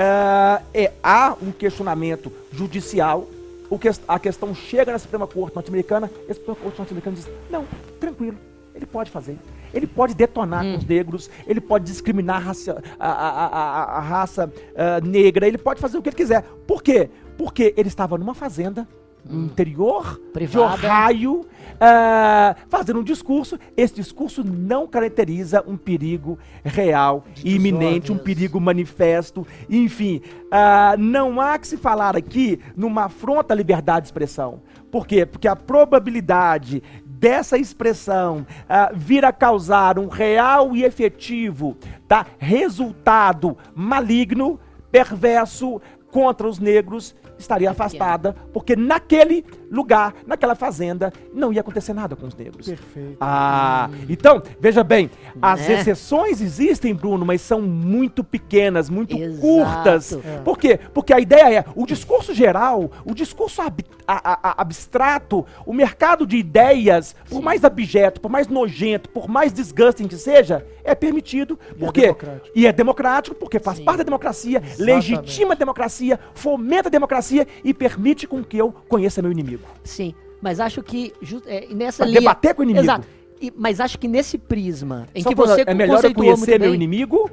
Ah, 0.00 0.62
é, 0.72 0.92
há 1.02 1.34
um 1.42 1.50
questionamento 1.50 2.30
judicial, 2.52 3.26
o 3.68 3.76
que, 3.78 3.88
a 4.06 4.18
questão 4.20 4.54
chega 4.54 4.92
na 4.92 4.98
Suprema 4.98 5.26
Corte 5.26 5.56
norte-americana, 5.56 6.08
e 6.28 6.30
a 6.30 6.34
Suprema 6.34 6.56
Corte 6.56 6.78
norte-americana 6.78 7.16
diz, 7.16 7.28
não, 7.50 7.64
tranquilo, 7.98 8.36
ele 8.74 8.86
pode 8.86 9.10
fazer. 9.10 9.36
Ele 9.74 9.86
pode 9.88 10.14
detonar 10.14 10.62
com 10.64 10.78
os 10.78 10.84
negros, 10.84 11.28
ele 11.46 11.60
pode 11.60 11.84
discriminar 11.84 12.36
a 12.36 12.38
raça, 12.38 12.82
a, 12.98 13.08
a- 13.10 13.28
a- 13.28 13.46
a- 13.48 13.98
a 13.98 14.00
raça 14.00 14.52
ah, 14.76 15.00
negra, 15.02 15.46
ele 15.48 15.58
pode 15.58 15.80
fazer 15.80 15.98
o 15.98 16.02
que 16.02 16.08
ele 16.10 16.16
quiser. 16.16 16.42
Por 16.66 16.80
quê? 16.82 17.10
Porque 17.36 17.74
ele 17.76 17.88
estava 17.88 18.16
numa 18.16 18.34
fazenda 18.34 18.86
no 19.24 19.46
interior 19.46 20.20
Privada. 20.32 20.76
de 20.76 20.86
Ohio, 20.86 21.46
ah, 21.80 22.56
fazendo 22.68 23.00
um 23.00 23.04
discurso. 23.04 23.58
Esse 23.76 23.94
discurso 23.94 24.42
não 24.44 24.86
caracteriza 24.86 25.62
um 25.66 25.76
perigo 25.76 26.38
real 26.64 27.24
e 27.44 27.54
iminente, 27.54 28.12
um 28.12 28.18
perigo 28.18 28.60
manifesto. 28.60 29.46
Enfim, 29.68 30.22
ah, 30.50 30.96
não 30.98 31.40
há 31.40 31.58
que 31.58 31.66
se 31.66 31.76
falar 31.76 32.16
aqui 32.16 32.60
numa 32.76 33.04
afronta 33.04 33.54
à 33.54 33.56
liberdade 33.56 34.02
de 34.02 34.08
expressão. 34.08 34.60
Por 34.90 35.06
quê? 35.06 35.26
Porque 35.26 35.46
a 35.46 35.54
probabilidade 35.56 36.82
dessa 37.04 37.58
expressão 37.58 38.46
ah, 38.68 38.90
vir 38.94 39.24
a 39.24 39.32
causar 39.32 39.98
um 39.98 40.08
real 40.08 40.74
e 40.74 40.84
efetivo 40.84 41.76
tá, 42.06 42.26
resultado 42.38 43.56
maligno, 43.74 44.58
perverso 44.90 45.80
contra 46.10 46.48
os 46.48 46.58
negros 46.58 47.14
estaria 47.38 47.70
afastada, 47.70 48.34
porque 48.52 48.76
naquele 48.76 49.44
lugar, 49.70 50.14
naquela 50.26 50.54
fazenda, 50.54 51.12
não 51.32 51.52
ia 51.52 51.60
acontecer 51.60 51.92
nada 51.92 52.16
com 52.16 52.26
os 52.26 52.34
negros. 52.34 52.66
Perfeito. 52.66 53.16
Ah, 53.20 53.90
então, 54.08 54.42
veja 54.60 54.82
bem, 54.82 55.10
as 55.40 55.60
Né? 55.68 55.74
exceções 55.80 56.40
existem, 56.40 56.94
Bruno, 56.94 57.24
mas 57.26 57.40
são 57.40 57.60
muito 57.60 58.22
pequenas, 58.24 58.88
muito 58.88 59.16
Exato. 59.16 59.40
curtas. 59.40 60.12
É. 60.12 60.38
Por 60.44 60.58
quê? 60.58 60.78
Porque 60.94 61.12
a 61.12 61.20
ideia 61.20 61.58
é, 61.60 61.64
o 61.74 61.86
discurso 61.86 62.32
geral, 62.34 62.90
o 63.04 63.14
discurso 63.14 63.60
ab- 63.62 63.84
a- 64.06 64.32
a- 64.32 64.38
a- 64.50 64.62
abstrato, 64.62 65.44
o 65.66 65.72
mercado 65.72 66.26
de 66.26 66.36
ideias, 66.36 67.14
por 67.28 67.42
mais 67.42 67.64
abjeto, 67.64 68.20
por 68.20 68.30
mais 68.30 68.48
nojento, 68.48 69.08
por 69.10 69.28
mais 69.28 69.52
desgusting 69.52 70.08
que 70.08 70.16
seja, 70.16 70.64
é 70.82 70.94
permitido. 70.94 71.58
E 71.76 71.78
Por 71.78 71.88
é 71.90 71.92
quê? 71.92 72.00
democrático. 72.02 72.48
E 72.54 72.66
é 72.66 72.72
democrático 72.72 73.36
porque 73.36 73.58
faz 73.58 73.78
Sim. 73.78 73.84
parte 73.84 73.98
da 73.98 74.04
democracia, 74.04 74.58
Exatamente. 74.64 74.82
legitima 74.82 75.52
a 75.52 75.56
democracia, 75.56 76.18
fomenta 76.34 76.88
a 76.88 76.90
democracia 76.90 77.46
e 77.62 77.74
permite 77.74 78.26
com 78.26 78.42
que 78.42 78.56
eu 78.56 78.72
conheça 78.88 79.20
meu 79.20 79.30
inimigo. 79.30 79.57
Sim, 79.84 80.14
mas 80.42 80.60
acho 80.60 80.82
que 80.82 81.12
ju- 81.22 81.42
é, 81.46 81.66
nessa 81.74 81.98
Pra 81.98 82.06
linha... 82.06 82.20
debater 82.20 82.54
com 82.54 82.60
o 82.62 82.64
inimigo. 82.64 82.84
Exato. 82.84 83.06
E- 83.40 83.52
mas 83.56 83.80
acho 83.80 83.98
que 83.98 84.08
nesse 84.08 84.36
prisma 84.38 85.06
em 85.14 85.22
Só 85.22 85.28
que 85.28 85.34
você 85.34 85.62
é 85.66 85.74
melhor 85.74 86.02
eu 86.04 86.12
conhecer 86.14 86.58
meu 86.58 86.70
bem- 86.70 86.74
inimigo 86.74 87.30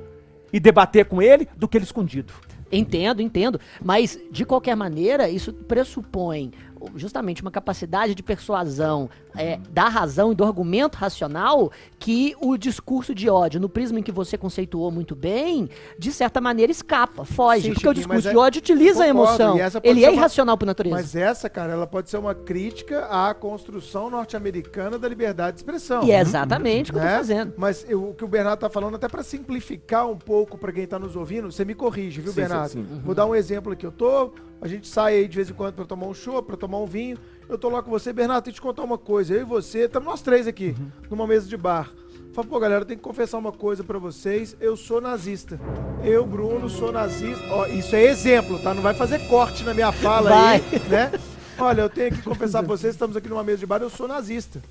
e 0.54 0.60
debater 0.60 1.06
com 1.06 1.22
ele 1.22 1.48
do 1.58 1.68
que 1.68 1.78
ele 1.78 1.86
escondido. 1.86 2.34
Entendo, 2.72 3.22
entendo. 3.22 3.60
Mas, 3.84 4.20
de 4.32 4.44
qualquer 4.46 4.76
maneira, 4.76 5.30
isso 5.30 5.54
pressupõe 5.54 6.52
justamente 6.96 7.42
uma 7.42 7.52
capacidade 7.52 8.14
de 8.16 8.22
persuasão 8.24 9.10
é, 9.38 9.60
da 9.70 9.88
razão 9.88 10.32
e 10.32 10.36
do 10.36 10.44
argumento 10.44 10.96
racional 10.96 11.72
que 12.00 12.36
o 12.42 12.58
discurso 12.58 13.14
de 13.16 13.30
ódio, 13.30 13.60
no 13.60 13.68
prisma 13.70 14.00
em 14.00 14.04
que 14.04 14.12
você 14.12 14.38
conceituou 14.38 14.92
muito 14.92 15.16
bem, 15.16 15.70
de 15.98 16.12
certa 16.12 16.40
maneira 16.40 16.72
escapa, 16.72 17.26
foge. 17.26 17.64
Sim, 17.70 17.74
porque 17.74 17.88
o 17.88 17.94
discurso 17.94 18.24
mas 18.24 18.24
de 18.24 18.30
é- 18.30 18.38
ódio 18.38 18.60
utiliza 18.60 19.04
a 19.04 19.08
concordo, 19.08 19.32
emoção. 19.34 19.58
e 19.58 19.62
essa 19.62 19.82
pode 19.82 19.92
Ele 19.92 20.06
é 20.06 20.10
uma- 20.10 20.16
irracional 20.16 20.58
por 20.58 20.66
natureza. 20.66 20.96
Mas 20.96 21.16
essa, 21.16 21.50
cara, 21.50 21.74
ela 21.74 21.88
pode 21.88 22.10
ser 22.10 22.18
uma 22.18 22.36
crítica 22.36 23.06
à 23.06 23.34
construção 23.34 24.10
norte-americana 24.10 24.98
da 25.00 25.08
liberdade 25.08 25.56
de 25.56 25.60
expressão. 25.62 26.04
E 26.04 26.12
é 26.12 26.20
exatamente 26.20 26.92
o 26.92 26.94
que 26.94 27.00
eu 27.00 27.04
né? 27.04 27.12
tô 27.12 27.18
fazendo. 27.18 27.54
Mas 27.58 27.86
eu- 27.90 28.10
o 28.10 28.14
que 28.14 28.24
o 28.24 28.28
Bernardo 28.28 28.60
tá 28.60 28.70
falando, 28.70 28.96
até 28.96 29.08
para 29.08 29.24
simplificar 29.24 30.08
um 30.10 30.18
pouco 30.18 30.58
para 30.58 30.72
quem 30.72 30.86
tá 30.86 31.00
nos 31.00 31.16
ouvindo, 31.16 31.52
você 31.52 31.64
me 31.66 31.74
corrige, 31.74 32.22
viu, 32.22 32.32
Sim, 32.32 32.42
Bernardo? 32.42 32.70
sim, 32.72 32.86
sim. 32.88 33.02
Vou 33.04 33.16
dar 33.16 33.26
um 33.26 33.34
exemplo 33.36 33.72
aqui. 33.74 33.86
Eu 33.86 33.92
tô, 33.92 34.34
a 34.62 34.68
gente 34.68 34.88
sai 34.88 35.16
aí 35.16 35.28
de 35.28 35.36
vez 35.36 35.50
em 35.50 35.54
quando 35.54 35.74
para 35.76 35.86
tomar 35.86 36.08
um 36.08 36.14
show, 36.14 36.42
para 36.44 36.58
tomar 36.58 36.80
um 36.80 36.86
vinho. 36.86 37.18
Eu 37.48 37.58
tô 37.58 37.70
lá 37.70 37.82
com 37.84 37.92
você, 37.92 38.12
Bernardo, 38.12 38.44
tem 38.46 38.54
que 38.54 38.60
te 38.60 38.62
contar 38.62 38.84
uma 38.84 38.98
coisa. 38.98 39.34
Eu 39.34 39.42
e 39.42 39.44
você, 39.44 39.80
estamos 39.86 40.08
nós 40.08 40.22
três 40.22 40.48
aqui, 40.48 40.76
Uhum. 40.78 40.92
numa 41.12 41.28
mesa 41.28 41.48
de 41.48 41.56
bar. 41.56 41.90
Fala, 42.34 42.48
pô, 42.48 42.60
galera, 42.60 42.82
eu 42.82 42.86
tenho 42.86 42.98
que 43.00 43.04
confessar 43.04 43.38
uma 43.38 43.52
coisa 43.52 43.84
pra 43.84 43.98
vocês. 43.98 44.58
Eu 44.60 44.76
sou 44.76 45.00
nazista. 45.00 45.60
Eu, 46.04 46.26
Bruno, 46.26 46.70
sou 46.70 46.92
nazista. 46.92 47.42
Ó, 47.52 47.66
isso 47.68 47.96
é 47.96 48.04
exemplo, 48.04 48.60
tá? 48.60 48.74
Não 48.74 48.82
vai 48.82 48.94
fazer 48.94 49.20
corte 49.28 49.64
na 49.64 49.74
minha 49.74 49.92
fala 49.92 50.30
Vai. 50.32 50.56
aí, 50.58 50.80
né? 50.90 51.12
Olha, 51.58 51.82
eu 51.84 51.90
tenho 51.90 52.12
que 52.14 52.22
confessar 52.24 52.62
pra 52.64 52.76
vocês, 52.76 52.94
estamos 52.94 53.16
aqui 53.16 53.30
numa 53.30 53.44
mesa 53.44 53.60
de 53.60 53.66
bar, 53.66 53.82
eu 53.82 53.90
sou 53.90 54.08
nazista. 54.08 54.62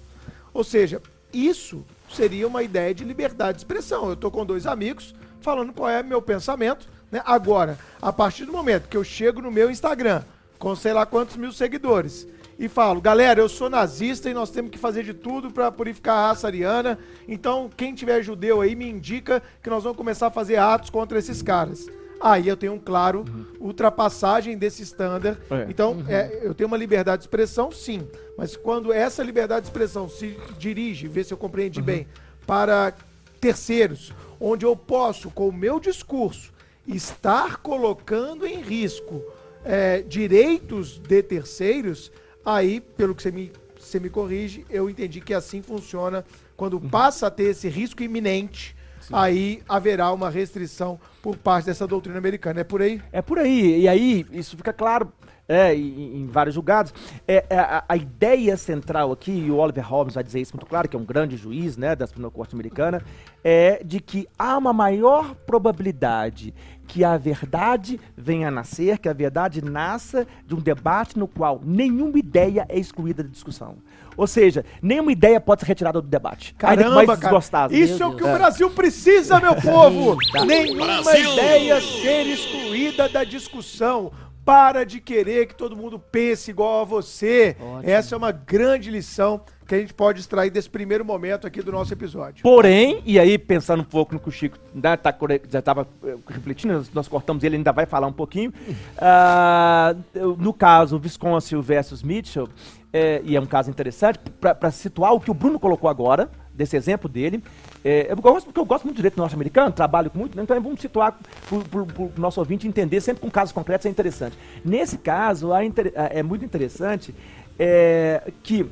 Ou 0.52 0.62
seja, 0.62 1.00
isso 1.32 1.84
seria 2.12 2.46
uma 2.46 2.62
ideia 2.62 2.92
de 2.94 3.02
liberdade 3.04 3.58
de 3.58 3.60
expressão. 3.64 4.10
Eu 4.10 4.16
tô 4.16 4.30
com 4.30 4.44
dois 4.44 4.66
amigos 4.66 5.14
falando 5.40 5.72
qual 5.72 5.88
é 5.88 6.02
meu 6.02 6.20
pensamento, 6.20 6.86
né? 7.10 7.22
Agora, 7.24 7.78
a 8.02 8.12
partir 8.12 8.44
do 8.44 8.52
momento 8.52 8.88
que 8.88 8.96
eu 8.96 9.04
chego 9.04 9.40
no 9.40 9.50
meu 9.50 9.70
Instagram 9.70 10.22
com 10.58 10.74
sei 10.76 10.92
lá 10.92 11.06
quantos 11.06 11.36
mil 11.36 11.52
seguidores 11.52 12.26
e 12.58 12.68
falo, 12.68 13.00
galera, 13.00 13.40
eu 13.40 13.48
sou 13.48 13.68
nazista 13.68 14.30
e 14.30 14.34
nós 14.34 14.50
temos 14.50 14.70
que 14.70 14.78
fazer 14.78 15.02
de 15.02 15.12
tudo 15.12 15.50
para 15.50 15.70
purificar 15.72 16.16
a 16.16 16.28
raça 16.28 16.46
ariana. 16.46 16.98
Então, 17.26 17.70
quem 17.76 17.94
tiver 17.94 18.22
judeu 18.22 18.60
aí 18.60 18.76
me 18.76 18.88
indica 18.88 19.42
que 19.62 19.68
nós 19.68 19.82
vamos 19.82 19.98
começar 19.98 20.28
a 20.28 20.30
fazer 20.30 20.56
atos 20.56 20.90
contra 20.90 21.18
esses 21.18 21.42
caras. 21.42 21.86
Aí 22.20 22.48
eu 22.48 22.56
tenho 22.56 22.74
um 22.74 22.78
claro 22.78 23.24
ultrapassagem 23.60 24.56
desse 24.56 24.82
standard. 24.82 25.38
É. 25.50 25.66
Então, 25.68 26.04
é, 26.08 26.40
eu 26.42 26.54
tenho 26.54 26.68
uma 26.68 26.76
liberdade 26.76 27.18
de 27.18 27.24
expressão, 27.24 27.70
sim. 27.70 28.06
Mas 28.38 28.56
quando 28.56 28.92
essa 28.92 29.22
liberdade 29.22 29.62
de 29.62 29.68
expressão 29.68 30.08
se 30.08 30.36
dirige, 30.58 31.08
vê 31.08 31.24
se 31.24 31.34
eu 31.34 31.38
compreendi 31.38 31.82
bem, 31.82 32.06
para 32.46 32.94
terceiros, 33.40 34.12
onde 34.40 34.64
eu 34.64 34.76
posso, 34.76 35.30
com 35.30 35.48
o 35.48 35.52
meu 35.52 35.80
discurso, 35.80 36.52
estar 36.86 37.58
colocando 37.58 38.46
em 38.46 38.60
risco 38.60 39.22
é, 39.64 40.02
direitos 40.02 40.98
de 40.98 41.22
terceiros, 41.22 42.12
aí, 42.44 42.80
pelo 42.80 43.14
que 43.14 43.22
você 43.22 43.30
me, 43.30 43.52
você 43.78 44.00
me 44.00 44.10
corrige, 44.10 44.64
eu 44.68 44.88
entendi 44.88 45.20
que 45.20 45.34
assim 45.34 45.62
funciona. 45.62 46.24
Quando 46.56 46.80
passa 46.80 47.26
a 47.26 47.30
ter 47.30 47.44
esse 47.44 47.68
risco 47.68 48.02
iminente, 48.02 48.76
aí 49.12 49.62
haverá 49.68 50.12
uma 50.12 50.30
restrição 50.30 50.98
por 51.22 51.36
parte 51.36 51.66
dessa 51.66 51.86
doutrina 51.86 52.18
americana. 52.18 52.60
É 52.60 52.64
por 52.64 52.80
aí? 52.80 53.02
É 53.12 53.20
por 53.20 53.38
aí. 53.38 53.80
E 53.80 53.88
aí, 53.88 54.26
isso 54.32 54.56
fica 54.56 54.72
claro 54.72 55.12
é, 55.48 55.74
em, 55.74 56.22
em 56.22 56.26
vários 56.26 56.54
julgados. 56.54 56.92
É, 57.26 57.44
é, 57.50 57.58
a, 57.58 57.84
a 57.88 57.96
ideia 57.96 58.56
central 58.56 59.12
aqui, 59.12 59.32
e 59.32 59.50
o 59.50 59.56
Oliver 59.56 59.86
Holmes 59.86 60.14
vai 60.14 60.24
dizer 60.24 60.40
isso 60.40 60.54
muito 60.54 60.66
claro, 60.66 60.88
que 60.88 60.96
é 60.96 60.98
um 60.98 61.04
grande 61.04 61.36
juiz 61.36 61.76
né, 61.76 61.94
da 61.94 62.06
Suprema 62.06 62.30
Corte 62.30 62.54
Americana, 62.54 63.02
é 63.42 63.82
de 63.84 64.00
que 64.00 64.28
há 64.38 64.56
uma 64.56 64.72
maior 64.72 65.34
probabilidade 65.46 66.54
que 66.86 67.04
a 67.04 67.16
verdade 67.16 68.00
venha 68.16 68.48
a 68.48 68.50
nascer, 68.50 68.98
que 68.98 69.08
a 69.08 69.12
verdade 69.12 69.62
nasça 69.64 70.26
de 70.46 70.54
um 70.54 70.58
debate 70.60 71.18
no 71.18 71.26
qual 71.26 71.60
nenhuma 71.64 72.18
ideia 72.18 72.66
é 72.68 72.78
excluída 72.78 73.22
da 73.22 73.28
discussão. 73.28 73.76
Ou 74.16 74.26
seja, 74.26 74.64
nenhuma 74.80 75.10
ideia 75.12 75.40
pode 75.40 75.62
ser 75.62 75.66
retirada 75.66 76.00
do 76.00 76.06
debate. 76.06 76.54
ainda 76.62 76.76
que 76.76 76.88
Caramba, 76.88 77.06
mais 77.06 77.20
cara. 77.48 77.74
Isso 77.74 78.02
é 78.02 78.06
o 78.06 78.12
que 78.14 78.22
Deus. 78.22 78.30
o 78.30 78.38
Brasil 78.38 78.70
precisa, 78.70 79.40
meu 79.40 79.56
povo. 79.56 80.16
Tá. 80.32 80.44
Nenhuma 80.44 81.02
Brasil! 81.02 81.32
ideia 81.32 81.80
ser 81.80 82.22
excluída 82.26 83.08
da 83.08 83.24
discussão. 83.24 84.12
Para 84.44 84.84
de 84.84 85.00
querer 85.00 85.46
que 85.46 85.54
todo 85.54 85.74
mundo 85.76 85.98
pense 85.98 86.50
igual 86.50 86.82
a 86.82 86.84
você. 86.84 87.56
Ótimo. 87.60 87.80
Essa 87.90 88.14
é 88.14 88.18
uma 88.18 88.30
grande 88.30 88.90
lição 88.90 89.40
que 89.66 89.74
a 89.74 89.78
gente 89.78 89.94
pode 89.94 90.20
extrair 90.20 90.50
desse 90.50 90.68
primeiro 90.68 91.02
momento 91.04 91.46
aqui 91.46 91.62
do 91.62 91.72
nosso 91.72 91.90
episódio. 91.94 92.42
Porém, 92.42 93.02
e 93.06 93.18
aí 93.18 93.38
pensando 93.38 93.80
um 93.80 93.84
pouco 93.86 94.12
no 94.12 94.20
que 94.20 94.28
o 94.28 94.30
Chico 94.32 94.58
né, 94.74 94.94
tá 94.98 95.16
já 95.48 95.60
estava 95.60 95.88
refletindo, 96.28 96.74
nós- 96.74 96.90
nós 96.92 97.08
cortamos 97.08 97.42
ele, 97.42 97.56
ainda 97.56 97.72
vai 97.72 97.86
falar 97.86 98.06
um 98.06 98.12
pouquinho. 98.12 98.52
Eu- 100.14 100.36
no 100.36 100.52
caso, 100.52 101.00
Wisconsin 101.02 101.60
versus 101.60 102.02
Mitchell, 102.02 102.48
é, 102.92 103.20
e 103.24 103.36
é 103.36 103.40
um 103.40 103.46
caso 103.46 103.70
interessante, 103.70 104.18
para 104.38 104.70
situar 104.70 105.12
o 105.14 105.20
que 105.20 105.30
o 105.30 105.34
Bruno 105.34 105.58
colocou 105.58 105.88
agora, 105.88 106.28
desse 106.54 106.76
exemplo 106.76 107.08
dele. 107.08 107.42
É, 107.84 108.06
eu 108.10 108.16
gosto 108.16 108.46
porque 108.46 108.60
eu 108.60 108.64
gosto 108.64 108.84
muito 108.84 108.94
do 108.94 108.98
direito 108.98 109.16
norte-americano, 109.18 109.72
trabalho 109.72 110.08
com 110.10 110.18
muito, 110.18 110.36
né, 110.36 110.42
então 110.44 110.60
vamos 110.62 110.80
situar 110.80 111.18
para 111.48 111.80
o 111.80 112.12
nosso 112.16 112.40
ouvinte 112.40 112.66
entender, 112.68 113.00
sempre 113.00 113.20
com 113.20 113.30
casos 113.30 113.52
concretos 113.52 113.86
é 113.86 113.90
interessante. 113.90 114.38
Nesse 114.64 114.96
caso, 114.98 115.50
é 115.94 116.22
muito 116.22 116.44
interessante 116.44 117.14
é, 117.58 118.22
que 118.42 118.64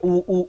o, 0.00 0.22
o- 0.26 0.46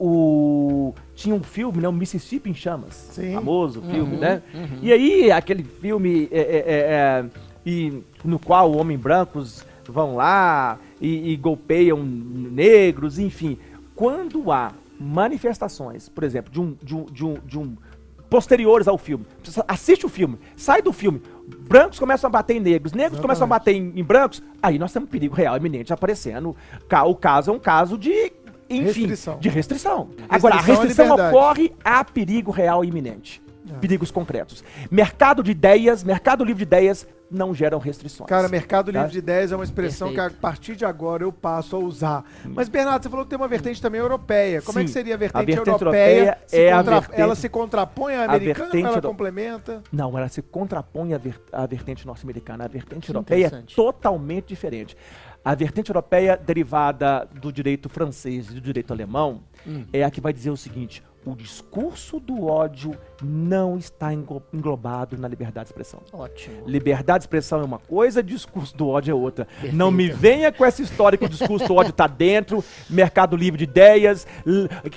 o- 0.89 0.95
tinha 1.15 1.33
um 1.33 1.41
filme, 1.43 1.81
né? 1.81 1.87
O 1.87 1.93
Mississippi 1.93 2.49
em 2.49 2.53
Chamas. 2.53 2.93
Sim. 3.13 3.33
Famoso 3.35 3.81
filme, 3.83 4.17
né? 4.17 4.41
E 4.81 4.91
aí, 4.91 5.31
aquele 5.31 5.63
filme 5.63 6.27
é, 6.31 6.39
é, 6.39 6.41
é, 6.41 6.79
é, 6.91 7.25
e, 7.65 8.03
no 8.23 8.37
qual 8.37 8.71
homens 8.75 8.99
brancos 8.99 9.65
vão 9.87 10.15
lá 10.15 10.77
e, 10.99 11.31
e 11.31 11.35
golpeiam 11.37 12.03
negros, 12.03 13.17
enfim. 13.17 13.57
Quando 13.95 14.51
há 14.51 14.73
manifestações, 14.99 16.09
por 16.09 16.23
exemplo, 16.23 16.51
de 16.51 16.61
um, 16.61 16.77
de 16.81 16.95
um, 16.95 17.05
de 17.05 17.25
um, 17.25 17.33
de 17.45 17.59
um 17.59 17.77
posteriores 18.29 18.87
ao 18.87 18.97
filme. 18.97 19.25
Você 19.43 19.63
Assiste 19.67 20.05
o 20.05 20.09
filme, 20.09 20.37
sai 20.55 20.81
do 20.81 20.91
filme. 20.91 21.21
Brancos 21.67 21.99
começam 21.99 22.27
a 22.27 22.31
bater 22.31 22.57
em 22.57 22.59
negros, 22.59 22.93
negros 22.93 23.19
começam 23.19 23.45
a 23.45 23.47
bater 23.47 23.75
em, 23.75 23.93
em 23.95 24.03
brancos. 24.03 24.41
Aí 24.61 24.79
nós 24.79 24.91
temos 24.91 25.07
um 25.07 25.11
perigo 25.11 25.35
real 25.35 25.55
iminente 25.57 25.93
aparecendo. 25.93 26.55
O 27.07 27.15
caso 27.15 27.51
é 27.51 27.53
um 27.53 27.59
caso 27.59 27.97
de, 27.97 28.33
enfim, 28.69 29.01
Restrição. 29.01 29.39
de 29.39 29.49
restrição. 29.49 30.09
Agora, 30.27 30.55
a 30.55 30.59
à 30.59 30.61
restrição 30.61 31.09
ocorre 31.11 31.71
a 31.83 32.03
perigo 32.03 32.51
real 32.51 32.83
iminente. 32.83 33.41
Perigos 33.81 34.11
concretos. 34.11 34.63
Mercado 34.91 35.41
de 35.41 35.51
ideias, 35.51 36.03
mercado 36.03 36.43
livre 36.43 36.59
de 36.59 36.63
ideias 36.63 37.07
não 37.29 37.53
geram 37.53 37.79
restrições. 37.79 38.27
Cara, 38.29 38.47
mercado 38.47 38.91
Tá? 38.91 38.99
livre 38.99 39.11
de 39.13 39.17
ideias 39.19 39.51
é 39.51 39.55
uma 39.55 39.63
expressão 39.63 40.09
Perfeito. 40.09 40.31
que 40.31 40.37
a 40.37 40.39
partir 40.41 40.75
de 40.75 40.85
agora 40.85 41.23
eu 41.23 41.31
passo 41.31 41.75
a 41.75 41.79
usar. 41.79 42.23
Mas, 42.45 42.69
Bernardo, 42.69 43.03
você 43.03 43.09
falou 43.09 43.25
que 43.25 43.29
tem 43.29 43.37
uma 43.37 43.47
vertente 43.47 43.81
também 43.81 43.99
europeia. 43.99 44.61
Como 44.61 44.77
é 44.79 44.83
que 44.83 44.87
Sim. 44.89 44.93
seria 44.93 45.13
a 45.13 45.15
A 45.15 45.17
vertente, 45.17 45.45
vertente 45.45 45.69
europeia? 45.81 46.37
é 46.51 46.71
a 46.71 46.77
contra- 46.77 46.99
vertente- 46.99 47.21
Ela 47.21 47.35
se 47.35 47.49
contrapõe 47.49 48.13
à 48.15 48.21
a 48.21 48.25
americana 48.25 48.65
ou 48.65 48.71
vertente 48.71 48.85
ela 48.87 48.97
euro- 48.97 49.07
complementa? 49.07 49.83
Não, 49.91 50.17
ela 50.17 50.27
se 50.29 50.41
contrapõe 50.41 51.13
à, 51.13 51.17
ver- 51.17 51.41
à 51.51 51.65
vertente 51.65 52.05
norte-americana. 52.05 52.65
A 52.65 52.67
vertente 52.67 53.05
Que 53.05 53.11
europeia 53.11 53.47
é 53.47 53.73
totalmente 53.75 54.47
diferente. 54.47 54.95
A 55.43 55.53
vertente 55.53 55.89
europeia, 55.91 56.35
derivada 56.43 57.27
do 57.39 57.51
direito 57.51 57.87
francês 57.89 58.49
e 58.49 58.53
do 58.55 58.61
direito 58.61 58.91
alemão, 58.91 59.43
Hum. 59.67 59.85
é 59.93 60.03
a 60.03 60.09
que 60.11 60.19
vai 60.21 60.33
dizer 60.33 60.49
o 60.49 60.57
seguinte: 60.57 61.03
o 61.25 61.35
discurso 61.35 62.19
do 62.19 62.45
ódio 62.45 62.95
não 63.23 63.77
está 63.77 64.13
englo- 64.13 64.43
englobado 64.53 65.17
na 65.17 65.27
liberdade 65.27 65.65
de 65.65 65.71
expressão. 65.71 66.01
Ótimo. 66.13 66.67
Liberdade 66.67 67.19
de 67.19 67.23
expressão 67.23 67.61
é 67.61 67.63
uma 67.63 67.79
coisa, 67.79 68.21
discurso 68.21 68.75
do 68.77 68.87
ódio 68.87 69.11
é 69.11 69.15
outra. 69.15 69.45
Perfeito. 69.45 69.75
Não 69.75 69.89
me 69.89 70.07
venha 70.09 70.51
com 70.51 70.63
essa 70.63 70.81
história 70.81 71.17
que 71.17 71.25
o 71.25 71.29
discurso 71.29 71.67
do 71.67 71.73
ódio 71.75 71.89
está 71.89 72.05
dentro, 72.05 72.63
mercado 72.89 73.35
livre 73.35 73.57
de 73.57 73.63
ideias, 73.63 74.27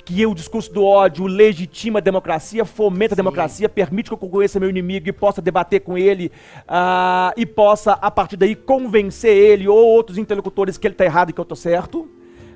que 0.05 0.25
o 0.25 0.35
discurso 0.35 0.71
do 0.71 0.83
ódio 0.85 1.25
legitima 1.25 1.99
a 1.99 2.01
democracia, 2.01 2.63
fomenta 2.63 3.13
a 3.13 3.15
Sim. 3.15 3.21
democracia, 3.23 3.67
permite 3.67 4.09
que 4.09 4.13
eu 4.13 4.17
conheça 4.17 4.59
meu 4.59 4.69
inimigo 4.69 5.09
e 5.09 5.13
possa 5.13 5.41
debater 5.41 5.81
com 5.81 5.97
ele 5.97 6.31
ah, 6.67 7.33
e 7.35 7.45
possa, 7.45 7.93
a 7.93 8.11
partir 8.11 8.37
daí, 8.37 8.55
convencer 8.55 9.35
ele 9.35 9.67
ou 9.67 9.77
outros 9.77 10.17
interlocutores 10.17 10.77
que 10.77 10.85
ele 10.85 10.93
está 10.93 11.05
errado 11.05 11.31
e 11.31 11.33
que 11.33 11.39
eu 11.39 11.43
estou 11.43 11.55
certo. 11.55 12.07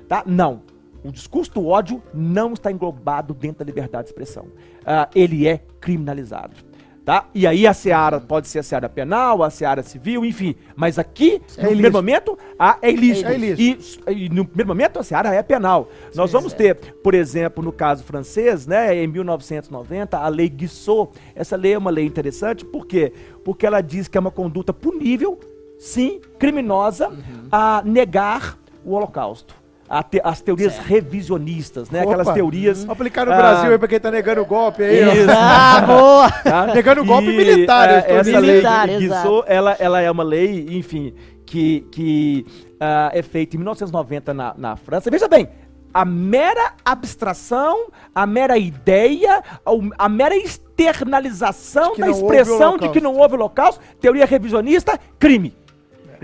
Tá? 0.08 0.22
Não. 0.26 0.62
O 1.04 1.12
discurso 1.12 1.52
do 1.52 1.66
ódio 1.66 2.02
não 2.14 2.54
está 2.54 2.72
englobado 2.72 3.34
dentro 3.34 3.58
da 3.58 3.64
liberdade 3.66 4.04
de 4.04 4.10
expressão. 4.10 4.46
Ah, 4.86 5.08
ele 5.14 5.46
é 5.46 5.60
criminalizado. 5.78 6.56
Tá? 7.04 7.28
E 7.34 7.46
aí 7.46 7.66
a 7.66 7.74
seara 7.74 8.18
pode 8.18 8.48
ser 8.48 8.60
a 8.60 8.62
seara 8.62 8.88
penal, 8.88 9.42
a 9.42 9.50
seara 9.50 9.82
civil, 9.82 10.24
enfim. 10.24 10.54
Mas 10.74 10.98
aqui, 10.98 11.42
no 11.58 11.68
primeiro 11.68 11.92
momento, 11.92 12.38
a, 12.58 12.78
é 12.80 12.90
ilícito. 12.90 13.28
É 13.28 13.34
ilícito. 13.34 14.10
E, 14.10 14.24
e 14.24 14.28
no 14.30 14.46
primeiro 14.46 14.68
momento, 14.68 14.98
a 14.98 15.02
seara 15.02 15.34
é 15.34 15.42
penal. 15.42 15.90
Nós 16.14 16.32
vamos 16.32 16.54
ter, 16.54 16.76
por 17.02 17.12
exemplo, 17.12 17.62
no 17.62 17.70
caso 17.70 18.02
francês, 18.04 18.66
né, 18.66 18.96
em 18.96 19.06
1990, 19.06 20.16
a 20.16 20.28
lei 20.28 20.48
Guissot. 20.48 21.10
Essa 21.34 21.56
lei 21.56 21.74
é 21.74 21.78
uma 21.78 21.90
lei 21.90 22.06
interessante, 22.06 22.64
por 22.64 22.86
quê? 22.86 23.12
Porque 23.44 23.66
ela 23.66 23.82
diz 23.82 24.08
que 24.08 24.16
é 24.16 24.20
uma 24.20 24.30
conduta 24.30 24.72
punível, 24.72 25.38
sim, 25.78 26.22
criminosa, 26.38 27.12
a 27.52 27.82
negar 27.84 28.58
o 28.82 28.92
holocausto. 28.92 29.63
A 29.88 30.02
te- 30.02 30.20
as 30.24 30.40
teorias 30.40 30.78
revisionistas, 30.78 31.90
né? 31.90 32.00
Aquelas 32.00 32.26
Opa. 32.26 32.34
teorias. 32.34 32.78
Vamos 32.80 32.92
aplicar 32.92 33.26
no 33.26 33.32
Ah, 33.32 33.36
Brasil 33.36 33.70
aí 33.72 33.78
pra 33.78 33.88
quem 33.88 34.00
tá 34.00 34.10
negando 34.10 34.40
o 34.40 34.46
golpe 34.46 34.82
aí, 34.82 35.04
ó. 35.04 35.12
Isso. 35.12 35.26
Ah, 35.36 35.80
boa! 35.86 36.30
Tá? 36.30 36.66
Negando 36.74 37.02
o 37.02 37.04
golpe 37.04 37.26
militar, 37.28 37.90
eu 38.08 38.16
é, 38.16 38.20
essa 38.20 38.38
lei 38.38 38.50
Militar, 38.52 38.88
exato. 38.88 39.00
Guissot, 39.28 39.44
ela, 39.46 39.76
ela 39.78 40.00
é 40.00 40.10
uma 40.10 40.22
lei, 40.22 40.66
enfim, 40.70 41.12
que, 41.44 41.80
que 41.92 42.46
ah, 42.80 43.10
é 43.12 43.22
feita 43.22 43.56
em 43.56 43.58
1990 43.58 44.32
na, 44.32 44.54
na 44.56 44.76
França. 44.76 45.10
Veja 45.10 45.28
bem, 45.28 45.48
a 45.92 46.04
mera 46.04 46.72
abstração, 46.84 47.88
a 48.14 48.26
mera 48.26 48.56
ideia, 48.58 49.42
a, 49.64 49.70
a 50.04 50.08
mera 50.08 50.34
externalização 50.36 51.94
da 51.96 52.08
expressão 52.08 52.76
de 52.76 52.88
que 52.88 53.00
não 53.00 53.14
houve 53.16 53.34
holocausto, 53.34 53.80
teoria 54.00 54.24
revisionista, 54.26 54.98
crime. 55.18 55.54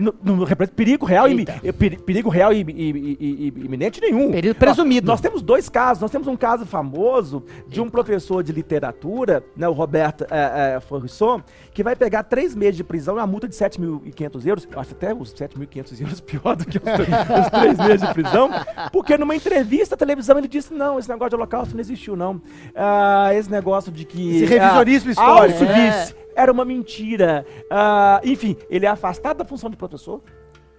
Não, 0.00 0.14
não 0.22 0.44
representa 0.44 0.74
perigo 0.74 1.04
real, 1.04 1.28
e, 1.28 1.44
e- 1.62 1.72
peri- 1.72 1.98
perigo 1.98 2.28
real 2.28 2.52
e, 2.52 2.62
e- 2.62 3.16
e- 3.20 3.64
iminente 3.64 4.00
nenhum. 4.00 4.30
Perigo 4.30 4.54
presumido. 4.54 5.06
Nós, 5.06 5.14
nós 5.14 5.20
temos 5.20 5.42
dois 5.42 5.68
casos. 5.68 6.00
Nós 6.00 6.10
temos 6.10 6.26
um 6.26 6.36
caso 6.36 6.64
famoso 6.66 7.44
de 7.68 7.80
um 7.80 7.88
professor 7.88 8.42
de 8.42 8.52
literatura, 8.52 9.44
né, 9.56 9.68
o 9.68 9.72
Roberto 9.72 10.24
é, 10.30 10.76
é, 10.76 10.80
Forrisson, 10.80 11.42
que 11.72 11.82
vai 11.82 11.94
pegar 11.94 12.22
três 12.24 12.54
meses 12.54 12.76
de 12.76 12.84
prisão 12.84 13.16
e 13.16 13.18
uma 13.18 13.26
multa 13.26 13.46
de 13.48 13.54
7.500 13.54 14.46
euros. 14.46 14.68
Eu 14.70 14.80
acho 14.80 14.92
até 14.92 15.14
os 15.14 15.34
7.500 15.34 16.00
euros 16.00 16.20
pior 16.22 16.56
do 16.56 16.64
que 16.64 16.78
os, 16.78 17.44
os 17.44 17.50
três 17.50 17.78
meses 17.78 18.06
de 18.06 18.14
prisão, 18.14 18.50
porque 18.92 19.16
numa 19.16 19.34
entrevista 19.36 19.94
à 19.94 19.98
televisão 19.98 20.38
ele 20.38 20.48
disse: 20.48 20.72
não, 20.72 20.98
esse 20.98 21.08
negócio 21.08 21.30
de 21.30 21.36
holocausto 21.36 21.74
não 21.74 21.80
existiu, 21.80 22.16
não. 22.16 22.40
Ah, 22.74 23.30
esse 23.34 23.50
negócio 23.50 23.92
de 23.92 24.04
que. 24.04 24.36
Esse 24.36 24.44
revisionismo 24.46 25.10
ah, 25.10 25.12
histórico. 25.12 25.64
Auschwitz 25.64 26.14
era 26.34 26.50
uma 26.50 26.64
mentira. 26.64 27.46
Ah, 27.70 28.20
enfim, 28.24 28.56
ele 28.68 28.86
é 28.86 28.88
afastado 28.88 29.38
da 29.38 29.44
função 29.44 29.70
de 29.70 29.76
professor 29.76 30.22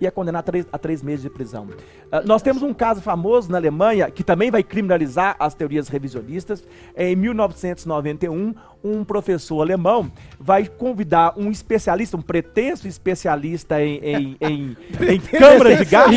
e 0.01 0.07
é 0.07 0.11
condenado 0.11 0.41
a 0.41 0.43
três, 0.43 0.67
a 0.71 0.77
três 0.79 1.03
meses 1.03 1.21
de 1.21 1.29
prisão. 1.29 1.67
Ah, 2.11 2.21
nós 2.25 2.41
temos 2.41 2.63
um 2.63 2.73
caso 2.73 3.01
famoso 3.01 3.51
na 3.51 3.57
Alemanha 3.59 4.09
que 4.09 4.23
também 4.23 4.49
vai 4.49 4.63
criminalizar 4.63 5.35
as 5.39 5.53
teorias 5.53 5.87
revisionistas. 5.87 6.63
Em 6.97 7.15
1991, 7.15 8.55
um 8.83 9.03
professor 9.03 9.61
alemão 9.61 10.11
vai 10.39 10.65
convidar 10.65 11.33
um 11.37 11.51
especialista, 11.51 12.17
um 12.17 12.21
pretenso 12.21 12.87
especialista 12.87 13.81
em, 13.81 13.97
em, 13.97 14.37
em, 14.41 14.77
em 15.07 15.19
câmara 15.19 15.75
de 15.75 15.85
gás, 15.85 16.15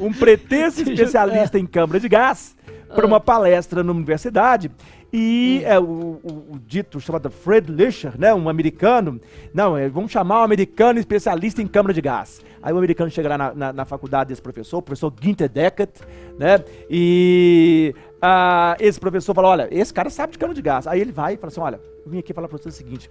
um 0.00 0.12
pretenso 0.12 0.80
especialista 0.88 1.58
em 1.58 1.66
câmara 1.66 2.00
de 2.00 2.08
gás, 2.08 2.56
para 2.94 3.06
uma 3.06 3.20
palestra 3.20 3.84
na 3.84 3.92
universidade. 3.92 4.70
E 5.12 5.62
é, 5.64 5.78
o, 5.78 5.82
o- 6.22 6.46
o 6.52 6.58
dito 6.58 7.00
chamado 7.00 7.28
Fred 7.30 7.70
Lischer, 7.70 8.12
né, 8.18 8.32
um 8.32 8.48
americano, 8.48 9.18
não, 9.52 9.76
é, 9.76 9.88
vamos 9.88 10.12
chamar 10.12 10.40
um 10.40 10.44
americano 10.44 10.98
especialista 11.00 11.60
em 11.60 11.66
câmara 11.66 11.92
de 11.92 12.00
gás. 12.00 12.40
Aí 12.62 12.72
o 12.72 12.78
americano 12.78 13.10
chega 13.10 13.28
lá 13.30 13.38
na, 13.38 13.54
na- 13.54 13.72
na 13.72 13.84
faculdade 13.84 14.28
desse 14.28 14.42
professor, 14.42 14.78
o 14.78 14.82
professor 14.82 15.12
Ginter 15.20 15.48
Deckert, 15.48 15.90
né, 16.38 16.62
e 16.88 17.94
ah, 18.22 18.76
esse 18.78 19.00
professor 19.00 19.34
fala, 19.34 19.48
olha, 19.48 19.68
esse 19.70 19.92
cara 19.92 20.10
sabe 20.10 20.32
de 20.34 20.38
câmara 20.38 20.54
de 20.54 20.62
gás. 20.62 20.86
Aí 20.86 21.00
ele 21.00 21.10
vai 21.12 21.34
e 21.34 21.36
fala 21.36 21.50
assim, 21.50 21.60
olha, 21.60 21.80
eu 22.04 22.10
vim 22.10 22.18
aqui 22.18 22.32
falar 22.32 22.48
para 22.48 22.58
você 22.58 22.68
o 22.68 22.72
seguinte, 22.72 23.10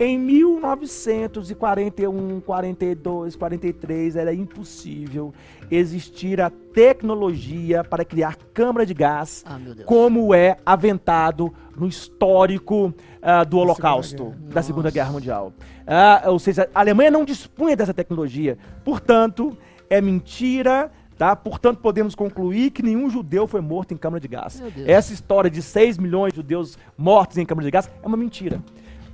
em 0.00 0.16
1941, 0.16 2.40
42, 2.40 3.34
43 3.34 4.14
era 4.16 4.32
impossível 4.32 5.34
existir 5.70 6.40
a 6.40 6.50
tecnologia 6.50 7.82
para 7.82 8.04
criar 8.04 8.36
câmara 8.54 8.86
de 8.86 8.94
gás 8.94 9.44
Ah, 9.44 9.58
como 9.84 10.32
é 10.32 10.56
aventado 10.64 11.52
no 11.76 11.88
histórico 11.88 12.94
ah, 13.20 13.42
do 13.42 13.58
Holocausto, 13.58 14.26
Guerra. 14.26 14.54
da 14.54 14.62
Segunda 14.62 14.90
Guerra 14.90 15.10
Mundial. 15.12 15.52
Ah, 15.86 16.22
ou 16.26 16.38
seja, 16.38 16.70
a 16.74 16.80
Alemanha 16.80 17.10
não 17.10 17.24
dispunha 17.24 17.74
dessa 17.76 17.92
tecnologia. 17.92 18.56
Portanto, 18.84 19.58
é 19.90 20.00
mentira. 20.00 20.90
Tá? 21.16 21.34
Portanto, 21.34 21.80
podemos 21.80 22.14
concluir 22.14 22.70
que 22.70 22.80
nenhum 22.80 23.10
judeu 23.10 23.48
foi 23.48 23.60
morto 23.60 23.92
em 23.92 23.96
câmara 23.96 24.20
de 24.20 24.28
gás. 24.28 24.62
Essa 24.86 25.12
história 25.12 25.50
de 25.50 25.60
6 25.60 25.98
milhões 25.98 26.32
de 26.32 26.36
judeus 26.36 26.78
mortos 26.96 27.36
em 27.38 27.44
câmara 27.44 27.64
de 27.64 27.72
gás 27.72 27.90
é 28.00 28.06
uma 28.06 28.16
mentira. 28.16 28.62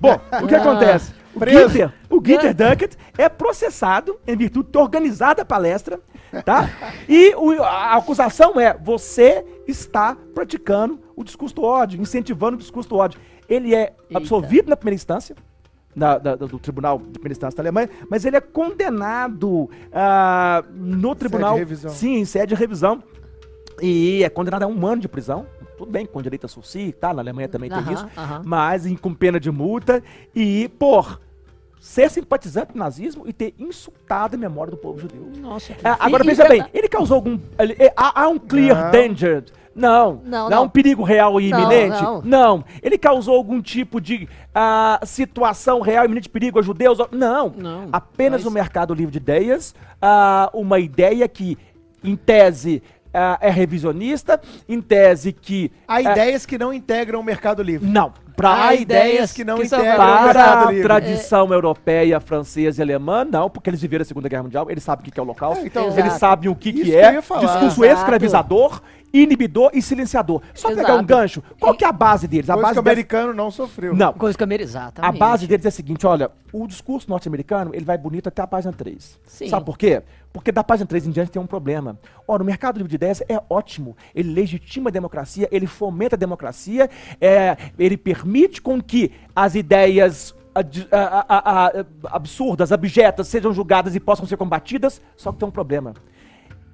Bom, 0.00 0.18
o 0.42 0.46
que 0.46 0.54
acontece? 0.54 1.12
O. 1.34 1.40
Ginter, 1.44 1.92
o 2.08 2.16
Ginter 2.24 2.54
Duckett 2.54 2.96
é 3.18 3.28
processado 3.28 4.18
em 4.26 4.36
virtude 4.36 4.66
de 4.66 4.72
ter 4.72 4.78
organizado 4.78 5.42
a 5.42 5.44
palestra, 5.44 5.98
tá? 6.44 6.70
E 7.08 7.34
o- 7.34 7.60
a 7.62 7.96
acusação 7.96 8.58
é, 8.60 8.76
você 8.80 9.44
está 9.66 10.16
praticando 10.32 11.00
o 11.16 11.24
discurso 11.24 11.54
do 11.56 11.62
ódio, 11.64 12.00
incentivando 12.00 12.54
o 12.56 12.60
discurso 12.60 12.88
do 12.88 12.96
ódio. 12.96 13.18
Ele 13.48 13.74
é 13.74 13.92
Eita. 14.08 14.18
absolvido 14.18 14.68
na 14.70 14.76
primeira 14.76 14.94
instância, 14.94 15.34
da- 15.94 16.18
do 16.18 16.58
Tribunal 16.58 16.98
de 16.98 17.10
Primeira 17.18 17.32
Instância 17.32 17.56
da 17.56 17.62
Alemanha, 17.62 17.90
mas 18.08 18.24
ele 18.24 18.36
é 18.36 18.40
condenado 18.40 19.68
ah, 19.92 20.62
no 20.72 21.14
tribunal. 21.16 21.56
revisão. 21.56 21.90
Sim, 21.90 22.14
em 22.18 22.24
sede 22.24 22.54
de 22.54 22.54
revisão. 22.54 23.02
E 23.82 24.22
é 24.22 24.28
condenado 24.28 24.62
a 24.62 24.66
um 24.68 24.86
ano 24.86 25.02
de 25.02 25.08
prisão. 25.08 25.46
Tudo 25.76 25.90
bem, 25.90 26.06
com 26.06 26.22
direito 26.22 26.46
a 26.46 26.48
sursi, 26.48 26.92
tá? 26.92 27.12
Na 27.12 27.20
Alemanha 27.22 27.48
também 27.48 27.68
tem 27.68 27.78
Aham, 27.78 27.92
isso. 27.92 28.06
aham. 28.16 28.42
Mas 28.44 28.86
em- 28.86 28.96
com 28.96 29.12
pena 29.12 29.40
de 29.40 29.50
multa 29.50 30.02
e 30.34 30.68
por 30.78 31.20
ser 31.80 32.10
simpatizante 32.10 32.72
do 32.72 32.78
nazismo 32.78 33.24
e 33.26 33.32
ter 33.32 33.54
insultado 33.58 34.36
a 34.36 34.38
memória 34.38 34.70
do 34.70 34.76
povo 34.76 34.98
judeu. 35.00 35.28
Nossa, 35.38 35.74
que 35.74 35.86
É, 35.86 35.96
agora 36.00 36.24
veja 36.24 36.48
bem, 36.48 36.64
ele 36.72 36.88
causou 36.88 37.16
algum. 37.16 37.38
ele- 37.58 37.76
é, 37.78 37.92
há, 37.96 38.22
há 38.22 38.28
um 38.28 38.38
clear 38.38 38.84
Não. 38.84 38.90
danger. 38.90 39.44
Não, 39.76 40.22
Não, 40.24 40.30
não, 40.30 40.46
há 40.46 40.50
não. 40.50 40.62
um 40.64 40.68
perigo 40.68 41.02
real 41.02 41.40
e 41.40 41.50
Não, 41.50 41.58
iminente. 41.60 42.00
não. 42.00 42.22
Não. 42.22 42.64
Ele 42.80 42.96
causou 42.96 43.34
algum 43.34 43.60
tipo 43.60 44.00
de 44.00 44.28
ah, 44.54 45.00
situação 45.02 45.80
real 45.80 46.04
e 46.04 46.06
iminente 46.06 46.24
de 46.24 46.30
perigo 46.30 46.60
a 46.60 46.62
judeus? 46.62 46.96
Não. 47.10 47.52
Não, 47.56 47.88
Apenas 47.92 48.44
mas- 48.44 48.46
o 48.52 48.54
mercado 48.54 48.94
livre 48.94 49.10
de 49.10 49.18
ideias, 49.18 49.74
ah, 50.00 50.48
uma 50.54 50.78
ideia 50.78 51.26
que, 51.26 51.58
em 52.04 52.14
tese, 52.14 52.84
ah, 53.14 53.38
é 53.40 53.48
revisionista, 53.48 54.40
em 54.68 54.80
tese 54.80 55.32
que. 55.32 55.70
Há 55.86 55.94
ah, 55.94 56.02
ideias 56.02 56.44
que 56.44 56.58
não 56.58 56.72
integram 56.72 57.20
o 57.20 57.24
mercado 57.24 57.62
livre. 57.62 57.88
Não. 57.88 58.12
Pra 58.36 58.66
Há 58.66 58.74
ideias 58.74 59.32
que 59.32 59.44
não 59.44 59.58
que 59.58 59.66
integram 59.66 59.92
o 59.92 59.96
para 59.96 60.24
mercado 60.24 60.68
a 60.68 60.70
livre. 60.72 60.82
tradição 60.82 61.52
europeia, 61.52 62.18
francesa 62.18 62.80
e 62.80 62.82
alemã, 62.82 63.24
não, 63.24 63.48
porque 63.48 63.70
eles 63.70 63.80
viveram 63.80 64.02
a 64.02 64.04
Segunda 64.04 64.28
Guerra 64.28 64.42
Mundial, 64.42 64.68
eles 64.68 64.82
sabem 64.82 65.08
o 65.08 65.12
que 65.12 65.20
é 65.20 65.22
o 65.22 65.24
holocausto, 65.24 65.62
É, 65.62 65.66
então, 65.68 65.96
eles 65.96 66.14
sabem 66.14 66.50
o 66.50 66.56
que, 66.56 66.72
que 66.72 66.96
é 66.96 67.12
discurso 67.12 67.84
Exato. 67.84 68.00
escravizador, 68.00 68.82
inibidor 69.14 69.70
e 69.72 69.80
silenciador. 69.80 70.42
Só 70.52 70.68
pegar 70.68 70.82
um 70.82 70.94
Exato. 70.94 71.04
gancho, 71.06 71.42
qual 71.60 71.74
que 71.74 71.84
é 71.84 71.88
a 71.88 71.92
base 71.92 72.26
deles? 72.26 72.50
A 72.50 72.54
Coisa 72.54 72.68
que 72.68 72.74
base 72.74 72.78
o 72.80 72.82
deles... 72.82 72.92
americano 72.98 73.32
não 73.32 73.50
sofreu. 73.50 73.94
Não, 73.94 74.12
Coisa 74.12 74.36
que 74.36 74.44
exatamente. 74.54 75.16
a 75.16 75.18
base 75.18 75.46
deles 75.46 75.64
é 75.64 75.68
a 75.68 75.70
seguinte, 75.70 76.04
olha, 76.06 76.30
o 76.52 76.66
discurso 76.66 77.08
norte-americano, 77.08 77.70
ele 77.74 77.84
vai 77.84 77.96
bonito 77.96 78.28
até 78.28 78.42
a 78.42 78.46
página 78.46 78.72
3. 78.72 79.20
Sim. 79.24 79.48
Sabe 79.48 79.64
por 79.64 79.78
quê? 79.78 80.02
Porque 80.32 80.50
da 80.50 80.64
página 80.64 80.86
3 80.86 81.06
em 81.06 81.10
diante 81.12 81.30
tem 81.30 81.40
um 81.40 81.46
problema. 81.46 81.96
Ora, 82.26 82.42
o 82.42 82.46
mercado 82.46 82.76
livre 82.76 82.90
de 82.90 82.96
ideias 82.96 83.22
é 83.28 83.40
ótimo. 83.48 83.96
Ele 84.14 84.32
legitima 84.32 84.90
a 84.90 84.92
democracia, 84.92 85.48
ele 85.52 85.66
fomenta 85.66 86.16
a 86.16 86.18
democracia, 86.18 86.90
é, 87.20 87.56
ele 87.78 87.96
permite 87.96 88.60
com 88.60 88.82
que 88.82 89.12
as 89.34 89.54
ideias 89.54 90.34
ad- 90.52 90.88
a- 90.90 91.24
a- 91.28 91.38
a- 91.38 91.66
a- 91.66 91.84
absurdas, 92.16 92.72
abjetas, 92.72 93.28
sejam 93.28 93.52
julgadas 93.52 93.94
e 93.94 94.00
possam 94.00 94.26
ser 94.26 94.36
combatidas, 94.36 95.00
só 95.16 95.30
que 95.32 95.38
tem 95.38 95.46
um 95.48 95.52
problema. 95.52 95.94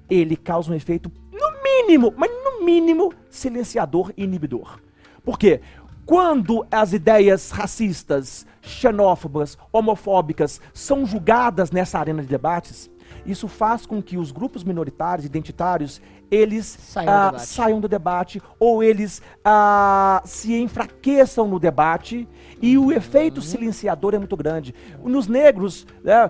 Ele 0.09 0.35
causa 0.35 0.71
um 0.71 0.75
efeito, 0.75 1.11
no 1.31 1.50
mínimo, 1.71 2.13
mas 2.15 2.31
no 2.43 2.63
mínimo, 2.63 3.13
silenciador 3.29 4.11
e 4.17 4.23
inibidor. 4.23 4.79
Por 5.23 5.37
quê? 5.37 5.61
Quando 6.05 6.65
as 6.71 6.93
ideias 6.93 7.51
racistas, 7.51 8.45
xenófobas, 8.61 9.57
homofóbicas 9.71 10.59
são 10.73 11.05
julgadas 11.05 11.71
nessa 11.71 11.99
arena 11.99 12.21
de 12.21 12.27
debates, 12.27 12.89
isso 13.25 13.47
faz 13.47 13.85
com 13.85 14.01
que 14.01 14.17
os 14.17 14.31
grupos 14.31 14.63
minoritários, 14.63 15.25
identitários, 15.25 16.01
eles 16.31 16.65
Saiam 16.65 17.05
do 17.05 17.11
ah, 17.11 17.25
debate. 17.31 17.45
saiam 17.47 17.79
do 17.81 17.87
debate 17.87 18.41
ou 18.57 18.81
eles 18.81 19.21
ah, 19.43 20.21
se 20.25 20.55
enfraqueçam 20.59 21.47
no 21.47 21.59
debate 21.59 22.27
e 22.61 22.77
o 22.77 22.91
efeito 22.91 23.41
silenciador 23.41 24.13
é 24.13 24.17
muito 24.19 24.37
grande. 24.37 24.73
Nos 25.03 25.27
negros, 25.27 25.85
né, 26.03 26.29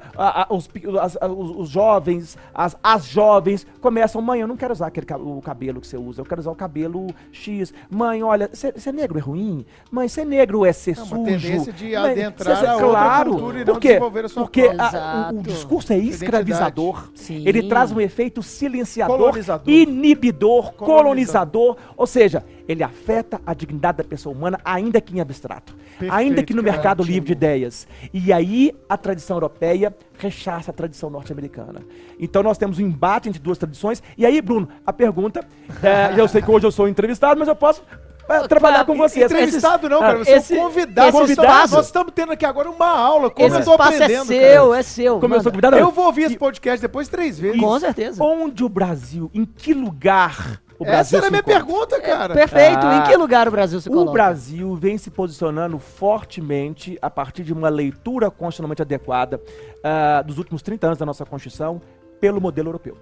os, 0.49 0.70
as- 0.99 1.18
os- 1.30 1.56
os 1.58 1.70
jovens, 1.70 2.38
as, 2.54 2.76
as 2.82 3.06
jovens 3.06 3.68
começam, 3.82 4.22
mãe, 4.22 4.39
eu 4.39 4.47
não 4.47 4.56
quero 4.58 4.72
usar 4.74 4.88
aquele 4.88 5.06
o 5.20 5.41
cabelo 5.41 5.80
que 5.82 5.88
você 5.88 5.97
usa, 5.97 6.22
eu 6.22 6.26
quero 6.26 6.39
usar 6.41 6.52
o 6.52 6.56
cabelo 6.56 7.08
X. 7.32 7.74
Mãe, 7.89 8.24
olha, 8.24 8.49
ser 8.54 8.80
ser 8.80 8.93
negro 8.93 9.18
é 9.20 9.22
ruim? 9.22 9.66
Mãe, 9.91 10.08
ser 10.08 10.26
negro 10.26 10.66
é 10.66 10.72
ser 10.74 10.97
É 10.97 11.02
uma 11.02 11.06
sujo? 11.06 11.26
tendência 11.26 11.74
de 11.74 11.91
Mãe, 11.91 12.12
adentrar 12.12 12.58
ser- 12.58 12.66
a 12.68 12.74
outra 12.76 12.89
claro, 12.89 13.32
cultura 13.32 13.60
e 13.62 13.66
não 13.66 13.74
por 13.74 13.80
quê? 13.82 13.88
desenvolver 13.89 14.26
a 14.26 14.30
sua 14.30 14.43
Porque 14.43 14.62
a- 14.78 15.32
o, 15.34 15.39
o 15.39 15.43
discurso 15.43 15.93
é 15.93 15.97
escravizador. 15.97 17.10
Ele 17.30 17.68
traz 17.68 17.91
um 17.91 17.99
efeito 17.99 18.41
silenciador, 18.41 19.18
Colonizador. 19.18 19.74
Inibidor, 19.92 20.74
Colonizador. 20.74 21.78
ou 21.96 22.08
seja, 22.08 22.44
ele 22.68 22.84
afeta 22.84 23.42
a 23.46 23.54
dignidade 23.54 23.98
da 24.00 24.04
pessoa 24.04 24.36
humana, 24.36 24.60
ainda 24.64 25.02
que 25.02 25.16
em 25.16 25.20
abstrato, 25.20 25.76
Perfeito, 25.92 26.14
ainda 26.14 26.44
que 26.44 26.54
no 26.54 26.64
cara. 26.64 26.74
mercado 26.74 27.04
livre 27.04 27.28
de 27.28 27.32
ideias. 27.34 27.88
E 28.14 28.32
aí 28.32 28.74
a 28.88 28.98
tradição 28.98 29.36
europeia 29.38 29.96
rechaça 30.18 30.72
a 30.72 30.74
tradição 30.74 31.10
norte-americana. 31.10 31.82
Então 32.20 32.42
nós 32.44 32.58
temos 32.58 32.80
um 32.80 32.82
embate 32.84 33.28
entre 33.30 33.42
duas 33.42 33.58
tradições. 33.58 34.02
E 34.18 34.26
aí, 34.26 34.42
Bruno, 34.42 34.70
a 34.86 34.94
pergunta, 34.94 35.46
é, 35.84 36.20
eu 36.20 36.28
sei 36.28 36.42
que 36.42 36.50
hoje 36.50 36.66
eu 36.66 36.72
sou 36.72 36.88
entrevistado, 36.88 37.39
mas 37.39 37.48
eu 37.48 37.56
posso 37.56 37.84
é, 38.32 38.47
trabalhar 38.47 38.86
com 38.86 38.95
vocês. 38.95 39.25
Entrevistado 39.32 39.89
não, 39.89 39.97
Ah, 39.97 40.01
cara. 40.07 40.17
Você 40.19 40.32
esse- 40.32 40.57
é 40.57 40.59
um 40.59 40.63
convidado. 40.65 41.17
esse 41.23 41.36
Nós 41.75 41.86
estamos- 41.86 42.11
tendo 42.13 42.32
aqui 42.32 42.45
agora 42.45 42.69
uma 42.69 42.89
aula. 42.89 43.29
Como 43.29 43.47
Esse 43.47 43.57
eu 43.59 43.63
tô 43.65 43.71
é 43.71 43.75
aprendendo, 43.75 44.25
seu, 44.25 44.67
cara. 44.69 44.79
é 44.79 44.84
seu. 44.84 45.19
Como 45.19 45.36
eu 45.36 45.41
sou 45.41 45.51
convidado, 45.51 45.75
Eu 45.77 45.91
vou 45.91 46.05
ouvir 46.05 46.23
esse 46.23 46.38
podcast 46.38 46.82
depois 46.82 47.07
três 47.07 47.39
vezes. 47.39 47.59
Com 47.59 47.79
certeza. 47.79 48.23
onde 48.23 48.63
o 48.63 48.69
Brasil, 48.69 49.29
em 49.34 49.45
que 49.45 49.73
lugar 49.73 50.61
o 50.79 50.84
Essa 50.84 50.91
Brasil 50.91 51.17
era 51.19 51.27
a 51.27 51.29
minha 51.32 51.39
encontra? 51.41 51.59
pergunta, 51.65 52.01
cara. 52.01 52.34
Perfeito. 52.34 52.79
Ah. 52.86 52.97
Em 53.05 53.09
que 53.09 53.15
lugar 53.17 53.47
o 53.47 53.51
Brasil 53.51 53.79
se 53.79 53.88
O 53.89 53.91
coloca? 53.91 54.11
Brasil 54.13 54.75
vem 54.75 54.97
se 54.97 55.11
posicionando 55.11 55.77
fortemente 56.15 56.97
a 57.01 57.09
partir 57.09 57.43
de 57.43 57.53
uma 57.53 57.69
leitura 57.69 58.29
constitucionalmente 58.32 58.82
adequada 58.82 59.39
ah, 59.84 60.21
dos 60.25 60.38
últimos 60.38 60.61
30 60.61 60.88
anos 60.88 60.97
da 60.99 61.05
nossa 61.05 61.25
Constituição 61.25 61.82
pelo 62.19 62.39
modelo 62.41 62.69
europeu. 62.69 62.97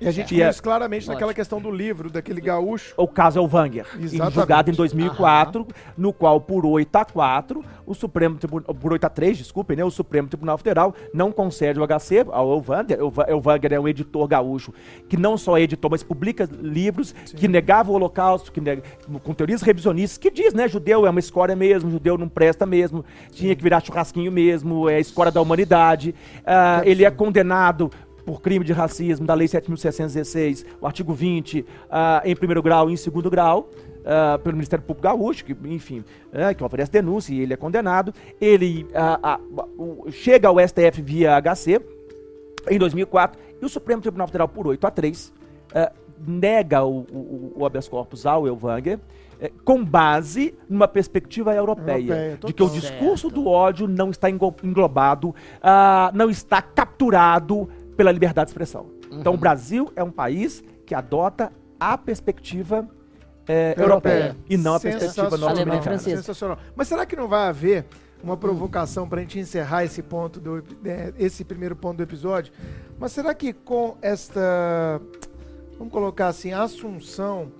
E 0.00 0.08
a 0.08 0.10
gente 0.10 0.34
viu 0.34 0.44
é- 0.46 0.48
isso 0.50 0.62
claramente 0.62 1.06
naquela 1.08 1.26
Ótimo. 1.30 1.34
questão 1.36 1.60
do 1.60 1.70
livro, 1.70 2.10
daquele 2.10 2.40
gaúcho. 2.40 2.94
O 2.96 3.06
caso 3.06 3.38
é 3.38 3.42
o 3.42 3.46
Wanger, 3.46 3.86
Exatamente. 4.00 4.34
julgado 4.34 4.70
em 4.70 4.74
2004, 4.74 5.66
no 5.96 6.12
qual 6.12 6.40
por 6.40 6.64
8 6.64 6.96
a 6.96 7.04
4, 7.04 7.62
o 7.86 7.94
Supremo 7.94 8.36
Tribunal, 8.36 8.74
por 8.74 8.92
8 8.92 9.04
a 9.04 9.08
3, 9.10 9.36
desculpem, 9.36 9.76
né, 9.76 9.84
o 9.84 9.90
Supremo 9.90 10.28
Tribunal 10.28 10.56
Federal 10.56 10.94
não 11.12 11.30
concede 11.30 11.78
o 11.78 11.82
HC 11.86 12.24
ao 12.30 12.60
Wanger. 12.60 13.02
O 13.04 13.10
Va- 13.10 13.26
o 13.30 13.40
Wanger 13.40 13.72
é 13.74 13.80
um 13.80 13.86
editor 13.88 14.26
gaúcho 14.26 14.72
que 15.08 15.16
não 15.16 15.36
só 15.36 15.58
é 15.58 15.62
editor, 15.62 15.90
mas 15.90 16.02
publica 16.02 16.48
livros 16.62 17.12
que 17.12 17.46
negava 17.46 17.90
o 17.90 17.94
Holocausto, 17.94 18.50
que 18.52 18.60
nega, 18.60 18.82
com 19.22 19.34
teorias 19.34 19.60
revisionistas, 19.60 20.16
que 20.16 20.30
diz, 20.30 20.54
né, 20.54 20.66
judeu 20.68 21.06
é 21.06 21.10
uma 21.10 21.20
escória 21.20 21.54
mesmo, 21.54 21.90
judeu 21.90 22.16
não 22.16 22.28
presta 22.28 22.64
mesmo, 22.64 23.04
tinha 23.32 23.54
que 23.54 23.62
virar 23.62 23.80
churrasquinho 23.80 24.32
mesmo, 24.32 24.88
é 24.88 24.94
a 24.96 25.00
escória 25.00 25.30
da 25.32 25.40
humanidade. 25.42 26.14
Ah, 26.46 26.80
ele 26.84 27.04
é 27.04 27.10
condenado 27.10 27.90
por 28.30 28.40
crime 28.40 28.64
de 28.64 28.72
racismo 28.72 29.26
da 29.26 29.34
Lei 29.34 29.48
7.616, 29.48 30.64
o 30.80 30.86
artigo 30.86 31.12
20, 31.12 31.66
ah, 31.90 32.22
em 32.24 32.36
primeiro 32.36 32.62
grau 32.62 32.88
e 32.88 32.92
em 32.92 32.96
segundo 32.96 33.28
grau, 33.28 33.68
ah, 34.06 34.38
pelo 34.40 34.54
Ministério 34.54 34.84
Público 34.84 35.02
Gaúcho, 35.02 35.44
que, 35.44 35.56
enfim, 35.64 36.04
é, 36.32 36.54
que 36.54 36.62
oferece 36.62 36.92
denúncia 36.92 37.34
e 37.34 37.40
ele 37.40 37.54
é 37.54 37.56
condenado. 37.56 38.14
Ele 38.40 38.86
ah, 38.94 39.40
chega 40.10 40.46
ao 40.46 40.60
STF 40.60 41.02
via 41.02 41.36
HC 41.42 41.80
em 42.70 42.78
2004 42.78 43.36
e 43.60 43.64
o 43.64 43.68
Supremo 43.68 44.00
Tribunal 44.00 44.28
Federal, 44.28 44.46
por 44.46 44.68
8 44.68 44.86
a 44.86 44.90
3, 44.92 45.32
ah, 45.74 45.92
nega 46.24 46.84
o, 46.84 47.00
o, 47.10 47.52
o 47.56 47.66
habeas 47.66 47.88
corpus 47.88 48.26
ao 48.26 48.46
Elvanger. 48.46 49.00
eh, 49.40 49.50
Com 49.64 49.84
base 49.84 50.54
numa 50.68 50.86
perspectiva 50.86 51.52
europeia, 51.54 51.98
Europeia, 51.98 52.38
de 52.44 52.52
que 52.52 52.62
o 52.62 52.68
discurso 52.68 53.28
do 53.30 53.48
ódio 53.48 53.88
não 53.88 54.10
está 54.10 54.28
englobado, 54.30 55.34
ah, 55.62 56.10
não 56.14 56.28
está 56.30 56.60
capturado 56.60 57.68
pela 58.00 58.12
liberdade 58.12 58.46
de 58.46 58.52
expressão. 58.52 58.86
Então, 59.12 59.34
o 59.34 59.36
Brasil 59.36 59.92
é 59.94 60.02
um 60.02 60.10
país 60.10 60.64
que 60.86 60.94
adota 60.94 61.52
a 61.78 61.98
perspectiva 61.98 62.88
eh, 63.46 63.74
europeia 63.76 64.34
e 64.48 64.56
não 64.56 64.76
a 64.76 64.80
perspectiva 64.80 65.36
norte-americana. 65.36 65.98
Sensacional. 65.98 66.56
Mas 66.74 66.88
será 66.88 67.04
que 67.04 67.14
não 67.14 67.28
vai 67.28 67.46
haver 67.46 67.84
uma 68.24 68.38
provocação 68.38 69.06
para 69.06 69.18
a 69.18 69.20
gente 69.20 69.38
encerrar 69.38 69.84
esse 69.84 70.02
ponto 70.02 70.40
do 70.40 70.64
né, 70.82 71.12
esse 71.18 71.44
primeiro 71.44 71.76
ponto 71.76 71.98
do 71.98 72.02
episódio? 72.02 72.54
Mas 72.98 73.12
será 73.12 73.34
que 73.34 73.52
com 73.52 73.98
esta 74.00 74.98
vamos 75.76 75.92
colocar 75.92 76.28
assim 76.28 76.54
assunção, 76.54 77.52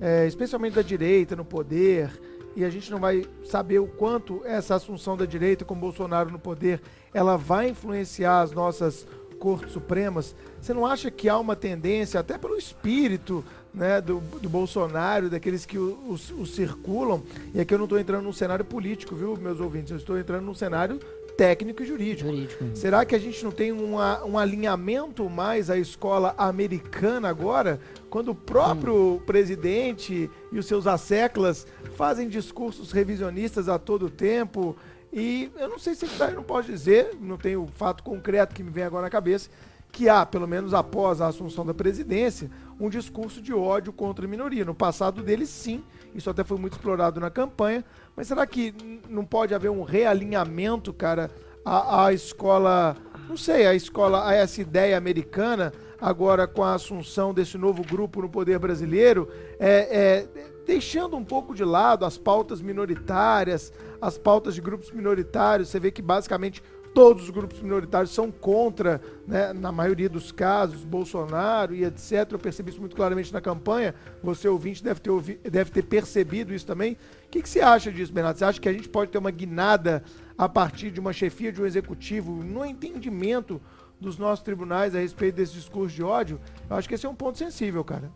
é, 0.00 0.28
especialmente 0.28 0.74
da 0.74 0.82
direita 0.82 1.34
no 1.34 1.44
poder 1.44 2.08
e 2.54 2.64
a 2.64 2.70
gente 2.70 2.88
não 2.88 3.00
vai 3.00 3.26
saber 3.42 3.80
o 3.80 3.88
quanto 3.88 4.42
essa 4.44 4.76
assunção 4.76 5.16
da 5.16 5.26
direita 5.26 5.64
com 5.64 5.74
Bolsonaro 5.74 6.30
no 6.30 6.38
poder 6.38 6.80
ela 7.12 7.36
vai 7.36 7.70
influenciar 7.70 8.42
as 8.42 8.52
nossas 8.52 9.04
cortes 9.38 9.72
supremas. 9.72 10.34
Você 10.60 10.74
não 10.74 10.84
acha 10.84 11.10
que 11.10 11.28
há 11.28 11.38
uma 11.38 11.54
tendência, 11.56 12.18
até 12.20 12.36
pelo 12.36 12.56
espírito 12.56 13.44
né, 13.72 14.00
do, 14.00 14.20
do 14.40 14.48
Bolsonaro, 14.48 15.30
daqueles 15.30 15.64
que 15.64 15.78
o, 15.78 15.98
os- 16.08 16.30
o 16.30 16.44
circulam, 16.46 17.22
e 17.54 17.60
aqui 17.60 17.72
eu 17.72 17.78
não 17.78 17.84
estou 17.84 17.98
entrando 17.98 18.24
num 18.24 18.32
cenário 18.32 18.64
político, 18.64 19.14
viu, 19.14 19.36
meus 19.36 19.60
ouvintes? 19.60 19.90
Eu 19.92 19.96
estou 19.98 20.18
entrando 20.18 20.44
num 20.44 20.54
cenário 20.54 20.98
técnico 21.36 21.84
e 21.84 21.86
jurídico. 21.86 22.28
Jurídico. 22.28 22.64
Será 22.74 23.04
que 23.04 23.14
a 23.14 23.18
gente 23.18 23.44
não 23.44 23.52
tem 23.52 23.70
uma- 23.70 24.24
um 24.24 24.36
alinhamento 24.36 25.30
mais 25.30 25.70
à 25.70 25.78
escola 25.78 26.34
americana 26.36 27.28
agora, 27.28 27.78
quando 28.10 28.30
o 28.30 28.34
próprio 28.34 29.22
presidente 29.24 30.28
e 30.50 30.58
os 30.58 30.66
seus 30.66 30.86
asseclas 30.88 31.64
fazem 31.96 32.28
discursos 32.28 32.90
revisionistas 32.90 33.68
a 33.68 33.78
todo 33.78 34.10
tempo? 34.10 34.74
E 35.18 35.50
eu 35.56 35.68
não 35.68 35.78
sei 35.78 35.96
se 35.96 36.06
isso 36.06 36.16
daí 36.16 36.32
não 36.32 36.44
pode 36.44 36.68
dizer, 36.68 37.16
não 37.20 37.36
tem 37.36 37.56
o 37.56 37.66
fato 37.66 38.04
concreto 38.04 38.54
que 38.54 38.62
me 38.62 38.70
vem 38.70 38.84
agora 38.84 39.02
na 39.02 39.10
cabeça, 39.10 39.50
que 39.90 40.08
há, 40.08 40.24
pelo 40.24 40.46
menos 40.46 40.72
após 40.72 41.20
a 41.20 41.26
assunção 41.26 41.66
da 41.66 41.74
presidência, 41.74 42.48
um 42.78 42.88
discurso 42.88 43.42
de 43.42 43.52
ódio 43.52 43.92
contra 43.92 44.24
a 44.24 44.28
minoria. 44.28 44.64
No 44.64 44.74
passado 44.74 45.20
dele, 45.20 45.44
sim, 45.44 45.82
isso 46.14 46.30
até 46.30 46.44
foi 46.44 46.56
muito 46.56 46.74
explorado 46.74 47.18
na 47.18 47.30
campanha, 47.30 47.84
mas 48.14 48.28
será 48.28 48.46
que 48.46 48.72
não 49.08 49.24
pode 49.24 49.54
haver 49.54 49.70
um 49.70 49.82
realinhamento, 49.82 50.92
cara, 50.92 51.30
à, 51.64 52.04
à 52.06 52.12
escola, 52.12 52.96
não 53.28 53.36
sei, 53.36 53.66
a 53.66 53.74
escola, 53.74 54.28
a 54.28 54.34
essa 54.34 54.60
ideia 54.60 54.96
americana, 54.96 55.72
agora 56.00 56.46
com 56.46 56.62
a 56.62 56.74
assunção 56.74 57.34
desse 57.34 57.58
novo 57.58 57.82
grupo 57.82 58.22
no 58.22 58.28
poder 58.28 58.58
brasileiro, 58.58 59.28
é, 59.58 60.26
é, 60.28 60.28
deixando 60.66 61.16
um 61.16 61.24
pouco 61.24 61.54
de 61.54 61.64
lado 61.64 62.04
as 62.04 62.16
pautas 62.16 62.60
minoritárias, 62.60 63.72
as 64.00 64.16
pautas 64.16 64.54
de 64.54 64.60
grupos 64.60 64.90
minoritários, 64.92 65.68
você 65.68 65.80
vê 65.80 65.90
que 65.90 66.02
basicamente 66.02 66.62
todos 66.94 67.24
os 67.24 67.30
grupos 67.30 67.60
minoritários 67.60 68.12
são 68.12 68.30
contra, 68.30 69.00
né, 69.26 69.52
na 69.52 69.70
maioria 69.70 70.08
dos 70.08 70.32
casos, 70.32 70.84
Bolsonaro 70.84 71.74
e 71.74 71.84
etc. 71.84 72.26
Eu 72.32 72.38
percebi 72.38 72.70
isso 72.70 72.80
muito 72.80 72.96
claramente 72.96 73.32
na 73.32 73.40
campanha. 73.40 73.94
Você, 74.22 74.48
ouvinte, 74.48 74.82
deve 74.82 74.98
ter, 74.98 75.10
ouvi- 75.10 75.38
deve 75.44 75.70
ter 75.70 75.82
percebido 75.82 76.52
isso 76.52 76.66
também. 76.66 76.94
O 77.26 77.28
que, 77.30 77.42
que 77.42 77.48
você 77.48 77.60
acha 77.60 77.92
disso, 77.92 78.12
Bernardo? 78.12 78.38
Você 78.38 78.44
acha 78.44 78.60
que 78.60 78.68
a 78.68 78.72
gente 78.72 78.88
pode 78.88 79.10
ter 79.10 79.18
uma 79.18 79.30
guinada 79.30 80.02
a 80.36 80.48
partir 80.48 80.90
de 80.90 80.98
uma 80.98 81.12
chefia 81.12 81.52
de 81.52 81.60
um 81.62 81.66
executivo 81.66 82.42
no 82.42 82.64
entendimento 82.64 83.60
dos 84.00 84.18
nossos 84.18 84.44
tribunais 84.44 84.94
a 84.94 84.98
respeito 84.98 85.36
desse 85.36 85.52
discurso 85.52 85.94
de 85.94 86.02
ódio? 86.02 86.40
Eu 86.68 86.76
acho 86.76 86.88
que 86.88 86.94
esse 86.94 87.06
é 87.06 87.08
um 87.08 87.14
ponto 87.14 87.38
sensível, 87.38 87.84
cara. 87.84 88.10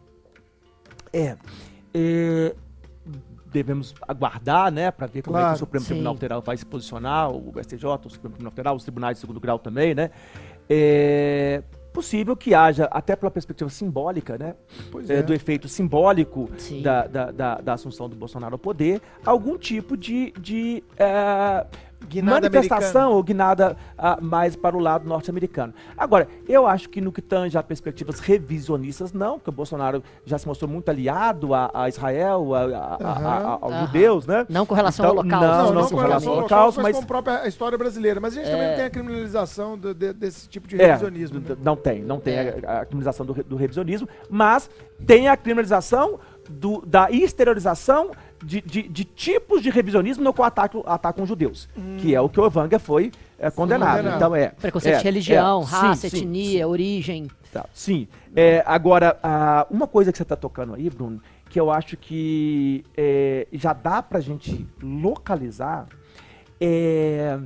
É, 1.12 1.36
é, 1.92 2.54
devemos 3.52 3.94
aguardar, 4.08 4.72
né, 4.72 4.90
para 4.90 5.06
ver 5.06 5.22
como 5.22 5.36
é 5.36 5.48
que 5.48 5.54
o 5.54 5.58
Supremo 5.58 5.84
sim. 5.84 5.88
Tribunal 5.88 6.14
Federal 6.14 6.42
vai 6.42 6.56
se 6.56 6.64
posicionar, 6.64 7.30
o 7.30 7.52
STJ, 7.62 7.84
o 8.04 8.10
Supremo 8.10 8.34
Tribunal 8.34 8.52
Federal, 8.52 8.76
os 8.76 8.82
tribunais 8.82 9.16
de 9.16 9.20
segundo 9.20 9.38
grau 9.38 9.58
também, 9.58 9.94
né. 9.94 10.10
É 10.68 11.62
possível 11.92 12.34
que 12.34 12.54
haja, 12.54 12.86
até 12.86 13.14
pela 13.14 13.30
perspectiva 13.30 13.68
simbólica, 13.68 14.38
né, 14.38 14.54
Pois 14.90 15.10
é, 15.10 15.18
é. 15.18 15.22
do 15.22 15.34
efeito 15.34 15.68
simbólico 15.68 16.48
Sim. 16.56 16.80
da, 16.80 17.06
da, 17.06 17.30
da, 17.30 17.54
da 17.56 17.72
assunção 17.74 18.08
do 18.08 18.16
Bolsonaro 18.16 18.54
ao 18.54 18.58
poder, 18.58 19.02
algum 19.26 19.58
tipo 19.58 19.94
de, 19.94 20.32
de 20.40 20.82
é, 20.96 21.66
Guinada 22.08 22.40
manifestação 22.50 23.02
americana. 23.02 23.08
ou 23.16 23.22
guinada 23.22 23.76
ah, 23.96 24.18
mais 24.20 24.54
para 24.56 24.76
o 24.76 24.80
lado 24.80 25.08
norte-americano. 25.08 25.72
Agora, 25.96 26.28
eu 26.48 26.66
acho 26.66 26.88
que 26.88 27.00
no 27.00 27.10
que 27.12 27.22
tange 27.22 27.56
a 27.56 27.62
perspectivas 27.62 28.20
revisionistas, 28.20 29.12
não, 29.12 29.38
porque 29.38 29.50
o 29.50 29.52
Bolsonaro 29.52 30.02
já 30.24 30.38
se 30.38 30.46
mostrou 30.46 30.70
muito 30.70 30.88
aliado 30.90 31.54
a, 31.54 31.70
a 31.72 31.88
Israel, 31.88 32.54
a, 32.54 32.60
a- 32.60 32.96
a- 33.00 33.38
a- 33.54 33.58
aos 33.60 33.74
judeus, 33.86 34.26
né? 34.26 34.46
Não 34.48 34.66
com 34.66 34.74
relação 34.74 35.06
ao 35.06 35.12
Então, 35.12 35.38
Holocausto. 35.38 35.46
não, 35.46 35.64
Não, 35.66 35.72
não 35.74 35.82
não, 35.82 35.88
com 35.88 35.96
relação 35.96 36.28
ao 36.28 36.34
ao 36.34 36.38
Holocausto, 36.40 36.80
Holocausto, 36.80 36.82
mas 36.82 36.92
mas- 36.92 36.96
com 36.96 37.02
a 37.04 37.06
própria 37.06 37.48
história 37.48 37.78
brasileira. 37.78 38.20
Mas 38.20 38.32
a 38.32 38.36
gente 38.36 38.50
também 38.50 38.66
É. 38.66 38.68
não 38.70 38.76
tem 38.76 38.84
a 38.84 38.90
criminalização 38.90 39.78
do- 39.78 39.94
de- 39.94 40.12
desse 40.12 40.48
tipo 40.48 40.66
de 40.68 40.80
É, 40.80 40.86
revisionismo. 40.86 41.40
d- 41.40 41.50
né? 41.50 41.56
não 41.62 41.76
tem, 41.76 42.02
não 42.02 42.20
tem 42.20 42.34
É. 42.34 42.58
a, 42.66 42.80
a 42.80 42.84
criminalização 42.84 43.24
do, 43.24 43.34
do 43.44 43.56
revisionismo, 43.56 44.08
mas 44.28 44.68
tem 45.06 45.28
a 45.28 45.36
criminalização 45.36 46.18
do- 46.48 46.82
da 46.86 47.10
exteriorização 47.10 48.10
de, 48.42 48.60
de, 48.60 48.82
de 48.88 49.04
tipos 49.04 49.62
de 49.62 49.70
revisionismo 49.70 50.22
no 50.24 50.32
qual 50.32 50.46
atacam, 50.48 50.82
atacam 50.86 51.22
os 51.24 51.28
judeus, 51.28 51.68
que 51.98 52.14
é 52.14 52.20
o 52.20 52.28
que 52.28 52.40
o 52.40 52.46
Evanga 52.46 52.78
foi 52.78 53.12
é, 53.38 53.50
condenado. 53.50 54.08
Então 54.08 54.34
é 54.34 54.48
Preconceito 54.48 54.96
é, 54.96 54.98
de 54.98 55.04
religião, 55.04 55.62
é, 55.62 55.64
raça, 55.64 56.08
sim, 56.08 56.16
sim, 56.16 56.22
etnia, 56.24 56.66
origem. 56.68 57.28
Tá, 57.52 57.66
sim. 57.72 58.08
É, 58.34 58.62
agora, 58.66 59.18
ah, 59.22 59.66
uma 59.70 59.86
coisa 59.86 60.10
que 60.10 60.16
você 60.18 60.22
está 60.22 60.36
tocando 60.36 60.74
aí, 60.74 60.88
Bruno, 60.88 61.20
que 61.48 61.60
eu 61.60 61.70
acho 61.70 61.96
que 61.96 62.84
é, 62.96 63.46
já 63.52 63.72
dá 63.72 64.02
pra 64.02 64.20
gente 64.20 64.66
localizar, 64.82 65.86
é, 66.60 67.38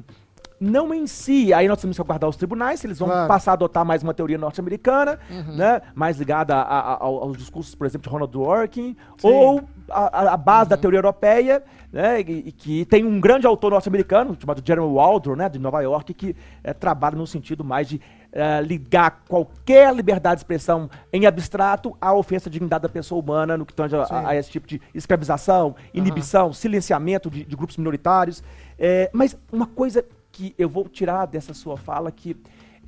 não 0.60 0.94
em 0.94 1.06
si, 1.06 1.52
aí 1.52 1.68
nós 1.68 1.80
temos 1.80 1.96
que 1.96 2.00
aguardar 2.02 2.30
os 2.30 2.36
tribunais, 2.36 2.80
se 2.80 2.86
eles 2.86 2.98
vão 2.98 3.08
Claro. 3.08 3.28
passar 3.28 3.50
a 3.50 3.54
adotar 3.54 3.84
mais 3.84 4.02
uma 4.02 4.14
teoria 4.14 4.38
norte-americana, 4.38 5.18
Uhum. 5.30 5.56
né, 5.56 5.82
mais 5.94 6.18
ligada 6.18 6.54
a- 6.54 6.62
a- 6.62 6.96
ao- 7.00 7.22
aos 7.24 7.36
discursos, 7.36 7.74
por 7.74 7.86
exemplo, 7.86 8.08
de 8.08 8.12
Ronald 8.12 8.32
Dworkin, 8.32 8.96
ou 9.22 9.62
a, 9.90 10.32
a- 10.32 10.36
base 10.36 10.64
Uhum. 10.64 10.68
da 10.70 10.76
teoria 10.76 10.98
europeia, 10.98 11.62
né, 11.92 12.20
e, 12.20 12.48
e 12.48 12.52
que 12.52 12.84
tem 12.86 13.04
um 13.04 13.20
grande 13.20 13.46
autor 13.46 13.70
norte-americano, 13.70 14.36
chamado 14.38 14.62
Jeremy 14.64 14.86
Waldron, 14.86 15.36
né, 15.36 15.48
de 15.48 15.58
Nova 15.58 15.80
York, 15.80 16.12
que 16.14 16.36
eh, 16.64 16.72
trabalha 16.74 17.16
no 17.16 17.26
sentido 17.26 17.62
mais 17.64 17.88
de 17.88 18.00
eh, 18.32 18.60
ligar 18.62 19.22
qualquer 19.28 19.94
liberdade 19.94 20.36
de 20.36 20.40
expressão 20.40 20.90
em 21.12 21.24
abstrato 21.26 21.96
à 22.00 22.12
ofensa 22.12 22.48
à 22.48 22.52
dignidade 22.52 22.82
da 22.82 22.88
pessoa 22.88 23.20
humana, 23.22 23.56
no 23.56 23.64
que 23.64 23.72
tange 23.72 23.96
a, 23.96 24.28
a- 24.28 24.36
esse 24.36 24.50
tipo 24.50 24.66
de 24.66 24.80
escravização, 24.94 25.74
inibição, 25.94 26.52
silenciamento 26.52 27.30
de, 27.30 27.44
de 27.44 27.56
grupos 27.56 27.76
minoritários. 27.76 28.42
Eh, 28.78 29.08
mas 29.12 29.36
uma 29.52 29.66
coisa 29.66 30.04
que 30.32 30.54
eu 30.58 30.68
vou 30.68 30.86
tirar 30.88 31.24
dessa 31.26 31.54
sua 31.54 31.76
fala 31.78 32.10
que 32.12 32.36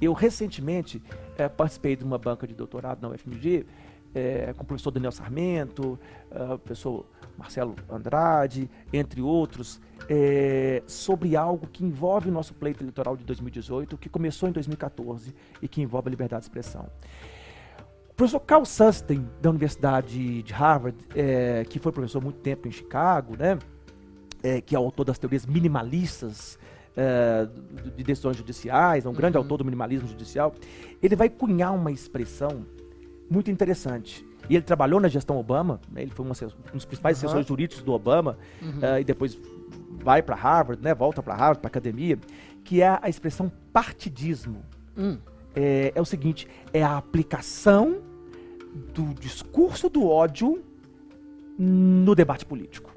eu 0.02 0.12
recentemente 0.12 1.02
eh, 1.38 1.48
participei 1.48 1.96
de 1.96 2.04
uma 2.04 2.18
banca 2.18 2.46
de 2.46 2.52
doutorado 2.54 3.00
na 3.00 3.08
UFMG 3.08 3.64
eh, 4.14 4.52
com 4.56 4.62
o 4.62 4.66
professor 4.66 4.90
Daniel 4.90 5.12
Sarmento, 5.12 5.98
eh, 6.30 6.54
o 6.54 6.58
professor 6.58 7.06
Marcelo 7.36 7.74
Andrade, 7.90 8.68
entre 8.92 9.20
outros, 9.20 9.80
eh, 10.08 10.82
sobre 10.86 11.36
algo 11.36 11.66
que 11.66 11.84
envolve 11.84 12.28
o 12.28 12.32
nosso 12.32 12.54
pleito 12.54 12.82
eleitoral 12.82 13.16
de 13.16 13.24
2018, 13.24 13.96
que 13.96 14.08
começou 14.08 14.48
em 14.48 14.52
2014 14.52 15.34
e 15.62 15.68
que 15.68 15.80
envolve 15.80 16.08
a 16.08 16.10
liberdade 16.10 16.40
de 16.42 16.46
expressão. 16.46 16.88
O 18.10 18.14
professor 18.14 18.40
Carl 18.40 18.64
Susten, 18.64 19.24
da 19.40 19.50
Universidade 19.50 20.42
de 20.42 20.52
Harvard, 20.52 20.96
eh, 21.14 21.64
que 21.68 21.78
foi 21.78 21.92
professor 21.92 22.20
muito 22.22 22.40
tempo 22.40 22.66
em 22.66 22.72
Chicago, 22.72 23.36
né, 23.38 23.58
eh, 24.42 24.60
que 24.60 24.74
é 24.74 24.78
autor 24.78 25.04
das 25.04 25.18
teorias 25.18 25.46
minimalistas 25.46 26.58
d- 26.96 27.90
de 27.92 28.02
decisões 28.02 28.36
judiciais, 28.36 29.06
é 29.06 29.08
um 29.08 29.12
grande 29.12 29.36
autor 29.36 29.58
do 29.58 29.64
minimalismo 29.64 30.08
judicial, 30.08 30.52
ele 31.00 31.14
vai 31.14 31.28
cunhar 31.28 31.72
uma 31.72 31.92
expressão 31.92 32.66
muito 33.30 33.52
interessante. 33.52 34.26
E 34.48 34.54
ele 34.56 34.62
trabalhou 34.62 35.00
na 35.00 35.08
gestão 35.08 35.36
Obama, 35.36 35.80
né, 35.90 36.02
ele 36.02 36.10
foi 36.10 36.24
um, 36.24 36.30
um 36.30 36.76
dos 36.76 36.84
principais 36.84 37.18
Aham. 37.18 37.26
assessores 37.26 37.46
jurídicos 37.46 37.82
do 37.82 37.92
Obama, 37.92 38.38
eh, 38.82 39.00
e 39.00 39.04
depois 39.04 39.38
vai 40.02 40.22
para 40.22 40.34
Harvard, 40.34 40.82
né, 40.82 40.94
volta 40.94 41.22
para 41.22 41.34
Harvard, 41.34 41.60
para 41.60 41.68
academia, 41.68 42.18
que 42.64 42.80
é 42.82 42.98
a 43.00 43.08
expressão 43.08 43.50
partidismo. 43.72 44.62
Hum. 44.96 45.18
É, 45.54 45.92
é 45.94 46.00
o 46.00 46.04
seguinte, 46.04 46.46
é 46.72 46.82
a 46.82 46.96
aplicação 46.96 47.98
do 48.94 49.14
discurso 49.14 49.88
do 49.88 50.06
ódio 50.06 50.62
no 51.58 52.14
debate 52.14 52.46
político. 52.46 52.92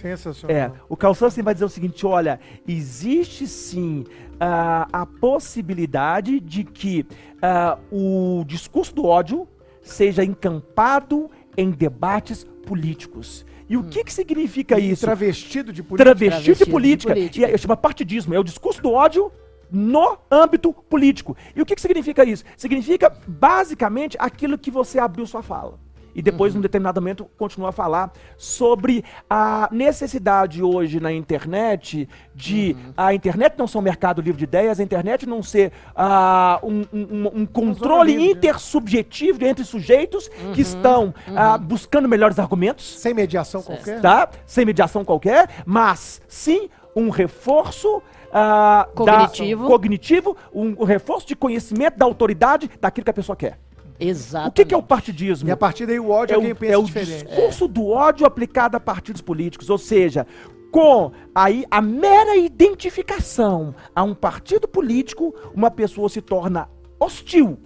Sensacional. 0.00 0.56
É, 0.56 0.72
o 0.88 0.96
Carl 0.96 1.14
Sagan 1.14 1.42
vai 1.42 1.52
dizer 1.52 1.64
o 1.64 1.68
seguinte, 1.68 2.06
olha, 2.06 2.38
existe 2.66 3.46
sim 3.48 4.04
ah, 4.38 4.86
a 4.92 5.04
possibilidade 5.04 6.38
de 6.38 6.62
que 6.62 7.04
ah, 7.42 7.76
o 7.90 8.44
discurso 8.46 8.94
do 8.94 9.04
ódio 9.04 9.48
seja 9.84 10.24
encampado 10.24 11.30
em 11.56 11.70
debates 11.70 12.44
políticos. 12.66 13.46
E 13.68 13.76
o 13.76 13.84
que, 13.84 14.04
que 14.04 14.12
significa 14.12 14.78
E 14.78 14.90
isso? 14.90 15.02
Travestido 15.02 15.72
de 15.72 15.82
política. 15.82 16.04
Travestido 16.04 16.30
de 16.30 16.42
Travestido 16.42 16.64
de 16.64 16.70
política. 16.70 17.14
política. 17.14 17.46
E 17.46 17.54
é, 17.54 17.56
chama 17.56 17.76
partidismo, 17.76 18.34
é 18.34 18.38
o 18.38 18.44
discurso 18.44 18.82
do 18.82 18.90
ódio 18.90 19.30
no 19.70 20.18
âmbito 20.30 20.72
político. 20.72 21.36
E 21.54 21.62
o 21.62 21.66
que, 21.66 21.74
que 21.74 21.80
significa 21.80 22.24
isso? 22.24 22.44
Significa, 22.56 23.16
basicamente, 23.26 24.16
aquilo 24.20 24.58
que 24.58 24.70
você 24.70 24.98
abriu 24.98 25.26
sua 25.26 25.42
fala. 25.42 25.78
E 26.14 26.22
depois, 26.22 26.52
Uhum. 26.52 26.58
num 26.58 26.62
determinado 26.62 27.00
momento, 27.00 27.26
continua 27.36 27.70
a 27.70 27.72
falar 27.72 28.12
sobre 28.36 29.04
a 29.28 29.68
necessidade 29.72 30.62
hoje 30.62 31.00
na 31.00 31.12
internet 31.12 32.08
de 32.34 32.76
Uhum. 32.78 32.92
a 32.96 33.14
internet 33.14 33.54
não 33.58 33.66
ser 33.66 33.78
um 33.78 33.82
mercado 33.82 34.22
livre 34.22 34.38
de 34.38 34.44
ideias, 34.44 34.78
a 34.78 34.82
internet 34.82 35.26
não 35.26 35.42
ser 35.42 35.72
ah, 35.96 36.60
um, 36.62 36.84
um- 36.92 37.40
um 37.42 37.46
controle 37.46 38.16
né? 38.16 38.22
intersubjetivo 38.26 39.44
entre 39.44 39.64
sujeitos 39.64 40.30
Uhum. 40.44 40.52
que 40.52 40.60
estão 40.60 41.14
ah, 41.34 41.58
buscando 41.58 42.08
melhores 42.08 42.38
argumentos 42.38 42.98
Sem 43.00 43.12
mediação 43.14 43.62
qualquer. 43.62 44.00
tá? 44.00 44.28
Sem 44.46 44.64
mediação 44.64 45.04
qualquer, 45.04 45.48
mas 45.66 46.20
sim 46.28 46.68
um 46.94 47.10
reforço 47.10 48.02
da- 48.32 48.88
Cognitivo. 48.94 49.66
cognitivo, 49.66 50.36
um, 50.52 50.74
um 50.80 50.84
reforço 50.84 51.26
de 51.26 51.36
conhecimento 51.36 51.96
da 51.96 52.04
autoridade 52.04 52.68
daquilo 52.80 53.04
que 53.04 53.10
a 53.10 53.14
pessoa 53.14 53.36
quer. 53.36 53.58
Exato. 54.06 54.48
O 54.48 54.52
que, 54.52 54.64
que 54.64 54.74
é 54.74 54.76
o 54.76 54.82
partidismo? 54.82 55.48
E 55.48 55.52
a 55.52 55.56
partir 55.56 55.86
daí 55.86 55.98
o 55.98 56.10
ódio 56.10 56.34
é, 56.34 56.38
é 56.38 56.40
quem 56.40 56.52
o, 56.52 56.56
pensa 56.56 56.72
é 56.74 56.78
o 56.78 56.84
diferente. 56.84 57.26
discurso 57.26 57.68
do 57.68 57.88
ódio 57.88 58.26
aplicado 58.26 58.76
a 58.76 58.80
partidos 58.80 59.20
políticos, 59.20 59.70
ou 59.70 59.78
seja, 59.78 60.26
com 60.70 61.12
aí 61.34 61.64
a 61.70 61.80
mera 61.80 62.36
identificação 62.36 63.74
a 63.94 64.02
um 64.02 64.14
partido 64.14 64.66
político, 64.66 65.34
uma 65.54 65.70
pessoa 65.70 66.08
se 66.08 66.20
torna 66.20 66.68
hostil 66.98 67.58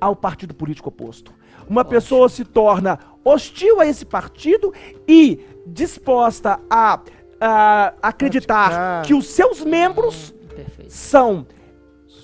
ao 0.00 0.14
partido 0.14 0.54
político 0.54 0.88
oposto. 0.88 1.32
Uma 1.68 1.84
pessoa 1.84 2.28
se 2.28 2.44
torna 2.44 2.98
hostil 3.24 3.80
a 3.80 3.86
esse 3.86 4.04
partido 4.04 4.72
e 5.08 5.40
disposta 5.66 6.60
a, 6.70 7.00
a 7.40 7.94
acreditar 8.00 8.68
Praticar. 8.68 9.02
que 9.04 9.14
os 9.14 9.26
seus 9.26 9.64
membros 9.64 10.32
Perfeito. 10.54 10.92
são 10.92 11.44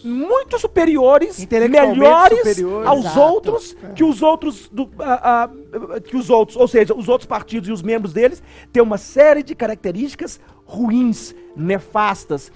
muito 0.04 0.58
superiores, 0.58 1.38
melhores 1.68 2.62
aos 2.86 3.00
Exato. 3.00 3.20
outros 3.20 3.76
que 3.94 4.04
os 4.04 4.22
outros 4.22 4.68
do, 4.68 4.90
ah, 4.98 5.48
ah, 5.50 6.00
que 6.00 6.16
os 6.16 6.30
outros, 6.30 6.56
ou 6.56 6.68
seja, 6.68 6.94
os 6.94 7.08
outros 7.08 7.26
partidos 7.26 7.68
e 7.68 7.72
os 7.72 7.82
membros 7.82 8.12
deles 8.12 8.42
têm 8.72 8.82
uma 8.82 8.98
série 8.98 9.42
de 9.42 9.54
características 9.54 10.40
ruins, 10.64 11.34
nefastas, 11.56 12.50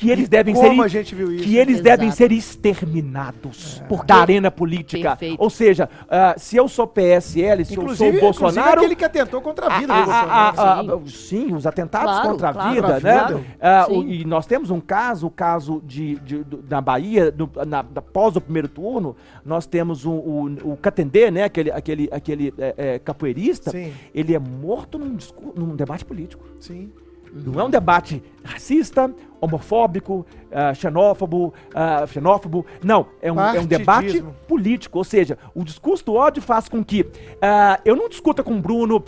que 0.00 0.10
eles 0.10 0.26
E 0.26 0.30
devem 0.30 0.54
como 0.54 0.76
ser 0.76 0.82
a 0.82 0.88
gente 0.88 1.14
viu 1.14 1.30
isso? 1.30 1.44
que 1.44 1.56
eles 1.56 1.74
Exato. 1.74 1.84
devem 1.84 2.10
ser 2.10 2.32
exterminados 2.32 3.82
Porque- 3.88 4.06
da 4.06 4.16
arena 4.16 4.50
política. 4.50 5.10
Perfeito. 5.10 5.40
Ou 5.42 5.50
seja, 5.50 5.88
ah, 6.08 6.34
se 6.38 6.56
eu 6.56 6.66
sou 6.68 6.86
PSL, 6.86 7.64
se 7.64 7.74
Inclusive, 7.74 8.16
eu 8.16 8.20
sou 8.20 8.20
Bolsonaro, 8.44 8.80
aquele 8.80 8.96
que 8.96 9.04
atentou 9.04 9.40
contra 9.42 9.66
a 9.66 9.78
vida 9.78 9.92
a- 9.92 10.02
do 10.04 10.10
a- 10.10 10.80
a- 10.96 11.00
Sim. 11.06 11.54
os 11.54 11.66
atentados 11.66 12.12
Claro, 12.14 12.28
contra 12.30 12.48
a 12.48 12.52
claro, 12.52 12.74
vida, 12.74 13.00
né? 13.00 13.10
a 13.18 13.26
vida. 13.26 13.40
Ah, 13.60 13.86
o- 13.90 14.02
e 14.02 14.24
nós 14.24 14.46
temos 14.46 14.70
um 14.70 14.80
caso, 14.80 15.26
o 15.26 15.30
caso 15.30 15.82
de, 15.86 16.16
de- 16.16 16.44
do- 16.44 16.64
na 16.68 16.80
Bahia, 16.80 17.34
no- 17.36 17.50
na, 17.66 17.80
após 17.80 18.36
o 18.36 18.40
primeiro 18.40 18.68
turno, 18.68 19.14
nós 19.44 19.66
temos 19.66 20.06
o, 20.06 20.12
o, 20.12 20.72
o 20.72 20.76
Catendê, 20.78 21.30
né? 21.30 21.44
Aquele, 21.44 21.70
aquele, 21.70 22.08
aquele 22.10 22.54
é, 22.58 22.74
é, 22.76 22.98
capoeirista. 22.98 23.70
Sim. 23.70 23.92
Ele 24.14 24.34
é 24.34 24.38
morto 24.38 24.98
num, 24.98 25.16
num 25.54 25.76
debate 25.76 26.04
político. 26.04 26.44
Sim. 26.58 26.90
Não 27.32 27.60
é 27.60 27.64
um 27.64 27.70
debate 27.70 28.20
racista, 28.42 29.08
homofóbico, 29.40 30.26
ah, 30.52 30.74
xenófobo, 30.74 31.54
ah, 31.74 32.06
xenófobo. 32.06 32.66
Não, 32.82 33.06
é 33.22 33.32
um, 33.32 33.40
é 33.40 33.60
um 33.60 33.66
debate 33.66 34.22
político. 34.46 34.98
Ou 34.98 35.04
seja, 35.04 35.38
o 35.54 35.64
discurso 35.64 36.04
do 36.04 36.14
ódio 36.14 36.42
faz 36.42 36.68
com 36.68 36.84
que 36.84 37.06
ah, 37.40 37.80
eu 37.84 37.96
não 37.96 38.08
discuta 38.08 38.42
com 38.42 38.54
o 38.56 38.60
Bruno 38.60 39.02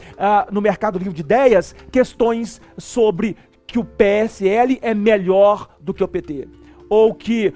no 0.51 0.61
mercado 0.61 0.99
livre 0.99 1.15
de 1.15 1.21
ideias 1.21 1.75
questões 1.91 2.61
sobre 2.79 3.37
que 3.67 3.79
o 3.79 3.85
PSL 3.85 4.79
é 4.83 4.95
melhor 4.95 5.69
do 5.81 5.93
que 5.93 6.03
o 6.03 6.09
PT. 6.09 6.49
Ou 6.89 7.15
que 7.15 7.55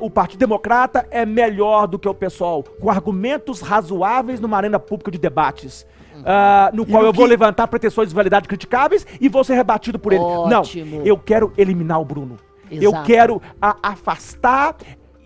o 0.00 0.08
Partido 0.08 0.38
Democrata 0.38 1.06
é 1.10 1.26
melhor 1.26 1.88
do 1.88 1.98
que 1.98 2.08
o 2.08 2.14
PSOL, 2.14 2.62
com 2.62 2.88
argumentos 2.88 3.60
razoáveis 3.60 4.38
numa 4.38 4.56
arena 4.56 4.78
pública 4.78 5.10
de 5.10 5.18
debates. 5.18 5.84
Ah, 6.24 6.70
no 6.72 6.84
qual 6.86 7.02
no 7.02 7.08
eu 7.08 7.12
vou 7.12 7.24
que- 7.24 7.30
levantar 7.30 7.66
pretensões 7.68 8.08
de 8.08 8.14
validade 8.14 8.48
criticáveis 8.48 9.06
e 9.20 9.28
vou 9.28 9.42
ser 9.44 9.54
rebatido 9.54 9.98
por 9.98 10.12
ele. 10.12 10.22
Ótimo. 10.22 10.98
Não, 10.98 11.06
eu 11.06 11.16
quero 11.18 11.52
eliminar 11.56 12.00
o 12.00 12.04
Bruno. 12.04 12.36
Eu 12.70 12.90
Exato. 12.90 13.06
quero 13.06 13.42
a- 13.60 13.76
afastar, 13.82 14.76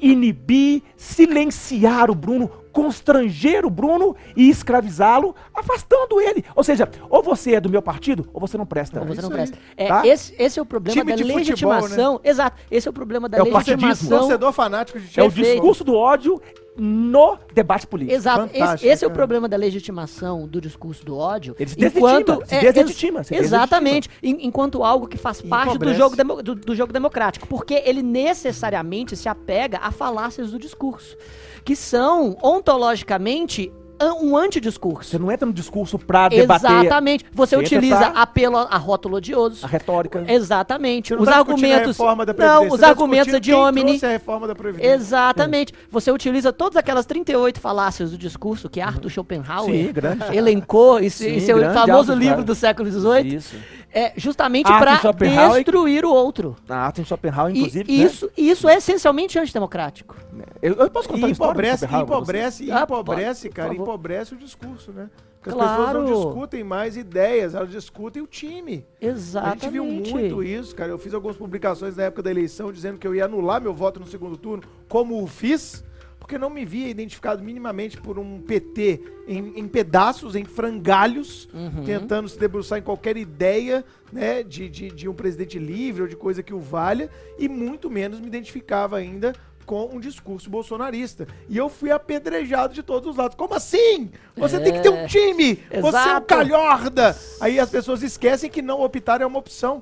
inibir, 0.01 0.83
silenciar 0.97 2.11
o 2.11 2.15
Bruno, 2.15 2.51
constranger 2.73 3.65
o 3.65 3.71
Bruno 3.71 4.15
e 4.37 4.51
escravizá-lo, 4.51 5.35
afastando 5.55 6.21
ele. 6.21 6.45
Ou 6.55 6.63
seja, 6.63 6.89
ou 7.09 7.23
você 7.23 7.55
é 7.55 7.61
do 7.61 7.71
meu 7.71 7.81
partido, 7.81 8.29
ou 8.35 8.41
você 8.41 8.59
não 8.59 8.67
presta. 8.67 9.01
Ou 9.01 9.07
você 9.07 9.23
não 9.23 9.29
isso 9.31 9.39
aí. 9.39 9.47
presta. 9.49 9.59
É, 9.77 9.89
Tá? 9.89 10.07
esse, 10.07 10.35
esse 10.39 10.59
é 10.59 10.63
o 10.63 10.67
problema 10.67 10.93
Time 11.01 11.11
da 11.13 11.17
de 11.17 11.23
futebol, 11.23 11.39
legitimação. 11.39 12.21
Exato. 12.23 12.57
Esse 12.71 12.87
é 12.87 12.91
o 12.91 12.93
problema 12.93 13.29
da 13.29 13.39
É 13.39 13.43
o 13.43 13.51
partidismo. 13.51 13.89
legitimação. 13.89 14.19
Torcedor 14.19 14.53
fanático 14.53 15.01
de 15.01 15.19
É 15.19 15.23
o 15.25 15.31
time 15.31 15.43
discurso 15.45 15.83
do 15.85 15.95
ódio 15.95 16.41
no 16.77 17.39
debate 17.55 17.87
político. 17.87 18.17
Exato. 18.17 18.51
Esse, 18.53 18.87
esse 18.87 19.05
é 19.05 19.09
o 19.09 19.11
problema 19.11 19.49
da 19.49 19.57
legitimação 19.57 20.47
do 20.47 20.61
discurso 20.61 21.05
do 21.05 21.17
ódio. 21.17 21.57
Ele 21.59 21.71
se 21.71 21.77
deslegitima, 21.77 22.47
se 22.47 22.55
é, 22.55 22.61
deslegitima, 22.61 23.25
se 23.25 23.35
Exatamente. 23.35 24.11
Em- 24.23 24.47
enquanto 24.47 24.85
algo 24.85 25.07
que 25.07 25.17
faz 25.17 25.41
parte 25.41 25.79
do 25.79 25.95
jogo, 25.95 26.17
do, 26.43 26.55
do 26.55 26.75
jogo 26.75 26.93
democrático. 26.93 27.47
Porque 27.47 27.83
ele 27.85 28.03
necessariamente 28.03 29.17
se 29.17 29.29
apega 29.29 29.79
a 29.79 29.91
falácias 29.91 30.51
do 30.51 30.59
discurso. 30.59 31.17
Que 31.65 31.75
são, 31.75 32.37
ontologicamente, 32.43 33.73
um 34.05 34.37
antidiscurso. 34.37 35.11
Você 35.11 35.19
não 35.19 35.31
entra 35.31 35.47
no 35.47 35.53
discurso 35.53 35.99
pra 35.99 36.29
debater 36.29 36.71
Exatamente. 36.71 37.25
Você 37.33 37.57
Você 37.57 37.57
utiliza 37.57 38.07
apelo 38.09 38.57
a, 38.57 38.77
rótulo 38.77 39.17
odioso. 39.17 39.65
a 39.65 39.69
retórica. 39.69 40.25
Exatamente. 40.29 41.15
Os 41.15 41.29
argumentos. 41.29 41.97
Não, 42.39 42.69
os 42.69 42.83
argumentos 42.83 43.41
de 43.41 43.53
homem. 43.53 43.85
trouxe 43.87 44.07
a 44.07 44.11
reforma 44.11 44.47
da 44.47 44.55
Previdência. 44.55 44.95
Exatamente. 44.95 45.73
Você 45.91 46.11
utiliza 46.11 46.53
todas 46.53 46.77
aquelas 46.77 47.07
38 47.07 47.61
falácias 47.61 48.11
do 48.11 48.19
discurso 48.19 48.69
que 48.69 48.81
Arthur 48.81 49.11
Schopenhauer 49.11 49.73
Sim, 49.73 50.37
elencou 50.37 51.01
em, 51.01 51.09
seu 51.09 51.59
grande 51.59 51.75
famoso 51.75 52.15
livro 52.15 52.45
do 52.45 52.55
século 52.55 52.91
XVIII, 52.91 53.37
Isso. 53.37 53.57
É 53.99 54.13
justamente 54.17 54.71
Arthur 54.71 55.15
para 55.15 55.49
destruir 55.55 56.05
o 56.05 56.11
outro. 56.13 56.55
A 56.69 56.77
arte 56.77 57.01
em 57.01 57.05
Schopenhauer, 57.05 57.55
E 57.55 57.59
inclusive. 57.59 57.91
isso, 58.05 58.31
e 58.37 58.51
isso 58.51 58.69
é 58.69 58.75
essencialmente 58.77 59.39
antidemocrático. 59.39 60.15
Né? 60.33 60.45
Eu, 60.61 60.75
eu 60.75 60.91
posso 60.91 61.09
E 61.09 61.13
contar 61.13 61.29
história 61.31 61.55
do 61.55 61.61
empobrece, 61.61 61.87
você? 61.87 61.97
empobrece, 61.97 62.71
Ah, 62.71 62.83
empobrece, 62.83 63.49
por 63.49 63.55
cara, 63.55 63.75
empobrece 63.75 64.35
o 64.35 64.37
discurso, 64.37 64.93
né? 64.93 65.09
Porque 65.41 65.49
as 65.51 65.55
Claro. 65.55 65.85
pessoas 65.87 65.95
não 66.11 66.25
discutem 66.25 66.65
mais 66.65 66.97
ideias, 66.97 67.55
elas 67.55 67.71
discutem 67.71 68.21
o 68.23 68.27
time. 68.27 68.85
Exatamente. 69.01 69.59
A 69.65 69.69
gente 69.69 69.73
viu 69.73 69.85
muito 69.85 70.43
isso, 70.43 70.75
cara. 70.75 70.91
Eu 70.91 70.99
fiz 70.99 71.15
algumas 71.15 71.37
publicações 71.37 71.97
na 71.97 72.03
época 72.05 72.23
da 72.23 72.31
eleição 72.31 72.71
dizendo 72.73 72.99
que 72.99 73.07
eu 73.07 73.15
ia 73.15 73.25
anular 73.27 73.61
meu 73.63 73.73
voto 73.73 73.99
no 74.01 74.07
segundo 74.07 74.37
turno, 74.37 74.63
como 74.89 75.23
o 75.23 75.27
fiz, 75.27 75.85
porque 76.27 76.39
não 76.39 76.51
me 76.51 76.65
via 76.65 76.89
identificado 76.89 77.41
minimamente 77.41 77.97
por 77.99 78.19
um 78.19 78.41
PT 78.41 79.01
em, 79.29 79.61
em 79.61 79.69
pedaços, 79.69 80.35
em 80.35 80.45
frangalhos, 80.45 81.49
Uhum. 81.55 81.85
tentando 81.85 82.29
se 82.29 82.37
debruçar 82.37 82.81
em 82.81 82.83
qualquer 82.83 83.17
ideia 83.17 83.85
né, 84.13 84.43
de, 84.43 84.69
de, 84.69 84.91
de 84.91 85.09
um 85.09 85.15
presidente 85.15 85.57
livre 85.57 86.03
ou 86.03 86.09
de 86.09 86.17
coisa 86.17 86.43
que 86.43 86.53
o 86.53 86.59
valha, 86.59 87.09
e 87.39 87.49
muito 87.49 87.89
menos 87.89 88.19
me 88.19 88.27
identificava 88.27 88.97
ainda 88.97 89.35
com 89.65 89.89
um 89.93 90.01
discurso 90.01 90.51
bolsonarista. 90.51 91.29
E 91.49 91.57
eu 91.57 91.69
fui 91.69 91.93
apedrejado 91.93 92.75
de 92.75 92.83
todos 92.83 93.11
os 93.11 93.17
lados. 93.17 93.37
Como 93.37 93.55
assim? 93.55 94.11
Você 94.37 94.59
tem 94.59 94.73
que 94.73 94.81
ter 94.81 94.89
um 94.91 95.07
time! 95.07 95.55
Você 95.57 95.77
é 95.77 95.81
um 95.85 95.89
Exato. 95.89 96.27
calhorda! 96.27 97.17
Aí 97.41 97.61
as 97.61 97.71
pessoas 97.71 98.03
esquecem 98.03 98.51
que 98.51 98.61
não 98.63 98.81
optar 98.81 99.21
é 99.21 99.27
uma 99.27 99.39
opção. 99.39 99.81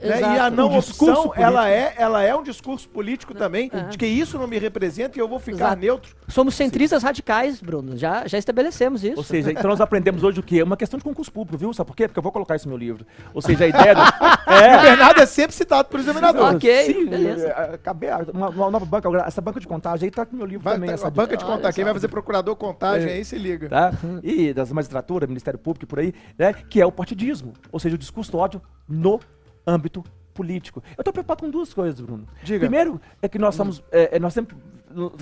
Né? 0.00 0.20
E 0.20 0.38
a 0.38 0.50
não 0.50 0.68
Um 0.72 0.78
discurso 0.80 1.28
opção, 1.28 1.32
ela 1.42 1.68
é, 1.68 1.94
ela 1.96 2.22
é 2.22 2.34
um 2.34 2.42
discurso 2.42 2.88
político 2.88 3.34
também, 3.34 3.70
de 3.90 3.98
que 3.98 4.06
isso 4.06 4.38
não 4.38 4.46
me 4.46 4.58
representa 4.58 5.18
e 5.18 5.20
eu 5.20 5.28
vou 5.28 5.38
ficar 5.38 5.56
Exato. 5.56 5.80
neutro. 5.80 6.16
Somos 6.28 6.54
centristas 6.54 7.02
radicais, 7.02 7.60
Bruno. 7.60 7.96
Já, 7.96 8.26
já 8.26 8.38
estabelecemos 8.38 9.04
isso. 9.04 9.16
Ou 9.16 9.22
seja, 9.24 9.50
então 9.52 9.68
nós 9.70 9.80
aprendemos 9.80 10.22
hoje 10.22 10.40
o 10.40 10.42
quê? 10.42 10.62
Uma 10.62 10.76
questão 10.76 10.98
de 10.98 11.04
concurso 11.04 11.30
público, 11.32 11.58
viu? 11.58 11.72
Sabe 11.72 11.86
por 11.88 11.96
quê? 11.96 12.08
Porque 12.08 12.18
eu 12.18 12.22
vou 12.22 12.32
colocar 12.32 12.56
isso 12.56 12.66
no 12.66 12.70
meu 12.70 12.78
livro. 12.78 13.06
Ou 13.32 13.40
seja, 13.42 13.64
a 13.64 13.68
ideia 13.68 13.94
do... 13.94 14.00
E 14.00 14.04
o 14.78 14.82
Bernardo 14.82 15.20
é 15.20 15.26
sempre 15.26 15.54
citado 15.54 15.88
por 15.88 16.00
examinador. 16.00 16.54
Ok, 16.54 16.84
Sim, 16.86 17.06
beleza. 17.06 17.48
é, 17.48 17.74
acabei, 17.74 18.10
uma, 18.32 18.48
uma 18.48 18.70
nova 18.70 18.84
banca, 18.84 19.08
essa 19.26 19.40
banca 19.40 19.60
de 19.60 19.66
contagem 19.66 20.06
aí 20.06 20.10
tá 20.10 20.26
no 20.30 20.38
meu 20.38 20.46
livro 20.46 20.64
Vai, 20.64 20.74
também. 20.74 20.88
tá- 20.88 20.94
essa 20.94 21.08
a 21.08 21.10
banca 21.10 21.36
de 21.36 21.44
Olha 21.44 21.56
contar, 21.56 21.72
quem 21.72 21.84
vai 21.84 21.92
fazer 21.92 22.08
procurador 22.08 22.56
contagem 22.56 23.08
É. 23.10 23.14
aí 23.14 23.24
se 23.24 23.36
liga. 23.36 23.68
tá? 23.68 23.92
E 24.22 24.52
das 24.52 24.70
magistratura, 24.72 25.26
Ministério 25.26 25.58
Público 25.58 25.84
e 25.84 25.88
por 25.88 25.98
aí, 25.98 26.14
né? 26.38 26.52
Que 26.52 26.80
é 26.80 26.86
o 26.86 26.92
partidismo, 26.92 27.52
ou 27.70 27.78
seja, 27.78 27.94
o 27.94 27.98
discurso 27.98 28.32
do 28.32 28.38
ódio 28.38 28.60
no 28.88 29.18
âmbito 29.66 30.04
político. 30.34 30.82
Eu 30.98 31.04
tô 31.04 31.12
preocupado 31.12 31.42
com 31.42 31.50
duas 31.50 31.72
coisas, 31.72 32.00
Bruno. 32.00 32.26
Diga. 32.42 32.60
Primeiro 32.60 33.00
é 33.22 33.28
que 33.28 33.38
nós 33.38 33.54
somos, 33.54 33.82
é, 33.90 34.16
é, 34.16 34.18
nós 34.18 34.34
sempre, 34.34 34.56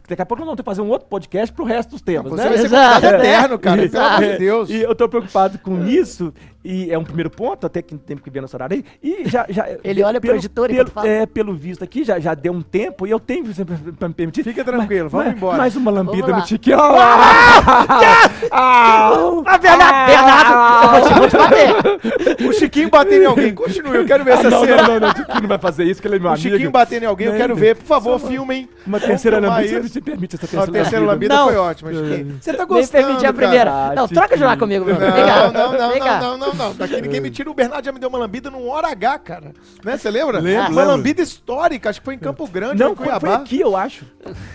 daqui 0.08 0.22
a 0.22 0.26
pouco 0.26 0.40
nós 0.40 0.46
vamos 0.46 0.56
ter 0.56 0.62
que 0.62 0.70
fazer 0.70 0.80
um 0.80 0.88
outro 0.88 1.06
podcast 1.06 1.54
pro 1.54 1.64
resto 1.64 1.90
dos 1.90 2.00
temas, 2.00 2.32
Você 2.32 2.42
né? 2.42 2.48
vai 2.48 2.58
ser 2.58 2.64
Exato. 2.64 3.06
eterno, 3.06 3.58
cara, 3.58 3.88
pelo 3.88 4.04
amor 4.04 4.20
de 4.20 4.26
é, 4.26 4.38
Deus. 4.38 4.70
E 4.70 4.82
eu 4.82 4.94
tô 4.94 5.08
preocupado 5.08 5.58
com 5.58 5.86
isso, 5.86 6.32
e 6.64 6.90
é 6.92 6.98
um 6.98 7.04
primeiro 7.04 7.30
ponto, 7.30 7.66
até 7.66 7.82
que 7.82 7.96
tem 7.96 8.16
que 8.16 8.30
ver 8.30 8.40
nosso 8.40 8.56
horário 8.56 8.76
aí. 8.76 8.84
E 9.02 9.28
já. 9.28 9.46
já 9.48 9.66
Ele 9.84 10.02
olha 10.02 10.20
pro 10.20 10.28
pelo, 10.28 10.38
editor 10.38 10.66
pelo, 10.68 10.80
enquanto 10.80 10.92
fala. 10.92 11.08
É, 11.08 11.26
pelo 11.26 11.54
visto 11.54 11.82
aqui, 11.82 12.04
já, 12.04 12.18
já 12.20 12.34
deu 12.34 12.52
um 12.52 12.62
tempo, 12.62 13.06
e 13.06 13.10
eu 13.10 13.18
tenho 13.20 13.52
sempre 13.52 13.76
pra 13.98 14.08
me 14.08 14.14
permitir. 14.14 14.44
Fica 14.44 14.64
tranquilo, 14.64 15.08
vamos 15.08 15.26
mais, 15.26 15.36
embora. 15.36 15.58
Mais 15.58 15.76
uma 15.76 15.90
lambida 15.90 16.28
no 16.28 16.42
Tiquinho. 16.42 16.78
Ah, 16.80 18.28
Ah, 18.50 19.58
Bernardo, 19.58 20.06
Bernardo, 20.06 21.08
eu 21.08 21.16
vou 21.16 21.28
te, 21.28 21.36
bater. 21.36 22.42
O 22.48 22.52
Chiquinho 22.52 22.90
batendo 22.90 23.22
em 23.22 23.26
alguém, 23.26 23.54
continue, 23.54 23.96
eu 23.96 24.04
quero 24.06 24.24
ver 24.24 24.32
essa 24.32 24.48
Ah, 24.48 24.50
não, 24.50 24.64
cena. 24.64 24.82
não, 24.82 24.88
não, 24.94 25.00
não, 25.00 25.08
o 25.10 25.14
Tiquinho 25.14 25.40
não 25.42 25.48
vai 25.48 25.58
fazer 25.58 25.84
isso, 25.84 26.00
que 26.02 26.08
ele 26.08 26.16
é 26.16 26.18
meu 26.18 26.28
O 26.30 26.32
amigo. 26.32 26.48
Chiquinho 26.50 26.70
batendo 26.70 27.02
em 27.04 27.06
alguém, 27.06 27.26
eu 27.28 27.32
Né? 27.32 27.38
quero 27.38 27.54
ver. 27.56 27.76
Por 27.76 27.84
favor, 27.86 28.18
filmem. 28.20 28.68
Uma 28.86 28.98
terceira 29.00 29.38
lambida, 29.38 29.78
isso. 29.80 29.88
você 29.88 30.00
permite 30.00 30.36
essa 30.36 30.46
Não, 30.56 30.62
a 30.62 30.66
terceira 30.66 30.82
terceira 30.90 31.06
lambida 31.06 31.34
Não. 31.34 31.44
foi 31.46 31.56
ótima, 31.56 31.92
Chiquinho. 31.92 32.36
Você 32.40 32.52
tá 32.52 32.64
gostando, 32.64 33.04
permitir 33.06 33.26
a 33.26 33.32
primeira. 33.32 33.70
Ah, 33.72 33.92
Não, 33.94 34.08
troca 34.08 34.36
de 34.36 34.42
lá 34.42 34.56
comigo. 34.56 34.84
Vem 34.84 34.96
cá. 34.96 35.50
Não, 35.52 35.52
não, 35.52 35.78
não, 35.78 35.90
Vem 35.90 36.00
cá. 36.00 36.20
não, 36.20 36.36
não, 36.38 36.51
não, 36.54 36.68
não. 36.68 36.74
Daqui 36.74 37.00
ninguém 37.00 37.20
me 37.20 37.30
tira. 37.30 37.50
O 37.50 37.54
Bernardo 37.54 37.84
já 37.84 37.92
me 37.92 37.98
deu 37.98 38.08
uma 38.08 38.18
lambida 38.18 38.50
num 38.50 38.68
hora 38.68 38.88
H, 38.88 39.18
cara. 39.18 39.52
Né? 39.84 39.96
Você 39.96 40.10
lembra? 40.10 40.38
Lembro, 40.40 40.60
Uma 40.60 40.68
lembro. 40.68 40.84
lambida 40.96 41.22
histórica, 41.22 41.90
acho 41.90 42.00
que 42.00 42.04
foi 42.04 42.14
em 42.14 42.18
Campo 42.18 42.46
Grande, 42.46 42.82
Não, 42.82 42.92
em 42.92 42.96
foi, 42.96 43.06
Cuiabá. 43.06 43.20
foi 43.20 43.36
aqui, 43.44 43.60
eu 43.60 43.76
acho. 43.76 44.04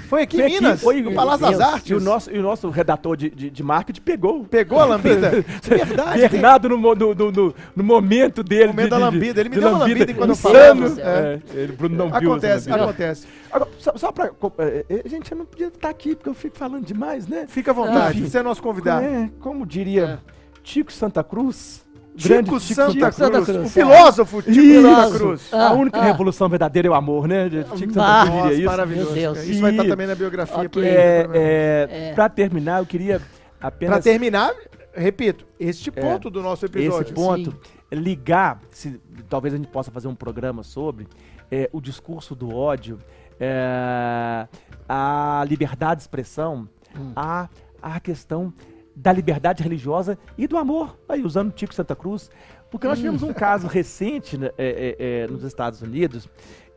Foi 0.08 0.22
aqui 0.24 0.38
em 0.38 0.40
Foi 0.40 0.48
aqui, 0.48 0.62
Minas, 0.62 0.82
foi- 0.82 1.02
no 1.02 1.14
Palácio 1.14 1.52
das. 1.52 1.60
Artes. 1.60 1.90
E 1.90 1.94
o 1.94 2.00
nosso, 2.00 2.32
e 2.32 2.40
o 2.40 2.42
nosso 2.42 2.70
redator 2.70 3.16
de, 3.18 3.30
de, 3.30 3.50
de 3.50 3.64
marketing 3.64 4.02
pegou. 4.02 4.44
Pegou 4.46 4.80
a 4.80 4.86
lambida? 4.86 5.32
Verdade. 5.64 6.20
tem- 6.22 6.30
Bernardo 6.30 6.70
no, 6.70 6.78
no, 6.96 7.14
no, 7.16 7.54
no, 7.76 7.84
momento 7.84 8.44
dele. 8.44 8.68
No 8.68 8.74
momento 8.74 8.84
de- 8.86 8.90
da 8.90 8.98
lambida. 8.98 9.40
Ele 9.42 9.50
me 9.50 9.56
de 9.56 9.62
deu 9.62 9.70
uma 9.70 9.80
lambida 9.80 10.12
enquanto 10.12 10.30
eu 10.30 10.36
falava. 10.36 11.02
É, 11.02 11.40
ele, 11.54 11.72
Bruno 11.74 11.96
não 11.96 12.08
viu 12.08 12.32
Acontece, 12.32 12.70
lambida. 12.70 12.86
acontece. 12.86 13.28
Agora, 13.52 13.72
só, 13.80 13.94
só 13.96 14.12
pra. 14.12 14.32
é, 14.60 14.86
é, 14.90 15.10
gente, 15.10 15.32
eu 15.32 15.38
não 15.38 15.46
podia 15.46 15.68
estar 15.68 15.90
aqui 15.90 16.16
porque 16.16 16.30
eu 16.30 16.34
fico 16.34 16.58
falando 16.58 16.86
demais, 16.86 17.28
né? 17.28 17.46
Fica 17.48 17.72
à 17.72 17.74
vontade, 17.74 18.20
Enfim. 18.20 18.30
você 18.30 18.38
é 18.40 18.44
nosso 18.44 18.62
convidado. 18.62 19.06
É, 19.06 19.30
como 19.40 19.66
diria 19.66 20.20
Tico 20.64 20.92
Santa 20.92 21.24
Cruz. 21.24 21.86
Tico 22.18 22.60
Santa, 22.60 22.92
Tico 22.92 23.12
Santa 23.12 23.32
Cruz, 23.32 23.46
Cruz, 23.46 23.58
o 23.60 23.66
é. 23.66 23.70
filósofo 23.70 24.42
Tico 24.42 24.60
Isso. 24.60 24.82
Santa 24.82 25.18
Cruz. 25.18 25.54
A 25.54 25.68
Ah, 25.68 25.74
única 25.74 26.00
ah. 26.00 26.04
revolução 26.04 26.50
verdadeira 26.50 26.88
é 26.88 26.92
o 26.92 26.94
amor, 26.94 27.28
né? 27.28 27.50
Tico 27.50 27.68
Santa. 27.70 27.78
Cruz 27.78 27.96
Nossa, 27.96 28.42
diria 28.42 28.54
isso. 28.58 28.66
maravilhoso. 28.66 29.12
Meu 29.14 29.34
Deus. 29.34 29.46
Isso 29.48 29.62
vai 29.62 29.72
estar 29.72 29.84
também 29.86 30.08
na 30.08 30.16
biografia. 30.16 30.56
Ok. 30.58 30.70
por 30.70 30.84
aí, 30.84 30.90
É, 30.90 31.28
é, 31.34 31.88
É. 32.10 32.14
Pra 32.14 32.28
terminar, 32.30 32.80
eu 32.80 32.86
queria 32.86 33.20
Pra 33.60 33.68
apenas 33.70 34.04
terminar, 34.04 34.54
repito, 34.94 35.46
este 35.60 35.92
ponto 35.92 36.30
do 36.30 36.42
nosso 36.42 36.66
episódio. 36.66 37.04
esse 37.06 37.14
ponto, 37.14 37.56
ligar, 37.92 38.60
se 38.72 39.00
talvez 39.30 39.54
a 39.54 39.58
gente 39.58 39.70
possa 39.70 39.92
fazer 39.92 40.08
um 40.08 40.16
programa 40.16 40.64
sobre 40.64 41.08
é, 41.52 41.70
o 41.72 41.80
discurso 41.80 42.36
do 42.36 42.54
ódio, 42.56 43.00
é, 43.40 44.48
a 44.88 45.46
liberdade 45.48 45.98
de 45.98 46.02
expressão, 46.04 46.68
Hum. 46.98 47.12
a, 47.16 47.48
a 47.82 48.00
questão 48.00 48.52
da 49.00 49.14
liberdade 49.14 49.62
religiosa 49.62 50.18
e 50.36 50.48
do 50.48 50.58
amor, 50.58 50.98
aí 51.08 51.24
usando 51.24 51.52
Tico 51.52 51.72
Santa 51.72 51.96
Cruz, 51.96 52.32
porque 52.72 52.88
nós 52.88 52.98
tivemos 52.98 53.22
um 53.22 53.32
caso 53.32 53.68
recente 53.68 54.40
né, 54.40 54.50
é, 54.58 54.96
é, 54.98 55.24
é, 55.24 55.28
nos 55.28 55.44
Estados 55.44 55.84
Unidos, 55.84 56.28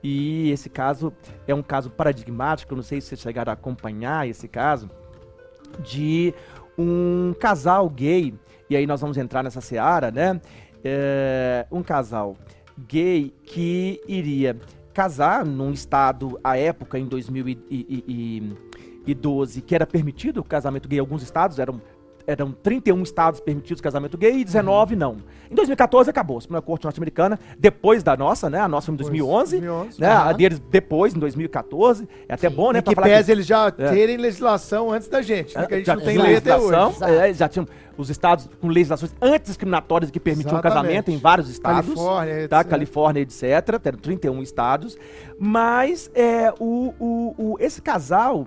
e 0.02 0.50
esse 0.50 0.68
caso 0.68 1.14
é 1.48 1.54
um 1.54 1.62
caso 1.62 1.88
paradigmático, 1.88 2.76
não 2.76 2.82
sei 2.82 3.00
se 3.00 3.06
vocês 3.08 3.22
chegaram 3.22 3.50
a 3.50 3.54
acompanhar 3.54 4.28
esse 4.28 4.46
caso, 4.46 4.90
de 5.82 6.34
um 6.76 7.34
casal 7.40 7.88
gay, 7.88 8.34
e 8.68 8.76
aí 8.76 8.86
nós 8.86 9.00
vamos 9.00 9.16
entrar 9.16 9.42
nessa 9.42 9.62
seara, 9.62 10.10
né? 10.10 10.38
É, 10.84 11.66
um 11.70 11.82
casal 11.82 12.36
gay 12.86 13.32
que 13.44 13.98
iria 14.06 14.58
casar 14.92 15.46
num 15.46 15.72
estado, 15.72 16.38
à 16.44 16.58
época, 16.58 16.98
em 16.98 17.06
2012, 17.06 19.62
que 19.62 19.74
era 19.74 19.86
permitido 19.86 20.40
o 20.40 20.44
casamento 20.44 20.86
gay. 20.88 20.98
Em 20.98 21.00
alguns 21.00 21.22
estados, 21.22 21.58
eram, 21.58 21.80
eram 22.30 22.52
31 22.52 23.02
estados 23.02 23.40
permitidos 23.40 23.80
casamento 23.80 24.16
gay 24.16 24.38
e 24.40 24.44
19 24.44 24.94
não. 24.96 25.16
Em 25.50 25.54
2014 25.54 26.08
acabou, 26.08 26.38
a 26.38 26.40
Suprema 26.40 26.62
Corte 26.62 26.84
norte-americana, 26.84 27.38
depois 27.58 28.02
da 28.04 28.16
nossa, 28.16 28.48
né? 28.48 28.60
A 28.60 28.68
nossa 28.68 28.86
foi 28.86 28.94
em 28.94 28.96
2011, 28.98 29.58
2011. 29.60 30.00
né? 30.00 30.06
A 30.08 30.20
Aham. 30.28 30.34
deles 30.34 30.58
depois, 30.70 31.14
em 31.14 31.18
2014. 31.18 32.08
É 32.28 32.34
até 32.34 32.48
bom, 32.48 32.70
né? 32.72 32.80
Pra 32.80 32.94
que 32.94 33.00
pese 33.02 33.32
eles 33.32 33.46
já 33.46 33.66
É. 33.66 33.70
terem 33.90 34.16
legislação 34.16 34.92
antes 34.92 35.08
da 35.08 35.20
gente, 35.22 35.56
né? 35.58 35.66
Que 35.66 35.74
a 35.74 35.76
gente 35.78 35.86
já 35.86 35.96
não 35.96 36.04
tem 36.04 36.18
lei 36.18 36.36
até 36.36 36.56
hoje. 36.56 36.76
é, 37.02 37.34
já 37.34 37.48
tinham 37.48 37.66
os 37.96 38.08
estados 38.08 38.48
com 38.60 38.68
legislações 38.68 39.12
antidiscriminatórias 39.20 40.10
que 40.10 40.20
permitiam 40.20 40.52
Exatamente. 40.54 40.74
casamento 40.82 41.10
em 41.10 41.18
vários 41.18 41.48
estados. 41.50 41.86
Califórnia, 41.92 42.48
tá? 42.48 42.58
etc. 42.60 42.70
Califórnia, 42.70 43.20
etc. 43.22 43.42
Eram 43.84 43.98
31 43.98 44.42
estados. 44.42 44.96
Mas 45.38 46.10
é, 46.14 46.52
o, 46.60 46.94
o, 47.00 47.34
o- 47.36 47.56
esse 47.58 47.82
casal, 47.82 48.46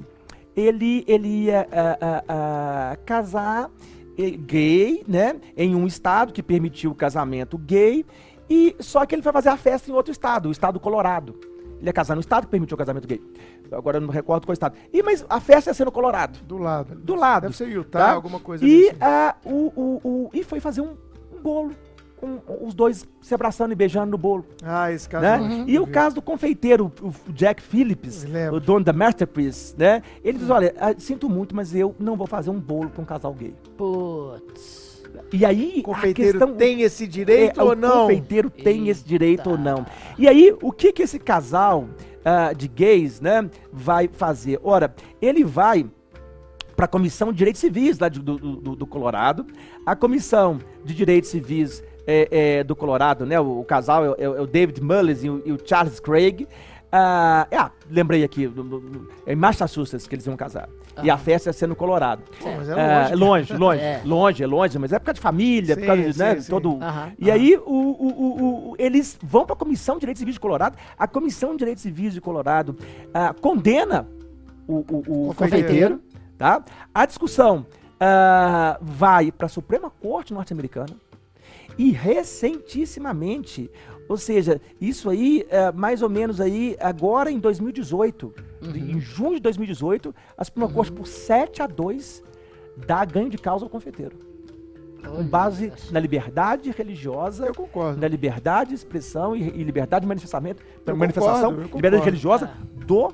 ele, 0.55 1.03
ele 1.07 1.27
ia 1.45 1.67
ah, 1.71 1.97
ah, 2.01 2.23
ah, 2.27 2.97
casar 3.05 3.69
eh, 4.17 4.31
gay, 4.31 5.03
né? 5.07 5.35
Em 5.57 5.75
um 5.75 5.85
estado 5.87 6.31
que 6.33 6.43
permitiu 6.43 6.91
o 6.91 6.95
casamento 6.95 7.57
gay. 7.57 8.05
E 8.49 8.75
só 8.79 9.05
que 9.05 9.15
ele 9.15 9.21
foi 9.21 9.31
fazer 9.31 9.49
a 9.49 9.57
festa 9.57 9.89
em 9.89 9.93
outro 9.93 10.11
estado, 10.11 10.49
o 10.49 10.51
estado 10.51 10.73
do 10.75 10.79
Colorado. 10.79 11.35
Ele 11.79 11.89
ia 11.89 11.93
casar 11.93 12.15
no 12.15 12.21
estado 12.21 12.45
que 12.45 12.51
permitiu 12.51 12.75
o 12.75 12.77
casamento 12.77 13.07
gay. 13.07 13.21
Agora 13.71 13.97
eu 13.97 14.01
não 14.01 14.09
recordo 14.09 14.45
qual 14.45 14.53
estado. 14.53 14.75
E, 14.91 15.01
mas 15.01 15.25
a 15.29 15.39
festa 15.39 15.69
ia 15.69 15.73
ser 15.73 15.85
no 15.85 15.91
Colorado. 15.91 16.39
Do 16.45 16.57
lado. 16.57 16.95
Do 16.95 17.15
lado. 17.15 17.43
Deve 17.43 17.57
ser 17.57 17.67
Utah, 17.69 17.99
tá? 17.99 18.11
alguma 18.11 18.39
coisa 18.39 18.65
E, 18.65 18.91
ah, 19.01 19.35
o, 19.43 19.71
o, 19.75 20.01
o- 20.03 20.29
e 20.33 20.43
foi 20.43 20.59
fazer 20.59 20.81
um, 20.81 20.95
um 21.35 21.41
bolo. 21.41 21.71
Com 22.24 22.65
os 22.65 22.74
dois 22.74 23.05
se 23.21 23.36
abraçando 23.36 23.74
e 23.74 23.76
beijando 23.76 24.09
no 24.11 24.17
bolo. 24.17 24.45
Ah, 24.63 24.91
esse 24.91 25.09
caso. 25.09 25.24
Né? 25.26 25.65
que 25.65 25.71
E 25.71 25.80
o 25.80 25.86
caso 25.86 26.15
do 26.15 26.21
confeiteiro, 26.21 26.91
o, 27.01 27.07
o 27.07 27.34
Jack 27.34 27.61
Phillips, 27.61 28.26
o 28.53 28.59
dono 28.59 28.86
da 28.86 28.93
Masterpiece, 28.93 29.76
né? 29.78 30.01
Ele 30.24 30.38
diz: 30.38 30.49
Olha, 30.49 30.74
ah, 30.80 30.93
sinto 30.97 31.30
muito, 31.30 31.53
mas 31.55 31.76
eu 31.76 31.93
não 31.99 32.15
vou 32.15 32.26
fazer 32.28 32.49
um 32.49 32.59
bolo 32.59 32.89
para 32.89 33.01
um 33.01 33.05
casal 33.05 33.34
gay. 33.34 33.53
Putz. 33.78 35.03
E 35.32 35.45
aí, 35.45 35.76
O 35.86 35.91
a 35.91 35.95
confeiteiro 35.95 36.39
questão, 36.39 36.55
tem 36.55 36.82
esse 36.82 37.05
direito 37.05 37.59
é, 37.59 37.63
ou 37.63 37.71
o 37.71 37.76
não? 37.76 38.01
confeiteiro 38.07 38.49
tem 38.49 38.89
esse 38.89 39.03
direito 39.05 39.47
ou 39.49 39.57
Eita. 39.57 39.63
não. 39.71 39.86
E 40.17 40.28
aí, 40.28 40.55
o 40.61 40.71
que 40.71 40.91
que 40.91 41.03
esse 41.03 41.19
casal 41.19 41.88
ah, 42.26 42.51
de 42.53 42.67
gays, 42.67 43.21
né, 43.21 43.47
vai 43.71 44.07
fazer? 44.11 44.59
Ora, 44.63 44.93
ele 45.21 45.43
vai 45.43 45.86
para 46.76 46.86
a 46.86 46.88
Comissão 46.88 47.32
de 47.32 47.38
Direitos 47.38 47.61
Civis 47.61 47.99
lá 47.99 48.09
de- 48.09 48.19
do, 48.19 48.38
do- 48.38 48.76
do 48.76 48.88
Colorado. 48.88 49.45
A 49.86 49.95
Comissão 49.95 50.57
de 50.84 50.95
Direitos 50.95 51.30
Civis 51.30 51.84
é, 52.05 52.27
é, 52.59 52.63
do 52.63 52.75
Colorado, 52.75 53.25
né? 53.25 53.39
O, 53.39 53.59
o 53.61 53.63
casal 53.65 54.05
é, 54.05 54.09
o- 54.29 54.35
é 54.37 54.41
o 54.41 54.47
David 54.47 54.81
Mullis 54.81 55.23
e 55.23 55.29
o, 55.29 55.41
e 55.45 55.51
o 55.51 55.57
Charles 55.63 55.99
Craig. 55.99 56.47
Ah, 56.95 57.47
ah, 57.51 57.71
lembrei 57.89 58.23
aqui, 58.23 58.51
é 59.25 59.33
em 59.33 59.35
Massachusetts 59.35 60.05
que 60.05 60.13
eles 60.13 60.27
iam 60.27 60.37
casar. 60.37 60.69
E 61.01 61.09
a 61.09 61.17
festa 61.17 61.49
ia 61.49 61.53
ser 61.53 61.65
no 61.65 61.75
Colorado. 61.75 62.21
Pô, 62.39 62.49
é 62.49 62.53
Ah, 62.79 63.09
longe. 63.15 63.51
longe, 63.55 63.57
longe, 63.57 63.81
É. 63.81 64.01
longe, 64.05 64.43
é 64.43 64.47
longe, 64.47 64.77
mas 64.77 64.93
é 64.93 64.99
por 64.99 65.05
causa 65.05 65.15
de 65.15 65.21
família, 65.21 65.75
por 65.75 65.81
Sim, 65.81 65.87
causa 65.87 66.11
de, 66.13 66.19
né, 66.19 66.39
sim, 66.39 66.51
todo... 66.51 66.77
Aham, 66.79 67.11
E 67.17 67.31
aham. 67.31 67.33
aí, 67.39 67.57
o, 67.57 67.71
o- 67.71 68.69
o- 68.71 68.75
eles 68.77 69.17
vão 69.23 69.43
para 69.43 69.55
a 69.55 69.57
Comissão 69.57 69.95
de 69.95 70.01
Direitos 70.01 70.19
Civis 70.19 70.35
de 70.35 70.39
Colorado. 70.39 70.77
A 70.95 71.07
Comissão 71.07 71.53
de 71.53 71.57
Direitos 71.57 71.81
Civis 71.81 72.13
de 72.13 72.21
Colorado 72.21 72.77
ah, 73.11 73.33
condena 73.41 74.07
o, 74.67 75.33
Confeiteiro. 75.35 75.99
Tá? 76.37 76.63
A 76.93 77.05
discussão 77.07 77.65
ah, 77.99 78.77
vai 78.79 79.31
para 79.31 79.47
a 79.47 79.49
Suprema 79.49 79.89
Corte 79.89 80.31
norte-americana. 80.31 80.93
E 81.78 81.91
recentissimamente, 81.91 83.69
ou 84.07 84.17
seja, 84.17 84.61
isso 84.80 85.09
aí, 85.09 85.45
é, 85.49 85.71
mais 85.71 86.01
ou 86.01 86.09
menos 86.09 86.39
aí, 86.39 86.76
agora 86.80 87.32
em 87.32 87.39
2018, 87.39 88.34
em 88.76 88.99
junho 88.99 89.36
de 89.36 89.41
2018, 89.41 90.13
a 90.38 90.43
Suprema 90.43 90.71
Corte, 90.71 90.91
por 90.91 91.07
7 91.07 91.61
a 91.61 91.67
2, 91.67 92.24
dá 92.86 93.03
ganho 93.05 93.30
de 93.30 93.38
causa 93.38 93.65
ao 93.65 93.69
confeiteiro. 93.69 94.15
Com 95.03 95.24
base 95.24 95.71
na 95.91 95.99
liberdade 95.99 96.71
religiosa, 96.71 97.45
Eu 97.45 97.53
concordo. 97.53 97.99
na 97.99 98.07
liberdade 98.07 98.69
de 98.69 98.76
expressão 98.76 99.36
e, 99.36 99.41
e 99.41 99.63
liberdade 99.63 100.03
de 100.03 100.07
manifestamento, 100.07 100.63
Eu 100.86 100.95
manifestação, 100.95 101.51
concordo, 101.51 101.69
eu 101.69 101.76
liberdade 101.76 102.05
religiosa 102.05 102.51
do 102.86 103.11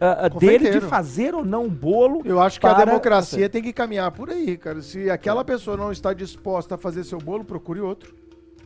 ah, 0.00 0.28
dele 0.28 0.70
de 0.70 0.80
fazer 0.80 1.34
ou 1.34 1.44
não 1.44 1.64
um 1.64 1.68
bolo. 1.68 2.22
Eu 2.24 2.40
acho 2.40 2.60
que 2.60 2.66
a 2.66 2.74
para- 2.74 2.84
democracia 2.84 3.48
tem 3.48 3.62
que 3.62 3.72
caminhar 3.72 4.10
por 4.12 4.30
aí, 4.30 4.56
cara. 4.56 4.82
Se 4.82 5.10
aquela 5.10 5.44
pessoa 5.44 5.76
não 5.76 5.90
está 5.90 6.12
disposta 6.12 6.74
a 6.74 6.78
fazer 6.78 7.04
seu 7.04 7.18
bolo, 7.18 7.44
procure 7.44 7.80
outro. 7.80 8.14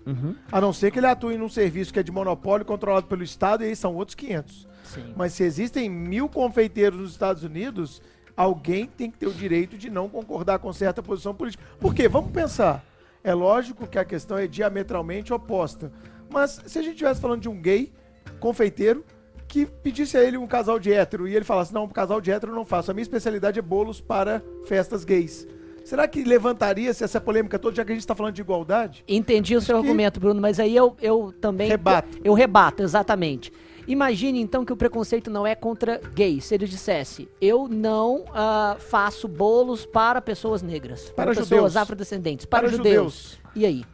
Uhum. 0.06 0.34
A 0.50 0.60
não 0.60 0.72
ser 0.72 0.90
que 0.90 0.98
ele 0.98 1.06
atue 1.06 1.36
num 1.36 1.48
serviço 1.48 1.92
que 1.92 1.98
é 1.98 2.02
de 2.02 2.10
monopólio 2.10 2.64
controlado 2.64 3.06
pelo 3.06 3.22
Estado, 3.22 3.62
e 3.62 3.68
aí 3.68 3.76
são 3.76 3.94
outros 3.94 4.14
500. 4.14 4.66
Sim. 4.84 5.14
Mas 5.16 5.34
se 5.34 5.44
existem 5.44 5.88
mil 5.88 6.28
confeiteiros 6.28 6.98
nos 6.98 7.10
Estados 7.12 7.44
Unidos, 7.44 8.02
alguém 8.36 8.86
tem 8.86 9.10
que 9.10 9.18
ter 9.18 9.26
o 9.26 9.32
direito 9.32 9.76
de 9.76 9.90
não 9.90 10.08
concordar 10.08 10.58
com 10.58 10.72
certa 10.72 11.02
posição 11.02 11.34
política. 11.34 11.62
Por 11.78 11.94
quê? 11.94 12.08
Vamos 12.08 12.32
pensar. 12.32 12.84
É 13.22 13.34
lógico 13.34 13.86
que 13.86 13.98
a 13.98 14.04
questão 14.04 14.38
é 14.38 14.46
diametralmente 14.46 15.32
oposta. 15.32 15.92
Mas 16.30 16.60
se 16.66 16.78
a 16.78 16.82
gente 16.82 16.92
estivesse 16.92 17.20
falando 17.20 17.42
de 17.42 17.48
um 17.48 17.60
gay 17.60 17.92
confeiteiro 18.40 19.04
que 19.50 19.66
pedisse 19.66 20.16
a 20.16 20.22
ele 20.22 20.36
um 20.36 20.46
casal 20.46 20.78
de 20.78 20.92
hétero 20.92 21.26
e 21.26 21.34
ele 21.34 21.44
falasse, 21.44 21.74
não, 21.74 21.84
um 21.84 21.88
casal 21.88 22.20
de 22.20 22.30
hétero 22.30 22.52
eu 22.52 22.56
não 22.56 22.64
faço. 22.64 22.92
A 22.92 22.94
minha 22.94 23.02
especialidade 23.02 23.58
é 23.58 23.62
bolos 23.62 24.00
para 24.00 24.40
festas 24.64 25.04
gays. 25.04 25.46
Será 25.84 26.06
que 26.06 26.22
levantaria-se 26.22 27.02
essa 27.02 27.20
polêmica 27.20 27.58
toda, 27.58 27.74
já 27.74 27.84
que 27.84 27.90
a 27.90 27.94
gente 27.94 28.02
está 28.02 28.14
falando 28.14 28.34
de 28.34 28.40
igualdade? 28.40 29.04
Entendi 29.08 29.56
o 29.56 29.60
seu 29.60 29.76
argumento, 29.76 30.20
Bruno, 30.20 30.40
mas 30.40 30.60
aí 30.60 30.76
eu, 30.76 30.96
eu 31.02 31.34
também. 31.40 31.68
Rebato. 31.68 32.18
Eu 32.22 32.32
rebato, 32.32 32.82
exatamente. 32.82 33.52
Imagine 33.88 34.40
então 34.40 34.64
que 34.64 34.72
o 34.72 34.76
preconceito 34.76 35.30
não 35.30 35.44
é 35.44 35.56
contra 35.56 36.00
gays. 36.14 36.44
Se 36.44 36.54
ele 36.54 36.66
dissesse, 36.66 37.28
eu 37.40 37.66
não 37.66 38.24
ah, 38.32 38.76
faço 38.78 39.26
bolos 39.26 39.84
para 39.84 40.20
pessoas 40.20 40.62
negras, 40.62 41.06
para, 41.06 41.14
Para 41.14 41.30
pessoas 41.30 41.48
judeus. 41.48 41.76
afrodescendentes, 41.76 42.46
para, 42.46 42.68
Para 42.68 42.76
judeus. 42.76 43.40
E 43.56 43.66
aí? 43.66 43.84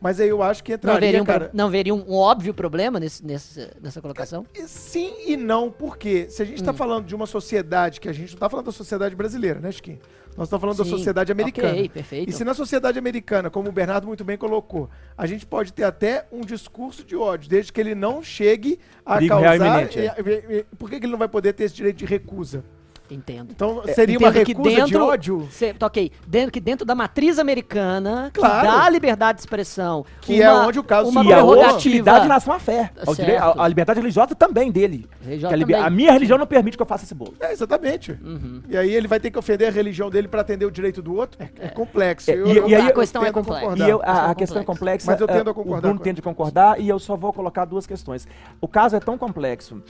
Mas 0.00 0.20
aí 0.20 0.28
eu 0.28 0.42
acho 0.42 0.62
que 0.62 0.70
Não 0.72 0.76
entraria, 0.76 0.96
haveria, 1.08 1.22
um, 1.22 1.24
pro- 1.24 1.32
cara... 1.34 1.50
não 1.52 1.66
haveria 1.66 1.92
um, 1.94 2.04
um 2.08 2.14
óbvio 2.14 2.54
problema 2.54 3.00
nesse, 3.00 3.24
nesse- 3.26 3.68
nessa 3.80 4.00
colocação? 4.00 4.46
Sim 4.66 5.12
e 5.26 5.36
não, 5.36 5.70
porque 5.72 6.30
se 6.30 6.40
a 6.40 6.44
gente 6.44 6.58
está 6.60 6.70
Hum. 6.70 6.74
falando 6.76 7.04
de 7.06 7.14
uma 7.16 7.26
sociedade, 7.26 8.00
que 8.00 8.08
a 8.08 8.12
gente 8.12 8.28
não 8.30 8.34
está 8.36 8.48
falando 8.48 8.66
da 8.66 8.72
sociedade 8.72 9.16
brasileira, 9.16 9.58
né, 9.58 9.72
Chiquinho? 9.72 9.98
Nós 10.36 10.46
estamos 10.46 10.60
falando 10.60 10.76
da 10.78 10.84
Sim, 10.84 10.90
sociedade 10.90 11.32
americana. 11.32 11.72
ok, 11.72 11.88
perfeito. 11.88 12.28
E 12.30 12.32
se 12.32 12.44
na 12.44 12.54
sociedade 12.54 12.96
americana, 12.96 13.50
como 13.50 13.70
o 13.70 13.72
Bernardo 13.72 14.06
muito 14.06 14.22
bem 14.22 14.38
colocou, 14.38 14.88
a 15.16 15.26
gente 15.26 15.44
pode 15.44 15.72
ter 15.72 15.82
até 15.82 16.26
um 16.30 16.42
discurso 16.42 17.02
de 17.04 17.16
ódio, 17.16 17.50
desde 17.50 17.72
que 17.72 17.80
ele 17.80 17.96
não 17.96 18.22
chegue 18.22 18.78
a 19.04 19.18
real 19.18 19.42
causar. 19.42 19.56
iminente, 19.56 19.98
é. 19.98 20.14
e- 20.16 20.30
e- 20.30 20.58
e- 20.60 20.64
por 20.76 20.88
que, 20.88 21.00
que 21.00 21.06
ele 21.06 21.10
não 21.12 21.18
vai 21.18 21.26
poder 21.28 21.54
ter 21.54 21.64
esse 21.64 21.74
direito 21.74 21.96
de 21.96 22.04
recusa? 22.04 22.62
Entendo. 23.10 23.48
Então 23.50 23.82
seria 23.94 24.18
uma 24.18 24.28
Entendo 24.28 24.44
que 24.44 24.52
recusa 24.52 24.70
de 24.70 24.76
dentro- 24.92 25.04
ódio? 25.06 25.48
Cê, 25.50 25.72
toquei. 25.72 26.12
Dentro, 26.26 26.52
que 26.52 26.60
dentro 26.60 26.84
da 26.84 26.94
matriz 26.94 27.38
americana, 27.38 28.30
Claro. 28.34 28.66
que 28.66 28.72
dá 28.74 28.84
a 28.84 28.90
liberdade 28.90 29.36
de 29.38 29.42
expressão. 29.42 30.04
Que 30.20 30.42
é 30.42 30.52
onde 30.52 30.78
o 30.78 30.84
caso 30.84 31.08
uma 31.10 31.22
se 31.22 31.28
E 31.28 31.32
a 31.32 31.42
hostilidade 31.44 32.22
relação 32.26 32.52
à 32.52 32.58
fé. 32.58 32.90
Direi- 33.16 33.36
a, 33.36 33.54
a 33.64 33.68
liberdade 33.68 33.98
religiosa 34.00 34.34
também 34.34 34.70
dele. 34.70 35.06
A, 35.24 35.28
liber- 35.56 35.58
também. 35.58 35.74
a 35.74 35.90
minha 35.90 36.12
religião 36.12 36.36
não 36.38 36.46
permite 36.46 36.76
que 36.76 36.82
eu 36.82 36.86
faça 36.86 37.04
esse 37.04 37.14
bolo. 37.14 37.34
É, 37.40 37.52
exatamente. 37.52 38.12
Uhum. 38.22 38.62
E 38.68 38.76
aí 38.76 38.92
ele 38.92 39.08
vai 39.08 39.18
ter 39.18 39.30
que 39.30 39.38
ofender 39.38 39.68
a 39.68 39.70
religião 39.70 40.10
dele 40.10 40.28
para 40.28 40.42
atender 40.42 40.66
o 40.66 40.70
direito 40.70 41.00
do 41.00 41.14
outro? 41.14 41.38
É, 41.58 41.68
complexo. 41.68 42.30
É, 42.30 42.34
Eu- 42.34 42.46
e- 42.46 42.56
eu- 42.56 42.68
e 42.68 42.74
aí 42.74 42.88
a 42.88 42.92
questão 42.92 43.24
é 43.24 43.32
complexa. 43.32 43.78
E 43.86 43.88
eu- 43.88 44.02
a, 44.04 44.30
a 44.30 44.34
questão 44.34 44.60
é 44.60 44.64
complexa. 44.64 45.10
Mas 45.10 45.20
eu 45.20 45.26
tendo 45.26 45.50
a 45.50 45.54
concordar 45.54 45.78
O 45.78 45.80
Bruno 45.80 45.98
com 45.98 46.04
tende 46.04 46.20
a 46.20 46.22
concordar 46.24 46.80
e 46.80 46.88
eu 46.88 46.98
só 46.98 47.16
vou 47.16 47.32
colocar 47.32 47.64
duas 47.64 47.86
questões. 47.86 48.28
O 48.60 48.68
caso 48.68 48.96
é 48.96 49.00
tão 49.00 49.16
complexo 49.16 49.82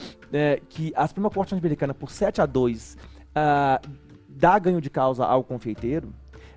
que 0.69 0.93
a 0.95 1.07
Suprema 1.07 1.29
Corte 1.29 1.49
Norte-Americana, 1.53 1.93
por 1.93 2.11
7 2.11 2.41
a 2.41 2.45
2, 2.45 2.97
ah, 3.35 3.79
dá 4.27 4.57
ganho 4.59 4.79
de 4.81 4.89
causa 4.89 5.25
ao 5.25 5.43
confeiteiro, 5.43 6.09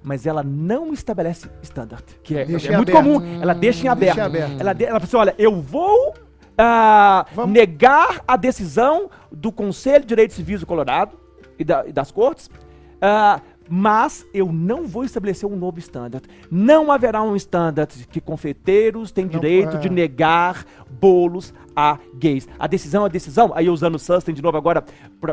mas 0.03 0.27
ela 0.27 0.43
não 0.43 0.93
estabelece 0.93 1.49
standard. 1.63 2.05
Que 2.23 2.37
é, 2.37 2.43
é 2.43 2.77
muito 2.77 2.93
comum. 2.93 3.41
Ela 3.41 3.55
deixa 3.55 3.87
em 3.87 3.89
aberto. 3.89 4.15
Deixa 4.17 4.27
aberto. 4.27 4.61
Ela, 4.61 4.73
de- 4.73 4.85
ela 4.85 5.01
fala 5.01 5.05
assim: 5.05 5.17
olha, 5.17 5.35
eu 5.39 5.61
vou. 5.61 6.15
Vamos- 7.35 7.53
negar 7.55 8.21
a 8.27 8.37
decisão 8.37 9.11
do 9.31 9.51
Conselho 9.51 10.01
de 10.03 10.09
Direitos 10.09 10.37
Civis 10.37 10.61
do 10.61 10.67
Colorado 10.67 11.17
e, 11.59 11.65
da- 11.65 11.87
e 11.87 11.93
das 11.93 12.11
cortes, 12.11 12.49
ah, 13.01 13.41
mas 13.75 14.27
eu 14.35 14.53
não 14.53 14.87
vou 14.87 15.03
estabelecer 15.03 15.49
um 15.49 15.57
novo 15.57 15.79
standard. 15.79 16.29
Não 16.51 16.93
haverá 16.93 17.23
um 17.23 17.35
standard 17.35 18.07
que 18.11 18.21
confeiteiros 18.21 19.11
têm 19.11 19.25
Não, 19.25 19.31
direito 19.31 19.79
é. 19.79 19.81
de 19.81 19.89
negar 19.89 20.67
bolos 21.01 21.55
a 21.75 21.99
gays. 22.15 22.47
A 22.59 22.67
decisão 22.67 23.05
é 23.05 23.07
a 23.07 23.09
decisão, 23.09 23.51
aí 23.55 23.71
usando 23.71 23.95
o 23.95 23.99
Sustain 23.99 24.35
de 24.35 24.43
novo 24.43 24.59
agora 24.59 24.85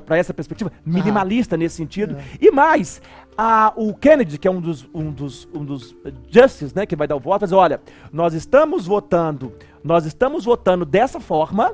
para 0.05 0.17
essa 0.17 0.33
perspectiva, 0.33 0.71
minimalista 0.85 1.57
nesse 1.57 1.75
sentido. 1.75 2.15
É. 2.15 2.23
E 2.39 2.49
mais, 2.49 3.01
a- 3.37 3.73
o 3.75 3.93
Kennedy, 3.93 4.37
que 4.37 4.47
é 4.47 4.51
um 4.51 4.61
dos, 4.61 4.87
um 4.93 5.11
dos, 5.11 5.45
um 5.53 5.65
dos 5.65 5.93
justices, 6.31 6.73
né, 6.73 6.85
que 6.85 6.95
vai 6.95 7.09
dar 7.09 7.17
o 7.17 7.19
voto, 7.19 7.41
vai 7.41 7.47
dizer, 7.47 7.55
olha, 7.55 7.81
nós 8.09 8.33
estamos 8.33 8.85
votando, 8.87 9.51
nós 9.83 10.05
estamos 10.05 10.45
votando 10.45 10.85
dessa 10.85 11.19
forma, 11.19 11.73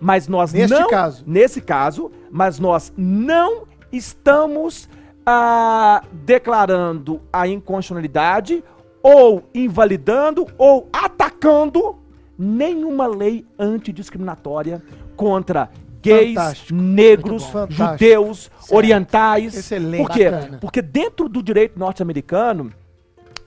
mas 0.00 0.26
nós 0.26 0.52
Neste 0.52 0.76
não... 0.76 0.88
caso. 0.90 1.22
Nesse 1.24 1.60
caso, 1.60 2.10
mas 2.32 2.58
nós 2.58 2.92
não 2.96 3.62
estamos 3.92 4.88
ah, 5.32 6.02
declarando 6.12 7.20
a 7.32 7.46
inconstitucionalidade 7.46 8.64
ou 9.02 9.44
invalidando 9.54 10.46
ou 10.58 10.88
atacando 10.92 11.98
nenhuma 12.36 13.06
lei 13.06 13.46
antidiscriminatória 13.58 14.82
contra 15.14 15.70
gays, 16.02 16.34
Fantástico. 16.34 16.74
negros, 16.74 17.52
judeus, 17.68 18.50
orientais. 18.70 19.54
Excelente. 19.54 20.02
Por 20.02 20.10
quê? 20.10 20.30
Bacana. 20.30 20.58
Porque 20.58 20.82
dentro 20.82 21.28
do 21.28 21.42
direito 21.42 21.78
norte-americano 21.78 22.72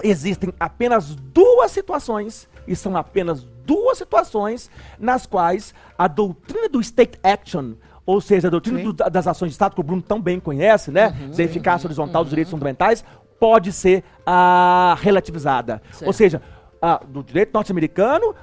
existem 0.01 0.53
apenas 0.59 1.15
duas 1.15 1.71
situações, 1.71 2.47
e 2.67 2.75
são 2.75 2.95
apenas 2.95 3.43
duas 3.65 3.97
situações 3.97 4.69
nas 4.99 5.25
quais 5.25 5.73
a 5.97 6.07
doutrina 6.07 6.69
do 6.69 6.79
state 6.79 7.19
action, 7.23 7.73
ou 8.05 8.19
seja, 8.21 8.47
a 8.47 8.51
doutrina 8.51 8.79
do- 8.83 8.93
das 8.93 9.27
ações 9.27 9.49
de 9.49 9.53
Estado, 9.53 9.73
que 9.75 9.79
o 9.81 9.83
Bruno 9.83 10.01
tão 10.01 10.21
bem 10.21 10.39
conhece, 10.39 10.91
né? 10.91 11.07
Uhum, 11.07 11.31
da 11.31 11.43
eficácia 11.43 11.87
horizontal 11.87 12.23
dos 12.23 12.29
direitos 12.29 12.51
fundamentais, 12.51 13.03
pode 13.39 13.71
ser 13.71 14.03
ah, 14.25 14.95
relativizada. 15.01 15.81
Certo. 15.91 16.07
Ou 16.07 16.13
seja, 16.13 16.41
ah, 16.81 17.01
no 17.11 17.23
direito 17.23 17.51
norte-americano, 17.53 18.35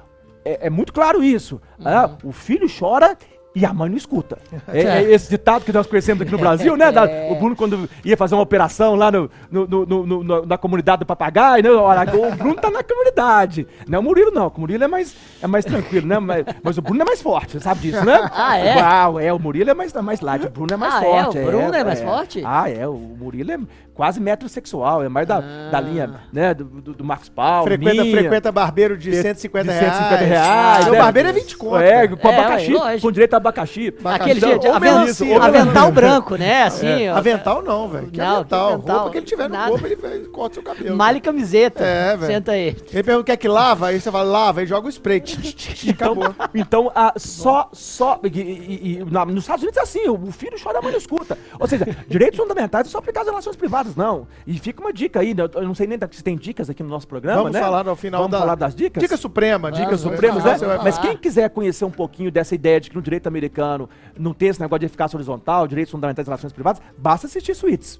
é, 0.43 0.67
é 0.67 0.69
muito 0.69 0.91
claro 0.93 1.23
isso. 1.23 1.61
Uhum. 1.79 1.87
Ah, 1.87 2.17
o 2.23 2.31
filho 2.31 2.67
chora 2.67 3.15
e 3.53 3.65
a 3.65 3.73
mãe 3.73 3.89
não 3.89 3.97
escuta. 3.97 4.37
É, 4.73 4.81
é 4.81 5.11
esse 5.11 5.29
ditado 5.29 5.65
que 5.65 5.73
nós 5.73 5.85
conhecemos 5.87 6.21
aqui 6.21 6.31
no 6.31 6.37
Brasil, 6.39 6.77
né? 6.77 6.91
Da- 6.91 7.05
o 7.29 7.35
Bruno, 7.35 7.55
quando 7.55 7.89
ia 8.05 8.15
fazer 8.15 8.35
uma 8.35 8.43
operação 8.43 8.95
lá 8.95 9.11
no, 9.11 9.29
no- 9.51 9.67
no- 9.67 9.85
no- 9.85 10.05
no- 10.05 10.23
no- 10.23 10.45
na 10.45 10.57
comunidade 10.57 10.99
do 10.99 11.05
papagaio, 11.05 11.61
né? 11.63 11.69
Olha, 11.71 12.01
o 12.15 12.35
Bruno 12.35 12.55
tá 12.55 12.69
na 12.69 12.81
comunidade. 12.83 13.67
Não 13.87 13.97
é 13.97 13.99
o 13.99 14.03
Murilo, 14.03 14.31
não. 14.31 14.47
O 14.47 14.59
Murilo 14.61 14.83
é 14.83 14.87
mais, 14.87 15.13
é 15.41 15.47
mais 15.47 15.65
tranquilo, 15.65 16.07
né? 16.07 16.19
Mas, 16.19 16.45
mas 16.63 16.77
o 16.77 16.81
Bruno 16.81 17.01
é 17.01 17.05
mais 17.05 17.21
forte, 17.21 17.53
você 17.53 17.59
sabe 17.59 17.81
disso, 17.81 18.05
né? 18.05 18.29
Ah, 18.33 18.57
é? 18.57 18.75
Uau, 18.77 19.19
é. 19.19 19.33
O 19.33 19.39
Murilo 19.39 19.69
é 19.69 19.73
mais, 19.73 19.93
é 19.93 20.01
mais 20.01 20.21
light, 20.21 20.45
o 20.45 20.49
Bruno 20.49 20.73
é 20.73 20.77
mais 20.77 20.93
Ah, 20.93 20.97
é? 20.97 21.01
forte. 21.23 21.37
O 21.39 21.45
Bruno 21.45 21.75
é 21.75 21.83
mais 21.83 22.01
forte? 22.01 22.43
Ah, 22.45 22.69
é. 22.69 22.87
O 22.87 22.93
Murilo 22.97 23.51
é 23.51 23.59
quase 23.93 24.19
metrosexual, 24.21 25.03
é 25.03 25.09
mais 25.09 25.27
da, 25.27 25.37
Ah. 25.39 25.69
da 25.71 25.81
linha, 25.81 26.09
né? 26.31 26.53
Do, 26.53 26.63
do, 26.63 26.93
do 26.93 27.03
Marcos 27.03 27.29
Paulo. 27.29 27.65
Frequenta, 27.65 28.03
minha. 28.03 28.17
frequenta 28.17 28.51
barbeiro 28.51 28.97
de 28.97 29.13
150 29.21 29.65
de 29.65 29.79
reais. 29.79 29.93
150 29.95 30.23
reais. 30.25 30.83
Seu 30.85 30.93
né? 30.93 30.99
barbeiro 30.99 31.29
é 31.29 31.33
20 31.33 31.57
conto. 31.57 31.77
É, 31.77 32.07
com 32.07 32.27
É, 32.29 32.33
abacaxi, 32.39 32.73
com 33.01 33.11
direito 33.11 33.33
a 33.35 33.39
abacaxi. 33.41 33.93
Aquele 34.03 34.39
dia 34.39 34.57
de 34.59 34.67
Ou 34.67 34.73
aven- 34.73 34.89
melancia, 34.91 35.35
ou 35.35 35.41
avental 35.41 35.91
branco, 35.91 36.35
né? 36.35 36.63
Assim, 36.63 37.09
ó. 37.09 37.15
Avental 37.17 37.61
não, 37.61 37.87
velho. 37.89 38.07
Que 38.11 38.17
Não, 38.19 38.37
avental? 38.37 38.67
que 38.67 38.73
avental? 38.73 38.95
Roupa 38.97 39.11
que 39.11 39.17
ele 39.17 39.25
tiver 39.25 39.49
no 39.49 39.55
Nada. 39.55 39.69
corpo, 39.71 39.85
ele 39.85 39.95
vai- 39.95 40.19
corta 40.19 40.53
seu 40.55 40.63
cabelo. 40.63 40.95
Malha 40.95 41.17
e 41.17 41.21
camiseta. 41.21 41.83
É, 41.83 42.15
velho. 42.17 42.31
Senta 42.33 42.51
aí. 42.53 42.75
Ele 42.91 43.03
pergunta 43.03 43.25
quer 43.25 43.37
que 43.37 43.47
lava, 43.47 43.87
aí 43.87 43.99
você 43.99 44.11
fala, 44.11 44.23
lava, 44.29 44.59
aí 44.61 44.65
joga 44.65 44.87
o 44.87 44.89
spray. 44.89 45.19
tch, 45.21 45.35
tch, 45.37 45.53
tch, 45.55 45.83
e 45.85 45.89
Então, 45.89 46.13
acabou. 46.13 46.35
então 46.55 46.91
ah, 46.95 47.13
só, 47.17 47.69
só 47.73 48.19
e, 48.23 48.27
e- 48.39 48.97
e 49.01 49.05
na- 49.11 49.25
nos 49.25 49.43
Estados 49.43 49.63
Unidos 49.63 49.77
é 49.77 49.81
assim, 49.81 50.07
o 50.09 50.31
filho 50.31 50.57
chora, 50.61 50.79
a 50.79 50.81
mãe 50.81 50.91
não 50.91 50.97
escuta. 50.99 51.37
Ou 51.59 51.67
seja, 51.67 51.85
direitos 52.07 52.37
fundamentais 52.39 52.85
não 52.85 52.91
são 52.91 52.99
aplicados 52.99 53.27
às 53.27 53.33
relações 53.33 53.55
privadas, 53.55 53.95
não. 53.95 54.27
E 54.45 54.57
fica 54.59 54.81
uma 54.81 54.93
dica 54.93 55.19
aí, 55.19 55.33
né, 55.33 55.43
eu 55.53 55.63
não 55.63 55.75
sei 55.75 55.87
nem 55.87 55.97
se 56.11 56.23
tem 56.23 56.35
dicas 56.37 56.69
aqui 56.69 56.81
no 56.83 56.89
nosso 56.89 57.07
programa, 57.07 57.37
Vamos 57.39 57.53
né? 57.53 57.59
falar 57.59 57.83
no 57.83 57.95
final 57.95 58.21
Vamos 58.21 58.31
da... 58.31 58.39
falar 58.39 58.55
das 58.55 58.75
dicas? 58.75 59.01
Dica 59.01 59.17
Suprema, 59.17 59.71
dica 59.71 59.85
Vamos, 59.85 60.01
Suprema. 60.01 60.33
Supremos, 60.39 60.59
falar, 60.61 60.77
né? 60.77 60.81
Mas 60.83 60.97
quem 60.97 61.15
quiser 61.17 61.49
conhecer 61.49 61.85
um 61.85 61.91
pouquinho 61.91 62.31
dessa 62.31 62.53
ideia 62.55 62.79
de 62.79 62.89
que 62.89 62.95
no 62.95 63.01
direito 63.01 63.23
americano 63.31 63.89
não 64.17 64.33
tem 64.33 64.49
esse 64.49 64.59
negócio 64.61 64.79
de 64.81 64.85
eficácia 64.85 65.17
horizontal, 65.17 65.67
direitos 65.67 65.91
fundamentais 65.91 66.27
e 66.27 66.29
relações 66.29 66.53
privadas, 66.53 66.81
basta 66.97 67.27
assistir 67.27 67.55
Suits. 67.55 67.99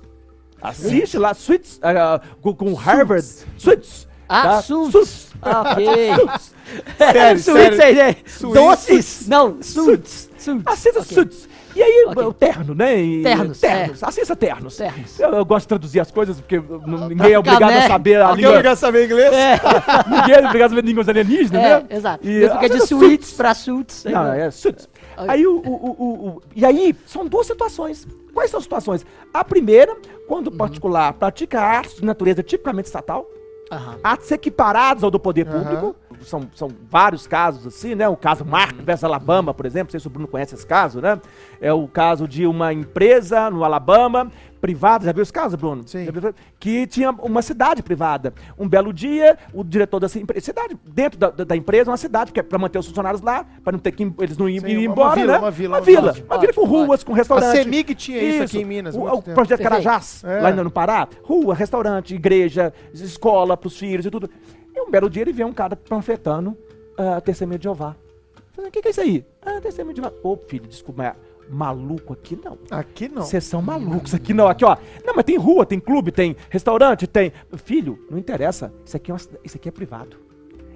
Assiste 0.62 1.18
lá, 1.18 1.34
Suits, 1.34 1.80
ah, 1.82 2.22
com, 2.42 2.54
com 2.54 2.74
Harvard. 2.76 3.26
Suits. 3.58 4.08
Ah, 4.30 4.44
tá? 4.44 4.62
Suits. 4.62 5.32
Ok. 5.42 5.86
Sério, 6.98 7.40
Suits 7.42 7.76
sério. 7.76 7.84
aí, 7.84 7.96
né? 7.96 8.16
Suits. 8.26 8.54
Doces. 8.54 9.28
Não, 9.28 9.58
Suits. 9.62 10.30
Suits. 10.38 10.64
Assista 10.68 11.00
Ok. 11.02 11.14
Suits. 11.16 11.50
E 11.74 11.82
aí, 11.82 12.06
Ok. 12.10 12.24
o 12.26 12.34
terno, 12.34 12.76
né? 12.76 13.02
E- 13.02 13.24
Ternos, 13.24 13.60
Ternos. 13.60 14.04
Assista 14.04 14.36
ternos. 14.36 14.76
Ternos. 14.76 15.18
Eu, 15.20 15.30
eu 15.30 15.46
gosto 15.46 15.64
de 15.64 15.68
traduzir 15.70 16.00
as 16.02 16.12
coisas 16.12 16.38
porque 16.40 16.60
não- 16.60 17.08
ninguém 17.08 17.32
é 17.32 17.40
obrigado 17.40 17.70
né? 17.72 17.86
a 17.86 17.88
saber 17.88 18.22
a 18.22 18.28
Alguém 18.28 18.46
língua. 18.46 18.62
quer 18.62 18.76
saber 18.76 19.06
inglês? 19.06 19.32
ninguém 20.10 20.36
é 20.36 20.46
obrigado 20.48 20.68
a 20.68 20.76
saber 20.76 20.84
línguas 20.86 21.08
alienígenas, 21.10 21.64
É, 21.64 21.80
né? 21.80 21.86
exato. 21.90 22.28
E 22.28 22.50
fica 22.50 22.70
de 22.70 22.86
suítes 22.88 23.32
pra 23.32 23.54
suits. 23.54 24.04
Não, 24.04 24.34
é 24.34 24.52
Suits. 24.52 24.88
Aí 25.18 25.45
o, 25.45 25.57
o- 25.57 25.62
o- 25.70 25.95
o- 26.03 26.28
o- 26.38 26.41
E 26.55 26.66
aí, 26.66 26.95
são 27.05 27.26
duas 27.28 27.47
situações. 27.47 28.07
Quais 28.34 28.49
são 28.49 28.57
as 28.57 28.64
situações? 28.64 29.05
A 29.34 29.43
primeira, 29.43 29.95
quando 30.28 30.47
o 30.47 30.51
particular 30.51 31.14
pratica 31.14 31.59
artes 31.62 31.97
de 31.97 32.05
natureza 32.05 32.41
tipicamente 32.41 32.86
estatal, 32.86 33.26
Aham. 33.72 33.97
atos 34.03 34.32
equiparados 34.32 35.03
ao 35.03 35.12
do 35.12 35.20
poder 35.20 35.47
Aham. 35.47 35.59
público. 35.64 35.95
São, 36.24 36.47
são 36.53 36.70
vários 36.89 37.26
casos 37.26 37.66
assim, 37.66 37.95
né? 37.95 38.07
O 38.07 38.16
caso 38.16 38.45
Mark 38.45 38.76
versus 38.82 39.03
Alabama, 39.03 39.53
por 39.53 39.66
exemplo. 39.66 39.86
Não 39.88 39.91
sei 39.91 39.99
se 39.99 40.07
o 40.07 40.09
Bruno 40.09 40.28
conhece 40.28 40.53
esse 40.53 40.66
caso, 40.68 41.01
né? 41.01 41.20
É 41.59 41.74
o 41.74 41.88
caso 41.88 42.28
de 42.28 42.45
uma 42.45 42.72
empresa 42.74 43.49
no 43.49 43.64
Alabama, 43.64 44.32
privada. 44.62 45.05
Já 45.05 45.12
viu 45.12 45.24
esse 45.24 45.34
caso, 45.34 45.57
Bruno? 45.57 45.84
Sim. 45.88 46.05
Que 46.59 46.86
tinha 46.86 47.09
uma 47.12 47.41
cidade 47.41 47.82
privada. 47.82 48.34
Um 48.57 48.70
belo 48.70 48.93
dia, 48.93 49.38
o 49.53 49.64
diretor 49.64 49.99
dessa 49.99 50.20
empresa, 50.20 50.45
cidade, 50.45 50.78
dentro 50.86 51.18
da, 51.20 51.30
da- 51.32 51.55
empresa, 51.55 51.89
uma 51.89 51.97
cidade, 51.97 52.32
que 52.32 52.39
é 52.39 52.43
pra 52.43 52.59
manter 52.59 52.78
os 52.78 52.88
funcionários 52.88 53.22
lá, 53.22 53.45
pra 53.64 53.72
não 53.72 53.80
ter 53.80 53.91
que 53.91 54.03
eles 54.20 54.38
não 54.38 54.47
irem 54.47 54.62
Sim, 54.62 54.68
irem 54.68 54.88
uma 54.88 54.93
embora, 54.93 55.16
vila, 55.16 55.34
né? 55.34 55.39
uma 55.39 55.51
vila, 55.51 55.70
Uma 55.74 55.78
uma 55.80 55.86
vila. 55.86 56.12
vila. 56.14 56.26
Uma 56.30 56.38
vila 56.39 56.53
com 56.53 56.62
Ótimo, 56.62 56.76
ruas, 56.86 57.03
com 57.03 57.14
A 57.14 57.16
restaurantes. 57.16 57.51
CEMIG 57.64 57.95
tinha 57.95 58.22
isso, 58.22 58.43
aqui 58.43 58.59
em 58.59 58.66
Minas. 58.66 58.95
O, 58.95 58.99
o 59.01 59.22
projeto 59.22 59.36
Perfeito. 59.36 59.64
Carajás, 59.64 60.24
É. 60.24 60.39
lá 60.41 60.51
no 60.51 60.70
Pará. 60.72 61.07
Rua, 61.24 61.55
restaurante, 61.55 62.14
igreja, 62.14 62.72
escola 62.93 63.57
pros 63.57 63.78
filhos 63.78 64.05
e 64.05 64.12
tudo. 64.12 64.30
E 64.76 64.80
um 64.80 64.89
belo 64.91 65.09
dia 65.09 65.24
ele 65.24 65.34
vê 65.34 65.43
um 65.43 65.51
cara 65.53 65.76
panfletando 65.76 66.55
a 66.97 67.20
testemunha 67.20 67.57
de 67.57 67.64
Jeová. 67.64 67.95
Falei, 68.51 68.70
o 68.70 68.72
que, 68.72 68.82
que 68.82 68.89
é 68.89 68.91
isso 68.91 69.01
aí? 69.01 69.26
Ah, 69.41 69.59
testemunha 69.62 69.93
de 69.93 70.01
Jeová. 70.01 70.16
Ô, 70.24 70.38
filho, 70.38 70.68
desculpa, 70.68 71.03
mas 71.03 71.16
maluco 71.52 72.14
aqui 72.14 72.39
não. 72.41 72.58
Aqui 72.70 73.10
não. 73.10 73.24
Vocês 73.24 73.43
são 73.43 73.62
malucos 73.62 74.14
aqui 74.14 74.34
não. 74.34 74.47
Aqui, 74.47 74.64
ó. 74.64 74.78
Não, 75.06 75.14
mas 75.16 75.26
tem 75.26 75.38
rua, 75.38 75.66
tem 75.66 75.80
clube, 75.80 76.12
tem 76.12 76.36
restaurante, 76.49 77.06
tem. 77.06 77.34
Filho, 77.58 77.99
não 78.10 78.18
interessa. 78.18 78.74
Isso 78.86 78.95
aqui 78.95 79.12
é, 79.12 79.14
uma 79.14 79.20
isso 79.43 79.58
aqui 79.58 79.70
é 79.70 79.72
privado. 79.72 80.18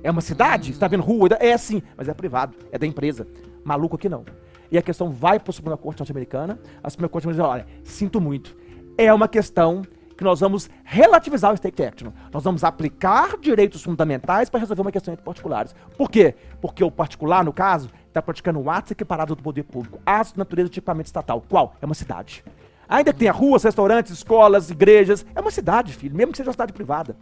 É 0.03 0.11
uma 0.11 0.21
cidade? 0.21 0.73
Você 0.73 0.79
tá 0.79 0.87
vendo 0.87 1.01
rua? 1.03 1.29
É 1.39 1.53
assim, 1.53 1.81
mas 1.97 2.07
é 2.07 2.13
privado. 2.13 2.55
É 2.71 2.77
da 2.77 2.85
empresa. 2.85 3.27
Maluco 3.63 3.95
aqui 3.95 4.09
não. 4.09 4.23
E 4.71 4.77
a 4.77 4.81
questão 4.81 5.09
vai 5.11 5.39
para 5.39 5.51
a 5.51 5.53
Suprema 5.53 5.77
Corte 5.77 5.99
norte-americana. 5.99 6.59
A 6.83 6.89
Suprema 6.89 7.09
Corte 7.09 7.27
diz: 7.27 7.39
olha, 7.39 7.65
sinto 7.83 8.19
muito. 8.19 8.55
É 8.97 9.13
uma 9.13 9.27
questão 9.27 9.81
que 10.15 10.23
nós 10.23 10.39
vamos 10.39 10.69
relativizar 10.83 11.51
o 11.51 11.55
state 11.55 11.83
action. 11.83 12.11
Nós 12.31 12.43
vamos 12.43 12.63
aplicar 12.63 13.37
direitos 13.37 13.83
fundamentais 13.83 14.49
para 14.49 14.59
resolver 14.59 14.81
uma 14.81 14.91
questão 14.91 15.13
entre 15.13 15.25
particulares. 15.25 15.75
Por 15.97 16.09
quê? 16.09 16.35
Porque 16.61 16.83
o 16.83 16.91
particular, 16.91 17.43
no 17.43 17.51
caso, 17.51 17.89
está 18.15 18.21
praticando 18.21 18.59
um 18.59 18.69
ato 18.69 18.93
equiparado 18.93 19.35
do 19.35 19.43
poder 19.43 19.63
público. 19.63 19.99
Ato 20.05 20.31
de 20.33 20.37
natureza 20.39 20.69
tipicamente 20.69 21.07
estatal. 21.07 21.43
Qual? 21.49 21.75
É 21.81 21.85
uma 21.85 21.93
cidade. 21.93 22.43
Ainda 22.87 23.11
que 23.11 23.19
tenha 23.19 23.31
ruas, 23.33 23.63
restaurantes, 23.63 24.13
escolas, 24.13 24.69
igrejas. 24.69 25.25
É 25.35 25.41
uma 25.41 25.51
cidade, 25.51 25.93
filho, 25.93 26.15
mesmo 26.15 26.31
que 26.31 26.37
seja 26.37 26.49
uma 26.49 26.53
cidade 26.53 26.71
privada. 26.71 27.17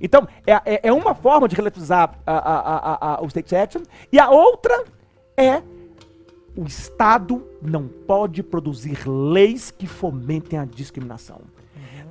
Então, 0.00 0.28
é, 0.46 0.52
é, 0.66 0.80
é 0.88 0.92
uma 0.92 1.14
forma 1.14 1.48
de 1.48 1.56
relativizar 1.56 2.14
a- 2.26 2.32
a- 2.36 3.14
a- 3.14 3.22
o 3.22 3.26
state 3.26 3.56
action. 3.56 3.82
E 4.12 4.18
a 4.18 4.28
outra 4.28 4.84
é 5.36 5.62
o 6.56 6.64
Estado 6.66 7.42
não 7.62 7.88
pode 7.88 8.42
produzir 8.42 9.08
leis 9.08 9.70
que 9.70 9.86
fomentem 9.86 10.58
a 10.58 10.64
discriminação. 10.64 11.40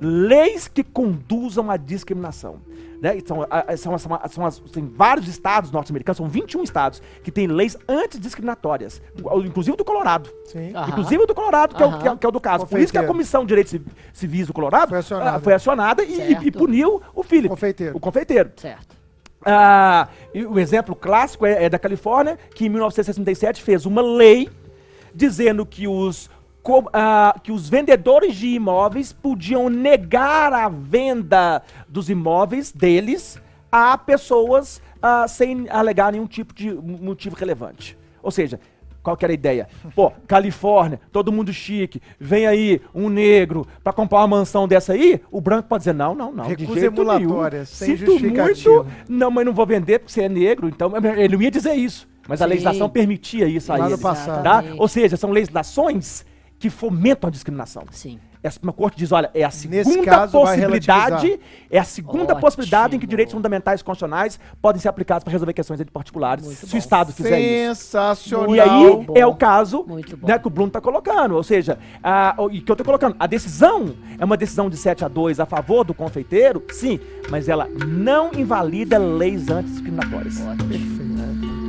Leis 0.00 0.68
que 0.68 0.82
conduzam 0.84 1.70
à 1.70 1.76
discriminação. 1.76 2.56
Né? 3.00 3.18
São, 3.26 3.46
são, 3.76 3.98
são, 3.98 4.20
são 4.30 4.46
as- 4.46 4.58
tem 4.72 4.86
vários 4.86 5.28
estados 5.28 5.70
norte-americanos, 5.70 6.16
são 6.16 6.28
21 6.28 6.62
estados, 6.62 7.02
que 7.22 7.30
têm 7.30 7.46
leis 7.46 7.76
antidiscriminatórias. 7.88 9.02
Inclusive 9.44 9.76
do 9.76 9.84
Colorado. 9.84 10.30
Sim. 10.46 10.72
Aham. 10.74 10.88
Inclusive 10.88 11.22
o 11.22 11.26
do 11.26 11.34
Colorado, 11.34 11.74
que 11.74 11.82
é, 11.82 11.86
o, 11.86 11.98
que, 11.98 12.08
é, 12.08 12.16
que 12.16 12.26
é 12.26 12.28
o 12.28 12.32
do 12.32 12.40
caso. 12.40 12.66
Por 12.66 12.80
isso 12.80 12.92
que 12.92 12.98
a. 12.98 13.06
Comissão 13.06 13.42
de 13.42 13.48
Direitos 13.48 13.70
Civ- 13.72 13.86
Civis 14.12 14.46
do 14.46 14.52
Colorado 14.54 14.88
Foi 14.88 14.98
acionada. 14.98 15.36
ah, 15.36 15.40
foi 15.40 15.52
acionada 15.52 16.02
e, 16.04 16.32
e 16.46 16.50
puniu 16.50 17.02
o 17.14 17.22
Philip. 17.22 17.48
Confeiteiro. 17.48 17.96
O 17.96 18.00
confeiteiro. 18.00 18.50
Certo. 18.56 18.94
Ah, 19.44 20.08
e 20.32 20.44
o 20.46 20.58
exemplo 20.58 20.96
clássico 20.96 21.44
é, 21.44 21.64
é 21.64 21.68
da 21.68 21.78
Califórnia, 21.78 22.38
que 22.54 22.64
em 22.64 22.68
1967 22.70 23.62
fez 23.62 23.84
uma 23.84 24.00
lei 24.00 24.48
dizendo 25.14 25.66
que 25.66 25.86
os, 25.86 26.30
que 27.42 27.52
os 27.52 27.68
vendedores 27.68 28.34
de 28.36 28.48
imóveis 28.48 29.12
podiam 29.12 29.68
negar 29.68 30.52
a 30.52 30.68
venda 30.68 31.62
dos 31.88 32.08
imóveis 32.08 32.72
deles 32.72 33.38
a 33.70 33.98
pessoas 33.98 34.80
ah, 35.02 35.26
sem 35.28 35.66
alegar 35.68 36.12
nenhum 36.12 36.26
tipo 36.26 36.54
de 36.54 36.72
motivo 36.72 37.36
relevante. 37.36 37.98
Ou 38.22 38.30
seja, 38.30 38.58
qual 39.02 39.16
que 39.16 39.24
era 39.26 39.32
a 39.32 39.34
ideia? 39.34 39.68
Pô, 39.94 40.10
Califórnia, 40.26 40.98
todo 41.12 41.30
mundo 41.30 41.52
chique, 41.52 42.00
vem 42.18 42.46
aí 42.46 42.80
um 42.94 43.10
negro 43.10 43.66
pra 43.82 43.92
comprar 43.92 44.20
uma 44.20 44.28
mansão 44.28 44.66
dessa 44.66 44.94
aí, 44.94 45.20
o 45.30 45.42
branco 45.42 45.68
pode 45.68 45.82
dizer, 45.82 45.92
não, 45.92 46.14
não, 46.14 46.32
não, 46.32 46.44
de 46.44 46.54
Recusa 46.54 46.80
jeito 46.80 47.02
emulatória, 47.02 47.58
nenhum. 47.58 47.66
sem 47.66 47.96
Sinto 47.96 48.12
justificativa. 48.12 48.74
muito, 48.76 48.90
não, 49.06 49.30
mas 49.30 49.44
não 49.44 49.52
vou 49.52 49.66
vender 49.66 49.98
porque 49.98 50.12
você 50.12 50.22
é 50.22 50.28
negro, 50.28 50.68
então 50.68 50.90
ele 51.18 51.36
não 51.36 51.42
ia 51.42 51.50
dizer 51.50 51.74
isso. 51.74 52.08
Mas 52.26 52.40
a 52.40 52.46
Sim. 52.46 52.50
legislação 52.50 52.88
permitia 52.88 53.46
isso 53.46 53.70
a 53.70 53.78
eles. 53.78 54.00
passado. 54.00 54.42
Tá? 54.42 54.64
Ou 54.78 54.88
seja, 54.88 55.18
são 55.18 55.30
legislações 55.30 56.24
que 56.58 56.70
fomentam 56.70 57.28
a 57.28 57.30
discriminação. 57.30 57.84
Sim. 57.90 58.18
A 58.42 58.50
Suprema 58.50 58.74
Corte 58.74 58.98
diz, 58.98 59.10
olha, 59.10 59.30
é 59.32 59.42
a 59.42 59.50
segunda 59.50 60.04
caso, 60.04 60.32
possibilidade, 60.38 61.40
é 61.70 61.78
a 61.78 61.84
segunda 61.84 62.24
Ótimo. 62.24 62.40
possibilidade 62.42 62.94
em 62.94 62.98
que 62.98 63.06
direitos 63.06 63.32
fundamentais 63.32 63.80
constitucionais 63.80 64.38
podem 64.60 64.78
ser 64.82 64.88
aplicados 64.88 65.24
para 65.24 65.32
resolver 65.32 65.54
questões 65.54 65.80
entre 65.80 65.90
particulares, 65.90 66.44
Muito 66.44 66.58
se 66.58 66.66
bom. 66.66 66.74
o 66.74 66.78
Estado 66.78 67.12
fizer 67.14 67.40
isso. 67.40 67.80
Sensacional. 67.84 68.54
E 68.54 68.60
aí 68.60 68.68
bom. 69.02 69.14
é 69.16 69.24
o 69.26 69.34
caso 69.34 69.86
né, 70.22 70.38
que 70.38 70.46
o 70.46 70.50
Bruno 70.50 70.68
está 70.68 70.78
colocando. 70.78 71.34
Ou 71.36 71.42
seja, 71.42 71.78
a, 72.02 72.34
o- 72.36 72.50
e 72.50 72.60
que 72.60 72.70
eu 72.70 72.74
estou 72.74 72.84
colocando, 72.84 73.16
a 73.18 73.26
decisão 73.26 73.94
é 74.18 74.24
uma 74.26 74.36
decisão 74.36 74.68
de 74.68 74.76
7 74.76 75.06
a 75.06 75.08
2 75.08 75.40
a 75.40 75.46
favor 75.46 75.82
do 75.82 75.94
confeiteiro, 75.94 76.62
sim, 76.70 77.00
mas 77.30 77.48
ela 77.48 77.66
não 77.88 78.30
invalida 78.34 78.98
leis 78.98 79.48
antidiscriminatórias. 79.48 80.34
O 80.40 81.63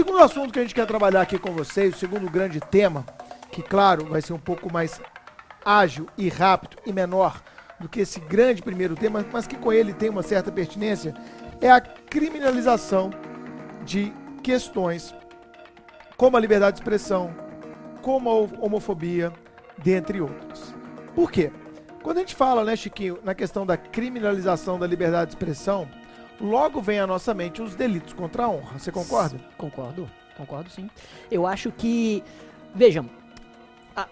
segundo 0.00 0.22
assunto 0.22 0.50
que 0.50 0.58
a 0.58 0.62
gente 0.62 0.74
quer 0.74 0.86
trabalhar 0.86 1.20
aqui 1.20 1.38
com 1.38 1.52
vocês, 1.52 1.94
o 1.94 1.98
segundo 1.98 2.30
grande 2.30 2.58
tema, 2.58 3.04
que 3.52 3.62
claro 3.62 4.06
vai 4.06 4.22
ser 4.22 4.32
um 4.32 4.38
pouco 4.38 4.72
mais 4.72 4.98
ágil 5.62 6.06
e 6.16 6.26
rápido 6.30 6.78
e 6.86 6.92
menor 6.92 7.42
do 7.78 7.86
que 7.86 8.00
esse 8.00 8.18
grande 8.18 8.62
primeiro 8.62 8.96
tema, 8.96 9.22
mas 9.30 9.46
que 9.46 9.56
com 9.56 9.70
ele 9.70 9.92
tem 9.92 10.08
uma 10.08 10.22
certa 10.22 10.50
pertinência, 10.50 11.14
é 11.60 11.70
a 11.70 11.82
criminalização 11.82 13.10
de 13.84 14.10
questões 14.42 15.14
como 16.16 16.34
a 16.34 16.40
liberdade 16.40 16.76
de 16.76 16.80
expressão, 16.80 17.34
como 18.00 18.30
a 18.30 18.64
homofobia, 18.64 19.30
dentre 19.76 20.22
outros. 20.22 20.74
Por 21.14 21.30
quê? 21.30 21.52
Quando 22.02 22.16
a 22.16 22.20
gente 22.20 22.34
fala, 22.34 22.64
né, 22.64 22.74
Chiquinho, 22.74 23.18
na 23.22 23.34
questão 23.34 23.66
da 23.66 23.76
criminalização 23.76 24.78
da 24.78 24.86
liberdade 24.86 25.26
de 25.26 25.36
expressão, 25.36 25.86
logo 26.40 26.80
vem 26.80 26.98
à 26.98 27.06
nossa 27.06 27.34
mente 27.34 27.60
os 27.62 27.74
delitos 27.74 28.12
contra 28.12 28.44
a 28.44 28.48
honra. 28.48 28.78
Você 28.78 28.90
concorda? 28.92 29.38
Concordo, 29.56 30.08
concordo 30.36 30.70
sim. 30.70 30.88
Eu 31.30 31.46
acho 31.46 31.70
que, 31.72 32.22
vejam, 32.74 33.06
a- 33.96 34.08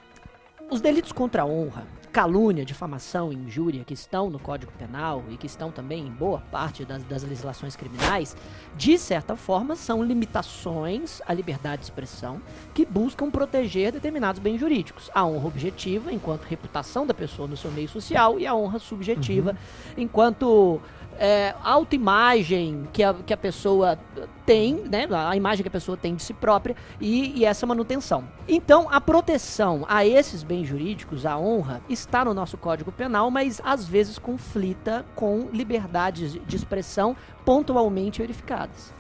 os 0.71 0.81
delitos 0.81 1.13
contra 1.13 1.43
a 1.43 1.47
honra, 1.47 1.87
calúnia, 2.13 2.65
difamação 2.65 3.31
e 3.33 3.37
injúria 3.37 3.85
que 3.85 3.93
estão 3.95 4.29
no 4.31 4.39
Código 4.39 4.73
Penal 4.79 5.23
e 5.31 5.37
que 5.37 5.47
estão 5.47 5.71
também 5.71 6.07
em 6.07 6.11
boa 6.11 6.41
parte 6.51 6.85
das, 6.85 7.03
das 7.05 7.23
legislações 7.23 7.77
criminais, 7.77 8.35
de 8.77 8.99
certa 8.99 9.37
forma 9.37 9.77
são 9.77 10.03
limitações 10.03 11.21
à 11.27 11.33
liberdade 11.35 11.81
de 11.81 11.85
expressão 11.85 12.41
que 12.75 12.85
buscam 12.85 13.31
proteger 13.31 13.93
determinados 13.93 14.41
bens 14.41 14.59
jurídicos. 14.59 15.11
A 15.15 15.25
honra 15.25 15.47
objetiva, 15.49 16.13
enquanto 16.13 16.43
reputação 16.45 17.07
da 17.07 17.15
pessoa 17.15 17.47
no 17.47 17.57
seu 17.57 17.71
meio 17.71 17.89
social, 17.89 18.41
e 18.41 18.47
a 18.47 18.55
honra 18.55 18.79
subjetiva, 18.79 19.55
enquanto 19.97 20.81
é, 21.19 21.55
autoimagem 21.63 22.89
que 22.93 23.03
a, 23.03 23.13
que 23.13 23.33
a 23.33 23.37
pessoa 23.37 23.99
tem, 24.47 24.77
né? 24.91 25.07
A 25.11 25.37
imagem 25.37 25.63
que 25.63 25.69
a 25.69 25.71
pessoa 25.71 25.97
tem 25.97 26.15
de 26.15 26.23
si 26.23 26.33
própria 26.33 26.77
e, 27.01 27.41
e, 27.41 27.45
essa 27.45 27.67
manutenção. 27.67 28.25
Então, 28.47 28.89
a 28.91 29.01
proteção 29.01 29.85
a 29.89 30.07
esses 30.07 30.43
bens 30.43 30.67
jurídicos, 30.67 31.27
a 31.27 31.37
honra, 31.37 31.83
está 31.89 32.25
no 32.25 32.33
nosso 32.33 32.57
Código 32.57 32.93
Penal, 32.93 33.31
mas 33.31 33.61
às 33.65 33.87
vezes 33.87 34.19
conflita 34.19 35.05
com 35.15 35.49
liberdades 35.53 36.33
de 36.33 36.57
expressão 36.57 37.17
pontualmente 37.45 38.21
verificadas. 38.21 38.95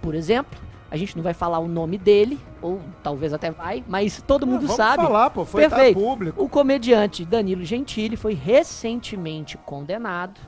Por 0.00 0.14
exemplo, 0.14 0.60
a 0.90 0.96
gente 0.96 1.16
não 1.16 1.24
vai 1.24 1.34
falar 1.34 1.58
o 1.58 1.66
nome 1.66 1.98
dele, 1.98 2.38
ou 2.62 2.80
talvez 3.02 3.32
até 3.32 3.50
vai, 3.50 3.82
mas 3.88 4.22
todo 4.22 4.46
mundo 4.46 4.60
Vamos 4.60 4.76
sabe. 4.76 5.02
falar, 5.02 5.30
pô, 5.30 5.44
foi 5.44 5.64
tá 5.64 5.70
Perfeito. 5.70 5.98
público. 5.98 6.40
O 6.40 6.48
comediante 6.48 7.24
Danilo 7.24 7.64
Gentili 7.64 8.16
foi 8.16 8.34
recentemente 8.34 9.58
condenado 9.58 10.40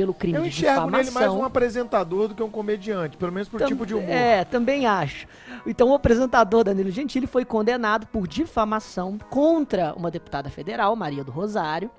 pelo 0.00 0.14
crime 0.14 0.38
Eu 0.38 0.42
de 0.44 0.48
enxergo 0.48 0.72
difamação. 0.86 0.98
nele 0.98 1.10
mais 1.10 1.30
um 1.30 1.44
apresentador 1.44 2.28
do 2.28 2.34
que 2.34 2.42
um 2.42 2.48
comediante, 2.50 3.18
pelo 3.18 3.30
menos 3.30 3.50
por 3.50 3.58
Tam- 3.60 3.66
tipo 3.68 3.84
de 3.84 3.94
humor. 3.94 4.08
É, 4.08 4.44
também 4.44 4.86
acho. 4.86 5.26
Então, 5.66 5.90
o 5.90 5.94
apresentador 5.94 6.64
Danilo 6.64 6.90
Gentili 6.90 7.26
foi 7.26 7.44
condenado 7.44 8.06
por 8.06 8.26
difamação 8.26 9.18
contra 9.28 9.92
uma 9.94 10.10
deputada 10.10 10.48
federal, 10.48 10.96
Maria 10.96 11.22
do 11.22 11.30
Rosário, 11.30 11.90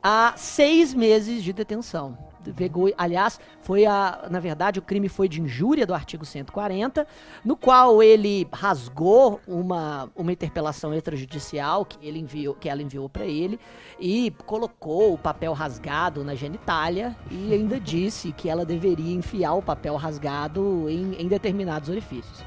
a 0.00 0.34
seis 0.36 0.94
meses 0.94 1.42
de 1.42 1.52
detenção. 1.52 2.16
Pegou, 2.52 2.92
aliás, 2.96 3.40
foi 3.60 3.86
a, 3.86 4.26
na 4.30 4.40
verdade, 4.40 4.78
o 4.78 4.82
crime 4.82 5.08
foi 5.08 5.28
de 5.28 5.40
injúria 5.40 5.86
do 5.86 5.94
artigo 5.94 6.24
140, 6.24 7.06
no 7.44 7.56
qual 7.56 8.02
ele 8.02 8.46
rasgou 8.52 9.40
uma, 9.46 10.10
uma 10.14 10.32
interpelação 10.32 10.94
extrajudicial 10.94 11.84
que 11.84 12.06
ele 12.06 12.18
enviou, 12.18 12.54
que 12.54 12.68
ela 12.68 12.82
enviou 12.82 13.08
para 13.08 13.24
ele 13.24 13.58
e 13.98 14.32
colocou 14.46 15.14
o 15.14 15.18
papel 15.18 15.52
rasgado 15.52 16.24
na 16.24 16.34
genitália 16.34 17.16
e 17.30 17.52
ainda 17.52 17.78
disse 17.80 18.32
que 18.32 18.48
ela 18.48 18.64
deveria 18.64 19.14
enfiar 19.14 19.54
o 19.54 19.62
papel 19.62 19.96
rasgado 19.96 20.86
em, 20.88 21.14
em 21.14 21.28
determinados 21.28 21.88
orifícios. 21.88 22.44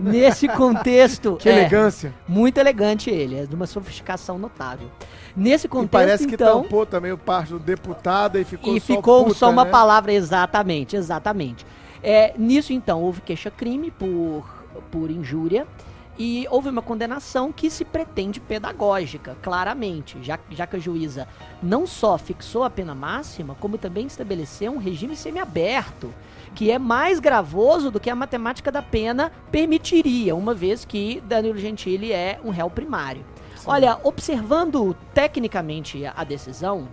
Nesse 0.00 0.48
contexto, 0.48 1.36
Que 1.36 1.48
é, 1.48 1.60
elegância. 1.60 2.14
muito 2.26 2.58
elegante 2.58 3.10
ele, 3.10 3.36
é 3.40 3.46
de 3.46 3.54
uma 3.54 3.66
sofisticação 3.66 4.38
notável. 4.38 4.88
Nesse 5.36 5.66
E 5.66 5.68
contexto, 5.68 5.92
parece 5.92 6.26
que 6.26 6.34
então, 6.34 6.62
tampou 6.62 6.86
também 6.86 7.12
o 7.12 7.18
parte 7.18 7.52
do 7.52 7.58
deputado 7.58 8.38
e 8.38 8.44
ficou 8.44 8.76
e 8.76 8.80
só 8.80 8.86
ficou 8.86 9.24
puta, 9.24 9.38
só 9.38 9.50
uma 9.50 9.64
né? 9.64 9.70
palavra, 9.70 10.12
exatamente, 10.12 10.96
exatamente. 10.96 11.66
É, 12.02 12.34
nisso, 12.36 12.72
então, 12.72 13.02
houve 13.02 13.20
queixa-crime 13.20 13.90
por, 13.90 14.44
por 14.90 15.10
injúria 15.10 15.66
e 16.22 16.46
houve 16.50 16.68
uma 16.68 16.82
condenação 16.82 17.50
que 17.50 17.70
se 17.70 17.82
pretende 17.82 18.40
pedagógica, 18.40 19.38
claramente, 19.40 20.18
já, 20.22 20.38
já 20.50 20.66
que 20.66 20.76
a 20.76 20.78
juíza 20.78 21.26
não 21.62 21.86
só 21.86 22.18
fixou 22.18 22.62
a 22.62 22.68
pena 22.68 22.94
máxima, 22.94 23.56
como 23.58 23.78
também 23.78 24.06
estabeleceu 24.06 24.70
um 24.70 24.76
regime 24.76 25.16
semiaberto, 25.16 26.12
que 26.54 26.70
é 26.70 26.78
mais 26.78 27.20
gravoso 27.20 27.90
do 27.90 27.98
que 27.98 28.10
a 28.10 28.14
matemática 28.14 28.70
da 28.70 28.82
pena 28.82 29.32
permitiria, 29.50 30.36
uma 30.36 30.52
vez 30.52 30.84
que 30.84 31.22
Danilo 31.22 31.56
Gentili 31.56 32.12
é 32.12 32.38
um 32.44 32.50
réu 32.50 32.68
primário. 32.68 33.24
Olha, 33.64 33.98
observando 34.04 34.94
tecnicamente 35.14 36.04
a- 36.04 36.12
a 36.18 36.22
decisão, 36.24 36.86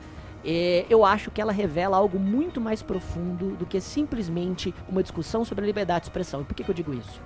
é, 0.46 0.86
eu 0.90 1.04
acho 1.04 1.32
que 1.32 1.42
ela 1.42 1.52
revela 1.52 1.98
algo 1.98 2.18
muito 2.18 2.62
mais 2.62 2.82
profundo 2.82 3.58
do 3.58 3.66
que 3.66 3.82
simplesmente 3.82 4.74
uma 4.88 5.04
discussão 5.04 5.44
sobre 5.44 5.66
a 5.66 5.68
liberdade 5.68 6.02
de 6.02 6.06
expressão. 6.06 6.40
E 6.40 6.44
por 6.46 6.54
que, 6.56 6.64
que 6.64 6.70
eu 6.72 6.76
digo 6.76 6.94
isso? 6.94 7.20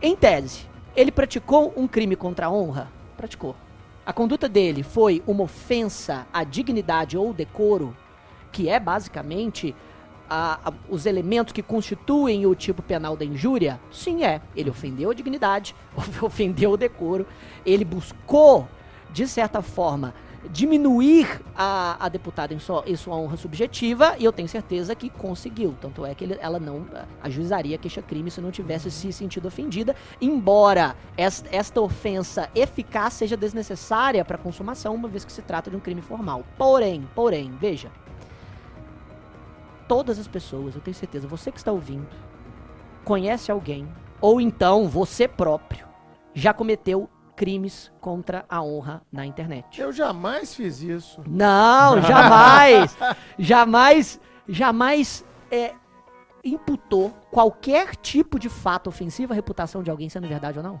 Em 0.00 0.16
tese, 0.16 0.70
ele 0.96 1.10
praticou 1.10 1.72
um 1.76 1.86
crime 1.86 2.16
contra 2.16 2.46
a 2.46 2.50
honra? 2.50 2.88
Praticou. 3.16 3.54
A 4.04 4.12
conduta 4.12 4.48
dele 4.48 4.82
foi 4.82 5.22
uma 5.26 5.44
ofensa 5.44 6.26
à 6.32 6.42
dignidade 6.42 7.16
ou 7.16 7.32
decoro, 7.32 7.96
que 8.50 8.68
é 8.68 8.80
basicamente 8.80 9.74
a- 10.28 10.58
a- 10.64 10.72
os 10.88 11.06
elementos 11.06 11.52
que 11.52 11.62
constituem 11.62 12.46
o 12.46 12.54
tipo 12.54 12.82
penal 12.82 13.16
da 13.16 13.24
injúria? 13.24 13.80
Sim, 13.90 14.24
é. 14.24 14.40
Ele 14.56 14.70
ofendeu 14.70 15.10
a 15.10 15.14
dignidade, 15.14 15.74
ofendeu 16.22 16.72
o 16.72 16.76
decoro, 16.76 17.26
ele 17.64 17.84
buscou, 17.84 18.66
de 19.12 19.26
certa 19.28 19.60
forma, 19.62 20.14
diminuir 20.48 21.40
a, 21.54 21.96
a 22.06 22.08
deputada 22.08 22.54
em 22.54 22.58
sua, 22.58 22.82
em 22.86 22.96
sua 22.96 23.14
honra 23.14 23.36
subjetiva 23.36 24.14
e 24.18 24.24
eu 24.24 24.32
tenho 24.32 24.48
certeza 24.48 24.94
que 24.94 25.10
conseguiu. 25.10 25.76
Tanto 25.80 26.06
é 26.06 26.14
que 26.14 26.24
ele- 26.24 26.38
ela 26.40 26.58
não 26.58 26.86
ah, 26.94 27.04
ajuizaria 27.22 27.76
queixa-crime 27.76 28.30
se 28.30 28.40
não 28.40 28.50
tivesse 28.50 28.90
se 28.90 29.12
sentido 29.12 29.48
ofendida, 29.48 29.94
embora 30.20 30.96
es- 31.16 31.44
esta 31.52 31.80
ofensa 31.80 32.48
eficaz 32.54 33.14
seja 33.14 33.36
desnecessária 33.36 34.24
para 34.24 34.36
a 34.36 34.38
consumação, 34.38 34.94
uma 34.94 35.08
vez 35.08 35.24
que 35.24 35.32
se 35.32 35.42
trata 35.42 35.70
de 35.70 35.76
um 35.76 35.80
crime 35.80 36.00
formal. 36.00 36.42
Porém, 36.56 37.06
porém, 37.14 37.52
veja, 37.60 37.90
todas 39.86 40.18
as 40.18 40.26
pessoas, 40.28 40.74
eu 40.74 40.80
tenho 40.80 40.94
certeza, 40.94 41.28
você 41.28 41.50
que 41.52 41.58
está 41.58 41.72
ouvindo, 41.72 42.08
conhece 43.04 43.50
alguém, 43.50 43.86
ou 44.20 44.40
então 44.40 44.88
você 44.88 45.26
próprio, 45.28 45.86
já 46.32 46.54
cometeu 46.54 47.10
crimes 47.40 47.90
contra 48.02 48.44
a 48.50 48.62
honra 48.62 49.00
na 49.10 49.24
internet. 49.24 49.80
Eu 49.80 49.90
jamais 49.90 50.54
fiz 50.54 50.82
isso. 50.82 51.22
Não, 51.26 51.98
jamais, 52.06 52.94
jamais, 53.38 54.20
jamais 54.46 55.24
é, 55.50 55.72
imputou 56.44 57.14
qualquer 57.30 57.96
tipo 57.96 58.38
de 58.38 58.50
fato 58.50 58.88
ofensivo 58.88 59.32
à 59.32 59.34
reputação 59.34 59.82
de 59.82 59.90
alguém, 59.90 60.10
sendo 60.10 60.28
verdade 60.28 60.58
ou 60.58 60.62
não. 60.62 60.78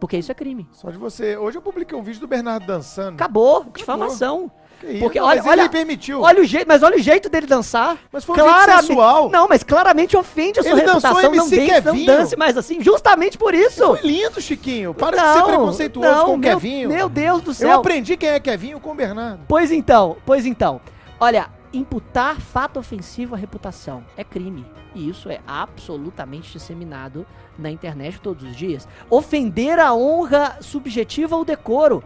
Porque 0.00 0.16
isso 0.16 0.32
é 0.32 0.34
crime. 0.34 0.66
Só 0.72 0.90
de 0.90 0.96
você. 0.96 1.36
Hoje 1.36 1.58
eu 1.58 1.62
publiquei 1.62 1.98
um 1.98 2.02
vídeo 2.02 2.22
do 2.22 2.26
Bernardo 2.26 2.66
dançando. 2.66 3.16
Acabou, 3.16 3.64
difamação. 3.76 4.50
Isso? 4.82 4.98
Porque 5.00 5.18
Não, 5.18 5.26
olha- 5.26 5.42
mas 5.42 5.52
olha- 5.52 5.60
ele 5.62 5.68
permitiu. 5.68 6.20
Olha 6.22 6.40
o 6.40 6.44
jeito, 6.44 6.66
mas 6.68 6.82
olha 6.82 6.96
o 6.96 7.00
jeito 7.00 7.28
dele 7.28 7.46
dançar. 7.46 7.96
Mas 8.12 8.24
foi 8.24 8.40
um 8.40 8.44
jeito 8.44 8.80
sensual. 8.86 9.28
Não, 9.30 9.48
mas 9.48 9.62
claramente 9.62 10.16
ofende 10.16 10.60
a 10.60 10.62
sua 10.62 10.72
Ele 10.72 10.82
dançou 10.82 11.10
reputação. 11.14 11.30
Não, 11.30 11.44
MC 11.46 11.56
dance, 11.56 11.70
não 11.86 11.92
Kevinho. 11.92 12.06
dance 12.06 12.36
mais 12.36 12.56
assim, 12.56 12.80
justamente 12.82 13.36
por 13.36 13.54
isso. 13.54 13.84
Foi 13.84 14.00
lindo, 14.02 14.40
Chiquinho. 14.40 14.94
Para 14.94 15.16
de 15.16 15.32
ser 15.38 15.42
preconceituoso 15.44 16.10
não, 16.10 16.24
com 16.26 16.34
o 16.34 16.38
meu, 16.38 16.50
Kevinho. 16.60 16.88
Meu 16.88 17.08
Deus 17.08 17.42
do 17.42 17.50
Eu 17.50 17.54
céu. 17.54 17.72
aprendi 17.80 18.16
quem 18.16 18.28
é 18.28 18.38
Kevinho 18.40 18.78
com 18.80 18.90
o 18.92 18.94
Bernardo. 18.94 19.40
Pois 19.48 19.72
então, 19.72 20.16
pois 20.24 20.46
então. 20.46 20.80
Olha, 21.20 21.48
imputar 21.72 22.40
fato 22.40 22.78
ofensivo 22.78 23.34
à 23.34 23.38
reputação 23.38 24.04
é 24.16 24.22
crime. 24.22 24.64
E 24.94 25.08
isso 25.08 25.28
é 25.28 25.40
absolutamente 25.46 26.52
disseminado 26.52 27.26
na 27.58 27.70
internet 27.70 28.20
todos 28.20 28.42
os 28.48 28.56
dias. 28.56 28.86
Ofender 29.10 29.78
a 29.78 29.92
honra 29.92 30.56
subjetiva 30.60 31.36
ou 31.36 31.44
decoro. 31.44 32.02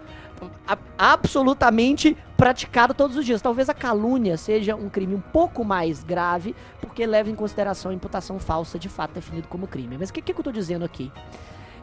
A- 0.66 0.78
absolutamente 0.98 2.16
praticado 2.36 2.92
todos 2.94 3.16
os 3.16 3.24
dias. 3.24 3.40
Talvez 3.42 3.68
a 3.68 3.74
calúnia 3.74 4.36
seja 4.36 4.74
um 4.74 4.88
crime 4.88 5.14
um 5.14 5.20
pouco 5.20 5.64
mais 5.64 6.02
grave, 6.02 6.54
porque 6.80 7.06
leva 7.06 7.30
em 7.30 7.34
consideração 7.34 7.90
a 7.90 7.94
imputação 7.94 8.38
falsa 8.38 8.78
de 8.78 8.88
fato 8.88 9.12
definido 9.12 9.48
como 9.48 9.66
crime. 9.66 9.96
Mas 9.98 10.10
o 10.10 10.12
que, 10.12 10.22
que 10.22 10.32
eu 10.32 10.36
estou 10.38 10.52
dizendo 10.52 10.84
aqui? 10.84 11.10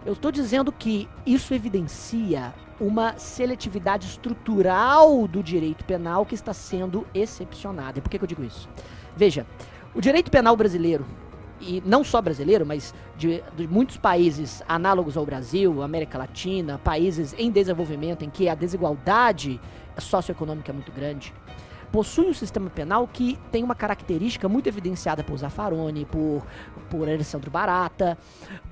Eu 0.05 0.13
estou 0.13 0.31
dizendo 0.31 0.71
que 0.71 1.07
isso 1.25 1.53
evidencia 1.53 2.53
uma 2.79 3.17
seletividade 3.17 4.07
estrutural 4.07 5.27
do 5.27 5.43
direito 5.43 5.83
penal 5.83 6.25
que 6.25 6.33
está 6.35 6.53
sendo 6.53 7.05
excepcionada. 7.13 7.99
E 7.99 8.01
por 8.01 8.09
que, 8.09 8.17
que 8.17 8.23
eu 8.23 8.27
digo 8.27 8.43
isso? 8.43 8.69
Veja, 9.15 9.45
o 9.93 9.99
direito 9.99 10.31
penal 10.31 10.55
brasileiro, 10.55 11.05
e 11.59 11.83
não 11.85 12.03
só 12.03 12.21
brasileiro, 12.21 12.65
mas 12.65 12.93
de, 13.17 13.43
de 13.55 13.67
muitos 13.67 13.97
países 13.97 14.63
análogos 14.67 15.17
ao 15.17 15.25
Brasil, 15.25 15.81
América 15.81 16.17
Latina, 16.17 16.77
países 16.77 17.35
em 17.37 17.51
desenvolvimento 17.51 18.23
em 18.23 18.29
que 18.29 18.47
a 18.47 18.55
desigualdade 18.55 19.59
socioeconômica 19.97 20.71
é 20.71 20.73
muito 20.73 20.91
grande, 20.91 21.33
possui 21.91 22.27
um 22.27 22.33
sistema 22.33 22.69
penal 22.69 23.07
que 23.07 23.37
tem 23.51 23.63
uma 23.63 23.75
característica 23.75 24.47
muito 24.47 24.67
evidenciada 24.67 25.23
por 25.23 25.37
Zaffaroni, 25.37 26.05
por, 26.05 26.45
por 26.89 27.09
Alessandro 27.09 27.51
Barata, 27.51 28.17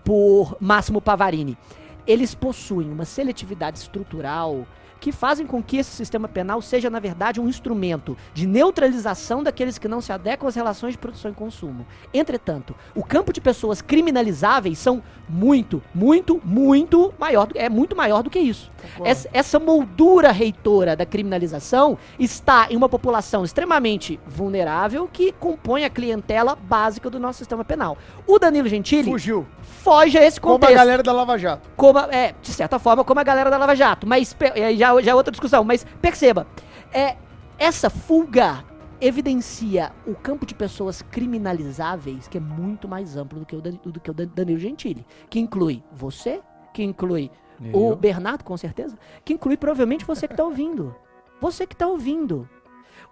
por 0.04 0.56
Máximo 0.60 1.02
Pavarini. 1.02 1.58
Eles 2.06 2.34
possuem 2.34 2.90
uma 2.90 3.06
seletividade 3.06 3.80
estrutural 3.80 4.66
que 5.00 5.12
fazem 5.12 5.46
com 5.46 5.62
que 5.62 5.78
esse 5.78 5.92
sistema 5.92 6.28
penal 6.28 6.62
seja, 6.62 6.90
na 6.90 7.00
verdade, 7.00 7.40
um 7.40 7.48
instrumento 7.48 8.18
de 8.34 8.48
neutralização 8.48 9.44
daqueles 9.44 9.78
que 9.78 9.88
não 9.88 10.02
se 10.02 10.12
adequam 10.12 10.48
às 10.48 10.56
relações 10.56 10.92
de 10.94 10.98
produção 10.98 11.32
e 11.32 11.34
consumo. 11.34 11.86
Entretanto, 12.14 12.76
o 12.96 13.04
campo 13.04 13.32
de 13.32 13.40
pessoas 13.42 13.82
criminalizáveis 13.82 14.78
são 14.80 15.02
muito, 15.30 15.82
muito, 15.94 16.42
muito 16.44 17.14
maior, 17.20 17.48
do, 17.48 17.58
é 17.58 17.70
muito 17.70 17.96
maior 17.96 18.24
do 18.24 18.30
que 18.30 18.40
isso. 18.40 18.72
Essa, 19.04 19.30
essa 19.34 19.60
moldura 19.60 20.32
reitora 20.32 20.96
da 20.96 21.06
criminalização 21.06 21.98
está 22.18 22.68
em 22.70 22.78
uma 22.78 22.88
população 22.90 23.44
extremamente 23.44 24.20
vulnerável 24.26 25.08
que 25.12 25.32
compõe 25.34 25.84
a 25.84 25.90
clientela 25.90 26.56
básica 26.56 27.10
do 27.10 27.20
nosso 27.20 27.40
sistema 27.40 27.64
penal. 27.66 27.98
O 28.26 28.40
Danilo 28.40 28.68
Gentili 28.68 29.12
Fugiu. 29.12 29.46
foge 29.62 30.18
a 30.18 30.26
esse 30.26 30.40
Como 30.40 30.56
a 30.56 30.60
contexto 30.60 30.76
galera 30.78 31.04
da 31.04 31.12
Lava 31.12 31.38
Jato. 31.38 31.70
como 31.76 32.00
é, 32.00 32.34
de 32.42 32.54
certa 32.54 32.80
forma, 32.80 33.04
como 33.04 33.20
a 33.20 33.24
galera 33.24 33.50
da 33.50 33.58
Lava 33.58 33.76
Jato. 33.76 34.08
Mas 34.08 34.34
pe- 34.34 34.52
é, 34.56 34.74
já, 34.96 35.02
já 35.02 35.12
é 35.12 35.16
outra 35.16 35.32
discussão. 35.32 35.64
Mas 35.64 35.86
perceba, 36.02 36.48
é 36.94 37.18
essa 37.58 37.90
fuga 37.90 38.64
evidencia 39.00 39.92
o 40.08 40.16
campo 40.16 40.46
de 40.46 40.56
pessoas 40.56 41.02
criminalizáveis 41.04 42.28
que 42.28 42.38
é 42.38 42.42
muito 42.42 42.88
mais 42.88 43.16
amplo 43.16 43.40
do 43.40 43.46
que 43.46 43.56
o, 43.56 43.62
Dan- 43.62 43.78
do 43.86 44.00
que 44.00 44.10
o 44.10 44.14
Dan- 44.14 44.30
Danilo 44.34 44.60
Gentili, 44.60 45.06
que 45.30 45.40
inclui 45.40 45.84
você, 45.92 46.42
que 46.74 46.84
inclui 46.84 47.30
o 47.74 47.90
Eu. 47.92 47.96
Bernardo, 47.96 48.44
com 48.44 48.56
certeza, 48.58 48.98
que 49.24 49.34
inclui 49.34 49.58
provavelmente 49.58 50.06
você 50.06 50.28
que 50.28 50.34
está 50.34 50.44
ouvindo. 50.44 50.96
Você 51.40 51.66
que 51.68 51.74
está 51.76 51.88
ouvindo. 51.88 52.48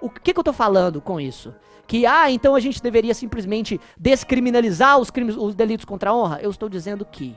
O 0.02 0.10
que, 0.10 0.34
que 0.34 0.40
eu 0.40 0.44
tô 0.44 0.52
falando 0.54 1.00
com 1.02 1.20
isso? 1.22 1.54
Que, 1.88 2.06
ah, 2.06 2.32
então 2.32 2.56
a 2.56 2.60
gente 2.60 2.82
deveria 2.82 3.14
simplesmente 3.14 3.80
descriminalizar 3.98 4.98
os 5.00 5.12
crimes, 5.12 5.36
os 5.38 5.54
delitos 5.54 5.86
contra 5.86 6.10
a 6.10 6.16
honra? 6.16 6.40
Eu 6.42 6.50
estou 6.50 6.68
dizendo 6.68 7.06
que 7.06 7.36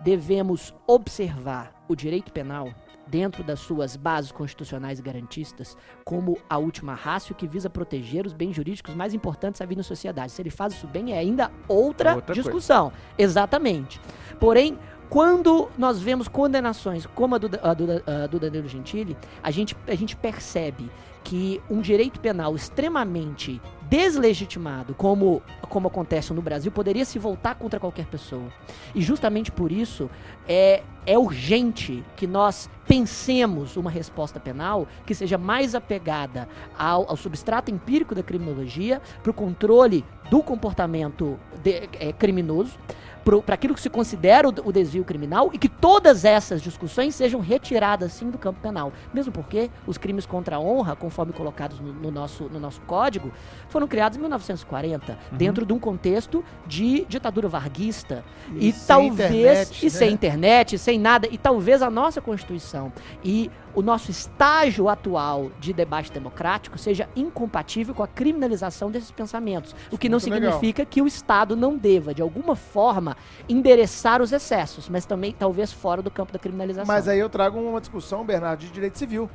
devemos 0.00 0.74
observar 0.86 1.72
o 1.88 1.96
direito 1.96 2.30
penal 2.32 2.68
dentro 3.06 3.44
das 3.44 3.60
suas 3.60 3.96
bases 3.96 4.32
constitucionais 4.32 5.00
garantistas 5.00 5.76
como 6.04 6.38
a 6.48 6.58
última 6.58 6.94
rácio 6.94 7.34
que 7.34 7.46
visa 7.46 7.68
proteger 7.68 8.26
os 8.26 8.32
bens 8.32 8.54
jurídicos 8.54 8.94
mais 8.94 9.14
importantes 9.14 9.60
à 9.60 9.66
vida 9.66 9.80
na 9.80 9.84
sociedade. 9.84 10.32
Se 10.32 10.42
ele 10.42 10.50
faz 10.50 10.74
isso 10.74 10.86
bem, 10.86 11.12
é 11.12 11.18
ainda 11.18 11.50
outra, 11.68 12.16
Outra 12.16 12.34
discussão. 12.34 12.92
Exatamente. 13.18 14.00
Porém, 14.40 14.78
quando 15.08 15.68
nós 15.76 16.00
vemos 16.00 16.28
condenações 16.28 17.06
como 17.06 17.34
a 17.34 17.38
do, 17.38 17.46
a 17.62 17.74
do, 17.74 17.86
a 18.06 18.26
do 18.26 18.40
Danilo 18.40 18.68
Gentili, 18.68 19.16
a 19.42 19.50
gente, 19.50 19.76
a 19.86 19.94
gente 19.94 20.16
percebe 20.16 20.90
que 21.22 21.60
um 21.70 21.80
direito 21.80 22.20
penal 22.20 22.54
extremamente 22.54 23.60
deslegitimado, 23.94 24.92
como, 24.92 25.40
como 25.68 25.86
acontece 25.86 26.34
no 26.34 26.42
Brasil, 26.42 26.72
poderia 26.72 27.04
se 27.04 27.16
voltar 27.16 27.54
contra 27.54 27.78
qualquer 27.78 28.06
pessoa. 28.06 28.48
E 28.92 29.00
justamente 29.00 29.52
por 29.52 29.70
isso 29.70 30.10
é, 30.48 30.82
é 31.06 31.16
urgente 31.16 32.02
que 32.16 32.26
nós 32.26 32.68
pensemos 32.88 33.76
uma 33.76 33.90
resposta 33.90 34.40
penal 34.40 34.88
que 35.06 35.14
seja 35.14 35.38
mais 35.38 35.76
apegada 35.76 36.48
ao, 36.76 37.08
ao 37.08 37.16
substrato 37.16 37.70
empírico 37.70 38.16
da 38.16 38.22
criminologia, 38.22 39.00
para 39.22 39.30
o 39.30 39.34
controle 39.34 40.04
do 40.28 40.42
comportamento 40.42 41.38
de- 41.62 41.88
é, 42.00 42.12
criminoso, 42.12 42.76
para 43.24 43.54
aquilo 43.54 43.74
que 43.74 43.80
se 43.80 43.90
considera 43.90 44.48
o, 44.48 44.52
o 44.64 44.72
desvio 44.72 45.04
criminal 45.04 45.50
e 45.52 45.58
que 45.58 45.68
todas 45.68 46.24
essas 46.24 46.60
discussões 46.60 47.14
sejam 47.14 47.40
retiradas 47.40 48.12
sim 48.12 48.30
do 48.30 48.38
campo 48.38 48.60
penal. 48.60 48.92
Mesmo 49.12 49.32
porque 49.32 49.70
os 49.86 49.96
crimes 49.96 50.26
contra 50.26 50.56
a 50.56 50.60
honra, 50.60 50.94
conforme 50.94 51.32
colocados 51.32 51.80
no, 51.80 51.92
no 51.92 52.10
nosso, 52.10 52.44
no 52.44 52.60
nosso 52.60 52.80
código, 52.82 53.32
foram 53.68 53.88
criados 53.88 54.18
em 54.18 54.20
1940, 54.20 55.18
dentro 55.32 55.64
de 55.64 55.72
um 55.72 55.78
contexto 55.78 56.44
de 56.66 57.04
ditadura 57.08 57.48
varguista. 57.48 58.24
E, 58.54 58.72
sem 58.72 58.86
talvez. 58.86 59.30
internet, 59.30 59.86
e 59.86 59.90
sem 59.90 60.08
né? 60.08 60.14
internet, 60.14 60.78
sem 60.78 60.98
nada. 60.98 61.28
E 61.30 61.38
talvez 61.38 61.82
a 61.82 61.90
nossa 61.90 62.20
Constituição 62.20 62.92
e 63.24 63.50
o 63.74 63.82
nosso 63.82 64.10
estágio 64.10 64.88
atual 64.88 65.50
de 65.58 65.72
debate 65.72 66.12
democrático 66.12 66.78
seja 66.78 67.08
incompatível 67.16 67.94
com 67.94 68.02
a 68.02 68.08
criminalização 68.08 68.90
desses 68.90 69.10
pensamentos. 69.10 69.74
O 69.90 69.98
que 69.98 70.08
não 70.08 70.18
Muito 70.18 70.30
legal. 70.30 70.52
significa 70.52 70.84
que 70.84 71.02
o 71.02 71.06
Estado 71.06 71.56
não 71.56 71.76
deva, 71.76 72.14
de 72.14 72.22
alguma 72.22 72.54
forma, 72.54 73.16
endereçar 73.48 74.22
os 74.22 74.32
excessos, 74.32 74.88
mas 74.88 75.04
também 75.04 75.34
talvez 75.36 75.72
fora 75.72 76.00
do 76.00 76.10
campo 76.10 76.32
da 76.32 76.38
criminalização. 76.38 76.86
Mas 76.86 77.08
aí 77.08 77.18
eu 77.18 77.28
trago 77.28 77.58
uma 77.58 77.80
discussão, 77.80 78.24
Bernardo, 78.24 78.60
de 78.60 78.70
direito 78.70 78.98
civil. 78.98 79.28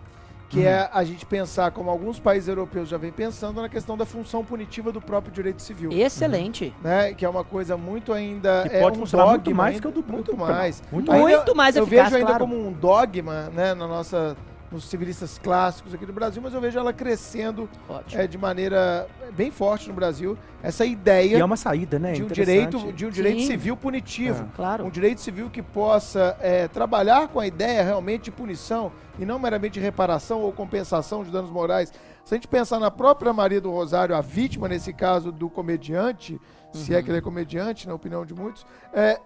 Que 0.50 0.60
Uhum. 0.62 0.66
é 0.66 0.90
a 0.92 1.04
gente 1.04 1.28
pensar, 1.28 1.70
como 1.70 1.92
alguns 1.92 2.20
países 2.20 2.50
europeus 2.50 2.90
já 2.90 2.98
vêm 2.98 3.12
pensando, 3.12 3.62
na 3.62 3.70
questão 3.70 3.96
da 3.96 4.04
função 4.04 4.44
punitiva 4.44 4.92
do 4.92 5.00
próprio 5.00 5.32
direito 5.32 5.62
civil. 5.62 5.92
Excelente. 5.94 6.74
Né? 6.84 7.14
Que 7.14 7.24
é 7.24 7.30
uma 7.30 7.44
coisa 7.44 7.78
muito 7.78 8.12
ainda. 8.12 8.68
Que 8.68 8.76
é 8.78 8.80
pode 8.82 8.98
um 8.98 9.02
funcionar 9.02 9.28
muito 9.28 9.44
dogma 9.44 9.58
mais 9.64 9.76
ainda- 9.76 9.82
que 9.92 10.00
o 10.00 10.02
do- 10.02 10.12
Muito 10.12 10.36
mais. 10.36 10.80
penal. 10.82 10.92
Muito 10.94 11.12
Ainda- 11.12 11.28
Muito 11.38 11.56
mais 11.56 11.76
eu 11.76 11.84
eficaz, 11.84 12.06
vejo 12.06 12.16
ainda 12.18 12.28
claro. 12.32 12.46
como 12.48 12.68
um 12.68 12.72
dogma, 12.72 13.52
né, 13.54 13.76
na 13.76 13.88
nossa, 13.88 14.36
nos 14.72 14.86
civilistas 14.86 15.40
clássicos 15.40 15.94
aqui 15.94 16.06
do 16.06 16.14
Brasil, 16.14 16.42
mas 16.42 16.54
eu 16.54 16.62
vejo 16.62 16.78
ela 16.78 16.94
crescendo 16.94 17.68
é, 18.14 18.28
de 18.28 18.38
maneira 18.38 19.08
bem 19.36 19.52
forte 19.52 19.88
no 19.88 19.94
Brasil. 19.94 20.38
Essa 20.62 20.86
ideia 20.86 21.38
E 21.38 21.42
é 21.42 21.46
uma 21.46 21.58
saída, 21.58 21.98
né? 21.98 22.14
de 22.14 22.24
um 22.24 22.28
direito, 22.28 22.94
de 22.94 23.06
um 23.06 23.10
direito 23.10 23.42
Sim. 23.42 23.48
civil 23.48 23.76
punitivo. 23.76 24.48
Claro. 24.56 24.86
Um 24.86 24.90
direito 24.90 25.22
civil 25.22 25.50
que 25.50 25.62
possa 25.62 26.38
é, 26.40 26.68
trabalhar 26.68 27.28
com 27.30 27.40
a 27.40 27.48
ideia 27.48 27.84
realmente 27.84 28.26
de 28.26 28.32
punição 28.32 28.92
e 29.18 29.26
não 29.26 29.40
meramente 29.40 29.74
de 29.74 29.80
reparação 29.80 30.42
ou 30.42 30.52
compensação 30.52 31.24
de 31.24 31.32
danos 31.32 31.50
morais. 31.50 31.92
Se 32.24 32.36
a 32.36 32.38
gente 32.38 32.48
pensar 32.48 32.80
na 32.80 32.92
própria 32.92 33.34
Maria 33.34 33.60
do 33.60 33.72
Rosário, 33.72 34.16
a 34.16 34.22
vítima 34.22 34.68
nesse 34.68 34.94
caso 34.94 35.32
do 35.32 35.50
comediante, 35.50 36.40
se 36.72 36.94
é 36.94 37.02
que 37.02 37.10
ele 37.10 37.18
é 37.18 37.22
comediante, 37.22 37.88
na 37.88 37.96
opinião 37.96 38.24
de 38.26 38.34
muitos, 38.34 38.66
é, 38.94 39.20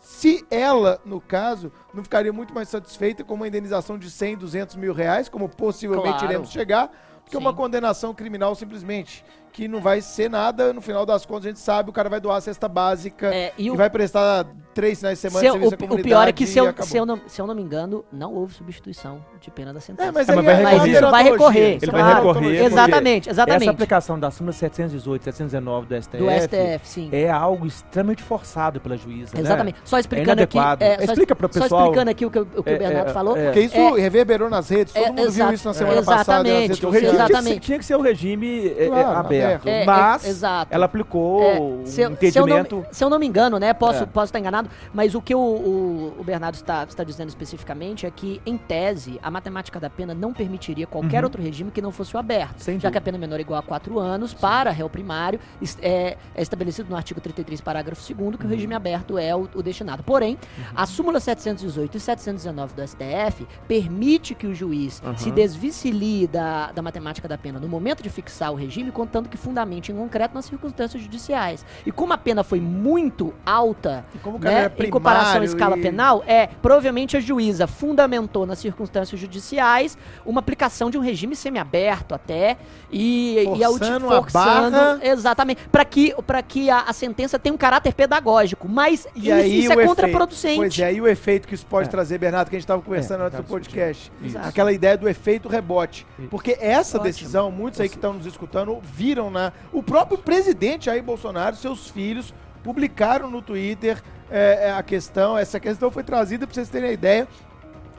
se 0.00 0.46
ela, 0.50 1.00
no 1.04 1.20
caso, 1.20 1.72
não 1.92 2.02
ficaria 2.02 2.32
muito 2.32 2.54
mais 2.54 2.68
satisfeita 2.68 3.24
com 3.24 3.34
uma 3.34 3.48
indenização 3.48 3.98
de 3.98 4.10
100, 4.10 4.36
200 4.38 4.76
mil 4.76 4.92
reais, 4.92 5.28
como 5.28 5.48
possivelmente 5.48 6.18
Claro. 6.18 6.26
iremos 6.26 6.50
chegar, 6.50 6.86
do 6.86 7.30
que 7.30 7.32
Sim. 7.32 7.38
uma 7.38 7.52
condenação 7.52 8.14
criminal 8.14 8.54
simplesmente, 8.54 9.24
que 9.58 9.66
não 9.66 9.80
vai 9.80 10.00
ser 10.00 10.30
nada, 10.30 10.72
no 10.72 10.80
final 10.80 11.04
das 11.04 11.26
contas 11.26 11.46
a 11.46 11.48
gente 11.48 11.58
sabe, 11.58 11.90
o 11.90 11.92
cara 11.92 12.08
vai 12.08 12.20
doar 12.20 12.36
a 12.36 12.40
cesta 12.40 12.68
básica 12.68 13.34
É, 13.34 13.52
e 13.58 13.66
e, 13.66 13.70
o- 13.72 13.74
vai 13.74 13.90
prestar 13.90 14.46
três 14.72 14.98
finais 14.98 15.18
de 15.18 15.22
semana 15.22 15.40
Se 15.40 15.46
eu- 15.46 15.54
de 15.54 15.58
serviço 15.68 15.84
à 15.92 15.96
o, 15.96 15.98
o 15.98 16.02
pior 16.04 16.28
é 16.28 16.32
que, 16.32 16.46
se 16.46 16.56
e 16.56 16.60
eu, 16.60 16.72
se, 16.78 16.96
eu 16.96 17.04
não, 17.04 17.20
se 17.26 17.40
eu 17.42 17.46
não 17.48 17.56
me 17.56 17.62
engano, 17.62 18.04
não 18.12 18.32
houve 18.34 18.54
substituição 18.54 19.18
de 19.40 19.50
pena 19.50 19.72
da 19.74 19.80
sentença. 19.80 20.10
É, 20.10 20.12
mas, 20.12 20.28
É, 20.28 20.34
mas 20.36 20.44
vai 20.44 20.54
é- 20.54 20.58
recorrer. 20.58 20.70
é 20.70 20.78
Mas 20.78 20.92
isso 20.94 21.10
vai 21.10 21.22
recorrer, 21.24 21.78
Ele 21.82 21.86
Claro, 21.90 22.06
vai 22.06 22.34
recorrer. 22.34 22.64
Exatamente, 22.66 23.30
exatamente. 23.30 23.62
Essa 23.64 23.70
aplicação 23.72 24.20
da 24.20 24.30
súmula 24.30 24.52
718, 24.52 25.24
719 25.24 25.86
do 25.88 25.94
STF, 25.96 26.18
do 26.18 26.30
STF, 26.30 26.88
sim. 26.88 27.08
é 27.10 27.28
algo 27.28 27.66
extremamente 27.66 28.22
forçado 28.22 28.80
pela 28.80 28.96
juíza. 28.96 29.32
né? 29.34 29.40
Exatamente. 29.40 29.80
Só 29.84 29.98
explicando 29.98 30.40
aqui. 30.40 30.56
é, 30.78 30.98
só, 30.98 31.02
Explica 31.12 31.34
pro 31.34 31.52
só 31.52 31.60
pessoal. 31.62 31.82
explicando 31.82 32.10
aqui 32.12 32.24
o 32.26 32.30
que, 32.30 32.38
o 32.38 32.46
que 32.46 32.70
É, 32.70 32.74
o 32.76 32.78
Bernardo 32.78 33.10
é, 33.10 33.12
falou. 33.12 33.36
é. 33.36 33.44
Porque 33.46 33.60
isso 33.62 33.76
É, 33.76 34.00
reverberou 34.00 34.48
nas 34.48 34.68
redes, 34.68 34.92
todo 34.94 35.02
é, 35.04 35.10
mundo 35.10 35.30
viu 35.32 35.52
isso 35.52 35.66
na 35.66 35.74
semana 35.74 36.02
passada 36.04 36.48
exatamente, 36.48 36.72
O 36.86 36.90
tinha 36.90 37.26
que, 37.26 37.42
ser, 37.42 37.58
tinha 37.60 37.78
que 37.80 37.84
ser 37.84 37.96
o 37.96 38.00
regime 38.00 38.68
é, 38.78 38.86
é, 38.86 39.02
aberto. 39.02 39.47
Aberto. 39.56 39.66
É, 39.68 39.82
é, 39.82 39.86
mas 39.86 40.24
exato. 40.26 40.74
ela 40.74 40.86
aplicou 40.86 41.42
É, 41.42 41.54
se, 41.56 41.60
eu, 41.60 41.84
se, 41.84 42.00
eu 42.02 42.10
entendimento. 42.12 42.76
não, 42.76 42.86
se 42.92 43.04
eu 43.04 43.10
não 43.10 43.18
me 43.18 43.26
engano, 43.26 43.58
né? 43.58 43.72
Posso, 43.74 44.02
É. 44.04 44.06
posso 44.06 44.26
estar 44.26 44.38
enganado, 44.38 44.68
mas 44.92 45.14
o 45.14 45.22
que 45.22 45.34
o, 45.34 45.38
o, 45.38 46.14
o 46.18 46.24
Bernardo 46.24 46.54
está, 46.54 46.84
está 46.84 47.04
dizendo 47.04 47.28
especificamente 47.28 48.06
é 48.06 48.10
que, 48.10 48.40
em 48.46 48.56
tese, 48.56 49.18
a 49.22 49.30
matemática 49.30 49.78
da 49.80 49.88
pena 49.90 50.14
não 50.14 50.32
permitiria 50.32 50.86
qualquer 50.86 51.18
Uhum. 51.18 51.24
outro 51.24 51.42
regime 51.42 51.70
que 51.70 51.80
não 51.82 51.90
fosse 51.92 52.14
o 52.16 52.18
aberto. 52.18 52.58
Sem 52.60 52.74
já 52.74 52.88
dúvida. 52.88 52.90
que 52.92 52.98
a 52.98 53.00
pena 53.00 53.18
menor 53.18 53.38
é 53.38 53.40
igual 53.42 53.58
a 53.60 53.62
4 53.62 53.98
anos 53.98 54.34
para 54.34 54.70
réu 54.70 54.88
primário, 54.90 55.38
é, 55.80 56.16
é 56.34 56.42
estabelecido 56.42 56.88
no 56.90 56.96
artigo 56.96 57.20
33, 57.20 57.60
parágrafo 57.60 58.00
2 58.14 58.36
que 58.36 58.42
o 58.42 58.44
Uhum. 58.46 58.50
regime 58.54 58.74
aberto 58.74 59.18
é 59.18 59.34
o, 59.34 59.48
o 59.54 59.62
destinado. 59.62 60.02
Porém, 60.02 60.38
a 60.74 60.86
súmula 60.86 61.20
718 61.20 61.96
e 61.96 62.00
719 62.00 62.74
do 62.74 62.82
STF 62.86 63.46
permite 63.66 64.34
que 64.34 64.46
o 64.46 64.54
juiz 64.54 65.00
Uhum. 65.04 65.16
se 65.16 65.30
desvincilie 65.30 66.26
da, 66.26 66.72
da 66.72 66.82
matemática 66.82 67.26
da 67.28 67.38
pena 67.38 67.58
no 67.58 67.68
momento 67.68 68.02
de 68.02 68.10
fixar 68.10 68.52
o 68.52 68.54
regime, 68.56 68.90
contando 68.90 69.28
que 69.28 69.36
fundamente 69.38 69.90
em 69.92 69.96
concreto 69.96 70.34
nas 70.34 70.44
circunstâncias 70.44 71.02
judiciais. 71.02 71.64
E 71.86 71.90
como 71.92 72.12
a 72.12 72.18
pena 72.18 72.44
foi 72.44 72.60
muito 72.60 73.32
alta, 73.46 74.04
E 74.14 74.44
né, 74.44 74.52
era 74.52 74.86
em 74.86 74.90
comparação 74.90 75.28
à 75.28 75.30
primário 75.32 75.46
escala 75.46 75.78
e- 75.78 75.80
penal, 75.82 76.22
é, 76.26 76.46
provavelmente 76.60 77.16
a 77.16 77.20
juíza 77.20 77.66
fundamentou 77.66 78.44
nas 78.44 78.58
circunstâncias 78.58 79.20
judiciais 79.20 79.96
uma 80.26 80.40
aplicação 80.40 80.90
de 80.90 80.98
um 80.98 81.00
regime 81.00 81.34
semiaberto 81.34 82.14
até 82.14 82.56
e, 82.90 83.36
e 83.56 83.64
a 83.64 83.68
Forçando 83.68 84.06
a 84.06 84.16
forçando- 84.22 84.30
barra. 84.32 84.98
exatamente, 85.02 85.60
para 85.70 85.84
que 85.84 86.14
para 86.26 86.42
que 86.42 86.68
a, 86.70 86.80
a 86.80 86.92
sentença 86.92 87.38
tenha 87.38 87.54
um 87.54 87.58
caráter 87.58 87.94
pedagógico, 87.94 88.68
mas 88.68 89.06
E 89.14 89.20
isso, 89.28 89.32
aí 89.32 89.58
isso 89.60 89.68
o 89.68 89.72
é 89.72 89.74
efeito- 89.74 89.88
contraproducente. 89.88 90.56
Pois 90.56 90.78
é, 90.78 90.92
e 90.94 91.00
o 91.00 91.06
efeito 91.06 91.46
que 91.46 91.54
isso 91.54 91.66
pode 91.66 91.88
É. 91.88 91.90
trazer, 91.90 92.18
Bernardo, 92.18 92.48
que 92.50 92.56
a 92.56 92.58
gente 92.58 92.64
estava 92.64 92.82
conversando 92.82 93.22
É, 93.22 93.26
antes 93.26 93.38
do 93.38 93.44
podcast. 93.44 94.12
Aquela 94.42 94.72
ideia 94.72 94.96
do 94.96 95.08
efeito 95.08 95.48
rebote. 95.48 96.06
Isso. 96.18 96.28
Porque 96.28 96.56
essa 96.60 96.98
Ótimo. 96.98 97.04
decisão, 97.12 97.50
muitos 97.50 97.80
aí 97.80 97.88
que 97.88 97.94
estão 97.96 98.12
nos 98.14 98.26
escutando, 98.26 98.78
viram 98.82 99.17
na. 99.30 99.52
O 99.72 99.82
próprio 99.82 100.18
presidente 100.18 100.86
Jair 100.86 101.02
Bolsonaro, 101.02 101.56
seus 101.56 101.88
filhos, 101.88 102.32
publicaram 102.62 103.30
no 103.30 103.42
Twitter 103.42 104.02
é, 104.30 104.68
é, 104.68 104.72
a 104.72 104.82
questão. 104.82 105.36
Essa 105.36 105.58
questão 105.58 105.90
foi 105.90 106.02
trazida 106.02 106.46
para 106.46 106.54
vocês 106.54 106.68
terem 106.68 106.90
a 106.90 106.92
ideia. 106.92 107.28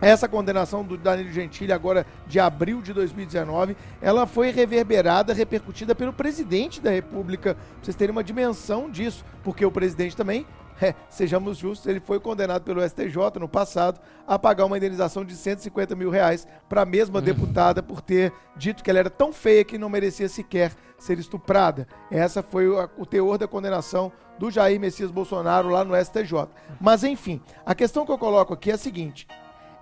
Essa 0.02 0.30
condenação 0.30 0.82
do 0.82 0.96
Danilo 0.96 1.32
Gentili, 1.32 1.74
agora 1.74 2.06
de 2.26 2.40
abril 2.40 2.82
de 2.82 2.94
2019, 2.94 3.76
ela 4.02 4.26
foi 4.26 4.50
reverberada, 4.50 5.34
repercutida 5.34 5.94
pelo 5.94 6.14
presidente 6.14 6.80
da 6.80 6.90
República. 6.90 7.56
Pra 7.56 7.64
vocês 7.82 7.98
terem 7.98 8.12
uma 8.12 8.24
dimensão 8.24 8.90
disso, 8.90 9.26
porque 9.44 9.66
o 9.66 9.72
presidente 9.72 10.16
também, 10.16 10.46
é, 10.82 10.96
sejamos 11.10 11.58
justos, 11.58 11.86
ele 11.86 12.00
foi 12.00 12.18
condenado 12.18 12.64
pelo 12.64 12.82
STJ 12.88 13.40
no 13.41 13.50
passado 13.50 14.00
a 14.26 14.40
pagar 14.40 14.66
uma 14.66 14.78
indenização 14.78 15.26
de 15.26 15.36
150 15.36 15.94
mil 15.98 16.10
reais 16.10 16.48
para 16.70 16.84
a 16.84 16.86
mesma 16.86 17.20
deputada 17.20 17.84
por 17.84 18.00
ter 18.00 18.32
dito 18.56 18.82
que 18.82 18.90
ela 18.90 19.00
era 19.00 19.10
tão 19.10 19.34
feia 19.34 19.66
que 19.66 19.78
não 19.78 19.90
merecia 19.90 20.30
sequer 20.30 20.72
ser 21.00 21.20
estuprada. 21.20 21.88
Essa 22.12 22.44
foi 22.44 22.68
o, 22.68 22.90
o 22.98 23.06
teor 23.06 23.38
da 23.38 23.48
condenação 23.48 24.12
do 24.38 24.52
Jair 24.52 24.80
Messias 24.80 25.12
Bolsonaro 25.12 25.70
lá 25.70 25.84
no 25.84 25.96
STJ. 25.96 26.48
Mas 26.80 27.04
enfim, 27.04 27.42
a 27.66 27.74
questão 27.74 28.06
que 28.06 28.12
eu 28.12 28.18
coloco 28.18 28.54
aqui 28.54 28.72
é 28.72 28.76
a 28.76 28.78
seguinte: 28.78 29.28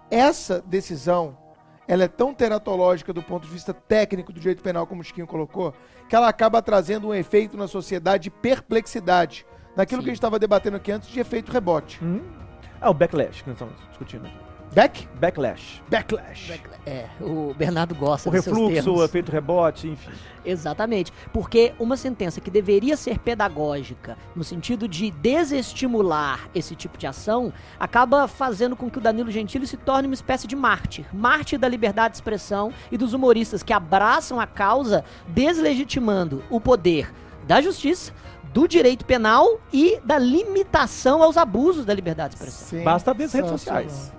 essa 0.09 0.61
decisão 0.65 1.37
ela 1.87 2.03
é 2.03 2.07
tão 2.07 2.33
teratológica 2.33 3.13
do 3.13 3.23
ponto 3.23 3.45
de 3.47 3.53
vista 3.53 3.73
técnico 3.73 4.33
do 4.33 4.39
direito 4.39 4.61
penal, 4.61 4.85
como 4.85 5.01
o 5.01 5.03
Chiquinho 5.03 5.25
colocou, 5.25 5.73
que 6.09 6.15
ela 6.15 6.27
acaba 6.27 6.61
trazendo 6.61 7.07
um 7.07 7.13
efeito 7.13 7.55
na 7.55 7.67
sociedade 7.67 8.23
de 8.23 8.29
perplexidade. 8.29 9.45
Naquilo 9.75 10.01
Sim. 10.01 10.05
que 10.05 10.09
a 10.09 10.13
gente 10.13 10.17
estava 10.17 10.39
debatendo 10.39 10.75
aqui 10.75 10.91
antes 10.91 11.07
de 11.07 11.19
efeito 11.19 11.51
rebote. 11.51 12.03
Hum? 12.03 12.21
Ah, 12.81 12.89
o 12.89 12.93
backlash 12.93 13.41
que 13.41 13.49
nós 13.49 13.55
estamos 13.55 13.75
discutindo 13.89 14.25
aqui. 14.25 14.46
Back? 14.73 15.07
Backlash. 15.19 15.81
Backlash. 15.89 16.61
É, 16.85 17.05
o 17.19 17.53
Bernardo 17.53 17.95
gosta 17.95 18.29
O 18.29 18.31
refluxo, 18.31 18.93
o 18.93 19.03
efeito 19.03 19.31
rebote, 19.31 19.87
enfim. 19.87 20.11
Exatamente. 20.45 21.11
Porque 21.33 21.73
uma 21.79 21.97
sentença 21.97 22.39
que 22.39 22.51
deveria 22.51 22.95
ser 22.95 23.19
pedagógica, 23.19 24.17
no 24.35 24.43
sentido 24.43 24.87
de 24.87 25.11
desestimular 25.11 26.49
esse 26.53 26.75
tipo 26.75 26.97
de 26.97 27.07
ação, 27.07 27.51
acaba 27.79 28.27
fazendo 28.27 28.75
com 28.75 28.89
que 28.89 28.97
o 28.97 29.01
Danilo 29.01 29.31
Gentili 29.31 29.65
se 29.65 29.77
torne 29.77 30.07
uma 30.07 30.13
espécie 30.13 30.47
de 30.47 30.55
mártir. 30.55 31.05
Mártir 31.13 31.59
da 31.59 31.67
liberdade 31.67 32.11
de 32.11 32.17
expressão 32.17 32.71
e 32.91 32.97
dos 32.97 33.13
humoristas 33.13 33.63
que 33.63 33.73
abraçam 33.73 34.39
a 34.39 34.47
causa, 34.47 35.03
deslegitimando 35.27 36.43
o 36.49 36.61
poder 36.61 37.11
da 37.47 37.61
justiça, 37.61 38.13
do 38.53 38.67
direito 38.67 39.05
penal 39.05 39.59
e 39.71 39.99
da 40.03 40.17
limitação 40.17 41.21
aos 41.21 41.37
abusos 41.37 41.85
da 41.85 41.93
liberdade 41.93 42.35
de 42.35 42.35
expressão. 42.35 42.83
Basta 42.83 43.13
ver 43.13 43.25
as 43.25 43.33
redes 43.33 43.51
sociais. 43.51 44.16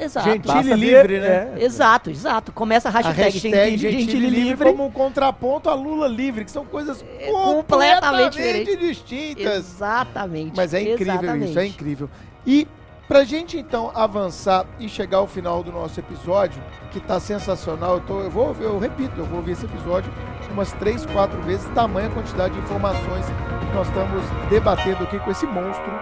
Exato. 0.00 0.28
Ver- 0.28 0.76
livre, 0.76 1.20
né? 1.20 1.52
é. 1.56 1.64
Exato, 1.64 2.10
exato. 2.10 2.52
Começa 2.52 2.88
a 2.88 2.92
A 2.92 2.94
hashtag, 2.94 3.22
hashtag 3.22 3.76
Gentili, 3.76 3.78
Gentili 3.78 4.04
Gentili 4.04 4.30
livre 4.30 4.70
como 4.70 4.86
um 4.86 4.90
contraponto 4.90 5.68
a 5.68 5.74
Lula 5.74 6.06
livre, 6.08 6.44
que 6.44 6.50
são 6.50 6.64
coisas 6.64 7.04
completamente 7.30 8.36
completamente 8.36 8.76
distintas. 8.76 9.56
Exatamente. 9.58 10.52
Mas 10.56 10.74
é 10.74 10.82
incrível 10.82 11.14
exatamente. 11.14 11.50
isso, 11.50 11.58
é 11.58 11.66
incrível. 11.66 12.10
E 12.46 12.68
pra 13.08 13.24
gente 13.24 13.58
então 13.58 13.90
avançar 13.94 14.66
e 14.78 14.88
chegar 14.88 15.18
ao 15.18 15.26
final 15.26 15.62
do 15.62 15.72
nosso 15.72 15.98
episódio, 15.98 16.62
que 16.90 17.00
tá 17.00 17.18
sensacional, 17.18 17.94
eu, 17.94 18.00
tô, 18.00 18.20
eu 18.20 18.30
vou 18.30 18.56
eu 18.60 18.78
repito, 18.78 19.12
eu 19.18 19.24
vou 19.24 19.38
ouvir 19.38 19.52
esse 19.52 19.64
episódio 19.64 20.12
umas 20.52 20.72
três, 20.72 21.04
quatro 21.06 21.40
vezes, 21.42 21.66
tamanha 21.74 22.10
quantidade 22.10 22.54
de 22.54 22.60
informações 22.60 23.26
que 23.26 23.74
nós 23.74 23.88
estamos 23.88 24.22
debatendo 24.50 25.04
aqui 25.04 25.18
com 25.18 25.30
esse 25.30 25.46
monstro, 25.46 25.92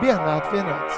Bernardo 0.00 0.50
Fernandes. 0.50 0.96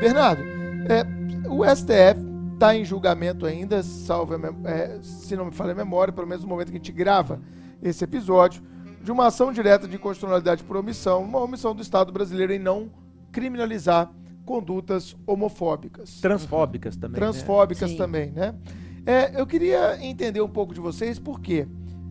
Bernardo, 0.00 0.42
é, 0.88 1.04
o 1.48 1.62
STF 1.64 2.20
está 2.54 2.74
em 2.74 2.84
julgamento 2.84 3.44
ainda, 3.44 3.82
salvo, 3.82 4.34
é, 4.64 4.98
se 5.02 5.36
não 5.36 5.46
me 5.46 5.52
falha 5.52 5.72
a 5.72 5.74
memória, 5.74 6.12
pelo 6.12 6.26
menos 6.26 6.42
no 6.42 6.48
momento 6.48 6.68
que 6.68 6.76
a 6.76 6.78
gente 6.78 6.92
grava 6.92 7.40
esse 7.82 8.02
episódio, 8.02 8.62
de 9.02 9.12
uma 9.12 9.26
ação 9.26 9.52
direta 9.52 9.86
de 9.86 9.96
inconstitucionalidade 9.96 10.64
por 10.64 10.76
omissão, 10.76 11.22
uma 11.22 11.38
omissão 11.40 11.74
do 11.74 11.82
Estado 11.82 12.12
brasileiro 12.12 12.52
em 12.52 12.58
não 12.58 12.90
criminalizar 13.32 14.10
condutas 14.44 15.16
homofóbicas, 15.26 16.20
Transfóbicas 16.20 16.96
também. 16.96 17.20
né? 17.20 17.26
transfóbicas 17.26 17.90
Sim. 17.90 17.96
também, 17.96 18.30
né? 18.32 18.54
É, 19.06 19.40
eu 19.40 19.46
queria 19.46 20.02
entender 20.04 20.40
um 20.40 20.48
pouco 20.48 20.74
de 20.74 20.80
vocês, 20.80 21.18
porque, 21.18 21.66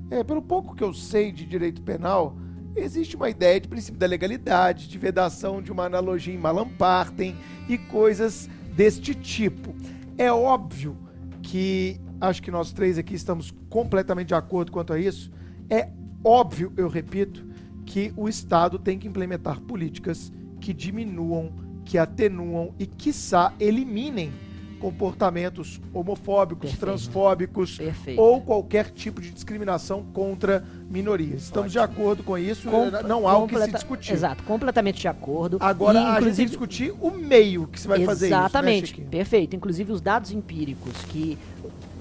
é, 0.09 0.23
pelo 0.23 0.41
pouco 0.41 0.75
que 0.75 0.83
eu 0.83 0.93
sei 0.93 1.31
de 1.31 1.45
direito 1.45 1.81
penal, 1.81 2.35
existe 2.75 3.15
uma 3.15 3.29
ideia 3.29 3.59
de 3.59 3.67
princípio 3.67 3.99
da 3.99 4.07
legalidade, 4.07 4.87
de 4.87 4.97
vedação 4.97 5.61
de 5.61 5.71
uma 5.71 5.85
analogia 5.85 6.33
em 6.33 6.37
malampartem 6.37 7.35
e 7.67 7.77
coisas 7.77 8.49
deste 8.75 9.13
tipo. 9.13 9.75
É 10.17 10.31
óbvio 10.31 10.97
que, 11.41 11.99
acho 12.19 12.41
que 12.41 12.51
nós 12.51 12.71
três 12.71 12.97
aqui 12.97 13.15
estamos 13.15 13.53
completamente 13.69 14.29
de 14.29 14.35
acordo 14.35 14.71
quanto 14.71 14.93
a 14.93 14.99
isso, 14.99 15.31
é 15.69 15.89
óbvio, 16.23 16.73
eu 16.77 16.87
repito, 16.87 17.45
que 17.85 18.13
o 18.15 18.29
Estado 18.29 18.77
tem 18.77 18.99
que 18.99 19.07
implementar 19.07 19.59
políticas 19.61 20.31
que 20.59 20.73
diminuam, 20.73 21.51
que 21.85 21.97
atenuam 21.97 22.73
e, 22.77 22.85
quiçá, 22.85 23.53
eliminem 23.59 24.31
comportamentos 24.79 25.79
homofóbicos, 25.93 26.71
Perfeito. 26.71 26.79
transfóbicos 26.85 27.77
Perfeito. 27.77 28.19
ou 28.21 28.41
qualquer 28.41 28.89
tipo 28.91 29.21
de 29.21 29.31
discriminação 29.31 30.03
contra 30.13 30.63
minorias. 30.89 31.43
Estamos 31.43 31.71
de 31.71 31.79
acordo 31.79 32.23
com 32.23 32.37
isso, 32.37 32.69
Com- 32.69 32.89
não 33.07 33.27
há 33.27 33.37
o 33.37 33.41
que 33.47 33.53
se 33.53 33.59
completa- 33.59 33.77
discutir. 33.77 34.13
Exato, 34.13 34.43
completamente 34.43 34.99
de 35.01 35.07
acordo. 35.07 35.57
Agora 35.59 35.93
E, 35.93 35.97
a 35.97 36.01
gente 36.01 36.05
tem 36.07 36.13
que 36.15 36.21
inclusive, 36.21 36.49
discutir 36.49 36.93
o 36.99 37.11
meio 37.11 37.67
que 37.67 37.79
você 37.79 37.87
vai 37.87 38.03
fazer 38.05 38.27
isso, 38.27 38.35
né, 38.35 38.41
Exatamente, 38.41 38.87
Chiquinho? 38.87 39.07
perfeito. 39.09 39.55
Inclusive, 39.55 39.91
os 39.91 40.01
dados 40.01 40.31
empíricos 40.31 40.93
que 41.09 41.37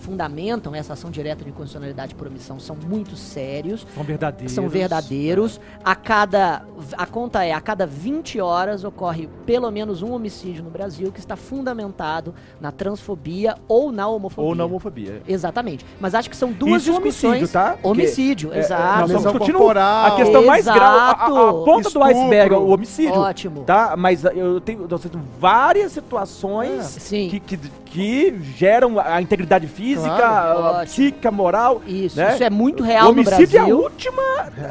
fundamentam 0.09 0.75
essa 0.75 0.95
ação 0.95 1.11
direta 1.11 1.45
de 1.45 1.51
inconstitucionalidade 1.51 2.15
por 2.15 2.27
omissão 2.27 2.59
são 2.59 2.75
muito 2.75 3.15
sérios. 3.15 3.87
São 3.95 4.03
verdadeiros. 4.03 4.53
São 4.53 4.69
verdadeiros. 4.69 5.61
A 5.85 5.95
cada. 5.95 6.63
A 6.97 7.05
conta 7.05 7.45
é, 7.45 7.53
a 7.53 7.61
cada 7.61 7.87
20 7.87 8.41
horas 8.41 8.85
ocorre 8.85 9.29
pelo 9.45 9.71
menos 9.71 10.01
um 10.01 10.13
homicídio 10.13 10.65
no 10.65 10.71
Brasil 10.71 11.13
que 11.13 11.21
está 11.21 11.37
fundamentado 11.37 12.35
na 12.59 12.73
transfobia 12.73 13.57
ou 13.69 13.93
na 13.93 14.09
homofobia. 14.09 14.49
Ou 14.49 14.55
na 14.55 14.65
homofobia. 14.65 15.23
Exatamente. 15.29 15.85
Mas 16.01 16.15
acho 16.15 16.31
que 16.31 16.37
são 16.37 16.51
duas 16.53 16.83
Isso 16.83 16.91
é 16.91 16.95
discussões. 16.95 17.25
homicídio, 17.37 17.49
tá? 17.53 17.71
Porque, 17.73 17.87
Homicídio, 17.89 18.53
é, 18.55 18.59
exato. 18.61 19.01
Nós 19.01 19.11
estamos 19.11 19.23
discutindo 19.33 19.59
corporal. 19.59 20.07
a 20.07 20.17
questão 20.17 20.47
mais 20.47 20.65
grave, 20.65 20.81
a, 20.81 20.85
a- 20.87 21.11
a 21.11 21.29
Exato. 21.29 21.65
ponta 21.65 21.83
do 21.83 21.89
Estupro. 21.89 22.09
iceberg, 22.09 22.55
é 22.55 22.57
o 22.59 22.69
homicídio. 22.69 23.15
Ótimo. 23.15 23.65
Tá? 23.65 23.95
Mas 23.97 24.25
eu 24.25 24.61
tenho, 24.63 24.87
nós 24.89 25.03
temos 25.03 25.27
várias 25.39 25.93
situações 25.93 26.85
Sim. 26.85 27.29
que, 27.29 27.41
que, 27.41 27.57
que 27.87 28.41
geram 28.57 28.99
a 28.99 29.21
integridade 29.21 29.67
física, 29.67 29.98
Claro. 30.05 30.59
a 30.59 30.71
Ótimo. 30.71 30.85
psíquica, 30.85 31.31
moral. 31.31 31.83
Isso, 31.87 32.17
né? 32.17 32.35
isso 32.35 32.45
é 32.45 32.51
muito 32.51 32.83
real 32.83 33.05
o 33.11 33.15
no 33.15 33.21
homicídio 33.23 33.49
Brasil. 33.49 33.61
é 33.61 33.71
a 33.71 33.83
última 33.83 34.23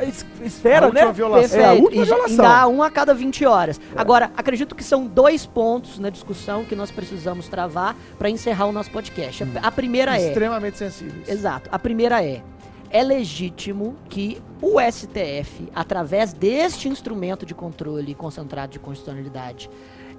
es- 0.08 0.26
esfera, 0.42 0.86
A 0.86 0.90
última 0.90 1.06
né? 1.08 1.12
violação. 1.14 1.60
É 1.60 1.66
a 1.66 1.74
última 1.74 2.02
e, 2.04 2.06
violação. 2.06 2.34
e 2.34 2.38
dá 2.38 2.68
um 2.68 2.84
a 2.84 2.90
cada 2.92 3.14
20 3.14 3.46
horas. 3.46 3.80
Agora, 3.96 4.32
acredito 4.38 4.76
que 4.76 4.84
são 4.84 5.06
dois 5.06 5.46
pontos 5.46 6.00
na 6.00 6.10
discussão 6.10 6.64
que 6.66 6.76
nós 6.76 6.92
precisamos 6.92 7.48
travar 7.48 7.96
para 8.18 8.30
encerrar 8.30 8.66
o 8.68 8.72
nosso 8.72 8.92
podcast. 8.92 9.44
Hum. 9.44 9.52
A, 9.62 9.68
a 9.68 9.72
primeira 9.72 10.18
é. 10.20 10.28
Extremamente 10.28 10.78
sensíveis. 10.78 11.28
Exato. 11.28 11.70
A 11.72 11.80
primeira 11.80 12.24
é. 12.24 12.42
É 12.90 13.04
legítimo 13.04 13.98
que 14.08 14.42
o 14.62 14.80
STF, 14.80 15.68
através 15.76 16.32
deste 16.32 16.88
instrumento 16.88 17.46
de 17.46 17.54
controle 17.54 18.16
concentrado 18.16 18.72
de 18.72 18.80
constitucionalidade, 18.80 19.70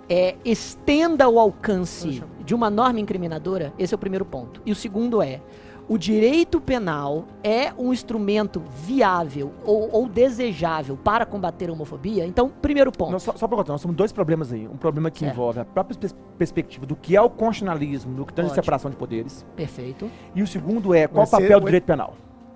é, 0.08 0.36
estenda 0.44 1.28
o 1.28 1.38
alcance 1.38 2.22
de 2.44 2.54
uma 2.54 2.70
norma 2.70 3.00
incriminadora? 3.00 3.72
Esse 3.78 3.94
é 3.94 3.96
o 3.96 3.98
primeiro 3.98 4.24
ponto. 4.24 4.60
E 4.64 4.72
o 4.72 4.74
segundo 4.74 5.20
é. 5.22 5.40
O 5.90 5.96
direito 5.96 6.60
penal 6.60 7.24
é 7.42 7.72
um 7.78 7.94
instrumento 7.94 8.62
viável 8.84 9.52
ou, 9.64 9.88
ou 9.90 10.06
desejável 10.06 10.98
para 10.98 11.24
combater 11.24 11.70
a 11.70 11.72
homofobia? 11.72 12.26
Então, 12.26 12.50
primeiro 12.60 12.92
ponto. 12.92 13.12
Nós, 13.12 13.22
só 13.22 13.32
só 13.34 13.48
para 13.48 13.56
contar, 13.56 13.72
nós 13.72 13.80
temos 13.80 13.96
dois 13.96 14.12
problemas 14.12 14.52
aí. 14.52 14.68
Um 14.68 14.76
problema 14.76 15.10
que 15.10 15.20
Certo. 15.20 15.32
envolve 15.32 15.60
a 15.60 15.64
própria 15.64 15.96
pers- 15.98 16.14
perspectiva 16.36 16.84
do 16.84 16.94
que 16.94 17.16
é 17.16 17.22
o 17.22 17.30
constitucionalismo, 17.30 18.12
no 18.14 18.26
que 18.26 18.34
tange 18.34 18.52
separação 18.54 18.90
de 18.90 18.98
poderes. 18.98 19.46
Perfeito. 19.56 20.10
E 20.34 20.42
o 20.42 20.46
segundo 20.46 20.92
é 20.92 21.06
qual 21.06 21.24
o 21.24 21.26
Vai 21.26 21.40
ser 21.40 21.46
papel 21.46 21.56
o- 21.56 21.60
do 21.60 21.64
direito 21.66 21.84
penal. 21.84 22.14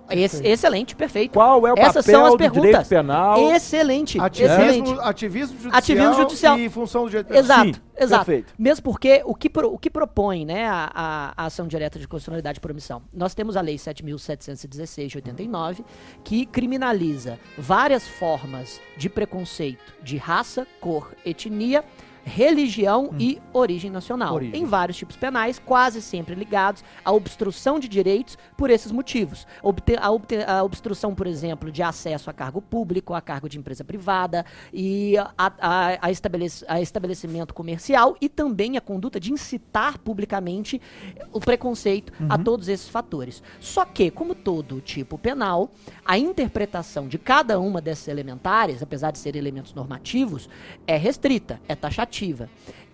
Esse- 0.09 0.45
excelente, 0.45 0.95
perfeito. 0.95 1.31
Qual 1.33 1.65
é 1.65 1.71
o 1.73 1.77
Essas 1.77 2.05
papel 2.05 2.19
são 2.19 2.25
as 2.25 2.31
do 2.33 2.37
direito 2.37 2.53
perguntas. 2.53 2.87
penal? 2.87 3.51
Excelente, 3.53 4.19
Ativismo, 4.19 4.55
excelente. 4.55 4.99
ativismo 5.01 5.47
judicial, 5.57 5.77
Ativismo 5.77 6.13
judicial. 6.13 6.59
e 6.59 6.69
função 6.69 7.03
do 7.03 7.09
direito 7.09 7.27
penal. 7.27 7.41
Exato, 7.43 7.73
Sim, 7.75 7.81
exato. 8.03 8.25
perfeito. 8.25 8.53
Mesmo 8.57 8.83
porque 8.83 9.21
o 9.25 9.33
que, 9.33 9.49
pro- 9.49 9.73
o 9.73 9.77
que 9.77 9.89
propõe 9.89 10.45
né, 10.45 10.65
a, 10.67 10.91
a- 10.93 11.33
a 11.37 11.45
ação 11.45 11.67
direta 11.67 11.97
de 11.97 12.07
constitucionalidade 12.07 12.59
por 12.59 12.69
omissão? 12.71 13.01
Nós 13.13 13.33
temos 13.33 13.55
a 13.57 13.61
Lei 13.61 13.77
7.716 13.77 15.07
de 15.07 15.17
89, 15.17 15.83
que 16.23 16.45
criminaliza 16.45 17.39
várias 17.57 18.07
formas 18.07 18.79
de 18.97 19.09
preconceito 19.09 19.93
de 20.03 20.17
raça, 20.17 20.67
cor, 20.79 21.11
etnia, 21.25 21.83
religião 22.23 23.13
e 23.19 23.41
origem 23.51 23.91
nacional. 23.91 24.35
Origem. 24.35 24.61
Em 24.61 24.65
vários 24.65 24.97
tipos 24.97 25.15
penais, 25.15 25.59
quase 25.59 26.01
sempre 26.01 26.35
ligados 26.35 26.83
à 27.03 27.11
obstrução 27.11 27.79
de 27.79 27.87
direitos 27.87 28.37
por 28.57 28.69
esses 28.69 28.91
motivos. 28.91 29.45
Obte- 29.61 29.97
a, 29.99 30.09
obte- 30.09 30.43
a 30.45 30.63
obstrução, 30.63 31.13
por 31.13 31.27
exemplo, 31.27 31.71
de 31.71 31.83
acesso 31.83 32.29
a 32.29 32.33
cargo 32.33 32.61
público, 32.61 33.13
a 33.13 33.21
cargo 33.21 33.49
de 33.49 33.57
empresa 33.59 33.83
privada 33.83 34.45
e 34.73 35.17
a, 35.17 35.31
a- 35.37 35.97
a 36.01 36.11
estabelec- 36.11 36.63
a 36.67 36.81
estabelecimento 36.81 37.53
comercial 37.53 38.15
e 38.21 38.29
também 38.29 38.77
a 38.77 38.81
conduta 38.81 39.19
de 39.19 39.31
incitar 39.31 39.97
publicamente 39.99 40.81
o 41.31 41.39
preconceito 41.39 42.13
a 42.29 42.37
todos 42.37 42.67
esses 42.67 42.87
fatores. 42.87 43.43
Só 43.59 43.83
que, 43.85 44.09
como 44.09 44.33
todo 44.33 44.79
tipo 44.81 45.17
penal, 45.17 45.71
a 46.05 46.17
interpretação 46.17 47.07
de 47.07 47.17
cada 47.17 47.59
uma 47.59 47.81
dessas 47.81 48.07
elementares, 48.07 48.81
apesar 48.81 49.11
de 49.11 49.17
serem 49.19 49.39
elementos 49.39 49.73
normativos, 49.73 50.49
é 50.87 50.95
restrita, 50.97 51.59
é 51.67 51.75
taxativa. 51.75 52.12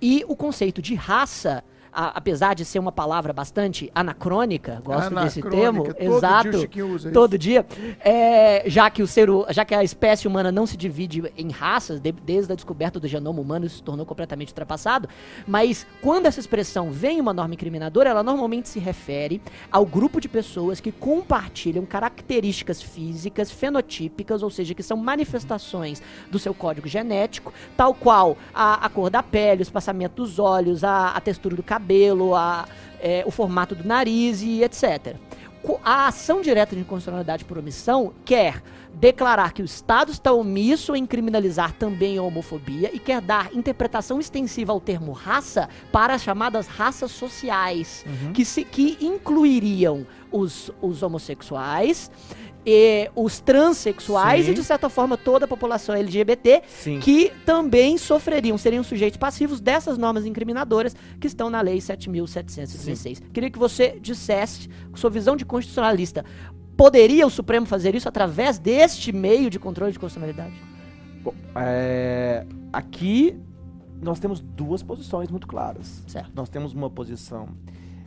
E 0.02 0.24
o 0.28 0.36
conceito 0.36 0.82
de 0.82 0.96
raça, 0.96 1.64
a- 2.00 2.12
apesar 2.16 2.54
de 2.56 2.64
ser 2.64 2.80
uma 2.80 2.92
palavra 2.94 3.34
bastante 3.34 3.92
anacrônica, 3.94 4.82
gosto 4.84 5.10
desse 5.16 5.42
Anacrônica, 5.42 5.50
termo, 5.50 5.84
todo 5.84 5.98
dia 6.00 6.16
exato, 6.16 6.60
Chiquinho 6.60 6.88
usa 6.94 7.10
isso. 7.10 7.14
todo 7.14 7.38
dia, 7.38 7.66
é, 8.00 8.64
já 8.68 8.90
que 8.90 9.04
o 9.04 9.08
ser, 9.08 9.28
já 9.50 9.66
que 9.66 9.76
a 9.76 9.84
espécie 9.84 10.28
humana 10.28 10.52
não 10.52 10.66
se 10.66 10.78
divide 10.78 11.24
em 11.38 11.52
raças, 11.52 12.00
de- 12.00 12.12
desde 12.12 12.54
a 12.54 12.56
descoberta 12.56 13.00
do 13.00 13.08
genoma 13.08 13.42
humano 13.42 13.66
isso 13.66 13.78
se 13.78 13.84
tornou 13.84 14.06
completamente 14.06 14.50
ultrapassado, 14.50 15.10
mas 15.46 15.86
quando 16.02 16.26
essa 16.26 16.40
expressão 16.40 16.90
vem 16.92 17.18
em 17.18 17.22
uma 17.22 17.34
norma 17.34 17.54
incriminadora, 17.54 18.10
ela 18.10 18.24
normalmente 18.24 18.70
se 18.70 18.80
refere 18.80 19.42
ao 19.72 19.86
grupo 19.86 20.22
de 20.22 20.30
pessoas 20.30 20.80
que 20.80 20.92
compartilham 20.92 21.86
características 21.86 22.82
físicas 22.82 23.52
fenotípicas, 23.52 24.42
ou 24.42 24.50
seja, 24.50 24.74
que 24.74 24.84
são 24.84 24.96
manifestações 24.96 26.02
do 26.32 26.40
seu 26.40 26.54
código 26.54 26.88
genético, 26.88 27.54
tal 27.76 27.94
qual 27.94 28.38
a, 28.54 28.86
a 28.86 28.90
cor 28.90 29.10
da 29.10 29.22
pele, 29.22 29.62
o 29.62 29.64
espaçamento 29.64 30.16
dos 30.16 30.40
olhos, 30.40 30.84
a, 30.84 31.10
a 31.10 31.20
textura 31.20 31.56
do 31.56 31.64
cabelo, 31.64 31.89
a, 32.36 32.68
é, 33.00 33.24
o 33.26 33.32
formato 33.32 33.76
do 33.76 33.84
nariz 33.84 34.42
e 34.42 34.64
etc. 34.64 35.16
a 35.84 36.08
ação 36.08 36.42
direta 36.42 36.76
de 36.76 36.82
inconstitucionalidade 36.82 37.46
por 37.46 37.58
omissão 37.58 38.14
quer 38.24 38.62
declarar 38.94 39.54
que 39.54 39.62
o 39.62 39.66
Estado 39.66 40.12
está 40.12 40.32
omisso 40.32 40.96
em 40.96 41.06
criminalizar 41.06 41.74
também 41.74 42.18
a 42.18 42.24
homofobia 42.24 42.90
e 42.94 43.00
quer 43.00 43.22
dar 43.22 43.54
interpretação 43.54 44.20
extensiva 44.20 44.72
ao 44.72 44.80
termo 44.80 45.12
raça 45.12 45.70
para 45.92 46.14
as 46.14 46.22
chamadas 46.22 46.68
raças 46.68 47.12
sociais, 47.12 48.06
que, 48.34 48.44
se, 48.44 48.64
que 48.64 48.98
incluiriam 49.02 50.06
os, 50.32 50.72
os 50.82 51.02
homossexuais, 51.02 52.12
e 52.66 53.10
os 53.16 53.40
transexuais 53.40 54.46
Sim. 54.46 54.52
e, 54.52 54.54
de 54.54 54.64
certa 54.64 54.90
forma, 54.90 55.18
toda 55.18 55.46
a 55.46 55.48
população 55.48 55.96
LGBT 55.96 56.62
Sim. 56.68 57.00
que 57.00 57.32
também 57.46 57.98
sofreriam, 57.98 58.58
seriam 58.58 58.84
sujeitos 58.84 59.18
passivos 59.18 59.60
dessas 59.60 59.98
normas 59.98 60.26
incriminadoras 60.26 60.96
que 61.20 61.28
estão 61.28 61.50
na 61.50 61.62
Lei 61.62 61.78
7.716. 61.78 63.24
Queria 63.34 63.50
que 63.50 63.58
você 63.58 63.98
dissesse, 64.02 64.70
sua 64.94 65.10
visão 65.10 65.36
de 65.36 65.46
constitucionalista, 65.46 66.26
poderia 66.80 67.28
o 67.28 67.30
Supremo 67.30 67.66
fazer 67.66 67.94
isso 67.94 68.08
através 68.08 68.58
deste 68.58 69.12
meio 69.12 69.50
de 69.50 69.60
controle 69.60 69.92
de 69.92 70.00
constitucionalidade? 70.00 70.56
Bom, 71.22 71.34
é, 71.54 72.46
aqui 72.72 73.38
nós 74.02 74.18
temos 74.18 74.40
duas 74.40 74.82
posições 74.82 75.30
muito 75.30 75.46
claras. 75.46 76.02
Certo. 76.08 76.32
Nós 76.34 76.48
temos 76.48 76.74
uma 76.74 76.90
posição 76.90 77.50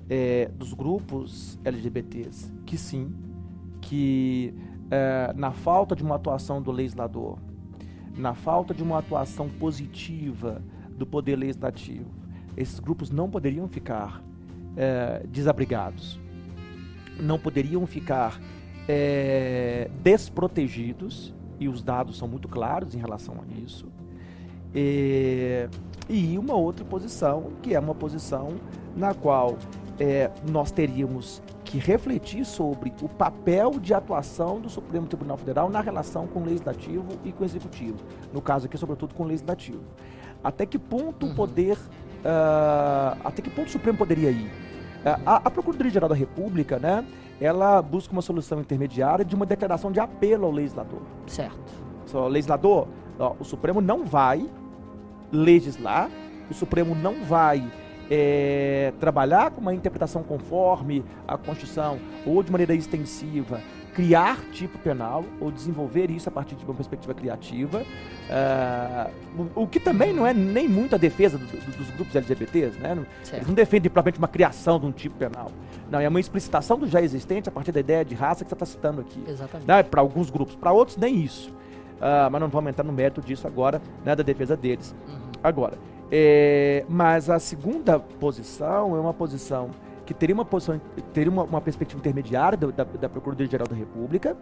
é, 0.08 0.50
dos 0.56 0.72
grupos 0.72 1.58
LGBTs 1.62 2.50
que 2.64 2.78
sim, 2.78 3.12
que 3.82 4.54
é, 4.90 5.34
na 5.36 5.52
falta 5.52 5.94
de 5.94 6.02
uma 6.02 6.14
atuação 6.14 6.62
do 6.62 6.72
legislador, 6.72 7.38
na 8.16 8.32
falta 8.32 8.72
de 8.72 8.82
uma 8.82 9.00
atuação 9.00 9.50
positiva 9.50 10.62
do 10.96 11.06
poder 11.06 11.36
legislativo, 11.36 12.10
esses 12.56 12.80
grupos 12.80 13.10
não 13.10 13.28
poderiam 13.28 13.68
ficar 13.68 14.22
é, 14.78 15.26
desabrigados, 15.28 16.18
não 17.20 17.38
poderiam 17.38 17.86
ficar 17.86 18.40
é, 18.88 19.90
desprotegidos, 20.02 21.34
e 21.58 21.68
os 21.68 21.82
dados 21.82 22.18
são 22.18 22.26
muito 22.26 22.48
claros 22.48 22.94
em 22.94 22.98
relação 22.98 23.36
a 23.36 23.60
isso. 23.60 23.86
É, 24.74 25.68
e 26.08 26.36
uma 26.36 26.54
outra 26.54 26.84
posição, 26.84 27.52
que 27.62 27.74
é 27.74 27.78
uma 27.78 27.94
posição 27.94 28.54
na 28.96 29.14
qual 29.14 29.56
é, 30.00 30.30
nós 30.50 30.70
teríamos 30.70 31.42
que 31.64 31.78
refletir 31.78 32.44
sobre 32.44 32.92
o 33.00 33.08
papel 33.08 33.78
de 33.80 33.94
atuação 33.94 34.60
do 34.60 34.68
Supremo 34.68 35.06
Tribunal 35.06 35.38
Federal 35.38 35.70
na 35.70 35.80
relação 35.80 36.26
com 36.26 36.40
o 36.40 36.44
Legislativo 36.44 37.06
e 37.24 37.32
com 37.32 37.42
o 37.42 37.46
Executivo. 37.46 37.98
No 38.32 38.42
caso 38.42 38.66
aqui, 38.66 38.76
sobretudo, 38.76 39.14
com 39.14 39.22
o 39.22 39.26
Legislativo. 39.26 39.82
Até 40.42 40.66
que 40.66 40.78
ponto 40.78 41.26
o 41.26 41.34
poder. 41.34 41.78
ah, 42.24 43.16
até 43.24 43.40
que 43.40 43.48
ponto 43.48 43.68
o 43.68 43.70
Supremo 43.70 43.96
poderia 43.96 44.30
ir? 44.30 44.50
Ah, 45.04 45.20
a, 45.24 45.36
a 45.36 45.50
Procuradoria-Geral 45.50 46.08
da 46.08 46.14
República, 46.14 46.78
né, 46.78 47.04
ela 47.42 47.82
busca 47.82 48.12
uma 48.12 48.22
solução 48.22 48.60
intermediária 48.60 49.24
de 49.24 49.34
uma 49.34 49.44
declaração 49.44 49.90
de 49.90 49.98
apelo 49.98 50.46
ao 50.46 50.52
legislador. 50.52 51.00
Certo. 51.26 51.72
Só, 52.06 52.28
legislador, 52.28 52.86
ó, 53.18 53.34
o 53.40 53.44
Supremo 53.44 53.80
não 53.80 54.04
vai 54.04 54.48
legislar, 55.32 56.08
o 56.48 56.54
Supremo 56.54 56.94
não 56.94 57.24
vai 57.24 57.68
é, 58.08 58.92
trabalhar 59.00 59.50
com 59.50 59.60
uma 59.60 59.74
interpretação 59.74 60.22
conforme 60.22 61.04
a 61.26 61.36
Constituição 61.36 61.98
ou 62.24 62.42
de 62.44 62.52
maneira 62.52 62.74
extensiva, 62.74 63.60
criar 63.94 64.38
tipo 64.52 64.78
penal 64.78 65.24
ou 65.40 65.50
desenvolver 65.50 66.10
isso 66.10 66.28
a 66.28 66.32
partir 66.32 66.54
de 66.54 66.64
uma 66.64 66.74
perspectiva 66.74 67.12
criativa, 67.12 67.84
ah, 68.30 69.10
o, 69.56 69.62
o 69.62 69.66
que 69.66 69.78
também 69.78 70.12
não 70.12 70.26
é 70.26 70.32
nem 70.32 70.68
muito 70.68 70.94
a 70.94 70.98
defesa 70.98 71.36
do- 71.36 71.44
do- 71.46 71.76
dos 71.76 71.90
grupos 71.90 72.14
LGBTs, 72.16 72.78
né? 72.78 72.94
Não- 72.94 73.02
Eles 73.02 73.28
Certo. 73.28 73.46
não 73.46 73.54
defendem 73.54 73.90
propriamente 73.90 74.18
uma 74.18 74.28
criação 74.28 74.78
de 74.80 74.86
um 74.86 74.92
tipo 74.92 75.16
penal. 75.16 75.50
Não, 75.90 76.00
é 76.00 76.08
uma 76.08 76.20
explicitação 76.20 76.78
do 76.78 76.86
já 76.86 77.02
existente 77.02 77.48
a 77.48 77.52
partir 77.52 77.72
da 77.72 77.80
ideia 77.80 78.04
de 78.04 78.14
raça 78.14 78.44
que 78.44 78.48
você 78.50 78.54
está 78.54 78.64
citando 78.66 79.00
aqui 79.02 79.22
Exatamente. 79.28 79.68
né, 79.68 79.82
para 79.82 80.00
alguns 80.00 80.30
grupos, 80.30 80.54
para 80.56 80.72
outros 80.72 80.96
nem 80.96 81.16
isso. 81.22 81.52
Ah, 82.00 82.28
mas 82.30 82.40
não 82.40 82.48
vamos 82.48 82.70
entrar 82.70 82.84
no 82.84 82.92
mérito 82.92 83.20
disso 83.20 83.46
agora, 83.46 83.80
né, 84.04 84.16
da 84.16 84.22
defesa 84.22 84.56
deles. 84.56 84.94
Uhum. 85.06 85.14
Agora, 85.42 85.76
é, 86.10 86.84
mas 86.88 87.28
a 87.30 87.38
segunda 87.38 87.98
posição 87.98 88.96
é 88.96 89.00
uma 89.00 89.12
posição 89.14 89.70
que 90.12 90.18
teria 90.20 90.34
uma 90.34 90.44
posição, 90.44 90.80
teria 91.12 91.30
uma, 91.30 91.44
uma 91.44 91.60
perspectiva 91.60 91.98
intermediária 91.98 92.56
da, 92.56 92.66
da, 92.68 92.84
da 92.84 93.08
Procuradoria-Geral 93.08 93.66
da 93.68 93.74
República 93.76 94.36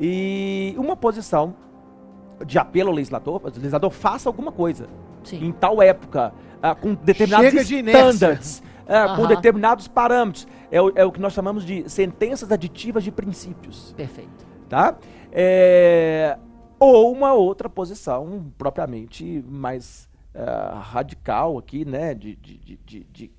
e 0.00 0.74
uma 0.78 0.96
posição 0.96 1.54
de 2.44 2.58
apelo 2.58 2.90
ao 2.90 2.94
legislador, 2.94 3.40
o 3.42 3.46
legislador 3.46 3.90
faça 3.90 4.28
alguma 4.28 4.52
coisa 4.52 4.86
Sim. 5.24 5.46
em 5.46 5.52
tal 5.52 5.80
época, 5.80 6.32
ah, 6.62 6.74
com 6.74 6.94
determinados 6.94 7.50
Chega 7.50 7.64
de 7.64 7.76
inércia. 7.76 8.10
standards, 8.10 8.62
ah, 8.86 9.16
com 9.16 9.26
determinados 9.26 9.88
parâmetros. 9.88 10.46
É 10.70 10.80
o, 10.82 10.92
é 10.94 11.04
o 11.04 11.10
que 11.10 11.20
nós 11.20 11.32
chamamos 11.32 11.64
de 11.64 11.88
sentenças 11.88 12.52
aditivas 12.52 13.02
de 13.04 13.10
princípios 13.10 13.94
Perfeito. 13.96 14.44
tá? 14.68 14.96
É, 15.32 16.36
ou 16.78 17.10
uma 17.12 17.32
outra 17.32 17.68
posição 17.70 18.52
propriamente 18.58 19.42
mais 19.48 20.08
ah, 20.34 20.78
radical 20.84 21.56
aqui, 21.56 21.84
né? 21.86 22.12
De, 22.14 22.36
de, 22.36 22.58
de, 22.58 22.76
de- 22.84 23.04
de 23.10 23.30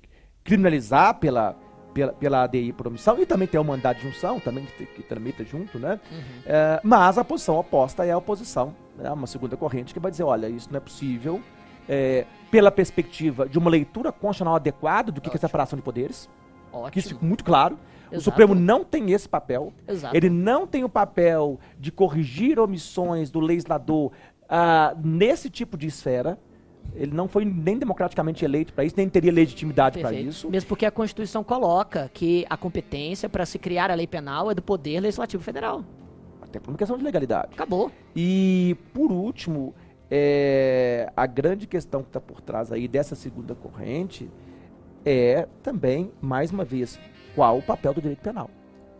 criminalizar 0.42 1.14
pela, 1.20 1.54
pela, 1.98 2.12
pela 2.12 2.42
ADI 2.44 2.72
por 2.72 2.86
omissão 2.86 3.20
e 3.20 3.26
também 3.26 3.48
tem 3.48 3.60
o 3.60 3.64
mandado 3.64 3.96
de 3.96 4.02
junção, 4.02 4.38
também 4.38 4.64
que, 4.76 4.86
que 4.86 5.02
tramita 5.02 5.44
junto, 5.44 5.78
né? 5.78 5.98
Uhum. 6.10 6.42
É, 6.46 6.80
mas 6.84 7.18
a 7.18 7.24
posição 7.24 7.58
oposta 7.58 8.04
é 8.04 8.12
a 8.12 8.18
oposição, 8.18 8.72
né? 8.96 9.10
uma 9.10 9.26
segunda 9.26 9.56
corrente 9.56 9.92
que 9.92 9.98
vai 9.98 10.10
dizer, 10.10 10.22
olha, 10.22 10.48
isso 10.48 10.68
não 10.70 10.76
é 10.76 10.80
possível 10.80 11.40
é, 11.88 12.24
pela 12.52 12.70
perspectiva 12.70 13.48
de 13.48 13.58
uma 13.58 13.68
leitura 13.68 14.12
constitucional 14.12 14.54
adequada 14.54 15.10
do 15.10 15.20
que, 15.20 15.28
que 15.28 15.36
é 15.36 15.40
separação 15.40 15.76
de 15.76 15.82
poderes, 15.82 16.28
que 16.92 17.00
isso 17.00 17.08
Ótimo. 17.08 17.18
fica 17.18 17.26
muito 17.26 17.44
claro. 17.44 17.76
O 18.10 18.14
Exato. 18.14 18.24
Supremo 18.24 18.54
não 18.54 18.84
tem 18.84 19.10
esse 19.10 19.28
papel. 19.28 19.72
Exato. 19.86 20.16
Ele 20.16 20.30
não 20.30 20.66
tem 20.66 20.84
o 20.84 20.88
papel 20.88 21.58
de 21.78 21.90
corrigir 21.90 22.58
omissões 22.58 23.30
do 23.30 23.40
legislador 23.40 24.12
ah, 24.48 24.94
nesse 25.02 25.50
tipo 25.50 25.76
de 25.76 25.88
esfera. 25.88 26.38
Ele 26.94 27.12
não 27.12 27.28
foi 27.28 27.44
nem 27.44 27.78
democraticamente 27.78 28.44
eleito 28.44 28.72
para 28.72 28.84
isso, 28.84 28.94
nem 28.96 29.08
teria 29.08 29.30
legitimidade 29.30 30.00
para 30.00 30.12
isso. 30.12 30.50
Mesmo 30.50 30.68
porque 30.68 30.86
a 30.86 30.90
Constituição 30.90 31.44
coloca 31.44 32.10
que 32.12 32.44
a 32.48 32.56
competência 32.56 33.28
para 33.28 33.46
se 33.46 33.58
criar 33.58 33.90
a 33.90 33.94
lei 33.94 34.06
penal 34.06 34.50
é 34.50 34.54
do 34.54 34.62
Poder 34.62 35.00
Legislativo 35.00 35.42
Federal. 35.42 35.84
Até 36.40 36.58
por 36.58 36.70
uma 36.70 36.78
questão 36.78 36.96
de 36.96 37.04
legalidade. 37.04 37.50
Acabou. 37.52 37.92
E, 38.16 38.76
por 38.92 39.12
último, 39.12 39.74
é, 40.10 41.12
a 41.14 41.26
grande 41.26 41.66
questão 41.66 42.02
que 42.02 42.08
está 42.08 42.20
por 42.20 42.40
trás 42.40 42.72
aí 42.72 42.88
dessa 42.88 43.14
segunda 43.14 43.54
corrente 43.54 44.30
é 45.04 45.46
também, 45.62 46.10
mais 46.20 46.50
uma 46.50 46.64
vez, 46.64 46.98
qual 47.34 47.58
o 47.58 47.62
papel 47.62 47.94
do 47.94 48.00
direito 48.00 48.20
penal. 48.20 48.50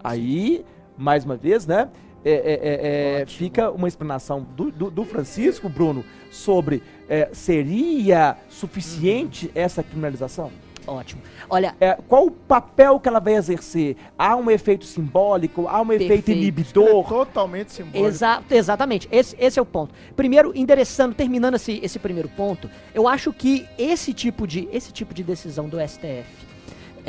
Aí, 0.02 0.64
mais 0.96 1.24
uma 1.24 1.36
vez, 1.36 1.66
né? 1.66 1.88
É, 2.30 2.34
é, 2.34 3.18
é, 3.18 3.22
é, 3.22 3.26
fica 3.26 3.70
uma 3.70 3.88
explanação 3.88 4.46
do, 4.56 4.70
do- 4.70 4.90
do 4.90 5.04
Francisco, 5.04 5.68
Bruno, 5.68 6.04
sobre 6.30 6.82
é, 7.08 7.28
seria 7.32 8.36
suficiente 8.48 9.50
essa 9.54 9.82
criminalização? 9.82 10.50
Ótimo. 10.86 11.20
Olha, 11.50 11.74
É, 11.80 11.98
qual 12.08 12.24
o 12.26 12.30
papel 12.30 12.98
que 12.98 13.06
ela 13.08 13.20
vai 13.20 13.34
exercer? 13.34 13.94
Há 14.18 14.34
um 14.36 14.50
efeito 14.50 14.86
simbólico? 14.86 15.68
Há 15.68 15.82
um 15.82 15.92
efeito 15.92 16.08
Perfeito. 16.08 16.30
É 16.30 16.40
inibidor? 16.40 17.06
totalmente 17.06 17.72
simbólico. 17.72 18.06
Exa 18.08 18.42
exatamente, 18.50 19.06
esse, 19.12 19.36
esse 19.38 19.58
é 19.58 19.62
o 19.62 19.66
ponto. 19.66 19.92
Primeiro, 20.16 20.50
endereçando, 20.56 21.14
terminando 21.14 21.56
esse, 21.56 21.78
esse 21.82 21.98
primeiro 21.98 22.28
ponto, 22.30 22.70
eu 22.94 23.06
acho 23.06 23.34
que 23.34 23.66
esse 23.76 24.14
tipo 24.14 24.46
de, 24.46 24.66
esse 24.72 24.90
tipo 24.90 25.12
de 25.12 25.22
decisão 25.22 25.68
do 25.68 25.76
STF, 25.78 26.24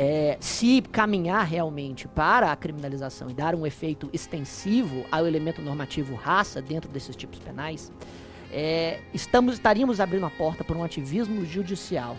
é, 0.02 0.38
se 0.40 0.80
caminhar 0.80 1.44
realmente 1.44 2.08
para 2.08 2.50
a 2.50 2.56
criminalização 2.56 3.28
e 3.28 3.34
dar 3.34 3.54
um 3.54 3.66
efeito 3.66 4.08
extensivo 4.14 5.04
ao 5.12 5.26
elemento 5.26 5.60
normativo 5.60 6.14
raça 6.14 6.62
dentro 6.62 6.90
desses 6.90 7.14
tipos 7.14 7.38
penais, 7.38 7.92
é, 8.50 9.00
estamos, 9.12 9.56
estaríamos 9.56 10.00
abrindo 10.00 10.24
a 10.24 10.30
porta 10.30 10.64
para 10.64 10.74
um 10.74 10.82
ativismo 10.82 11.44
judicial 11.44 12.16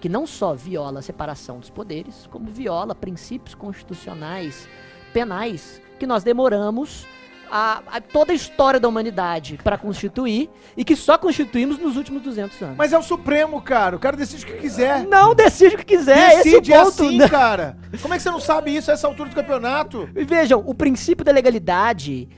que 0.00 0.08
não 0.08 0.28
só 0.28 0.54
viola 0.54 1.00
a 1.00 1.02
separação 1.02 1.58
dos 1.58 1.70
poderes, 1.70 2.28
como 2.30 2.52
viola 2.52 2.94
princípios 2.94 3.52
constitucionais 3.52 4.68
penais 5.12 5.82
que 5.98 6.06
nós 6.06 6.22
demoramos 6.22 7.04
a, 7.50 7.82
a 7.86 8.00
toda 8.00 8.32
a 8.32 8.34
história 8.34 8.78
da 8.80 8.88
humanidade 8.88 9.58
para 9.62 9.78
constituir 9.78 10.50
e 10.76 10.84
que 10.84 10.96
só 10.96 11.16
constituímos 11.18 11.78
nos 11.78 11.96
últimos 11.96 12.22
200 12.22 12.62
anos. 12.62 12.76
Mas 12.76 12.92
é 12.92 12.98
o 12.98 13.02
Supremo, 13.02 13.60
cara. 13.60 13.96
O 13.96 13.98
cara 13.98 14.16
decide 14.16 14.44
o 14.44 14.46
que 14.46 14.54
quiser. 14.54 15.06
não 15.06 15.34
decide 15.34 15.74
o 15.74 15.78
que 15.78 15.84
quiser, 15.84 16.36
decide 16.36 16.72
esse 16.72 16.72
é 16.72 16.82
o 16.82 16.84
ponto. 16.86 17.02
assim, 17.04 17.18
né? 17.18 17.28
cara. 17.28 17.76
Como 18.00 18.14
é 18.14 18.16
que 18.16 18.22
você 18.22 18.30
não 18.30 18.40
sabe 18.40 18.74
isso 18.74 18.90
a 18.90 18.94
essa 18.94 19.06
altura 19.06 19.28
do 19.28 19.34
campeonato? 19.34 20.08
Vejam, 20.14 20.62
o 20.64 20.74
princípio 20.74 21.24
da 21.24 21.32
legalidade 21.32 22.28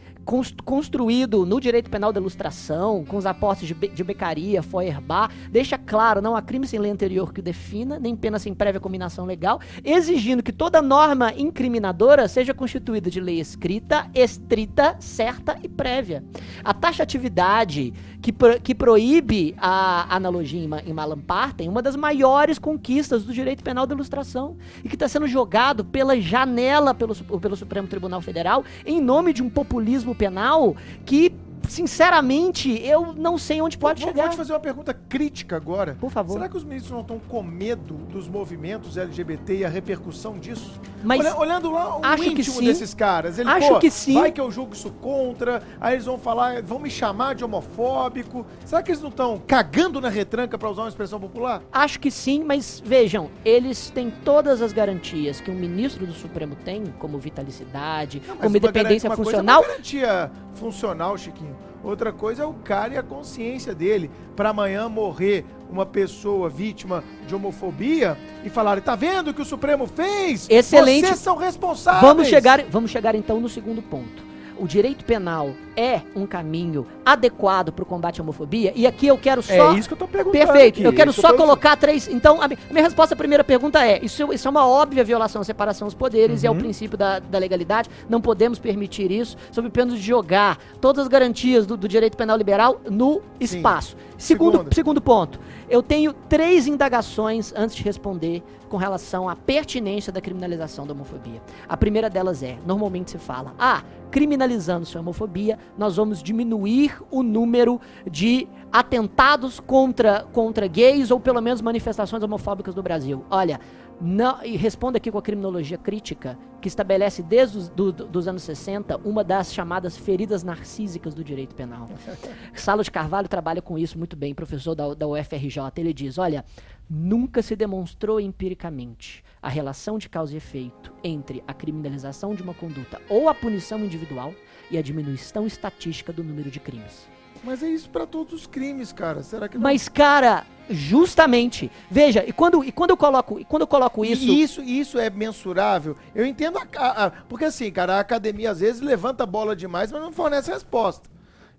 construído 0.64 1.46
no 1.46 1.60
direito 1.60 1.88
penal 1.88 2.12
da 2.12 2.18
ilustração, 2.20 3.04
com 3.04 3.16
os 3.16 3.24
apostos 3.24 3.68
de, 3.68 3.74
be 3.74 3.86
de 3.88 4.02
Beccaria, 4.02 4.60
Feuerbach, 4.60 5.32
deixa 5.50 5.78
claro, 5.78 6.20
não 6.20 6.34
há 6.34 6.42
crime 6.42 6.66
sem 6.66 6.80
lei 6.80 6.90
anterior 6.90 7.32
que 7.32 7.38
o 7.38 7.42
defina, 7.42 7.98
nem 8.00 8.16
pena 8.16 8.36
sem 8.38 8.52
prévia 8.52 8.80
combinação 8.80 9.24
legal, 9.24 9.60
exigindo 9.84 10.42
que 10.42 10.52
toda 10.52 10.82
norma 10.82 11.32
incriminadora 11.32 12.26
seja 12.26 12.52
constituída 12.52 13.08
de 13.08 13.20
lei 13.20 13.38
escrita, 13.38 14.10
estrita, 14.12 14.96
certa 14.98 15.56
e 15.62 15.68
prévia. 15.68 16.24
A 16.64 16.74
taxatividade 16.74 17.94
que, 18.20 18.32
pro- 18.32 18.60
que 18.60 18.74
proíbe 18.74 19.54
a 19.58 20.12
analogia 20.12 20.60
em, 20.60 20.90
em 20.90 20.92
Malamparten, 20.92 21.68
uma 21.68 21.80
das 21.80 21.94
maiores 21.94 22.58
conquistas 22.58 23.22
do 23.22 23.32
direito 23.32 23.62
penal 23.62 23.86
da 23.86 23.94
ilustração, 23.94 24.56
e 24.82 24.88
que 24.88 24.96
está 24.96 25.06
sendo 25.06 25.28
jogado 25.28 25.84
pela 25.84 26.20
janela 26.20 26.92
pelo, 26.92 27.14
pelo 27.14 27.54
Supremo 27.54 27.86
Tribunal 27.86 28.20
Federal 28.20 28.64
em 28.84 29.00
nome 29.00 29.32
de 29.32 29.40
um 29.40 29.48
populismo 29.48 30.15
penal 30.16 30.74
que, 31.04 31.32
sinceramente, 31.68 32.70
eu 32.84 33.12
não 33.14 33.38
sei 33.38 33.60
onde 33.60 33.76
pode 33.78 34.00
Vou- 34.02 34.10
chegar. 34.10 34.22
Vou 34.24 34.30
te 34.32 34.36
fazer 34.36 34.52
uma 34.52 34.60
pergunta 34.60 34.94
crítica 34.94 35.56
agora. 35.56 35.96
Por 36.00 36.10
favor. 36.10 36.34
Será 36.34 36.48
que 36.48 36.56
os 36.56 36.64
ministros 36.64 36.92
não 36.92 37.00
estão 37.00 37.18
com 37.18 37.42
medo 37.42 37.94
dos 38.10 38.28
movimentos 38.28 38.96
LGBT 38.96 39.58
e 39.58 39.64
a 39.64 39.68
repercussão 39.68 40.38
disso? 40.38 40.80
Mas 41.04 41.20
Olha- 41.20 41.36
olhando 41.36 41.70
lá 41.70 41.98
o 41.98 42.00
acho 42.04 42.22
que 42.24 42.28
íntimo 42.30 42.56
sim. 42.56 42.64
desses 42.64 42.92
caras. 42.94 43.38
Ele, 43.38 43.48
Acho 43.48 43.78
que 43.78 43.90
sim. 43.90 44.14
Vai 44.14 44.32
que 44.32 44.40
eu 44.40 44.50
julgo 44.50 44.74
isso 44.74 44.90
contra, 44.90 45.62
aí 45.80 45.94
eles 45.94 46.04
vão 46.06 46.18
falar, 46.18 46.62
vão 46.62 46.78
me 46.78 46.90
chamar 46.90 47.34
de 47.34 47.44
homofóbico. 47.44 48.46
Será 48.64 48.82
que 48.82 48.90
eles 48.90 49.00
não 49.02 49.10
estão 49.10 49.40
cagando 49.46 50.00
na 50.00 50.08
retranca, 50.08 50.58
pra 50.58 50.68
usar 50.70 50.82
uma 50.82 50.88
expressão 50.88 51.20
popular? 51.20 51.62
Acho 51.72 52.00
que 52.00 52.10
sim, 52.10 52.42
mas 52.44 52.82
vejam, 52.84 53.30
eles 53.44 53.90
têm 53.90 54.10
todas 54.24 54.60
as 54.62 54.72
garantias 54.72 55.40
que 55.40 55.50
um 55.50 55.54
ministro 55.54 56.06
do 56.06 56.12
Supremo 56.12 56.56
tem, 56.64 56.84
como 56.98 57.18
vitalicidade, 57.18 58.22
Não, 58.26 58.36
como 58.36 58.56
independência 58.56 59.10
funcional. 59.10 59.24
Coisa 59.24 59.38
é 59.38 59.42
uma 59.42 59.76
garantia 59.76 60.30
funcional, 60.54 61.16
Chiquinho. 61.18 61.55
Outra 61.86 62.12
coisa 62.12 62.42
é 62.42 62.46
o 62.46 62.52
cara 62.52 62.94
e 62.94 62.98
a 62.98 63.02
consciência 63.02 63.72
dele. 63.72 64.10
Pra 64.34 64.48
amanhã 64.48 64.88
morrer 64.88 65.44
uma 65.70 65.86
pessoa 65.86 66.48
vítima 66.48 67.04
de 67.28 67.32
homofobia 67.32 68.18
e 68.44 68.50
falarem, 68.50 68.82
tá 68.82 68.96
vendo 68.96 69.28
o 69.28 69.34
que 69.34 69.40
o 69.40 69.44
Supremo 69.44 69.86
fez? 69.86 70.48
Excelente. 70.50 71.06
Vocês 71.06 71.20
são 71.20 71.36
responsáveis. 71.36 72.02
Vamos 72.02 72.26
chegar, 72.26 72.60
vamos 72.64 72.90
chegar 72.90 73.14
então 73.14 73.38
no 73.38 73.48
segundo 73.48 73.80
ponto. 73.80 74.24
O 74.58 74.66
direito 74.66 75.04
penal 75.04 75.50
é 75.76 76.00
um 76.14 76.26
caminho 76.26 76.86
adequado 77.04 77.70
para 77.72 77.82
o 77.82 77.86
combate 77.86 78.20
à 78.20 78.22
homofobia? 78.22 78.72
E 78.74 78.86
aqui 78.86 79.06
eu 79.06 79.18
quero 79.18 79.42
só. 79.42 79.72
É 79.74 79.78
isso 79.78 79.86
que 79.88 79.94
eu 79.94 79.98
tô 79.98 80.08
perguntando. 80.08 80.44
Perfeito. 80.46 80.76
aqui, 80.78 80.82
Eu 80.84 80.92
quero 80.92 81.10
isso 81.10 81.20
só 81.20 81.30
tô- 81.30 81.36
colocar 81.36 81.76
três. 81.76 82.08
Então, 82.08 82.40
a 82.40 82.48
mi- 82.48 82.58
a 82.68 82.72
minha 82.72 82.84
resposta 82.84 83.14
à 83.14 83.16
primeira 83.18 83.44
pergunta 83.44 83.84
é: 83.84 84.02
isso, 84.02 84.32
isso 84.32 84.48
é 84.48 84.50
uma 84.50 84.66
óbvia 84.66 85.04
violação 85.04 85.42
à 85.42 85.44
separação 85.44 85.86
dos 85.86 85.94
poderes 85.94 86.42
e 86.42 86.46
ao 86.46 86.54
Uhum. 86.54 86.60
princípio 86.60 86.96
da, 86.96 87.18
da 87.18 87.38
legalidade. 87.38 87.90
Não 88.08 88.20
podemos 88.20 88.58
permitir 88.58 89.10
isso, 89.10 89.36
sob 89.52 89.68
pena 89.70 89.92
de 89.92 89.98
jogar 90.00 90.58
todas 90.80 91.02
as 91.02 91.08
garantias 91.08 91.66
do, 91.66 91.76
do 91.76 91.86
direito 91.86 92.16
penal 92.16 92.36
liberal 92.36 92.80
no 92.90 93.20
espaço. 93.38 93.96
Segundo, 94.16 94.66
segundo 94.74 95.00
ponto: 95.00 95.38
eu 95.68 95.82
tenho 95.82 96.12
três 96.12 96.66
indagações 96.66 97.52
antes 97.54 97.76
de 97.76 97.82
responder 97.82 98.42
com 98.68 98.76
relação 98.76 99.28
à 99.28 99.36
pertinência 99.36 100.12
da 100.12 100.20
criminalização 100.20 100.86
da 100.86 100.92
homofobia. 100.92 101.40
A 101.68 101.76
primeira 101.76 102.10
delas 102.10 102.42
é: 102.42 102.58
normalmente 102.66 103.10
se 103.12 103.18
fala, 103.18 103.54
ah, 103.58 103.82
criminalizando-se 104.10 104.96
a 104.96 105.00
homofobia, 105.00 105.58
nós 105.76 105.96
vamos 105.96 106.22
diminuir 106.22 107.00
o 107.10 107.22
número 107.22 107.80
de 108.10 108.48
atentados 108.72 109.60
contra, 109.60 110.24
contra 110.32 110.66
gays 110.66 111.10
ou 111.10 111.18
pelo 111.20 111.40
menos 111.40 111.60
manifestações 111.60 112.22
homofóbicas 112.22 112.74
no 112.74 112.82
Brasil. 112.82 113.24
Olha, 113.30 113.60
não, 113.98 114.44
e 114.44 114.56
respondo 114.56 114.96
aqui 114.98 115.10
com 115.10 115.16
a 115.16 115.22
criminologia 115.22 115.78
crítica, 115.78 116.38
que 116.60 116.68
estabelece 116.68 117.22
desde 117.22 117.56
os 117.56 117.68
do, 117.70 117.90
do- 117.92 118.06
dos 118.06 118.28
anos 118.28 118.42
60 118.42 118.98
uma 119.04 119.24
das 119.24 119.52
chamadas 119.54 119.96
feridas 119.96 120.42
narcísicas 120.42 121.14
do 121.14 121.24
direito 121.24 121.54
penal. 121.54 121.88
Salo 122.54 122.82
de 122.82 122.90
Carvalho 122.90 123.26
trabalha 123.28 123.62
com 123.62 123.78
isso 123.78 123.96
muito 123.96 124.14
bem, 124.14 124.34
professor 124.34 124.74
da, 124.74 124.92
da 124.92 125.06
UFRJ. 125.06 125.60
Ele 125.78 125.94
diz: 125.94 126.18
olha, 126.18 126.44
nunca 126.88 127.42
se 127.42 127.56
demonstrou 127.56 128.20
empiricamente 128.20 129.24
a 129.42 129.48
relação 129.48 129.98
de 129.98 130.08
causa 130.08 130.34
e 130.34 130.36
efeito 130.36 130.92
entre 131.04 131.42
a 131.46 131.54
criminalização 131.54 132.34
de 132.34 132.42
uma 132.42 132.54
conduta 132.54 133.00
ou 133.08 133.28
a 133.28 133.34
punição 133.34 133.78
individual 133.84 134.34
e 134.70 134.78
a 134.78 134.82
diminuição 134.82 135.46
estatística 135.46 136.12
do 136.12 136.24
número 136.24 136.50
de 136.50 136.58
crimes. 136.60 137.06
Mas 137.44 137.62
é 137.62 137.68
isso 137.68 137.88
pra 137.90 138.06
todos 138.06 138.32
os 138.32 138.46
crimes, 138.46 138.92
cara. 138.92 139.22
Será 139.22 139.48
que 139.48 139.56
não? 139.56 139.62
Mas, 139.62 139.88
cara, 139.88 140.44
justamente, 140.68 141.70
veja, 141.90 142.24
e 142.26 142.32
quando, 142.32 142.64
e 142.64 142.72
quando 142.72 142.90
eu 142.90 142.96
coloco, 142.96 143.38
e 143.38 143.44
quando 143.44 143.62
eu 143.62 143.66
coloco 143.68 144.04
E 144.04 144.12
isso. 144.12 144.24
isso, 144.32 144.62
isso 144.62 144.98
é 144.98 145.10
mensurável. 145.10 145.94
Eu 146.14 146.24
entendo 146.26 146.58
a, 146.58 146.66
a- 146.76 147.06
a- 147.06 147.10
porque 147.10 147.44
assim, 147.44 147.70
cara, 147.70 147.96
a 147.96 148.00
academia 148.00 148.50
às 148.50 148.60
vezes 148.60 148.80
levanta 148.80 149.22
a 149.22 149.26
bola 149.26 149.54
demais, 149.54 149.92
mas 149.92 150.00
não 150.00 150.12
fornece 150.12 150.50
resposta. 150.50 151.08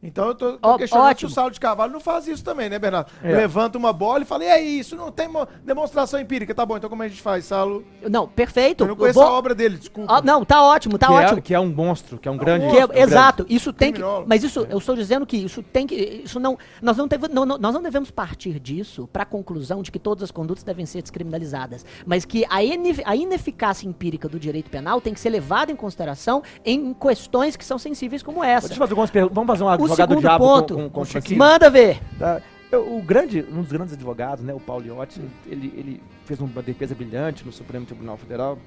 Então 0.02 0.28
eu 0.28 0.36
tô, 0.36 0.52
tô 0.54 0.60
Ó, 0.62 0.78
questionando 0.78 1.08
ótimo. 1.10 1.30
se 1.30 1.34
o 1.34 1.36
Saulo 1.36 1.52
de 1.52 1.60
Carvalho 1.60 1.92
não 1.92 2.00
faz 2.00 2.28
isso 2.28 2.44
também, 2.44 2.70
né, 2.70 2.78
Bernardo? 2.78 3.12
É. 3.24 3.32
Levanta 3.36 3.80
uma 3.80 3.92
bola 3.92 4.22
e 4.22 4.26
fala, 4.26 4.44
e 4.46 4.50
aí, 4.50 4.80
isso 4.80 4.96
não 4.96 5.12
tem 5.12 5.28
mo- 5.28 5.48
demonstração 5.66 6.20
empírica. 6.20 6.54
Tá 6.54 6.64
bom, 6.66 6.78
então 6.78 6.88
como 6.90 7.02
a 7.02 7.08
gente 7.08 7.20
faz, 7.22 7.46
Saulo? 7.46 7.84
Não, 8.08 8.28
perfeito. 8.28 8.84
Eu 8.84 8.88
não 8.88 8.94
eu 8.94 8.98
conheço 8.98 9.20
vou- 9.20 9.28
a 9.28 9.32
obra 9.32 9.56
dele, 9.56 9.76
desculpa. 9.78 10.14
Ó, 10.14 10.22
não, 10.22 10.46
tá 10.46 10.62
ótimo, 10.62 11.00
tá 11.00 11.08
que, 11.08 11.14
ótimo. 11.14 11.40
É, 11.40 11.42
que 11.42 11.54
é 11.54 11.60
um 11.60 11.74
monstro, 11.74 12.20
que 12.20 12.28
é 12.28 12.32
um 12.32 12.38
grande. 12.38 12.68
Que 12.70 12.78
é- 12.78 12.86
um 12.86 12.88
grande- 12.90 13.02
exato, 13.02 13.46
isso 13.50 13.74
tem 13.74 13.92
que. 13.92 14.02
Mas 14.28 14.44
isso, 14.44 14.68
eu 14.70 14.78
estou 14.78 14.96
dizendo 14.96 15.26
que 15.26 15.36
isso 15.36 15.64
tem 15.64 15.88
que. 15.88 15.96
Isso 16.24 16.40
não. 16.40 16.58
Nós 16.80 16.96
não, 16.96 17.08
deve- 17.08 17.28
não- 17.30 17.46
não- 17.46 17.58
nós 17.58 17.74
não 17.74 17.82
devemos 17.82 18.12
partir 18.12 18.60
disso 18.60 19.10
para 19.12 19.24
a 19.24 19.26
conclusão 19.26 19.82
de 19.82 19.92
que 19.92 19.98
todas 19.98 20.24
as 20.24 20.32
condutas 20.32 20.64
devem 20.64 20.86
ser 20.86 21.02
descriminalizadas. 21.02 21.84
Mas 22.06 22.24
que 22.24 22.46
a, 22.52 22.64
ine- 22.64 23.02
a 23.04 23.16
ineficácia 23.16 23.88
empírica 23.88 24.30
do 24.30 24.40
direito 24.40 24.70
penal 24.70 25.02
tem 25.02 25.12
que 25.14 25.20
ser 25.20 25.30
levada 25.32 25.72
em 25.72 25.76
consideração 25.76 26.44
em 26.64 26.94
questões 26.94 27.56
que 27.56 27.66
são 27.66 27.80
sensíveis 27.80 28.22
como 28.22 28.44
essa. 28.44 28.68
Deixa 28.68 28.76
eu 28.76 28.78
fazer 28.86 28.92
algumas 28.94 29.10
perguntas. 29.10 29.34
Vamos 29.36 29.48
fazer 29.48 29.64
um 29.64 29.70
O 29.94 29.96
segundo 29.96 30.20
diabo 30.20 30.46
ponto, 30.46 30.76
com, 30.76 30.90
com, 30.90 31.04
com? 31.06 31.36
Manda 31.36 31.70
ver. 31.70 32.00
Tá. 32.18 32.42
O 32.74 33.02
grande, 33.02 33.46
um 33.50 33.62
dos 33.62 33.72
grandes 33.72 33.94
advogados, 33.94 34.44
né, 34.44 34.54
o 34.54 34.60
Paulo 34.60 34.86
Iotti, 34.86 35.22
ele, 35.46 35.74
ele 35.76 36.04
fez 36.26 36.40
uma 36.42 36.62
defesa 36.62 36.94
brilhante 36.94 37.46
no 37.46 37.52
Supremo 37.52 37.86
Tribunal 37.86 38.18
Federal. 38.18 38.58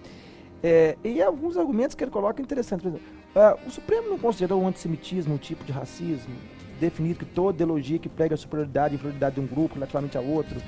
É, 0.62 0.96
e 1.04 1.22
alguns 1.22 1.56
argumentos 1.56 1.94
que 1.94 2.04
ele 2.04 2.10
coloca 2.10 2.40
interessantes. 2.40 2.86
Exemplo, 2.86 3.06
ah, 3.34 3.56
o 3.66 3.70
Supremo 3.70 4.08
não 4.08 4.18
considerou 4.18 4.62
o 4.62 4.66
antissemitismo 4.66 5.34
um 5.34 5.38
tipo 5.38 5.64
de 5.64 5.72
racismo, 5.72 6.34
definido 6.80 7.18
que 7.18 7.24
toda 7.26 7.56
ideologia 7.56 7.98
que 7.98 8.08
prega 8.08 8.34
a 8.34 8.38
superioridade 8.38 8.94
e 8.94 8.96
inferioridade 8.96 9.34
de 9.34 9.40
um 9.40 9.46
grupo 9.46 9.74
relativamente 9.74 10.16
a 10.16 10.20
outro 10.20 10.60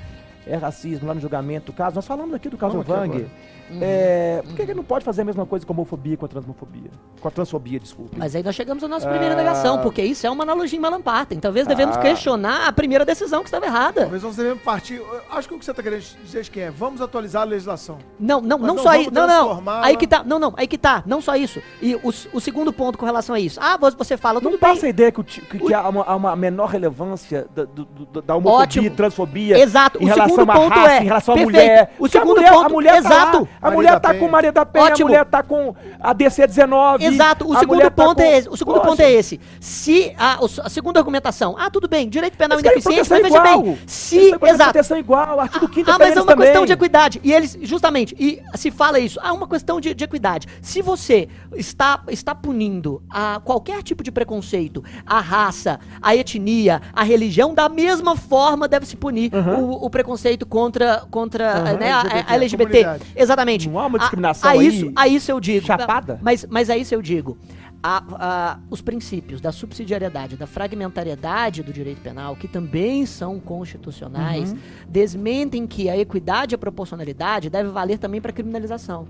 é 0.47 0.55
racismo, 0.55 1.07
lá 1.07 1.13
no 1.13 1.21
julgamento 1.21 1.71
do 1.71 1.73
caso. 1.75 1.95
Nós 1.95 2.05
falamos 2.07 2.33
aqui 2.33 2.49
do 2.49 2.57
caso 2.57 2.73
Vamos 2.73 2.87
Wang. 2.87 3.17
agora. 3.17 3.53
É, 3.81 4.41
por 4.43 4.49
que, 4.51 4.55
que 4.57 4.61
ele 4.63 4.73
não 4.75 4.83
pode 4.83 5.03
fazer 5.05 5.21
a 5.21 5.25
mesma 5.25 5.45
coisa 5.45 5.65
com 5.65 5.73
a 5.73 5.75
homofobia 5.75 6.13
e 6.13 6.17
com 6.17 6.25
a 6.25 6.27
transmofobia? 6.27 6.91
Com 7.19 7.27
a 7.27 7.31
transfobia, 7.31 7.79
desculpe. 7.79 8.15
Mas 8.17 8.35
aí 8.35 8.43
nós 8.43 8.53
chegamos 8.53 8.83
à 8.83 8.87
nossa 8.87 9.07
primeira 9.09 9.33
Ah. 9.33 9.37
negação, 9.37 9.81
porque 9.81 10.01
isso 10.03 10.27
é 10.27 10.29
uma 10.29 10.43
analogia 10.43 10.77
em 10.77 10.81
Malamparten. 10.81 11.39
Talvez 11.39 11.65
devemos 11.65 11.95
Ah. 11.97 11.99
questionar 12.01 12.67
a 12.67 12.71
primeira 12.73 13.05
decisão 13.05 13.39
que 13.39 13.47
estava 13.47 13.65
errada. 13.65 14.01
Talvez 14.01 14.21
nós 14.21 14.35
devemos 14.35 14.61
partir. 14.61 14.95
eu 14.95 15.21
Acho 15.31 15.47
que 15.47 15.55
o 15.55 15.59
que 15.59 15.65
você 15.65 15.71
está 15.71 15.81
querendo 15.81 16.01
dizer 16.23 16.47
que 16.49 16.59
é 16.59 16.69
vamos 16.69 17.01
atualizar 17.01 17.41
a 17.43 17.45
legislação. 17.45 17.97
Não, 18.19 18.41
não, 18.41 18.59
Mas 18.59 18.67
não, 18.67 18.75
não 18.75 18.83
só 18.83 18.93
isso. 18.95 19.11
Não, 19.11 19.25
não. 19.27 19.63
Aí 19.81 19.95
que 19.97 20.05
tá. 20.05 20.23
Não, 20.23 20.37
não. 20.37 20.53
Aí 20.57 20.67
que 20.67 20.77
tá. 20.77 21.01
Não 21.07 21.21
só 21.21 21.35
isso. 21.35 21.59
E 21.81 21.95
o, 21.95 22.09
o 22.33 22.39
segundo 22.41 22.71
ponto 22.71 22.97
com 22.97 23.05
relação 23.05 23.33
a 23.33 23.39
isso. 23.39 23.59
Ah, 23.61 23.77
vo- 23.77 23.89
você 23.97 24.17
fala, 24.17 24.39
Não 24.41 24.51
bem. 24.51 24.59
passa 24.59 24.85
a 24.85 24.89
ideia 24.89 25.11
que, 25.11 25.21
o 25.21 25.23
que- 25.23 25.41
que 25.41 25.73
há, 25.73 25.87
uma, 25.87 26.03
há 26.03 26.15
uma 26.15 26.35
menor 26.35 26.67
relevância 26.69 27.47
da, 27.55 27.63
do- 27.63 27.85
do- 27.85 28.21
da 28.21 28.35
homofobia 28.35 28.63
Ótimo. 28.63 28.85
e 28.87 28.89
transfobia 28.91 29.57
Exato. 29.57 29.97
em 29.99 30.05
O 30.05 30.07
relação 30.07 30.32
segundo 30.35 30.49
à 30.51 30.53
ponto 30.55 30.69
raça, 30.79 30.93
é. 30.93 31.01
em 31.01 31.05
relação 31.05 31.33
à 31.33 31.37
perfeito. 31.37 31.55
mulher. 31.61 31.83
O 31.83 31.97
Porque 31.99 32.17
a 32.17 32.21
segundo 32.21 32.35
mulher- 32.37 32.51
ponto. 32.53 32.65
a 32.65 32.69
mulher 32.69 32.95
exato. 32.97 33.39
Tá 33.39 33.39
lá, 33.39 33.47
a 33.61 33.71
mulher 33.71 33.99
tá 33.99 34.13
com 34.13 34.27
Maria 34.27 34.51
da 34.51 34.65
Penha, 34.65 34.85
Ótimo. 34.85 35.07
a 35.07 35.11
mulher 35.11 35.25
tá 35.25 35.43
com 35.43 35.75
a 35.99 36.13
DC-19. 36.13 37.03
Exato, 37.03 37.49
o 37.49 37.57
segundo 37.57 37.81
tá 37.81 37.91
ponto 37.91 38.15
com- 38.17 38.21
é 38.21 38.37
esse. 38.37 38.49
O 38.49 38.57
segundo 38.57 38.75
Poxa, 38.75 38.87
ponto 38.89 38.99
é 39.01 39.11
esse. 39.11 39.39
Se 39.59 40.13
a, 40.17 40.37
o 40.43 40.49
a 40.63 40.69
segunda 40.69 40.99
argumentação, 40.99 41.55
ah, 41.57 41.69
tudo 41.69 41.87
bem, 41.87 42.07
direito 42.09 42.37
penal 42.37 42.57
Eles 42.59 42.71
ineficiente, 42.71 43.09
mas 43.09 43.21
veja 43.23 43.39
bem, 43.41 43.79
se 43.87 44.17
exato. 44.19 44.63
proteção 44.71 44.97
igual, 44.97 45.39
artigo 45.39 45.67
5 45.73 45.89
Ah, 45.91 45.97
mas 45.99 46.15
é 46.15 46.21
uma 46.21 46.35
questão 46.37 46.65
de 46.65 46.73
equidade. 46.73 47.19
E 47.23 47.31
eles, 47.33 47.57
justamente, 47.61 48.15
e 48.19 48.41
se 48.55 48.71
fala 48.71 48.99
isso, 48.99 49.19
ah, 49.21 49.33
uma 49.33 49.47
questão 49.47 49.79
de, 49.79 49.93
de 49.93 50.03
equidade. 50.03 50.47
Se 50.61 50.81
você 50.81 51.27
está, 51.55 51.99
está 52.09 52.33
punindo 52.35 53.01
a 53.09 53.41
qualquer 53.43 53.81
tipo 53.83 54.03
de 54.03 54.11
preconceito, 54.11 54.83
a 55.05 55.19
raça, 55.19 55.79
a 56.01 56.15
etnia, 56.15 56.81
a 56.93 57.03
religião, 57.03 57.53
da 57.53 57.67
mesma 57.69 58.15
forma 58.15 58.67
deve 58.67 58.85
se 58.85 58.95
punir 58.95 59.31
o, 59.33 59.85
o 59.85 59.89
preconceito 59.89 60.22
contra, 60.49 61.03
contra 61.11 61.51
Aham, 61.53 61.73
né, 61.77 61.91
a, 61.91 61.99
LGBT, 62.01 62.23
a 62.27 62.33
LGBT. 62.35 62.65
comunidade. 62.83 63.05
Exatamente. 63.15 63.69
Não 63.69 63.79
há 63.79 63.85
uma 63.85 63.97
A- 63.97 64.01
discriminação 64.01 64.49
a, 64.49 64.53
aí 64.53 64.67
isso, 64.67 64.91
a 64.95 65.07
isso 65.07 65.31
eu 65.31 65.39
digo. 65.39 65.65
chapada? 65.65 66.19
Mas, 66.21 66.45
mas 66.49 66.69
a 66.69 66.77
isso 66.77 66.93
eu 66.95 67.01
digo. 67.01 67.37
A- 67.83 68.03
a- 68.13 68.57
os 68.69 68.81
princípios 68.81 69.41
da 69.41 69.51
subsidiariedade, 69.51 70.37
da 70.37 70.47
fragmentariedade 70.47 71.61
do 71.61 71.73
direito 71.73 71.99
penal, 72.01 72.35
que 72.35 72.47
também 72.47 73.05
são 73.05 73.39
constitucionais, 73.39 74.51
Uhum. 74.53 74.57
desmentem 74.87 75.67
que 75.67 75.89
a 75.89 75.97
equidade 75.97 76.53
e 76.53 76.55
a 76.55 76.57
proporcionalidade 76.57 77.49
deve 77.49 77.69
valer 77.69 77.97
também 77.97 78.21
para 78.21 78.31
criminalização. 78.31 79.05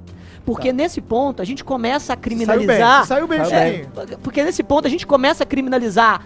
Porque 0.46 0.70
Tá. 0.70 0.74
nesse 0.74 1.02
ponto 1.02 1.42
a 1.42 1.46
gente 1.46 1.64
começa 1.64 2.14
a 2.14 2.16
criminalizar. 2.16 3.06
saiu 3.06 3.28
bem, 3.28 3.40
Saiu 3.46 3.52
bem. 3.52 3.84
Chiquinho. 3.84 4.20
Porque 4.24 4.44
nesse 4.44 4.64
ponto 4.64 4.88
a 4.88 4.90
gente 4.90 5.06
começa 5.06 5.44
a 5.44 5.46
criminalizar 5.46 6.22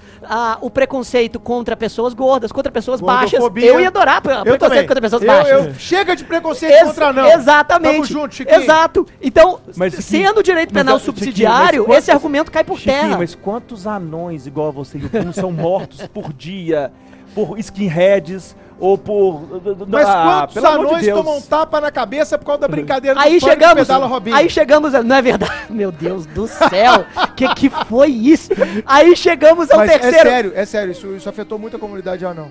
o 0.61 0.69
preconceito 0.69 1.39
contra 1.39 1.75
pessoas 1.75 2.13
gordas, 2.13 2.51
contra 2.51 2.71
pessoas 2.71 3.01
baixas. 3.01 3.39
Eu 3.57 3.79
ia 3.81 3.87
adorar 3.89 4.17
Eu 4.17 4.21
preconceito 4.21 4.59
também. 4.59 4.87
contra 4.87 5.01
pessoas 5.01 5.21
Eu- 5.21 5.27
baixas. 5.27 5.65
eu- 5.67 5.73
chega 5.75 6.15
de 6.15 6.23
preconceito 6.23 6.71
Ex- 6.71 6.83
contra 6.87 7.11
não. 7.11 7.27
Exatamente. 7.29 7.91
Tamo 7.93 8.05
junto, 8.05 8.35
Chiquinho. 8.35 8.61
Exato. 8.61 9.05
Então, 9.21 9.59
Mas, 9.75 9.93
sendo 9.95 10.39
o 10.39 10.43
direito 10.43 10.73
mas, 10.73 10.83
penal 10.83 10.97
Chiquinho, 10.99 11.15
subsidiário, 11.17 11.85
mas 11.87 11.97
esse 11.99 12.11
argumento 12.11 12.36
argumento 12.37 12.51
cai 12.51 12.63
por 12.63 12.77
Chiquinho, 12.77 13.01
terra. 13.01 13.17
mas 13.17 13.35
quantos 13.35 13.87
anões 13.87 14.45
igual 14.47 14.67
a 14.67 14.71
você 14.71 14.97
e 14.97 15.05
o 15.05 15.09
Bruno 15.09 15.33
são 15.33 15.51
mortos 15.51 16.05
por 16.07 16.31
dia 16.33 16.91
por 17.33 17.57
skinheads 17.59 18.55
ou 18.79 18.97
por... 18.97 19.41
Mas 19.87 20.07
Ah, 20.07 20.47
quantos 20.47 20.61
de 20.61 20.67
anões 20.67 21.05
Deus. 21.05 21.17
tomam 21.17 21.41
tapa 21.41 21.81
na 21.81 21.91
cabeça 21.91 22.37
por 22.37 22.45
causa 22.45 22.61
da 22.61 22.67
brincadeira 22.67 23.19
Aí 23.19 23.39
do 23.39 23.45
chegamos, 23.45 23.75
Pedala 23.87 24.05
Robinho? 24.07 24.35
aí 24.35 24.49
chegamos, 24.49 24.93
não 24.93 25.15
é 25.15 25.21
verdade? 25.21 25.51
Meu 25.69 25.91
Deus 25.91 26.25
do 26.27 26.47
céu, 26.47 27.05
que 27.35 27.47
que 27.55 27.69
foi 27.69 28.09
isso? 28.09 28.49
Aí 28.85 29.15
chegamos 29.15 29.69
ao 29.71 29.77
Mas 29.79 29.89
é 29.91 29.99
terceiro. 29.99 30.29
sério, 30.29 30.51
é 30.55 30.65
sério, 30.65 30.91
isso, 30.91 31.07
isso 31.15 31.27
afetou 31.29 31.57
muito 31.59 31.75
a 31.75 31.79
comunidade 31.79 32.25
anão. 32.25 32.49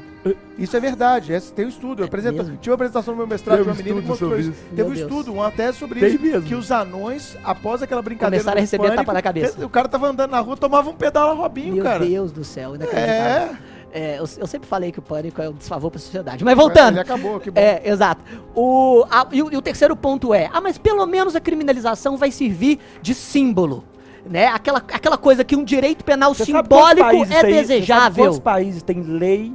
Isso 0.58 0.76
é 0.76 0.80
verdade, 0.80 1.32
é- 1.32 1.40
tem 1.40 1.66
um 1.66 1.68
estudo. 1.68 2.02
Eu 2.02 2.06
apresento- 2.06 2.36
mesmo? 2.38 2.56
tive 2.56 2.70
uma 2.70 2.74
apresentação 2.74 3.12
no 3.14 3.18
meu 3.18 3.26
mestrado 3.26 3.58
Teve 3.58 3.70
de 3.70 3.76
uma 3.76 3.82
menina 3.84 4.02
que 4.02 4.08
mostrou 4.08 4.38
isso. 4.38 4.50
isso. 4.50 4.60
Teve 4.70 4.76
Meu 4.76 4.86
um 4.86 4.94
Deus. 4.94 5.00
estudo, 5.10 5.32
uma 5.34 5.50
tese 5.50 5.78
sobre 5.78 6.00
Tem 6.00 6.08
isso. 6.08 6.20
mesmo. 6.22 6.42
Que 6.42 6.54
os 6.54 6.72
anões, 6.72 7.36
após 7.44 7.82
aquela 7.82 8.02
brincadeira 8.02 8.36
Começaram 8.42 8.58
a 8.58 8.60
receber 8.60 8.82
Pânico, 8.84 9.02
tapa 9.02 9.12
na 9.12 9.22
cabeça. 9.22 9.64
O 9.64 9.68
cara 9.68 9.86
tava 9.88 10.08
andando 10.08 10.30
na 10.30 10.40
rua, 10.40 10.56
tomava 10.56 10.90
um 10.90 10.94
pedala 10.94 11.34
Robinho, 11.34 11.74
Meu 11.74 11.84
cara. 11.84 12.04
Deus 12.04 12.32
do 12.32 12.42
céu, 12.42 12.74
inacreditável. 12.74 13.14
É, 13.14 13.50
É, 13.98 14.18
eu, 14.18 14.24
eu 14.38 14.46
sempre 14.46 14.68
falei 14.68 14.92
que 14.92 14.98
o 14.98 15.02
pânico 15.02 15.40
é 15.40 15.48
um 15.48 15.54
desfavor 15.54 15.90
pra 15.90 15.98
sociedade. 15.98 16.44
Mas 16.44 16.54
voltando. 16.54 16.92
ele 16.94 17.00
acabou, 17.00 17.40
que 17.40 17.50
bom. 17.50 17.58
É, 17.58 17.80
exato. 17.88 18.22
O, 18.54 19.06
a- 19.10 19.26
e, 19.32 19.42
o, 19.42 19.50
e 19.52 19.56
o 19.56 19.62
terceiro 19.62 19.96
ponto 19.96 20.34
é: 20.34 20.50
ah, 20.52 20.60
mas 20.60 20.76
pelo 20.76 21.06
menos 21.06 21.34
a 21.34 21.40
criminalização 21.40 22.16
vai 22.18 22.30
servir 22.30 22.78
de 23.00 23.14
símbolo. 23.14 23.84
Né? 24.28 24.48
Aquela, 24.48 24.78
aquela 24.78 25.16
coisa 25.16 25.44
que 25.44 25.56
um 25.56 25.64
direito 25.64 26.04
penal 26.04 26.34
Você 26.34 26.44
simbólico 26.44 27.06
é 27.08 27.10
tem- 27.10 27.24
você 27.24 27.32
sabe 27.34 27.52
desejável. 27.52 28.24
Quantos 28.24 28.38
países 28.40 28.82
têm 28.82 29.00
lei 29.00 29.54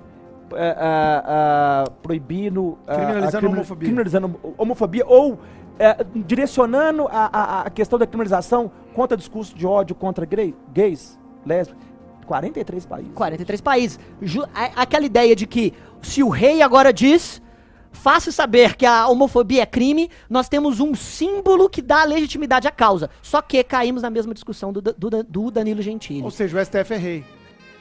é, 0.55 0.75
ah, 0.79 1.23
ah, 1.85 1.91
proibindo... 2.01 2.77
Criminalizando 2.87 3.37
a 3.37 3.39
crimi- 3.39 3.53
homofobia. 3.53 3.85
Criminalizando 3.85 4.39
homofobia 4.57 5.05
ou 5.05 5.37
é, 5.77 5.97
direcionando 6.15 7.07
a, 7.11 7.29
a- 7.31 7.61
a 7.63 7.69
questão 7.69 7.99
da 7.99 8.07
criminalização 8.07 8.71
contra 8.95 9.15
discurso 9.17 9.53
de 9.55 9.67
ódio 9.67 9.93
contra 9.93 10.25
grei- 10.25 10.55
gays, 10.73 11.19
lésbicas. 11.45 11.90
43 12.31 12.85
países. 12.85 13.11
43 13.13 13.61
países. 13.61 13.99
Ju- 14.21 14.45
a- 14.55 14.81
aquela 14.83 15.05
ideia 15.05 15.35
de 15.35 15.45
que 15.45 15.73
se 16.01 16.23
o 16.23 16.29
rei 16.29 16.61
agora 16.61 16.93
diz, 16.93 17.41
faça 17.91 18.31
saber 18.31 18.75
que 18.77 18.85
a 18.85 19.07
homofobia 19.09 19.63
é 19.63 19.65
crime, 19.65 20.09
nós 20.29 20.47
temos 20.47 20.79
um 20.79 20.95
símbolo 20.95 21.69
que 21.69 21.81
dá 21.81 22.05
legitimidade 22.05 22.67
à 22.69 22.71
causa. 22.71 23.09
Só 23.21 23.41
que 23.41 23.61
caímos 23.65 24.01
na 24.01 24.09
mesma 24.09 24.33
discussão 24.33 24.71
do, 24.71 24.81
do- 24.81 25.23
do 25.23 25.51
Danilo 25.51 25.81
Gentili. 25.81 26.23
Ou 26.23 26.31
seja, 26.31 26.57
o 26.57 26.65
STF 26.65 26.93
é 26.93 26.97
rei. 26.97 27.25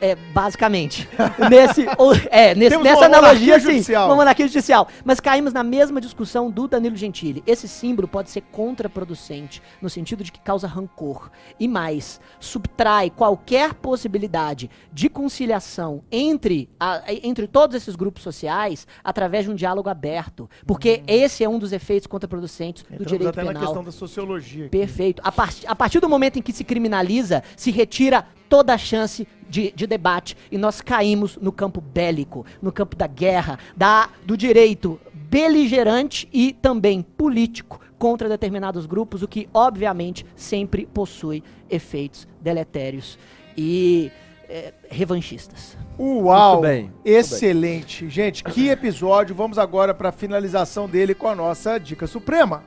É, 0.00 0.14
basicamente. 0.14 1.08
Nesse, 1.50 1.86
ou- 1.98 2.14
é, 2.30 2.54
nesse, 2.54 2.76
nessa 2.78 3.04
analogia, 3.04 3.58
sim. 3.60 3.66
judicial. 3.72 4.08
Uma 4.08 4.16
monarquia 4.16 4.46
judicial. 4.48 4.88
Mas 5.04 5.20
caímos 5.20 5.52
na 5.52 5.62
mesma 5.62 6.00
discussão 6.00 6.50
do 6.50 6.66
Danilo 6.66 6.96
Gentili. 6.96 7.42
Esse 7.46 7.68
símbolo 7.68 8.08
pode 8.08 8.30
ser 8.30 8.40
contraproducente, 8.50 9.62
no 9.80 9.88
sentido 9.90 10.24
de 10.24 10.32
que 10.32 10.40
causa 10.40 10.66
rancor. 10.66 11.30
E 11.58 11.68
mais, 11.68 12.20
subtrai 12.38 13.10
qualquer 13.10 13.74
possibilidade 13.74 14.70
de 14.92 15.08
conciliação 15.08 16.02
entre, 16.10 16.68
a- 16.78 17.02
entre 17.22 17.46
todos 17.46 17.76
esses 17.76 17.94
grupos 17.94 18.22
sociais 18.22 18.86
através 19.04 19.44
de 19.44 19.50
um 19.50 19.54
diálogo 19.54 19.88
aberto. 19.88 20.48
Porque 20.66 21.02
esse 21.06 21.44
é 21.44 21.48
um 21.48 21.58
dos 21.58 21.72
efeitos 21.72 22.06
contraproducentes 22.06 22.82
do 22.84 22.94
Entramos 22.94 23.12
direito 23.12 23.28
até 23.28 23.42
na 23.42 23.48
penal. 23.48 23.62
questão 23.64 23.84
da 23.84 23.92
sociologia. 23.92 24.66
aqui. 24.66 24.70
Perfeito. 24.70 25.20
A, 25.24 25.30
part- 25.32 25.64
a 25.66 25.74
partir 25.74 26.00
do 26.00 26.08
momento 26.08 26.38
em 26.38 26.42
que 26.42 26.52
se 26.52 26.64
criminaliza, 26.64 27.42
se 27.56 27.70
retira 27.70 28.26
toda 28.50 28.74
a 28.74 28.78
chance 28.78 29.26
de, 29.48 29.72
de 29.72 29.86
debate 29.86 30.36
e 30.50 30.58
nós 30.58 30.80
caímos 30.82 31.38
no 31.40 31.52
campo 31.52 31.80
bélico, 31.80 32.44
no 32.60 32.72
campo 32.72 32.96
da 32.96 33.06
guerra, 33.06 33.58
da, 33.76 34.10
do 34.26 34.36
direito 34.36 35.00
beligerante 35.14 36.28
e 36.32 36.52
também 36.52 37.00
político 37.00 37.80
contra 37.96 38.28
determinados 38.28 38.86
grupos, 38.86 39.22
o 39.22 39.28
que 39.28 39.48
obviamente 39.54 40.26
sempre 40.34 40.84
possui 40.84 41.42
efeitos 41.70 42.26
deletérios 42.40 43.18
e 43.56 44.10
eh, 44.48 44.72
revanchistas. 44.90 45.76
Uau! 45.98 46.54
Muito 46.54 46.62
bem, 46.62 46.82
muito 46.84 47.06
excelente. 47.06 48.08
Gente, 48.08 48.42
que 48.42 48.68
episódio. 48.68 49.34
Vamos 49.34 49.58
agora 49.58 49.94
para 49.94 50.08
a 50.08 50.12
finalização 50.12 50.88
dele 50.88 51.14
com 51.14 51.28
a 51.28 51.34
nossa 51.34 51.78
dica 51.78 52.06
suprema. 52.06 52.64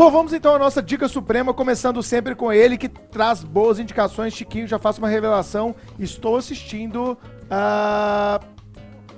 Bom, 0.00 0.10
vamos 0.10 0.32
então 0.32 0.54
à 0.54 0.58
nossa 0.58 0.80
dica 0.80 1.06
suprema, 1.08 1.52
começando 1.52 2.02
sempre 2.02 2.34
com 2.34 2.50
ele, 2.50 2.78
que 2.78 2.88
traz 2.88 3.44
boas 3.44 3.78
indicações. 3.78 4.32
Chiquinho, 4.32 4.66
já 4.66 4.78
faço 4.78 4.98
uma 4.98 5.10
revelação. 5.10 5.74
Estou 5.98 6.38
assistindo 6.38 7.18
a. 7.50 8.40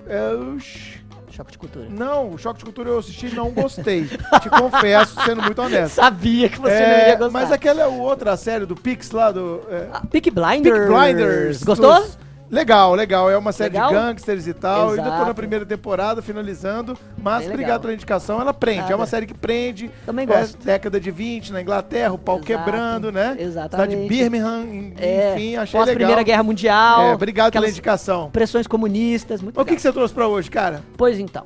é, 0.09 0.31
oxi. 0.57 1.01
Choque 1.31 1.53
de 1.53 1.59
cultura. 1.59 1.87
Não, 1.89 2.31
o 2.31 2.37
Choque 2.37 2.59
de 2.59 2.65
Cultura 2.65 2.91
eu 2.91 2.99
assisti 2.99 3.29
e 3.29 3.33
não 3.33 3.53
gostei. 3.53 4.07
Te 4.09 4.51
confesso, 4.51 5.15
sendo 5.25 5.41
muito 5.41 5.63
honesto. 5.63 5.95
Sabia 6.03 6.49
que 6.49 6.59
você 6.59 6.73
É, 6.73 6.81
não 6.91 7.09
ia 7.11 7.15
gostar. 7.15 7.31
Mas 7.31 7.53
aquela 7.53 7.83
é 7.83 7.87
outra 7.87 8.37
série 8.37 8.67
do 8.67 8.75
Pix 8.75 9.13
lá 9.13 9.31
do. 9.31 9.63
É, 9.71 9.87
Ah, 9.93 10.01
Blinders. 10.01 10.11
Peaky 10.11 10.31
Blinders. 10.33 11.63
Gostou? 11.63 11.95
dos- 11.95 12.19
Legal, 12.53 12.95
legal. 12.95 13.31
É 13.31 13.37
uma 13.39 13.51
série 13.51 13.73
Legal? 13.73 13.89
de 13.89 13.95
gangsters 13.95 14.47
e 14.47 14.53
tal. 14.53 14.91
Ainda 14.91 15.03
tô 15.05 15.09
na 15.09 15.17
Exato. 15.17 15.35
primeira 15.35 15.65
temporada, 15.65 16.21
finalizando. 16.21 16.99
Mas 17.17 17.47
obrigado 17.47 17.81
pela 17.81 17.95
indicação. 17.95 18.39
Ela 18.43 18.53
prende. 18.53 18.81
É 18.81 18.83
Nada. 18.83 18.97
uma 18.97 19.07
série 19.07 19.25
que 19.25 19.33
prende. 19.33 19.91
Também 20.05 20.25
É, 20.25 20.27
gosto. 20.27 20.63
década 20.63 21.01
de 21.01 21.11
20 21.11 21.51
na 21.51 21.63
Inglaterra, 21.63 22.13
o 22.13 22.19
pau 22.19 22.37
Exato, 22.37 22.47
quebrando, 22.47 23.11
né? 23.11 23.37
exatamente. 23.39 23.91
Cidade 23.93 24.03
de 24.03 24.07
Birmingham, 24.09 24.93
É, 24.99 25.33
enfim, 25.35 25.57
achei 25.57 25.79
pós 25.81 25.87
legal. 25.87 25.95
Primeira 25.95 26.23
Guerra 26.23 26.43
Mundial. 26.43 27.03
É, 27.07 27.15
obrigado 27.15 27.53
pela 27.55 27.67
indicação. 27.67 28.31
Pressões 28.31 28.67
comunistas, 28.67 29.41
muito 29.41 29.59
O 29.59 29.65
que, 29.65 29.75
que 29.75 29.81
você 29.81 29.91
trouxe 29.91 30.13
pra 30.13 30.29
hoje, 30.29 30.51
cara? 30.51 30.83
Pois 30.99 31.19
então. 31.19 31.45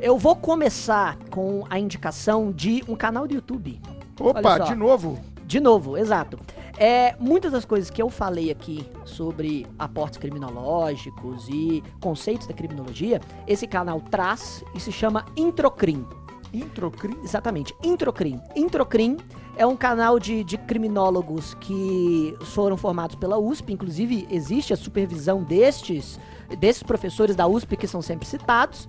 Eu 0.00 0.16
vou 0.16 0.34
começar 0.34 1.18
com 1.28 1.66
a 1.68 1.78
indicação 1.78 2.50
de 2.52 2.82
um 2.88 2.96
canal 2.96 3.26
do 3.28 3.34
YouTube. 3.34 3.78
Opa, 4.18 4.60
de 4.60 4.74
novo. 4.74 5.20
De 5.44 5.60
novo, 5.60 5.98
exato. 5.98 6.38
É, 6.78 7.16
muitas 7.18 7.50
das 7.50 7.64
coisas 7.64 7.90
que 7.90 8.00
eu 8.00 8.08
falei 8.08 8.52
aqui 8.52 8.88
sobre 9.04 9.66
aportes 9.76 10.16
criminológicos 10.16 11.48
e 11.48 11.82
conceitos 12.00 12.46
da 12.46 12.54
criminologia, 12.54 13.20
esse 13.48 13.66
canal 13.66 14.00
traz 14.00 14.62
e 14.76 14.78
se 14.80 14.92
chama 14.92 15.26
Introcrim. 15.36 16.06
Introcrim. 16.54 17.18
Exatamente, 17.24 17.74
Introcrim. 17.82 18.40
Introcrim 18.54 19.16
é 19.56 19.66
um 19.66 19.76
canal 19.76 20.20
de, 20.20 20.44
de 20.44 20.56
criminólogos 20.56 21.54
que 21.54 22.36
foram 22.42 22.76
formados 22.76 23.16
pela 23.16 23.38
USP, 23.38 23.72
inclusive 23.72 24.28
existe 24.30 24.72
a 24.72 24.76
supervisão 24.76 25.42
destes, 25.42 26.18
desses 26.60 26.84
professores 26.84 27.34
da 27.34 27.48
USP 27.48 27.76
que 27.76 27.88
são 27.88 28.00
sempre 28.00 28.26
citados, 28.26 28.88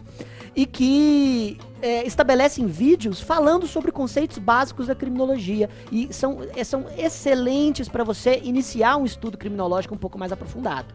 e 0.59 0.65
que 0.65 1.57
é, 1.81 2.05
estabelecem 2.05 2.67
vídeos 2.67 3.21
falando 3.21 3.65
sobre 3.65 3.93
conceitos 3.93 4.37
básicos 4.37 4.87
da 4.87 4.93
criminologia. 4.93 5.69
E 5.89 6.13
são, 6.13 6.39
é, 6.53 6.65
são 6.65 6.85
excelentes 6.97 7.87
para 7.87 8.03
você 8.03 8.41
iniciar 8.43 8.97
um 8.97 9.05
estudo 9.05 9.37
criminológico 9.37 9.95
um 9.95 9.97
pouco 9.97 10.19
mais 10.19 10.33
aprofundado. 10.33 10.93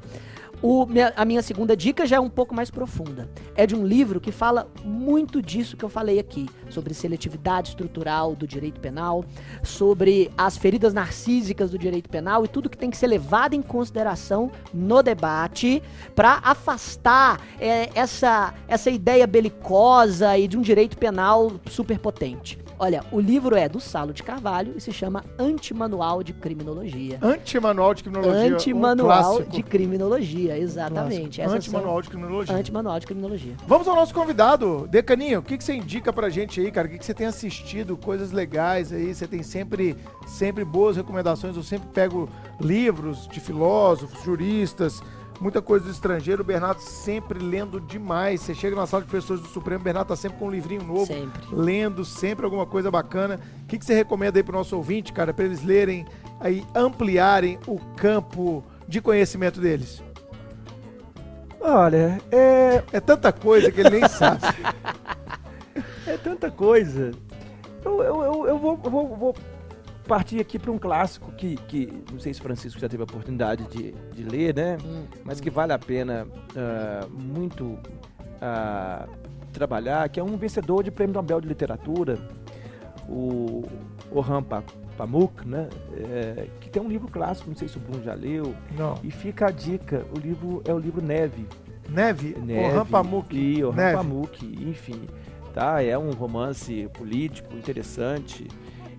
O 0.66 0.86
a 1.14 1.26
minha 1.26 1.42
segunda 1.42 1.76
dica 1.76 2.06
já 2.06 2.16
é 2.16 2.20
um 2.20 2.30
pouco 2.30 2.54
mais 2.54 2.70
profunda. 2.70 3.28
É 3.54 3.66
de 3.66 3.76
um 3.76 3.86
livro 3.86 4.18
que 4.18 4.32
fala 4.32 4.66
muito 4.82 5.42
disso 5.42 5.76
que 5.76 5.84
eu 5.84 5.90
falei 5.90 6.18
aqui, 6.18 6.48
sobre 6.70 6.94
seletividade 6.94 7.68
estrutural 7.68 8.34
do 8.34 8.46
direito 8.46 8.80
penal, 8.80 9.26
sobre 9.62 10.30
as 10.38 10.56
feridas 10.56 10.94
narcísicas 10.94 11.70
do 11.70 11.78
direito 11.78 12.08
penal 12.08 12.46
e 12.46 12.48
tudo 12.48 12.70
que 12.70 12.78
tem 12.78 12.88
que 12.88 12.96
ser 12.96 13.08
levado 13.08 13.52
em 13.52 13.60
consideração 13.60 14.50
no 14.72 15.02
debate 15.02 15.82
para 16.16 16.40
afastar 16.42 17.42
é, 17.60 17.90
essa, 17.94 18.54
essa 18.66 18.88
ideia 18.88 19.26
belicosa 19.26 20.38
e 20.38 20.48
de 20.48 20.56
um 20.56 20.62
direito 20.62 20.96
penal 20.96 21.52
superpotente. 21.68 22.63
Olha, 22.78 23.04
o 23.12 23.20
livro 23.20 23.54
é 23.56 23.68
do 23.68 23.78
Salo 23.78 24.12
de 24.12 24.22
Carvalho 24.22 24.74
e 24.76 24.80
se 24.80 24.92
chama 24.92 25.24
Antimanual 25.38 26.22
de 26.22 26.32
Criminologia. 26.32 27.18
Antimanual 27.22 27.94
de 27.94 28.02
criminologia. 28.02 28.54
Antimanual 28.54 29.42
de 29.42 29.62
criminologia, 29.62 30.58
exatamente. 30.58 31.40
Antimanual 31.40 32.00
de 32.00 32.06
são- 32.08 32.10
criminologia. 32.12 32.54
Antimanual 32.56 32.98
de 33.00 33.06
criminologia. 33.06 33.54
Vamos 33.66 33.86
ao 33.86 33.94
nosso 33.94 34.12
convidado, 34.12 34.88
Decaninho. 34.90 35.38
O 35.38 35.42
que, 35.42 35.56
que 35.56 35.62
você 35.64 35.74
indica 35.74 36.12
pra 36.12 36.28
gente 36.28 36.60
aí, 36.60 36.70
cara? 36.70 36.88
O 36.88 36.90
que, 36.90 36.98
que 36.98 37.04
você 37.04 37.14
tem 37.14 37.26
assistido? 37.26 37.96
Coisas 37.96 38.32
legais 38.32 38.92
aí? 38.92 39.14
Você 39.14 39.26
tem 39.26 39.42
sempre, 39.42 39.96
sempre 40.26 40.64
boas 40.64 40.96
recomendações? 40.96 41.56
Eu 41.56 41.62
sempre 41.62 41.88
pego 41.94 42.28
livros 42.60 43.28
de 43.28 43.38
filósofos, 43.40 44.22
juristas, 44.24 45.00
muita 45.40 45.60
coisa 45.62 45.84
do 45.84 45.90
estrangeiro. 45.90 46.42
O 46.42 46.44
Bernardo 46.44 46.80
sempre 46.80 47.38
lendo 47.38 47.80
demais. 47.80 48.40
Você 48.40 48.54
chega 48.54 48.74
na 48.76 48.86
sala 48.86 49.02
de 49.02 49.08
professores 49.08 49.42
do 49.42 49.48
Supremo, 49.48 49.80
o 49.80 49.84
Bernardo 49.84 50.08
tá 50.08 50.16
sempre 50.16 50.38
com 50.38 50.46
um 50.46 50.50
livrinho 50.50 50.82
novo, 50.82 51.06
Sempre. 51.06 51.42
lendo 51.52 52.04
sempre 52.04 52.44
alguma 52.44 52.66
coisa 52.66 52.90
bacana. 52.90 53.38
O 53.62 53.66
que, 53.66 53.78
que 53.78 53.84
você 53.84 53.94
recomenda 53.94 54.38
aí 54.38 54.42
pro 54.42 54.56
nosso 54.56 54.76
ouvinte, 54.76 55.12
cara, 55.12 55.32
pra 55.34 55.44
eles 55.44 55.62
lerem 55.64 56.06
aí, 56.40 56.64
ampliarem 56.74 57.58
o 57.66 57.78
campo 57.96 58.64
de 58.88 59.00
conhecimento 59.00 59.60
deles? 59.60 60.02
Olha, 61.60 62.20
é, 62.30 62.82
É 62.92 63.00
tanta 63.00 63.32
coisa 63.32 63.70
que 63.72 63.80
ele 63.80 63.90
nem 63.90 64.06
sabe. 64.08 64.40
é 66.06 66.16
tanta 66.18 66.50
coisa. 66.50 67.12
Eu, 67.84 68.02
eu, 68.02 68.22
eu, 68.22 68.46
eu 68.48 68.58
vou, 68.58 68.76
vou, 68.76 69.16
vou 69.16 69.34
partir 70.06 70.40
aqui 70.40 70.58
para 70.58 70.70
um 70.70 70.78
clássico 70.78 71.32
que, 71.32 71.56
que 71.68 71.90
não 72.12 72.18
sei 72.20 72.32
se 72.34 72.40
Francisco 72.40 72.78
já 72.80 72.88
teve 72.88 73.02
a 73.02 73.04
oportunidade 73.04 73.64
de, 73.68 73.92
de 74.12 74.22
ler, 74.22 74.54
né? 74.54 74.76
Hum, 74.84 75.04
Mas 75.24 75.40
que 75.40 75.50
vale 75.50 75.72
a 75.72 75.78
pena 75.78 76.26
ah, 76.56 77.06
muito 77.10 77.78
ah, 78.40 79.06
trabalhar, 79.52 80.08
que 80.08 80.20
é 80.20 80.22
um 80.24 80.36
vencedor 80.36 80.82
de 80.82 80.90
prêmio 80.90 81.14
Nobel 81.14 81.40
de 81.40 81.48
Literatura, 81.48 82.18
o 83.08 83.62
Orhan 84.10 84.42
Pa- 84.42 84.62
Pamuk, 84.96 85.46
né? 85.46 85.68
É, 85.96 86.46
que 86.60 86.70
tem 86.70 86.80
um 86.82 86.88
livro 86.88 87.08
clássico, 87.08 87.48
não 87.50 87.56
sei 87.56 87.66
se 87.68 87.76
o 87.76 87.80
Bruno 87.80 88.02
já 88.04 88.14
leu. 88.14 88.54
Não. 88.78 88.94
E 89.02 89.10
fica 89.10 89.46
a 89.46 89.50
dica, 89.50 90.04
o 90.16 90.18
livro 90.20 90.62
é 90.64 90.72
o 90.72 90.78
livro 90.78 91.02
Neve. 91.02 91.46
Neve, 91.88 92.36
Neve 92.38 92.66
Orhan 92.68 92.86
Pamuk. 92.86 93.36
E 93.36 93.62
Orhan 93.64 93.76
Neve. 93.76 93.96
Pamuk, 93.96 94.46
enfim. 94.68 95.00
Tá? 95.52 95.82
É 95.82 95.96
um 95.98 96.10
romance 96.10 96.88
político 96.94 97.54
interessante, 97.56 98.46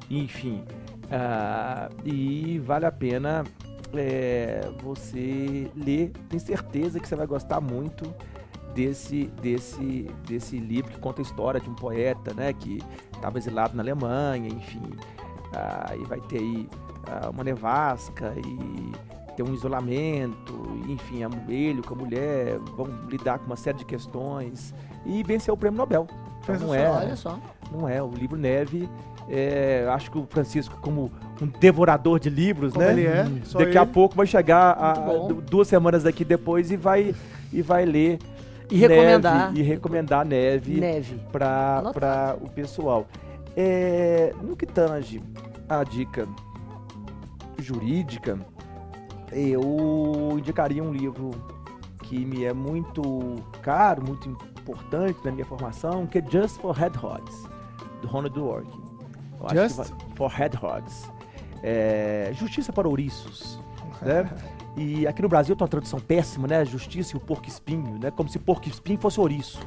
enfim. 0.10 0.64
Ah, 1.11 1.90
e 2.03 2.60
vale 2.60 2.86
a 2.86 2.91
pena 2.91 3.44
é, 3.94 4.69
você 4.84 5.69
ler, 5.76 6.11
tem 6.30 6.40
certeza 6.40 6.99
que 6.99 7.07
você 7.07 7.15
vai 7.15 7.27
gostar 7.27 7.61
muito 7.61 8.14
desse, 8.73 9.26
desse, 9.41 10.10
desse 10.27 10.57
livro 10.57 10.91
que 10.91 10.99
conta 10.99 11.22
a 11.22 11.23
história 11.23 11.60
de 11.61 11.69
um 11.69 11.76
poeta, 11.76 12.34
né, 12.34 12.52
que 12.53 12.80
estava 13.14 13.38
exilado 13.38 13.76
na 13.76 13.82
Alemanha, 13.84 14.48
enfim. 14.49 14.82
Ah, 15.53 15.95
e 15.95 16.03
vai 16.06 16.19
ter 16.22 16.40
aí 16.40 16.68
ah, 17.07 17.30
uma 17.30 17.44
nevasca 17.44 18.34
e 18.38 18.91
ter 19.36 19.44
um 19.44 19.53
isolamento, 19.53 20.53
enfim, 20.90 21.23
a- 21.23 21.30
ele 21.49 21.82
com 21.82 21.94
a 21.94 21.98
mulher 21.98 22.57
vão 22.76 22.88
lidar 23.10 23.40
com 23.40 23.45
uma 23.45 23.56
série 23.56 23.77
de 23.77 23.86
questões 23.86 24.73
e 25.06 25.23
vencer 25.23 25.53
o 25.53 25.57
prêmio 25.57 25.77
Nobel. 25.77 26.07
Então, 26.44 26.56
não 26.60 26.73
é, 26.76 26.90
Olha 26.90 27.15
só. 27.15 27.40
não 27.72 27.88
é. 27.88 28.02
O 28.03 28.10
livro 28.11 28.38
Neve, 28.38 28.90
é, 29.30 29.88
acho 29.89 30.11
que 30.11 30.18
o 30.18 30.26
Francisco, 30.30 30.77
como 30.81 31.11
um 31.41 31.47
devorador 31.47 32.19
de 32.19 32.30
livros, 32.30 32.73
Como 32.73 32.85
né? 32.85 32.91
ele 32.91 33.06
é, 33.07 33.26
só 33.43 33.60
Daqui 33.60 33.77
a 33.77 33.81
ele. 33.84 33.91
pouco 33.91 34.15
vai 34.15 34.26
chegar 34.27 34.72
a- 34.72 34.93
duas 35.49 35.68
semanas 35.68 36.03
daqui 36.03 36.23
depois 36.23 36.69
e 36.72 36.77
vai, 36.77 37.14
e 37.52 37.61
vai 37.61 37.85
ler 37.85 38.19
E 38.69 38.77
recomendar. 38.77 39.47
Neve, 39.47 39.60
e 39.60 39.64
recomendar 39.64 40.26
Neve 40.26 40.80
Neve. 40.80 41.19
para 41.31 42.35
o 42.41 42.49
pessoal. 42.49 43.07
É, 43.57 44.34
no 44.43 44.56
que 44.56 44.65
tange 44.65 45.22
a 45.68 45.84
dica 45.84 46.27
jurídica, 47.60 48.38
eu 49.31 50.35
indicaria 50.38 50.84
um 50.84 50.91
livro 50.93 51.31
que 52.03 52.23
me 52.26 52.43
é 52.45 52.53
muito 52.53 53.02
caro, 53.61 54.03
muito 54.06 54.30
importante 54.30 55.18
na 55.23 55.31
minha 55.31 55.45
formação, 55.45 56.06
que 56.06 56.19
é 56.19 56.23
Just 56.30 56.60
for 56.61 56.76
Hedgehogs, 56.80 57.47
do 58.02 58.07
Ronald 58.07 58.34
Dworkin. 58.35 58.80
Just? 59.53 59.94
for 60.16 60.32
Hedgehogs. 60.41 61.10
É, 61.64 62.32
Justiça 62.34 62.72
para 62.74 62.88
ouriços. 62.88 63.60
né? 64.02 64.30
E 64.78 65.07
aqui 65.07 65.22
no 65.22 65.30
Brasil 65.30 65.56
tem 65.56 65.64
uma 65.64 65.70
tradução 65.70 66.02
péssima, 66.02 66.49
né? 66.49 66.66
Justiça 66.66 67.16
e 67.16 67.18
o 67.18 67.20
porco 67.22 67.48
espinho, 67.48 67.98
né? 67.98 68.12
Como 68.12 68.28
se 68.28 68.38
porco 68.38 68.68
espinho 68.68 68.99
fosse 68.99 69.18
ouriço. 69.22 69.57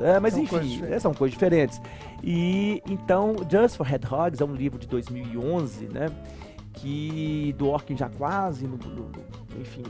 É, 0.00 0.18
mas 0.18 0.32
São 0.32 0.46
coisas 0.46 0.66
enfim, 0.66 0.74
diferentes. 0.76 0.96
é, 0.96 1.00
são 1.00 1.12
coisas 1.12 1.34
diferentes. 1.34 1.82
E 2.24 2.82
então, 2.88 3.36
Just 3.50 3.76
for 3.76 3.86
Hedgehogs 3.92 4.40
é 4.40 4.44
um 4.46 4.54
livro 4.54 4.78
de 4.78 4.86
2011, 4.88 5.88
né? 5.92 6.06
Que 6.72 7.54
Dworkin 7.58 7.94
já 7.94 8.08
quase, 8.08 8.66
no, 8.66 8.78
no- 8.78 8.94
no- 9.10 9.60
enfim, 9.60 9.82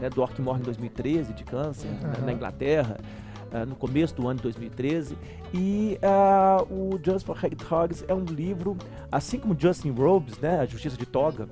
né? 0.00 0.08
Dworkin 0.08 0.40
morre 0.40 0.60
em 0.60 0.64
2013 0.64 1.34
de 1.34 1.44
câncer 1.44 1.88
né, 1.88 2.12
Aham. 2.16 2.24
na 2.24 2.32
Inglaterra. 2.32 2.96
Ah, 3.52 3.64
no 3.64 3.74
começo 3.74 4.14
do 4.14 4.28
ano 4.28 4.36
de 4.36 4.42
2013 4.42 5.16
e 5.54 5.98
ah, 6.02 6.64
o 6.70 6.98
Just 7.02 7.24
for 7.24 7.38
Hedgehogs 7.42 8.04
é 8.06 8.14
um 8.14 8.24
livro 8.24 8.76
assim 9.10 9.38
como 9.38 9.56
Justin 9.58 9.90
Robes, 9.90 10.38
né, 10.38 10.60
a 10.60 10.66
Justiça 10.66 10.96
de 10.96 11.06
Toga, 11.06 11.48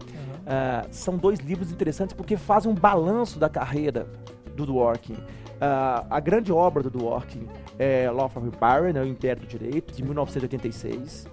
ah, 0.46 0.86
são 0.90 1.16
dois 1.16 1.38
livros 1.40 1.72
interessantes 1.72 2.14
porque 2.14 2.36
fazem 2.36 2.70
um 2.70 2.74
balanço 2.74 3.38
da 3.38 3.48
carreira 3.48 4.06
do 4.54 4.66
Dworkin. 4.66 5.16
A 5.58 6.20
grande 6.20 6.52
obra 6.52 6.82
do 6.82 6.90
Dworkin 6.90 7.48
é 7.78 8.10
Law 8.10 8.26
of 8.26 8.38
Empire, 8.38 8.92
né, 8.92 9.00
o 9.00 9.06
Império 9.06 9.40
do 9.40 9.48
Direito, 9.48 9.94
de 9.94 10.02
1986. 10.02 11.26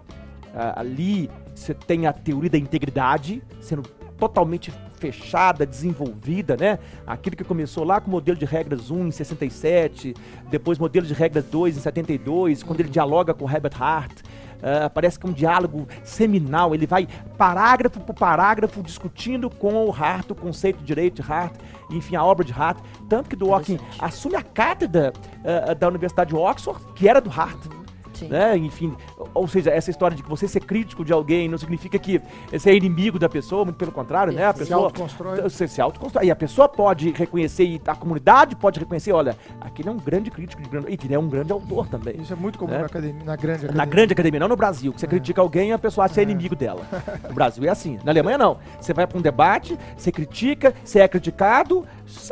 Ah, 0.55 0.79
ali 0.79 1.29
você 1.53 1.73
tem 1.73 2.07
a 2.07 2.13
teoria 2.13 2.49
da 2.49 2.57
integridade 2.57 3.43
sendo 3.59 3.83
totalmente 4.17 4.71
fechada, 4.97 5.65
desenvolvida, 5.65 6.55
né? 6.55 6.79
Aquilo 7.05 7.35
que 7.35 7.43
começou 7.43 7.83
lá 7.83 7.99
com 7.99 8.07
o 8.07 8.11
modelo 8.11 8.37
de 8.37 8.45
regras 8.45 8.89
1 8.89 9.07
em 9.07 9.11
67, 9.11 10.13
depois 10.49 10.79
modelo 10.79 11.05
de 11.05 11.13
regras 11.13 11.43
2 11.45 11.77
em 11.77 11.79
72, 11.81 12.63
quando 12.63 12.79
ele 12.79 12.89
dialoga 12.89 13.33
com 13.33 13.49
Herbert 13.49 13.81
Hart. 13.81 14.21
Ah, 14.63 14.89
parece 14.89 15.19
que 15.19 15.25
é 15.25 15.29
um 15.29 15.33
diálogo 15.33 15.85
seminal, 16.05 16.73
ele 16.73 16.87
vai 16.87 17.05
parágrafo 17.37 17.99
por 17.99 18.15
parágrafo 18.15 18.81
discutindo 18.81 19.49
com 19.49 19.85
o 19.85 19.91
Hart 19.91 20.31
o 20.31 20.35
conceito 20.35 20.77
de 20.77 20.85
direito 20.85 21.21
de 21.21 21.29
Hart, 21.29 21.53
enfim, 21.89 22.15
a 22.15 22.23
obra 22.23 22.45
de 22.45 22.53
Hart. 22.53 22.77
Tanto 23.09 23.29
que 23.29 23.35
Dworkin 23.35 23.77
assume 23.99 24.37
a 24.37 24.41
cátedra 24.41 25.11
ah, 25.43 25.73
da 25.73 25.89
Universidade 25.89 26.29
de 26.29 26.35
Oxford, 26.37 26.81
que 26.95 27.09
era 27.09 27.19
do 27.19 27.29
Hart 27.29 27.82
Sim. 28.13 28.27
né? 28.27 28.55
Enfim, 28.57 28.93
ou 29.33 29.47
seja, 29.47 29.69
essa 29.71 29.89
história 29.89 30.15
de 30.15 30.23
que 30.23 30.29
você 30.29 30.47
ser 30.47 30.59
crítico 30.61 31.03
de 31.03 31.11
alguém 31.13 31.47
não 31.47 31.57
significa 31.57 31.97
que 31.99 32.21
você 32.51 32.71
é 32.71 32.75
inimigo 32.75 33.17
da 33.19 33.27
pessoa, 33.29 33.63
muito 33.65 33.77
pelo 33.77 33.91
contrário, 33.91 34.31
né? 34.33 34.45
A 34.45 34.53
Se 34.53 34.59
pessoa 34.59 34.85
autoconstrói. 34.85 35.41
Você 35.41 35.67
se 35.67 35.81
autoconstrói. 35.81 36.25
E 36.25 36.31
a 36.31 36.35
pessoa 36.35 36.67
pode 36.69 37.11
reconhecer, 37.11 37.63
e 37.65 37.81
a 37.85 37.95
comunidade 37.95 38.55
pode 38.55 38.79
reconhecer, 38.79 39.11
olha, 39.11 39.37
aquele 39.61 39.89
é 39.89 39.91
um 39.91 39.97
grande 39.97 40.29
crítico 40.31 40.61
de 40.61 40.69
grande, 40.69 40.87
e 40.91 40.97
que 40.97 41.07
ele 41.07 41.15
é 41.15 41.19
um 41.19 41.27
grande 41.27 41.51
autor 41.51 41.87
também. 41.87 42.15
Isso 42.21 42.33
é 42.33 42.35
muito 42.35 42.57
comum 42.59 42.71
né? 42.71 42.79
na, 42.79 42.85
academia, 42.85 43.23
na 43.23 43.35
grande 43.35 43.57
academia. 43.65 43.77
Na 43.77 43.85
grande 43.85 44.13
academia, 44.13 44.39
não 44.39 44.47
no 44.47 44.55
Brasil, 44.55 44.91
que 44.91 44.97
É. 44.97 44.99
você 44.99 45.07
critica 45.07 45.41
alguém 45.41 45.69
e 45.69 45.73
a 45.73 45.79
pessoa 45.79 46.05
acha 46.05 46.11
que 46.13 46.15
você 46.15 46.21
é 46.21 46.23
inimigo 46.23 46.55
dela. 46.55 46.81
No 47.27 47.33
Brasil 47.33 47.63
é 47.65 47.69
assim. 47.69 47.99
Na 48.03 48.11
Alemanha, 48.11 48.37
não. 48.37 48.57
Você 48.79 48.93
vai 48.93 49.05
pra 49.07 49.17
um 49.17 49.21
debate, 49.21 49.77
você 49.97 50.11
critica, 50.11 50.73
você 50.83 50.99
é 50.99 51.07
criticado, 51.07 51.85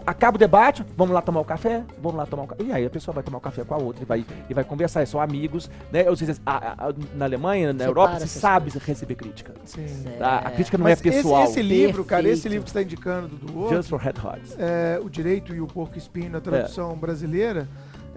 acaba 0.05 0.35
o 0.35 0.39
debate, 0.39 0.85
vamos 0.95 1.13
lá 1.13 1.21
tomar 1.21 1.39
o 1.41 1.45
café, 1.45 1.83
vamos 2.01 2.17
lá 2.17 2.25
tomar 2.25 2.43
o 2.43 2.47
café. 2.47 2.63
E 2.63 2.71
aí 2.71 2.85
a 2.85 2.89
pessoa 2.89 3.13
vai 3.13 3.23
tomar 3.23 3.37
o 3.37 3.41
café 3.41 3.63
com 3.63 3.73
a 3.73 3.77
outra 3.77 4.03
e 4.03 4.05
vai, 4.05 4.25
e 4.49 4.53
vai 4.53 4.63
conversar, 4.63 5.05
são 5.07 5.19
amigos, 5.21 5.69
né? 5.91 6.09
Ou 6.09 6.15
seja, 6.15 6.35
a- 6.45 6.57
a- 6.57 6.89
a- 6.89 6.93
na 7.15 7.25
Alemanha, 7.25 7.67
na 7.67 7.79
Separa 7.85 7.89
Europa, 7.89 8.17
se 8.19 8.23
essas 8.25 8.41
sabe 8.41 8.71
receber 8.79 9.15
crítica. 9.15 9.53
Sim. 9.65 9.85
tá? 10.17 10.37
A 10.39 10.51
crítica 10.51 10.77
não 10.77 10.83
Mas 10.83 10.99
é 10.99 11.03
pessoal. 11.03 11.43
Esse, 11.43 11.51
esse 11.53 11.61
livro, 11.61 12.03
cara, 12.05 12.21
esse 12.23 12.43
Perfeito. 12.43 12.51
livro 12.51 12.65
que 12.65 12.71
você 12.71 12.79
está 12.79 12.81
indicando 12.83 13.27
do 13.27 13.37
Dworkin, 13.45 13.75
Just 13.75 13.89
for 13.89 14.05
Hedgehogs. 14.05 14.55
é, 14.59 14.99
O 15.03 15.09
Direito 15.09 15.53
e 15.55 15.61
o 15.61 15.67
Porco 15.67 15.97
Espinho 15.97 16.29
na 16.31 16.39
tradução 16.41 16.95
brasileira, 16.95 17.67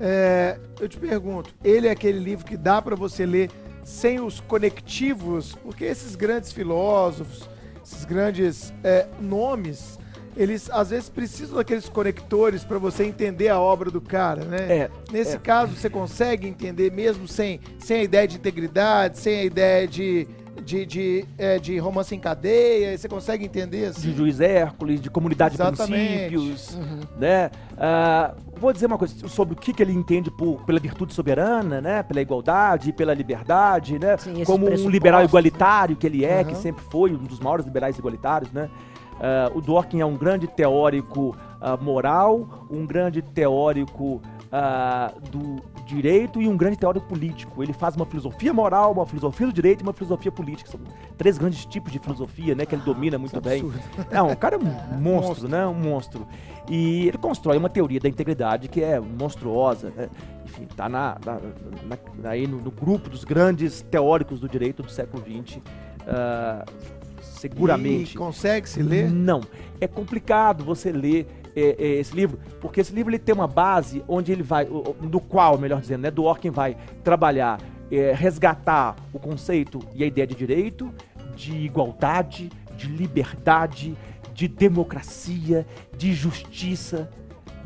é, 0.01 0.59
eu 0.81 0.89
te 0.89 0.99
pergunto, 0.99 1.55
ele 1.63 1.87
é 1.89 1.91
aquele 1.91 2.19
livro 2.19 2.45
que 2.45 2.57
dá 2.57 2.81
para 2.83 2.97
você 2.97 3.25
ler 3.25 3.51
sem 3.85 4.21
os 4.21 4.41
conectivos? 4.41 5.55
Porque 5.63 5.85
esses 5.85 6.15
grandes 6.17 6.53
filósofos, 6.53 7.49
esses 7.85 8.05
grandes 8.05 8.73
é, 8.83 9.07
nomes, 9.21 9.99
eles 10.37 10.71
às 10.71 10.91
vezes 10.91 11.09
precisam 11.09 11.57
daqueles 11.57 11.89
conectores 11.89 12.65
para 12.65 12.79
você 12.79 13.05
entender 13.05 13.49
a 13.49 13.59
obra 13.61 13.91
do 13.91 14.01
cara, 14.01 14.45
né? 14.45 14.59
É, 14.69 14.91
Nesse 15.13 15.37
é. 15.37 15.39
caso, 15.39 15.75
você 15.75 15.89
consegue 15.91 16.47
entender 16.49 16.91
mesmo 16.93 17.27
sem, 17.29 17.61
sem 17.79 18.01
a 18.01 18.03
ideia 18.03 18.27
de 18.29 18.37
integridade, 18.37 19.19
sem 19.19 19.41
a 19.41 19.45
ideia 19.45 19.87
de, 19.87 20.27
de, 20.63 20.85
de, 20.87 21.25
é, 21.39 21.59
de 21.59 21.79
romance 21.79 22.15
em 22.15 22.19
cadeia, 22.19 22.97
você 22.97 23.09
consegue 23.09 23.45
entender 23.45 23.87
assim? 23.87 24.11
de 24.11 24.17
juiz 24.17 24.41
Hércules, 24.41 25.01
de 25.01 25.11
comunidade 25.11 25.55
Exatamente. 25.55 26.03
de 26.03 26.29
princípios, 26.29 26.75
Uhum. 26.75 27.01
né? 27.19 27.51
Ah, 27.77 28.35
vou 28.57 28.73
dizer 28.73 28.87
uma 28.87 28.97
coisa 28.99 29.29
sobre 29.29 29.55
o 29.55 29.57
que, 29.57 29.73
que 29.73 29.83
ele 29.83 29.93
entende 29.93 30.31
por, 30.31 30.65
pela 30.65 30.79
virtude 30.81 31.13
soberana, 31.13 31.81
né? 31.81 32.03
Pela 32.03 32.21
igualdade, 32.21 32.93
pela 32.93 33.13
liberdade, 33.15 33.99
né? 33.99 34.17
Sim, 34.17 34.45
Como 34.45 34.69
um 34.71 34.89
liberal 34.89 35.23
igualitário 35.25 35.97
que 35.97 36.07
ele 36.07 36.25
é, 36.25 36.43
que 36.45 36.53
Aham. 36.53 36.61
sempre 36.61 36.85
foi 36.91 37.13
um 37.13 37.19
dos 37.25 37.41
maiores 37.41 37.65
liberais 37.67 37.99
igualitários, 37.99 38.51
né? 38.53 38.69
Ah, 39.21 39.51
o 39.55 39.61
Dworkin 39.61 40.01
é 40.01 40.07
um 40.07 40.17
grande 40.17 40.47
teórico 40.47 41.37
ah, 41.61 41.77
moral, 41.77 42.67
um 42.71 42.85
grande 42.87 43.23
teórico 43.23 44.21
ah, 44.53 45.13
do 45.31 45.57
direito 45.87 46.41
e 46.41 46.49
um 46.49 46.57
grande 46.57 46.77
teórico 46.79 47.07
político. 47.07 47.63
Ele 47.63 47.73
faz 47.73 47.95
uma 47.97 48.07
filosofia 48.07 48.53
moral, 48.53 48.93
uma 48.93 49.07
filosofia 49.07 49.47
do 49.47 49.53
direito 49.53 49.81
e 49.81 49.83
uma 49.83 49.93
filosofia 49.93 50.33
política. 50.33 50.71
São 50.71 50.81
três 51.19 51.37
grandes 51.39 51.65
tipos 51.67 51.93
de 51.93 51.99
filosofia, 51.99 52.55
né? 52.55 52.65
Que 52.65 52.75
ele 52.75 52.83
domina 52.83 53.19
muito 53.19 53.39
bem. 53.41 53.61
absurdo. 53.61 53.81
Não, 54.11 54.31
o 54.31 54.37
cara 54.37 54.57
é 54.57 54.59
um 54.59 54.65
monstro, 55.01 55.49
né? 55.49 55.67
Um 55.67 55.75
monstro. 55.75 56.27
E 56.69 57.07
ele 57.09 57.19
constrói 57.19 57.59
uma 57.59 57.69
teoria 57.69 58.01
da 58.01 58.09
integridade 58.09 58.69
que 58.69 58.83
é 58.83 58.99
monstruosa, 58.99 59.93
né? 59.97 60.09
Enfim, 60.45 60.67
tá 60.77 60.89
na, 60.89 61.17
na- 61.25 61.41
na- 62.23 62.31
aí 62.31 62.47
no, 62.47 62.59
no 62.59 62.71
grupo 62.71 63.11
dos 63.11 63.25
grandes 63.25 63.83
teóricos 63.83 64.41
do 64.41 64.49
direito 64.49 64.83
do 64.83 64.91
século 64.91 65.23
XX. 65.23 65.61
Seguramente. 67.49 68.15
E 68.15 68.17
consegue 68.19 68.69
se 68.69 68.83
ler? 68.83 69.11
Não. 69.11 69.41
É 69.81 69.87
complicado 69.87 70.65
você 70.65 70.91
ler 70.91 71.27
é, 71.57 71.77
é, 71.79 71.87
esse 72.01 72.15
livro, 72.17 72.39
porque 72.61 72.81
esse 72.81 72.93
livro 72.93 73.11
ele 73.11 73.19
tem 73.19 73.35
uma 73.35 73.47
base 73.47 74.03
onde 74.09 74.33
ele 74.33 74.43
vai, 74.43 74.65
o- 74.65 74.79
o- 74.91 74.97
no 75.01 75.21
qual, 75.21 75.57
melhor 75.59 75.81
dizendo, 75.81 76.01
né, 76.03 76.11
Dworkin 76.11 76.51
vai 76.51 76.77
trabalhar, 77.05 77.61
é, 77.93 78.13
resgatar 78.13 78.97
o 79.13 79.19
conceito 79.21 79.79
e 79.95 80.03
a 80.03 80.07
ideia 80.07 80.27
de 80.27 80.35
direito, 80.35 80.93
de 81.37 81.53
igualdade, 81.57 82.51
de 82.77 82.89
liberdade, 82.89 83.97
de 84.35 84.49
democracia, 84.49 85.65
de 85.97 86.13
justiça. 86.13 87.09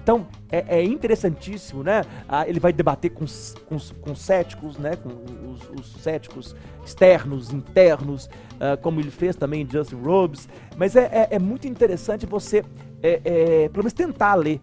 Então, 0.02 0.26
é, 0.50 0.78
é 0.80 0.84
interessantíssimo, 0.84 1.82
né? 1.82 2.02
Ah, 2.28 2.46
ele 2.48 2.58
vai 2.60 2.72
debater 2.72 3.10
com, 3.10 3.24
com, 3.66 3.78
com 4.00 4.14
céticos, 4.14 4.76
né? 4.78 4.96
Com 4.96 5.08
os, 5.50 5.80
os 5.80 6.02
céticos 6.02 6.54
externos, 6.88 7.52
internos, 7.52 8.28
ah, 8.60 8.76
como 8.76 9.00
ele 9.00 9.10
fez 9.10 9.36
também 9.36 9.62
em 9.62 9.70
Justin 9.70 9.96
Robes. 10.02 10.48
Mas 10.76 10.96
é, 10.96 11.04
é- 11.30 11.36
é 11.36 11.38
muito 11.38 11.66
interessante 11.68 12.26
você, 12.26 12.64
é, 13.02 13.20
é, 13.24 13.68
pelo 13.68 13.84
menos, 13.84 13.92
tentar 13.92 14.34
ler 14.34 14.60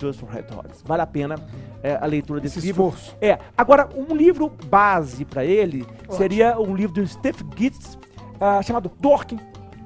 Just 0.00 0.20
for 0.20 0.28
Red 0.30 0.42
Dogs. 0.42 0.82
Vale 0.84 1.02
a 1.02 1.06
pena 1.06 1.34
é, 1.82 1.98
a 2.00 2.06
leitura 2.06 2.40
desse 2.40 2.58
Esse 2.58 2.66
livro. 2.68 2.88
esforço. 2.88 3.16
É, 3.20 3.38
agora, 3.56 3.88
um 3.94 4.14
livro 4.14 4.50
base 4.70 5.24
pra 5.24 5.44
ele 5.44 5.86
seria 6.10 6.58
um 6.58 6.74
livro 6.74 6.94
do 6.94 7.06
Steve 7.06 7.44
Gitz, 7.56 7.98
ah, 8.40 8.62
chamado 8.62 8.90
Dorking. 9.00 9.38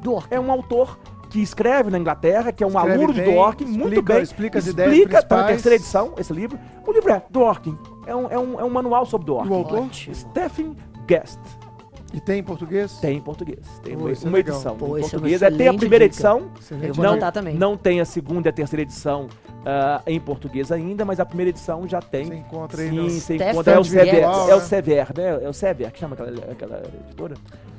Dor. 0.03 0.27
É 0.31 0.39
um 0.41 0.51
autor 0.51 0.99
que 1.29 1.41
escreve 1.43 1.91
na 1.91 1.99
Inglaterra, 1.99 2.51
que 2.53 2.65
é 2.65 2.67
um 2.67 2.71
Escreve 2.71 2.93
aluno 2.95 3.13
de 3.13 3.21
bem, 3.21 3.35
Dorking, 3.35 3.65
muito 3.67 3.83
explica- 3.89 4.15
bem. 4.15 4.23
explica 4.23 4.59
as 4.59 4.67
ideias 4.67 4.93
Explica, 4.93 5.13
na 5.13 5.19
principais. 5.23 5.47
terceira 5.49 5.77
edição, 5.77 6.15
esse 6.19 6.33
livro. 6.33 6.59
O 6.87 6.93
livro 6.93 7.13
é 7.13 7.23
Dorking. 7.31 7.79
É 8.07 8.17
um, 8.17 8.27
é 8.31 8.39
um, 8.39 8.61
é 8.61 8.65
um 8.65 8.71
manual 8.71 9.05
sobre 9.07 9.27
Dorking. 9.27 9.51
O 9.51 9.55
autor? 9.55 9.79
Ótimo. 9.81 10.15
Stephen 10.15 10.77
Guest. 11.07 11.39
E 12.13 12.21
tem 12.21 12.41
em 12.41 12.43
português? 12.43 12.99
Tem 12.99 13.17
em 13.19 13.21
português. 13.21 13.61
Tem 13.85 13.95
Pô, 13.97 14.01
uma, 14.07 14.11
é 14.11 14.15
uma 14.25 14.31
legal. 14.37 14.55
edição 14.57 14.77
Pô, 14.77 14.97
em 14.99 15.01
isso 15.01 15.09
é 15.09 15.11
português. 15.13 15.43
É, 15.43 15.51
tem 15.51 15.69
a 15.69 15.75
primeira 15.75 16.05
dica. 16.09 16.15
edição. 16.17 16.51
Excelente. 16.61 16.89
Eu 16.89 16.95
vou 16.95 17.05
Não, 17.05 17.13
anotar 17.13 17.33
também. 17.33 17.55
não 17.57 17.77
tem 17.77 18.01
a 18.01 18.05
segunda 18.05 18.49
e 18.49 18.51
a 18.51 18.53
terceira 18.53 18.83
edição 18.83 19.29
ah, 19.65 20.03
em 20.07 20.19
português 20.19 20.73
ainda, 20.73 21.05
mas 21.05 21.21
a 21.21 21.25
primeira 21.25 21.51
edição 21.51 21.87
já 21.87 22.01
tem. 22.03 22.25
Você 22.25 22.35
encontra 22.35 22.83
aí 22.83 22.89
Sim, 22.91 22.97
no... 22.97 23.11
você 23.11 23.37
encontra. 23.37 23.73
É 23.75 23.79
o 23.79 23.85
Sever, 23.85 24.15
Virtual, 24.15 24.49
é 24.51 24.55
o 24.55 24.59
né? 24.59 24.65
Sever, 24.65 25.07
né? 25.17 25.45
É 25.45 25.49
o 25.49 25.53
Sever 25.53 25.93
que 25.93 25.99
chama 26.01 26.15
aquela, 26.15 26.53
aquela 26.53 26.83
editora. 27.07 27.35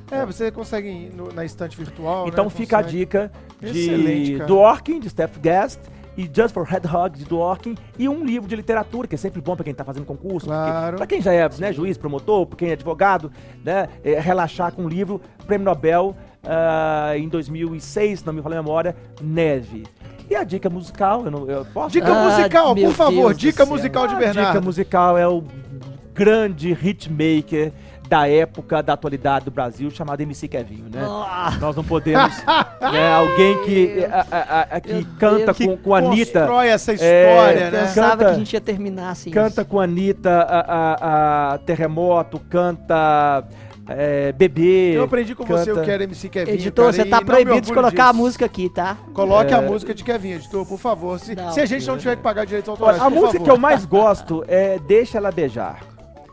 É, 0.10 0.26
você 0.26 0.52
consegue 0.52 0.88
ir 0.90 1.14
no- 1.14 1.32
na 1.34 1.44
estante 1.46 1.78
virtual, 1.78 2.28
Então 2.28 2.46
né? 2.46 2.50
fica 2.50 2.78
a 2.78 2.84
Consegue. 2.84 3.00
dica 3.00 3.32
Excelente, 3.62 4.32
de. 4.38 4.46
Dworkin, 4.46 5.00
de 5.00 5.10
Steph 5.10 5.38
Guest, 5.40 5.80
e 6.18 6.30
Just 6.34 6.54
for 6.54 6.64
Hug, 6.68 7.18
de 7.18 7.26
Dworkin, 7.26 7.76
e 7.98 8.08
um 8.10 8.24
livro 8.26 8.48
de 8.48 8.56
literatura, 8.56 9.08
que 9.08 9.16
é 9.16 9.18
sempre 9.18 9.40
bom 9.42 9.56
pra 9.56 9.64
quem 9.64 9.74
tá 9.74 9.84
fazendo 9.84 10.06
concurso, 10.06 10.48
Claro. 10.48 10.98
pra 10.98 11.08
quem 11.08 11.22
já 11.22 11.32
é 11.34 11.50
né, 11.60 11.72
juiz, 11.72 11.98
promotor, 11.98 12.46
pra 12.46 12.58
quem 12.58 12.70
é 12.70 12.74
advogado, 12.74 13.32
né, 13.64 13.88
é, 14.04 14.20
relaxar 14.20 14.72
com 14.74 14.84
um 14.84 14.88
livro, 14.90 15.22
Prêmio 15.48 15.66
Nobel, 15.66 16.16
ah, 16.44 17.14
em 17.18 17.28
2006, 17.30 18.20
se 18.20 18.26
não 18.26 18.34
me 18.34 18.42
falha 18.42 18.60
a 18.60 18.64
memória, 18.64 18.96
Neve. 19.22 19.86
E 20.30 20.36
a 20.36 20.44
dica 20.44 20.70
musical, 20.70 21.26
eu, 21.26 21.32
não, 21.32 21.50
eu 21.50 21.66
posso... 21.74 21.92
Dica 21.92 22.08
Ah, 22.12 22.24
musical, 22.30 22.76
por 22.76 22.94
favor, 22.94 23.28
Deus 23.30 23.38
dica 23.38 23.66
céu. 23.66 23.74
musical 23.76 24.08
de 24.08 24.16
A 24.16 24.18
Bernardo. 24.18 24.48
dica 24.48 24.62
musical 24.62 25.18
é 25.18 25.28
o 25.28 25.44
grande 26.14 26.72
hitmaker 26.72 27.72
da 28.12 28.28
época, 28.28 28.84
da 28.84 28.92
atualidade 28.92 29.46
do 29.46 29.52
Brasil, 29.52 29.90
chamado 29.90 30.20
MC 30.20 30.46
Kevinho, 30.46 30.84
né? 30.92 31.00
Ah, 31.02 31.54
Nós 31.62 31.74
não 31.78 31.84
podemos. 31.84 32.44
né, 32.92 33.14
alguém 33.14 33.58
que, 33.64 34.04
a- 34.04 34.26
a- 34.30 34.76
a- 34.76 34.82
que 34.82 35.06
canta 35.18 35.54
Deus. 35.54 35.58
com, 35.58 35.78
com 35.78 35.96
a 35.96 36.00
Anitta. 36.00 36.40
Constrói 36.42 36.68
essa 36.68 36.92
É, 36.92 36.96
história, 36.96 37.72
né? 37.72 37.80
pensava 37.86 38.12
Canta- 38.12 38.26
que 38.26 38.32
a 38.32 38.34
gente 38.34 38.54
ia 38.54 38.60
terminar 38.60 39.12
assim. 39.12 39.32
Canta 39.32 39.64
com 39.64 39.80
a 39.80 39.86
Anitta, 39.86 40.30
a, 40.42 40.60
a- 40.60 41.54
a 41.54 41.58
Terremoto, 41.60 42.38
canta 42.50 43.46
é, 43.88 44.34
Bebê. 44.34 44.92
Eu 44.98 45.04
aprendi 45.04 45.34
com 45.34 45.46
você 45.46 45.72
o 45.72 45.76
canta- 45.76 45.86
que 45.86 45.92
era 45.92 46.04
MC 46.04 46.28
Kevin. 46.28 46.52
Editor, 46.52 46.86
cara, 46.92 46.94
você 46.98 47.06
tá 47.06 47.22
proibido 47.22 47.62
de 47.62 47.74
colocar 47.74 48.10
a 48.10 48.12
disso. 48.12 48.24
música 48.24 48.46
aqui, 48.46 48.70
tá? 48.70 48.98
Coloque 49.14 49.54
É. 49.54 49.58
a 49.58 49.62
música 49.62 49.94
de 49.94 50.04
Kevin, 50.04 50.32
editor, 50.34 50.66
por 50.66 50.78
favor. 50.78 51.18
Se, 51.18 51.34
Não. 51.34 51.50
se 51.54 51.62
a 51.62 51.66
gente 51.66 51.88
não 51.88 51.98
tiver 51.98 52.18
que 52.18 52.22
pagar 52.22 52.46
direitos 52.46 52.68
autorais, 52.68 53.00
a 53.02 53.06
por 53.06 53.12
música 53.12 53.32
favor. 53.32 53.44
que 53.46 53.52
eu 53.52 53.58
mais 53.58 53.86
gosto 53.86 54.44
é 54.50 54.78
Deixa 54.80 55.18
Ela 55.18 55.32
Beijar. 55.32 55.80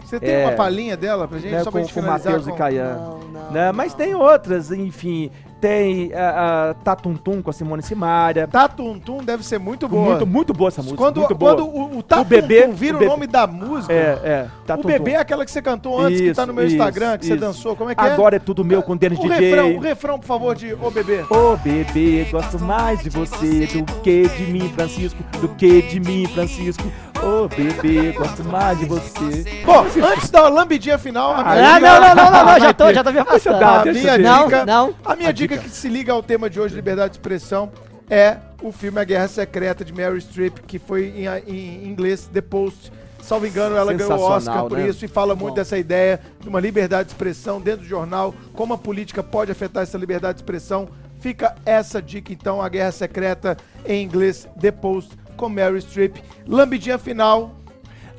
Você 0.09 0.19
tem 0.21 0.35
é, 0.37 0.47
uma 0.47 0.53
palhinha 0.53 0.97
dela 0.97 1.29
pra 1.29 1.39
gente, 1.39 1.53
né, 1.53 1.59
só 1.63 1.71
pra 1.71 1.81
com 1.81 1.87
gente 1.87 1.95
com 1.95 2.01
o 2.01 2.07
Matheus 2.07 2.45
com... 2.45 2.51
e 2.51 2.57
Caian. 2.57 2.95
Não, 2.95 3.19
não. 3.43 3.51
Né? 3.51 3.73
Mas 3.73 3.93
tem 3.93 4.15
outras, 4.15 4.73
enfim. 4.73 5.31
Tem 5.61 6.13
a, 6.15 6.71
a 6.71 6.75
Tatuntum 6.75 7.43
com 7.43 7.51
a 7.51 7.53
Simone 7.53 7.83
Simaria. 7.83 8.47
Tatuntum 8.47 9.19
deve 9.25 9.45
ser 9.45 9.59
muito 9.59 9.89
boa. 9.89 10.11
Muito, 10.11 10.25
muito 10.27 10.55
boa 10.55 10.69
essa 10.69 10.81
música. 10.83 10.97
Quando, 10.97 11.19
muito 11.19 11.35
boa. 11.35 11.57
quando 11.57 11.67
o, 11.67 11.99
o 11.99 12.03
Tatuntum 12.03 12.29
bebê- 12.29 12.69
vira 12.69 12.95
o 12.95 12.97
o, 12.97 13.01
bebê- 13.01 13.11
nome 13.11 13.27
da 13.27 13.45
música, 13.45 13.93
É, 13.93 14.21
é. 14.23 14.47
o 14.63 14.67
Tatuntum. 14.67 14.87
bebê 14.89 15.11
é 15.13 15.17
aquela 15.17 15.45
que 15.45 15.51
você 15.51 15.61
cantou 15.61 16.01
antes, 16.01 16.21
que 16.21 16.33
tá 16.33 16.47
no 16.47 16.55
meu 16.55 16.65
Isso, 16.65 16.77
Instagram, 16.77 17.19
que 17.19 17.27
você 17.27 17.33
isso. 17.33 17.41
dançou. 17.41 17.75
Como 17.75 17.91
é 17.91 17.95
que 17.97 18.01
é? 18.01 18.05
Agora 18.13 18.37
é 18.37 18.39
tudo 18.39 18.65
meu 18.65 18.83
com 18.85 18.97
Dennis 18.97 19.19
o 19.19 19.23
DJ. 19.23 19.51
refrão, 19.51 19.73
o 19.77 19.81
refrão, 19.81 20.19
por 20.21 20.27
favor, 20.27 20.55
de 20.55 20.73
Ô 20.75 20.91
Bebê. 20.93 21.25
Ô 21.29 21.57
bebê, 21.57 22.25
gosto 22.31 22.59
mais 22.61 23.03
de 23.03 23.11
você 23.11 23.67
do 23.67 23.85
que 24.01 24.29
de 24.29 24.45
mim, 24.53 24.69
Francisco, 24.69 25.19
do 25.41 25.49
que 25.49 25.83
de 25.83 25.99
mim, 25.99 26.25
Francisco. 26.29 26.85
Ô 27.23 27.49
bebê, 27.49 28.13
gosto 28.13 28.45
mais 28.45 28.79
de 28.79 28.87
você. 28.87 29.45
Bom, 29.65 29.85
antes 30.05 30.31
da 30.31 30.49
lambidinha 30.49 30.97
final, 30.99 31.33
a 31.35 31.43
minha 31.43 31.71
Ah, 31.75 31.79
dica- 31.79 31.81
não, 31.81 32.01
não, 32.01 32.15
não, 32.15 32.31
não, 32.33 32.53
não, 32.53 32.61
já 32.61 32.73
tô, 32.73 32.93
já 32.93 33.05
tô 33.05 33.11
me 33.13 33.19
afastando. 33.21 33.59
dar, 33.59 33.81
a 33.89 33.93
minha. 33.93 34.19
Não, 34.19 34.45
dica, 34.45 34.65
não. 34.67 34.95
a 35.05 35.17
minha 35.17 35.29
A 35.31 35.33
dica, 35.33 35.57
dica. 35.57 35.69
que 35.69 35.75
se 35.75 35.89
liga 35.89 36.13
ao 36.13 36.23
tema 36.23 36.49
de 36.49 36.61
hoje, 36.61 36.75
liberdade 36.75 37.11
de 37.11 37.17
expressão, 37.19 37.71
é 38.09 38.37
o 38.63 38.71
filme 38.73 39.01
A 39.01 39.05
Guerra 39.05 39.29
Secreta 39.29 39.85
de 39.85 39.93
Mary 39.93 40.21
Streep, 40.21 40.59
que 40.67 40.79
foi 40.79 41.13
em, 41.17 41.27
em 41.53 41.89
inglês 41.89 42.29
The 42.33 42.41
Post. 42.41 42.93
Salvo 43.23 43.47
engano, 43.47 43.77
ela 43.77 43.93
ganhou 43.93 44.13
o 44.19 44.23
Oscar 44.23 44.65
por 44.65 44.79
né? 44.79 44.89
isso 44.89 45.05
e 45.05 45.09
fala 45.09 45.35
muito 45.35 45.51
Bom. 45.51 45.55
dessa 45.55 45.77
ideia 45.77 46.19
de 46.41 46.49
uma 46.49 46.61
liberdade 46.61 47.09
de 47.09 47.13
expressão 47.15 47.61
dentro 47.61 47.81
do 47.83 47.87
jornal, 47.89 48.35
como 48.55 48.73
a 48.73 48.79
política 48.79 49.23
pode 49.23 49.53
afetar 49.53 49.83
essa 49.83 49.99
liberdade 49.99 50.35
de 50.37 50.41
expressão. 50.43 50.89
Fica 51.21 51.55
essa 51.67 52.01
dica, 52.01 52.33
então, 52.33 52.63
A 52.63 52.69
Guerra 52.69 52.93
Secreta 52.93 53.57
em 53.85 54.03
inglês 54.05 54.49
The 54.59 54.71
Post 54.71 55.11
com 55.39 55.49
Mary 55.49 55.81
Streep. 55.81 56.17
Lambidinha 56.47 56.99
final. 56.99 57.55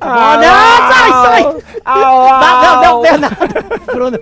Ah, 0.01 0.37
não, 0.37 0.87
sai, 0.87 1.43
sai! 1.43 1.63
Au, 1.83 2.29
Não, 2.41 2.81
não. 2.81 3.01
Bernardo. 3.01 3.85
Bruno. 3.85 4.19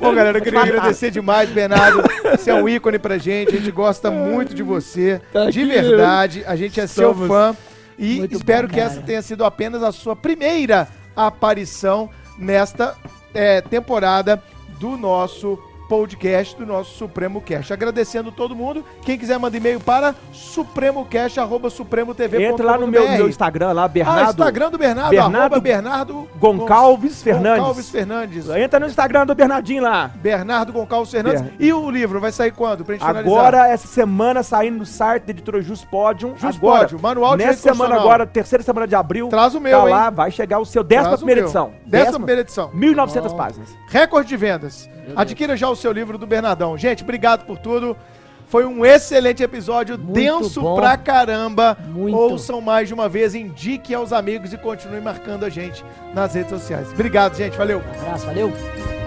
Bom, 0.00 0.14
galera, 0.14 0.38
eu 0.38 0.42
queria 0.42 0.62
agradecer 0.62 1.10
demais, 1.10 1.50
Bernardo. 1.50 2.02
Você 2.30 2.50
é 2.50 2.54
um 2.54 2.66
ícone 2.66 2.98
pra 2.98 3.18
gente. 3.18 3.54
A 3.54 3.58
gente 3.58 3.70
gosta 3.70 4.10
muito 4.10 4.54
de 4.54 4.62
você. 4.62 5.20
Tá 5.30 5.50
de 5.50 5.60
aqui. 5.60 5.70
verdade. 5.70 6.42
A 6.46 6.56
gente 6.56 6.80
é 6.80 6.86
seu 6.86 7.14
fã. 7.14 7.54
E 7.98 8.20
Muito 8.20 8.34
espero 8.34 8.66
bom, 8.66 8.74
que 8.74 8.80
essa 8.80 9.00
tenha 9.02 9.22
sido 9.22 9.44
apenas 9.44 9.82
a 9.82 9.92
sua 9.92 10.16
primeira 10.16 10.88
aparição 11.14 12.08
nesta 12.38 12.96
é, 13.32 13.60
temporada 13.60 14.42
do 14.80 14.96
nosso 14.96 15.58
podcast, 15.88 16.56
do 16.56 16.66
nosso 16.66 16.94
Supremo 16.96 17.40
Cash. 17.40 17.70
Agradecendo 17.72 18.30
todo 18.32 18.54
mundo. 18.54 18.84
Quem 19.02 19.18
quiser 19.18 19.38
manda 19.38 19.56
e-mail 19.56 19.80
para 19.80 20.14
supremocast.supremotv.com.br 20.32 22.40
Entra 22.42 22.66
lá 22.66 22.78
no 22.78 22.86
meu, 22.86 23.08
meu 23.08 23.28
Instagram, 23.28 23.72
lá, 23.72 23.84
Ah, 23.84 23.88
Bernardo 23.88 24.30
Instagram 24.30 24.70
do 24.70 24.78
Bernardo, 24.78 25.10
Bernardo 25.10 25.60
Bernardo 25.60 26.28
Goncalves 26.38 27.22
Fernandes. 27.22 27.58
Goncalves 27.60 27.90
Fernandes. 27.90 28.48
Entra 28.50 28.80
no 28.80 28.86
Instagram 28.86 29.26
do 29.26 29.34
Bernardinho 29.34 29.82
lá. 29.82 30.10
Bernardo 30.14 30.72
Goncalves 30.72 31.10
Fernandes. 31.10 31.42
Ber- 31.42 31.52
E 31.58 31.72
o 31.72 31.90
livro 31.90 32.20
vai 32.20 32.32
sair 32.32 32.50
quando? 32.52 32.84
Pra 32.84 32.94
gente 32.94 33.04
finalizar. 33.06 33.38
Agora, 33.38 33.68
essa 33.68 33.86
semana, 33.86 34.42
saindo 34.42 34.78
no 34.78 34.86
site 34.86 35.24
da 35.24 35.30
editora 35.30 35.60
Just 35.62 35.86
Podium. 35.86 36.34
Just 36.36 36.58
agora, 36.58 36.80
Podium, 36.84 37.00
Manual 37.00 37.36
de 37.36 37.44
Nessa 37.44 37.62
semana 37.62 37.96
agora, 37.96 38.26
terceira 38.26 38.62
semana 38.64 38.86
de 38.86 38.94
abril. 38.94 39.28
Traz 39.28 39.54
o 39.54 39.60
meu, 39.60 39.78
tá 39.80 39.84
hein? 39.84 39.90
lá, 39.90 40.10
vai 40.10 40.30
chegar 40.30 40.58
o 40.58 40.64
seu 40.64 40.82
décima 40.82 41.08
Traz 41.08 41.20
primeira 41.20 41.40
edição. 41.42 41.72
Décima 41.86 42.18
primeira 42.18 42.40
edição. 42.40 42.70
1.900 42.74 43.30
Bom. 43.32 43.36
páginas. 43.36 43.68
Recorde 43.88 44.28
de 44.28 44.36
vendas. 44.36 44.88
Adquira 45.16 45.56
já 45.56 45.68
o 45.68 45.76
seu 45.76 45.92
livro 45.92 46.16
do 46.18 46.26
Bernardão. 46.26 46.76
Gente, 46.76 47.02
obrigado 47.02 47.44
por 47.44 47.58
tudo. 47.58 47.96
Foi 48.46 48.64
um 48.64 48.84
excelente 48.84 49.42
episódio, 49.42 49.98
Muito 49.98 50.12
denso 50.12 50.60
bom. 50.60 50.76
pra 50.76 50.96
caramba. 50.96 51.76
Muito. 51.88 52.16
Ouçam 52.16 52.60
mais 52.60 52.88
de 52.88 52.94
uma 52.94 53.08
vez, 53.08 53.34
indique 53.34 53.94
aos 53.94 54.12
amigos 54.12 54.52
e 54.52 54.58
continue 54.58 55.00
marcando 55.00 55.44
a 55.44 55.48
gente 55.48 55.84
nas 56.14 56.34
redes 56.34 56.50
sociais. 56.50 56.92
Obrigado, 56.92 57.36
gente. 57.36 57.56
Valeu. 57.56 57.78
Um 57.78 58.00
abraço, 58.02 58.26
valeu. 58.26 59.03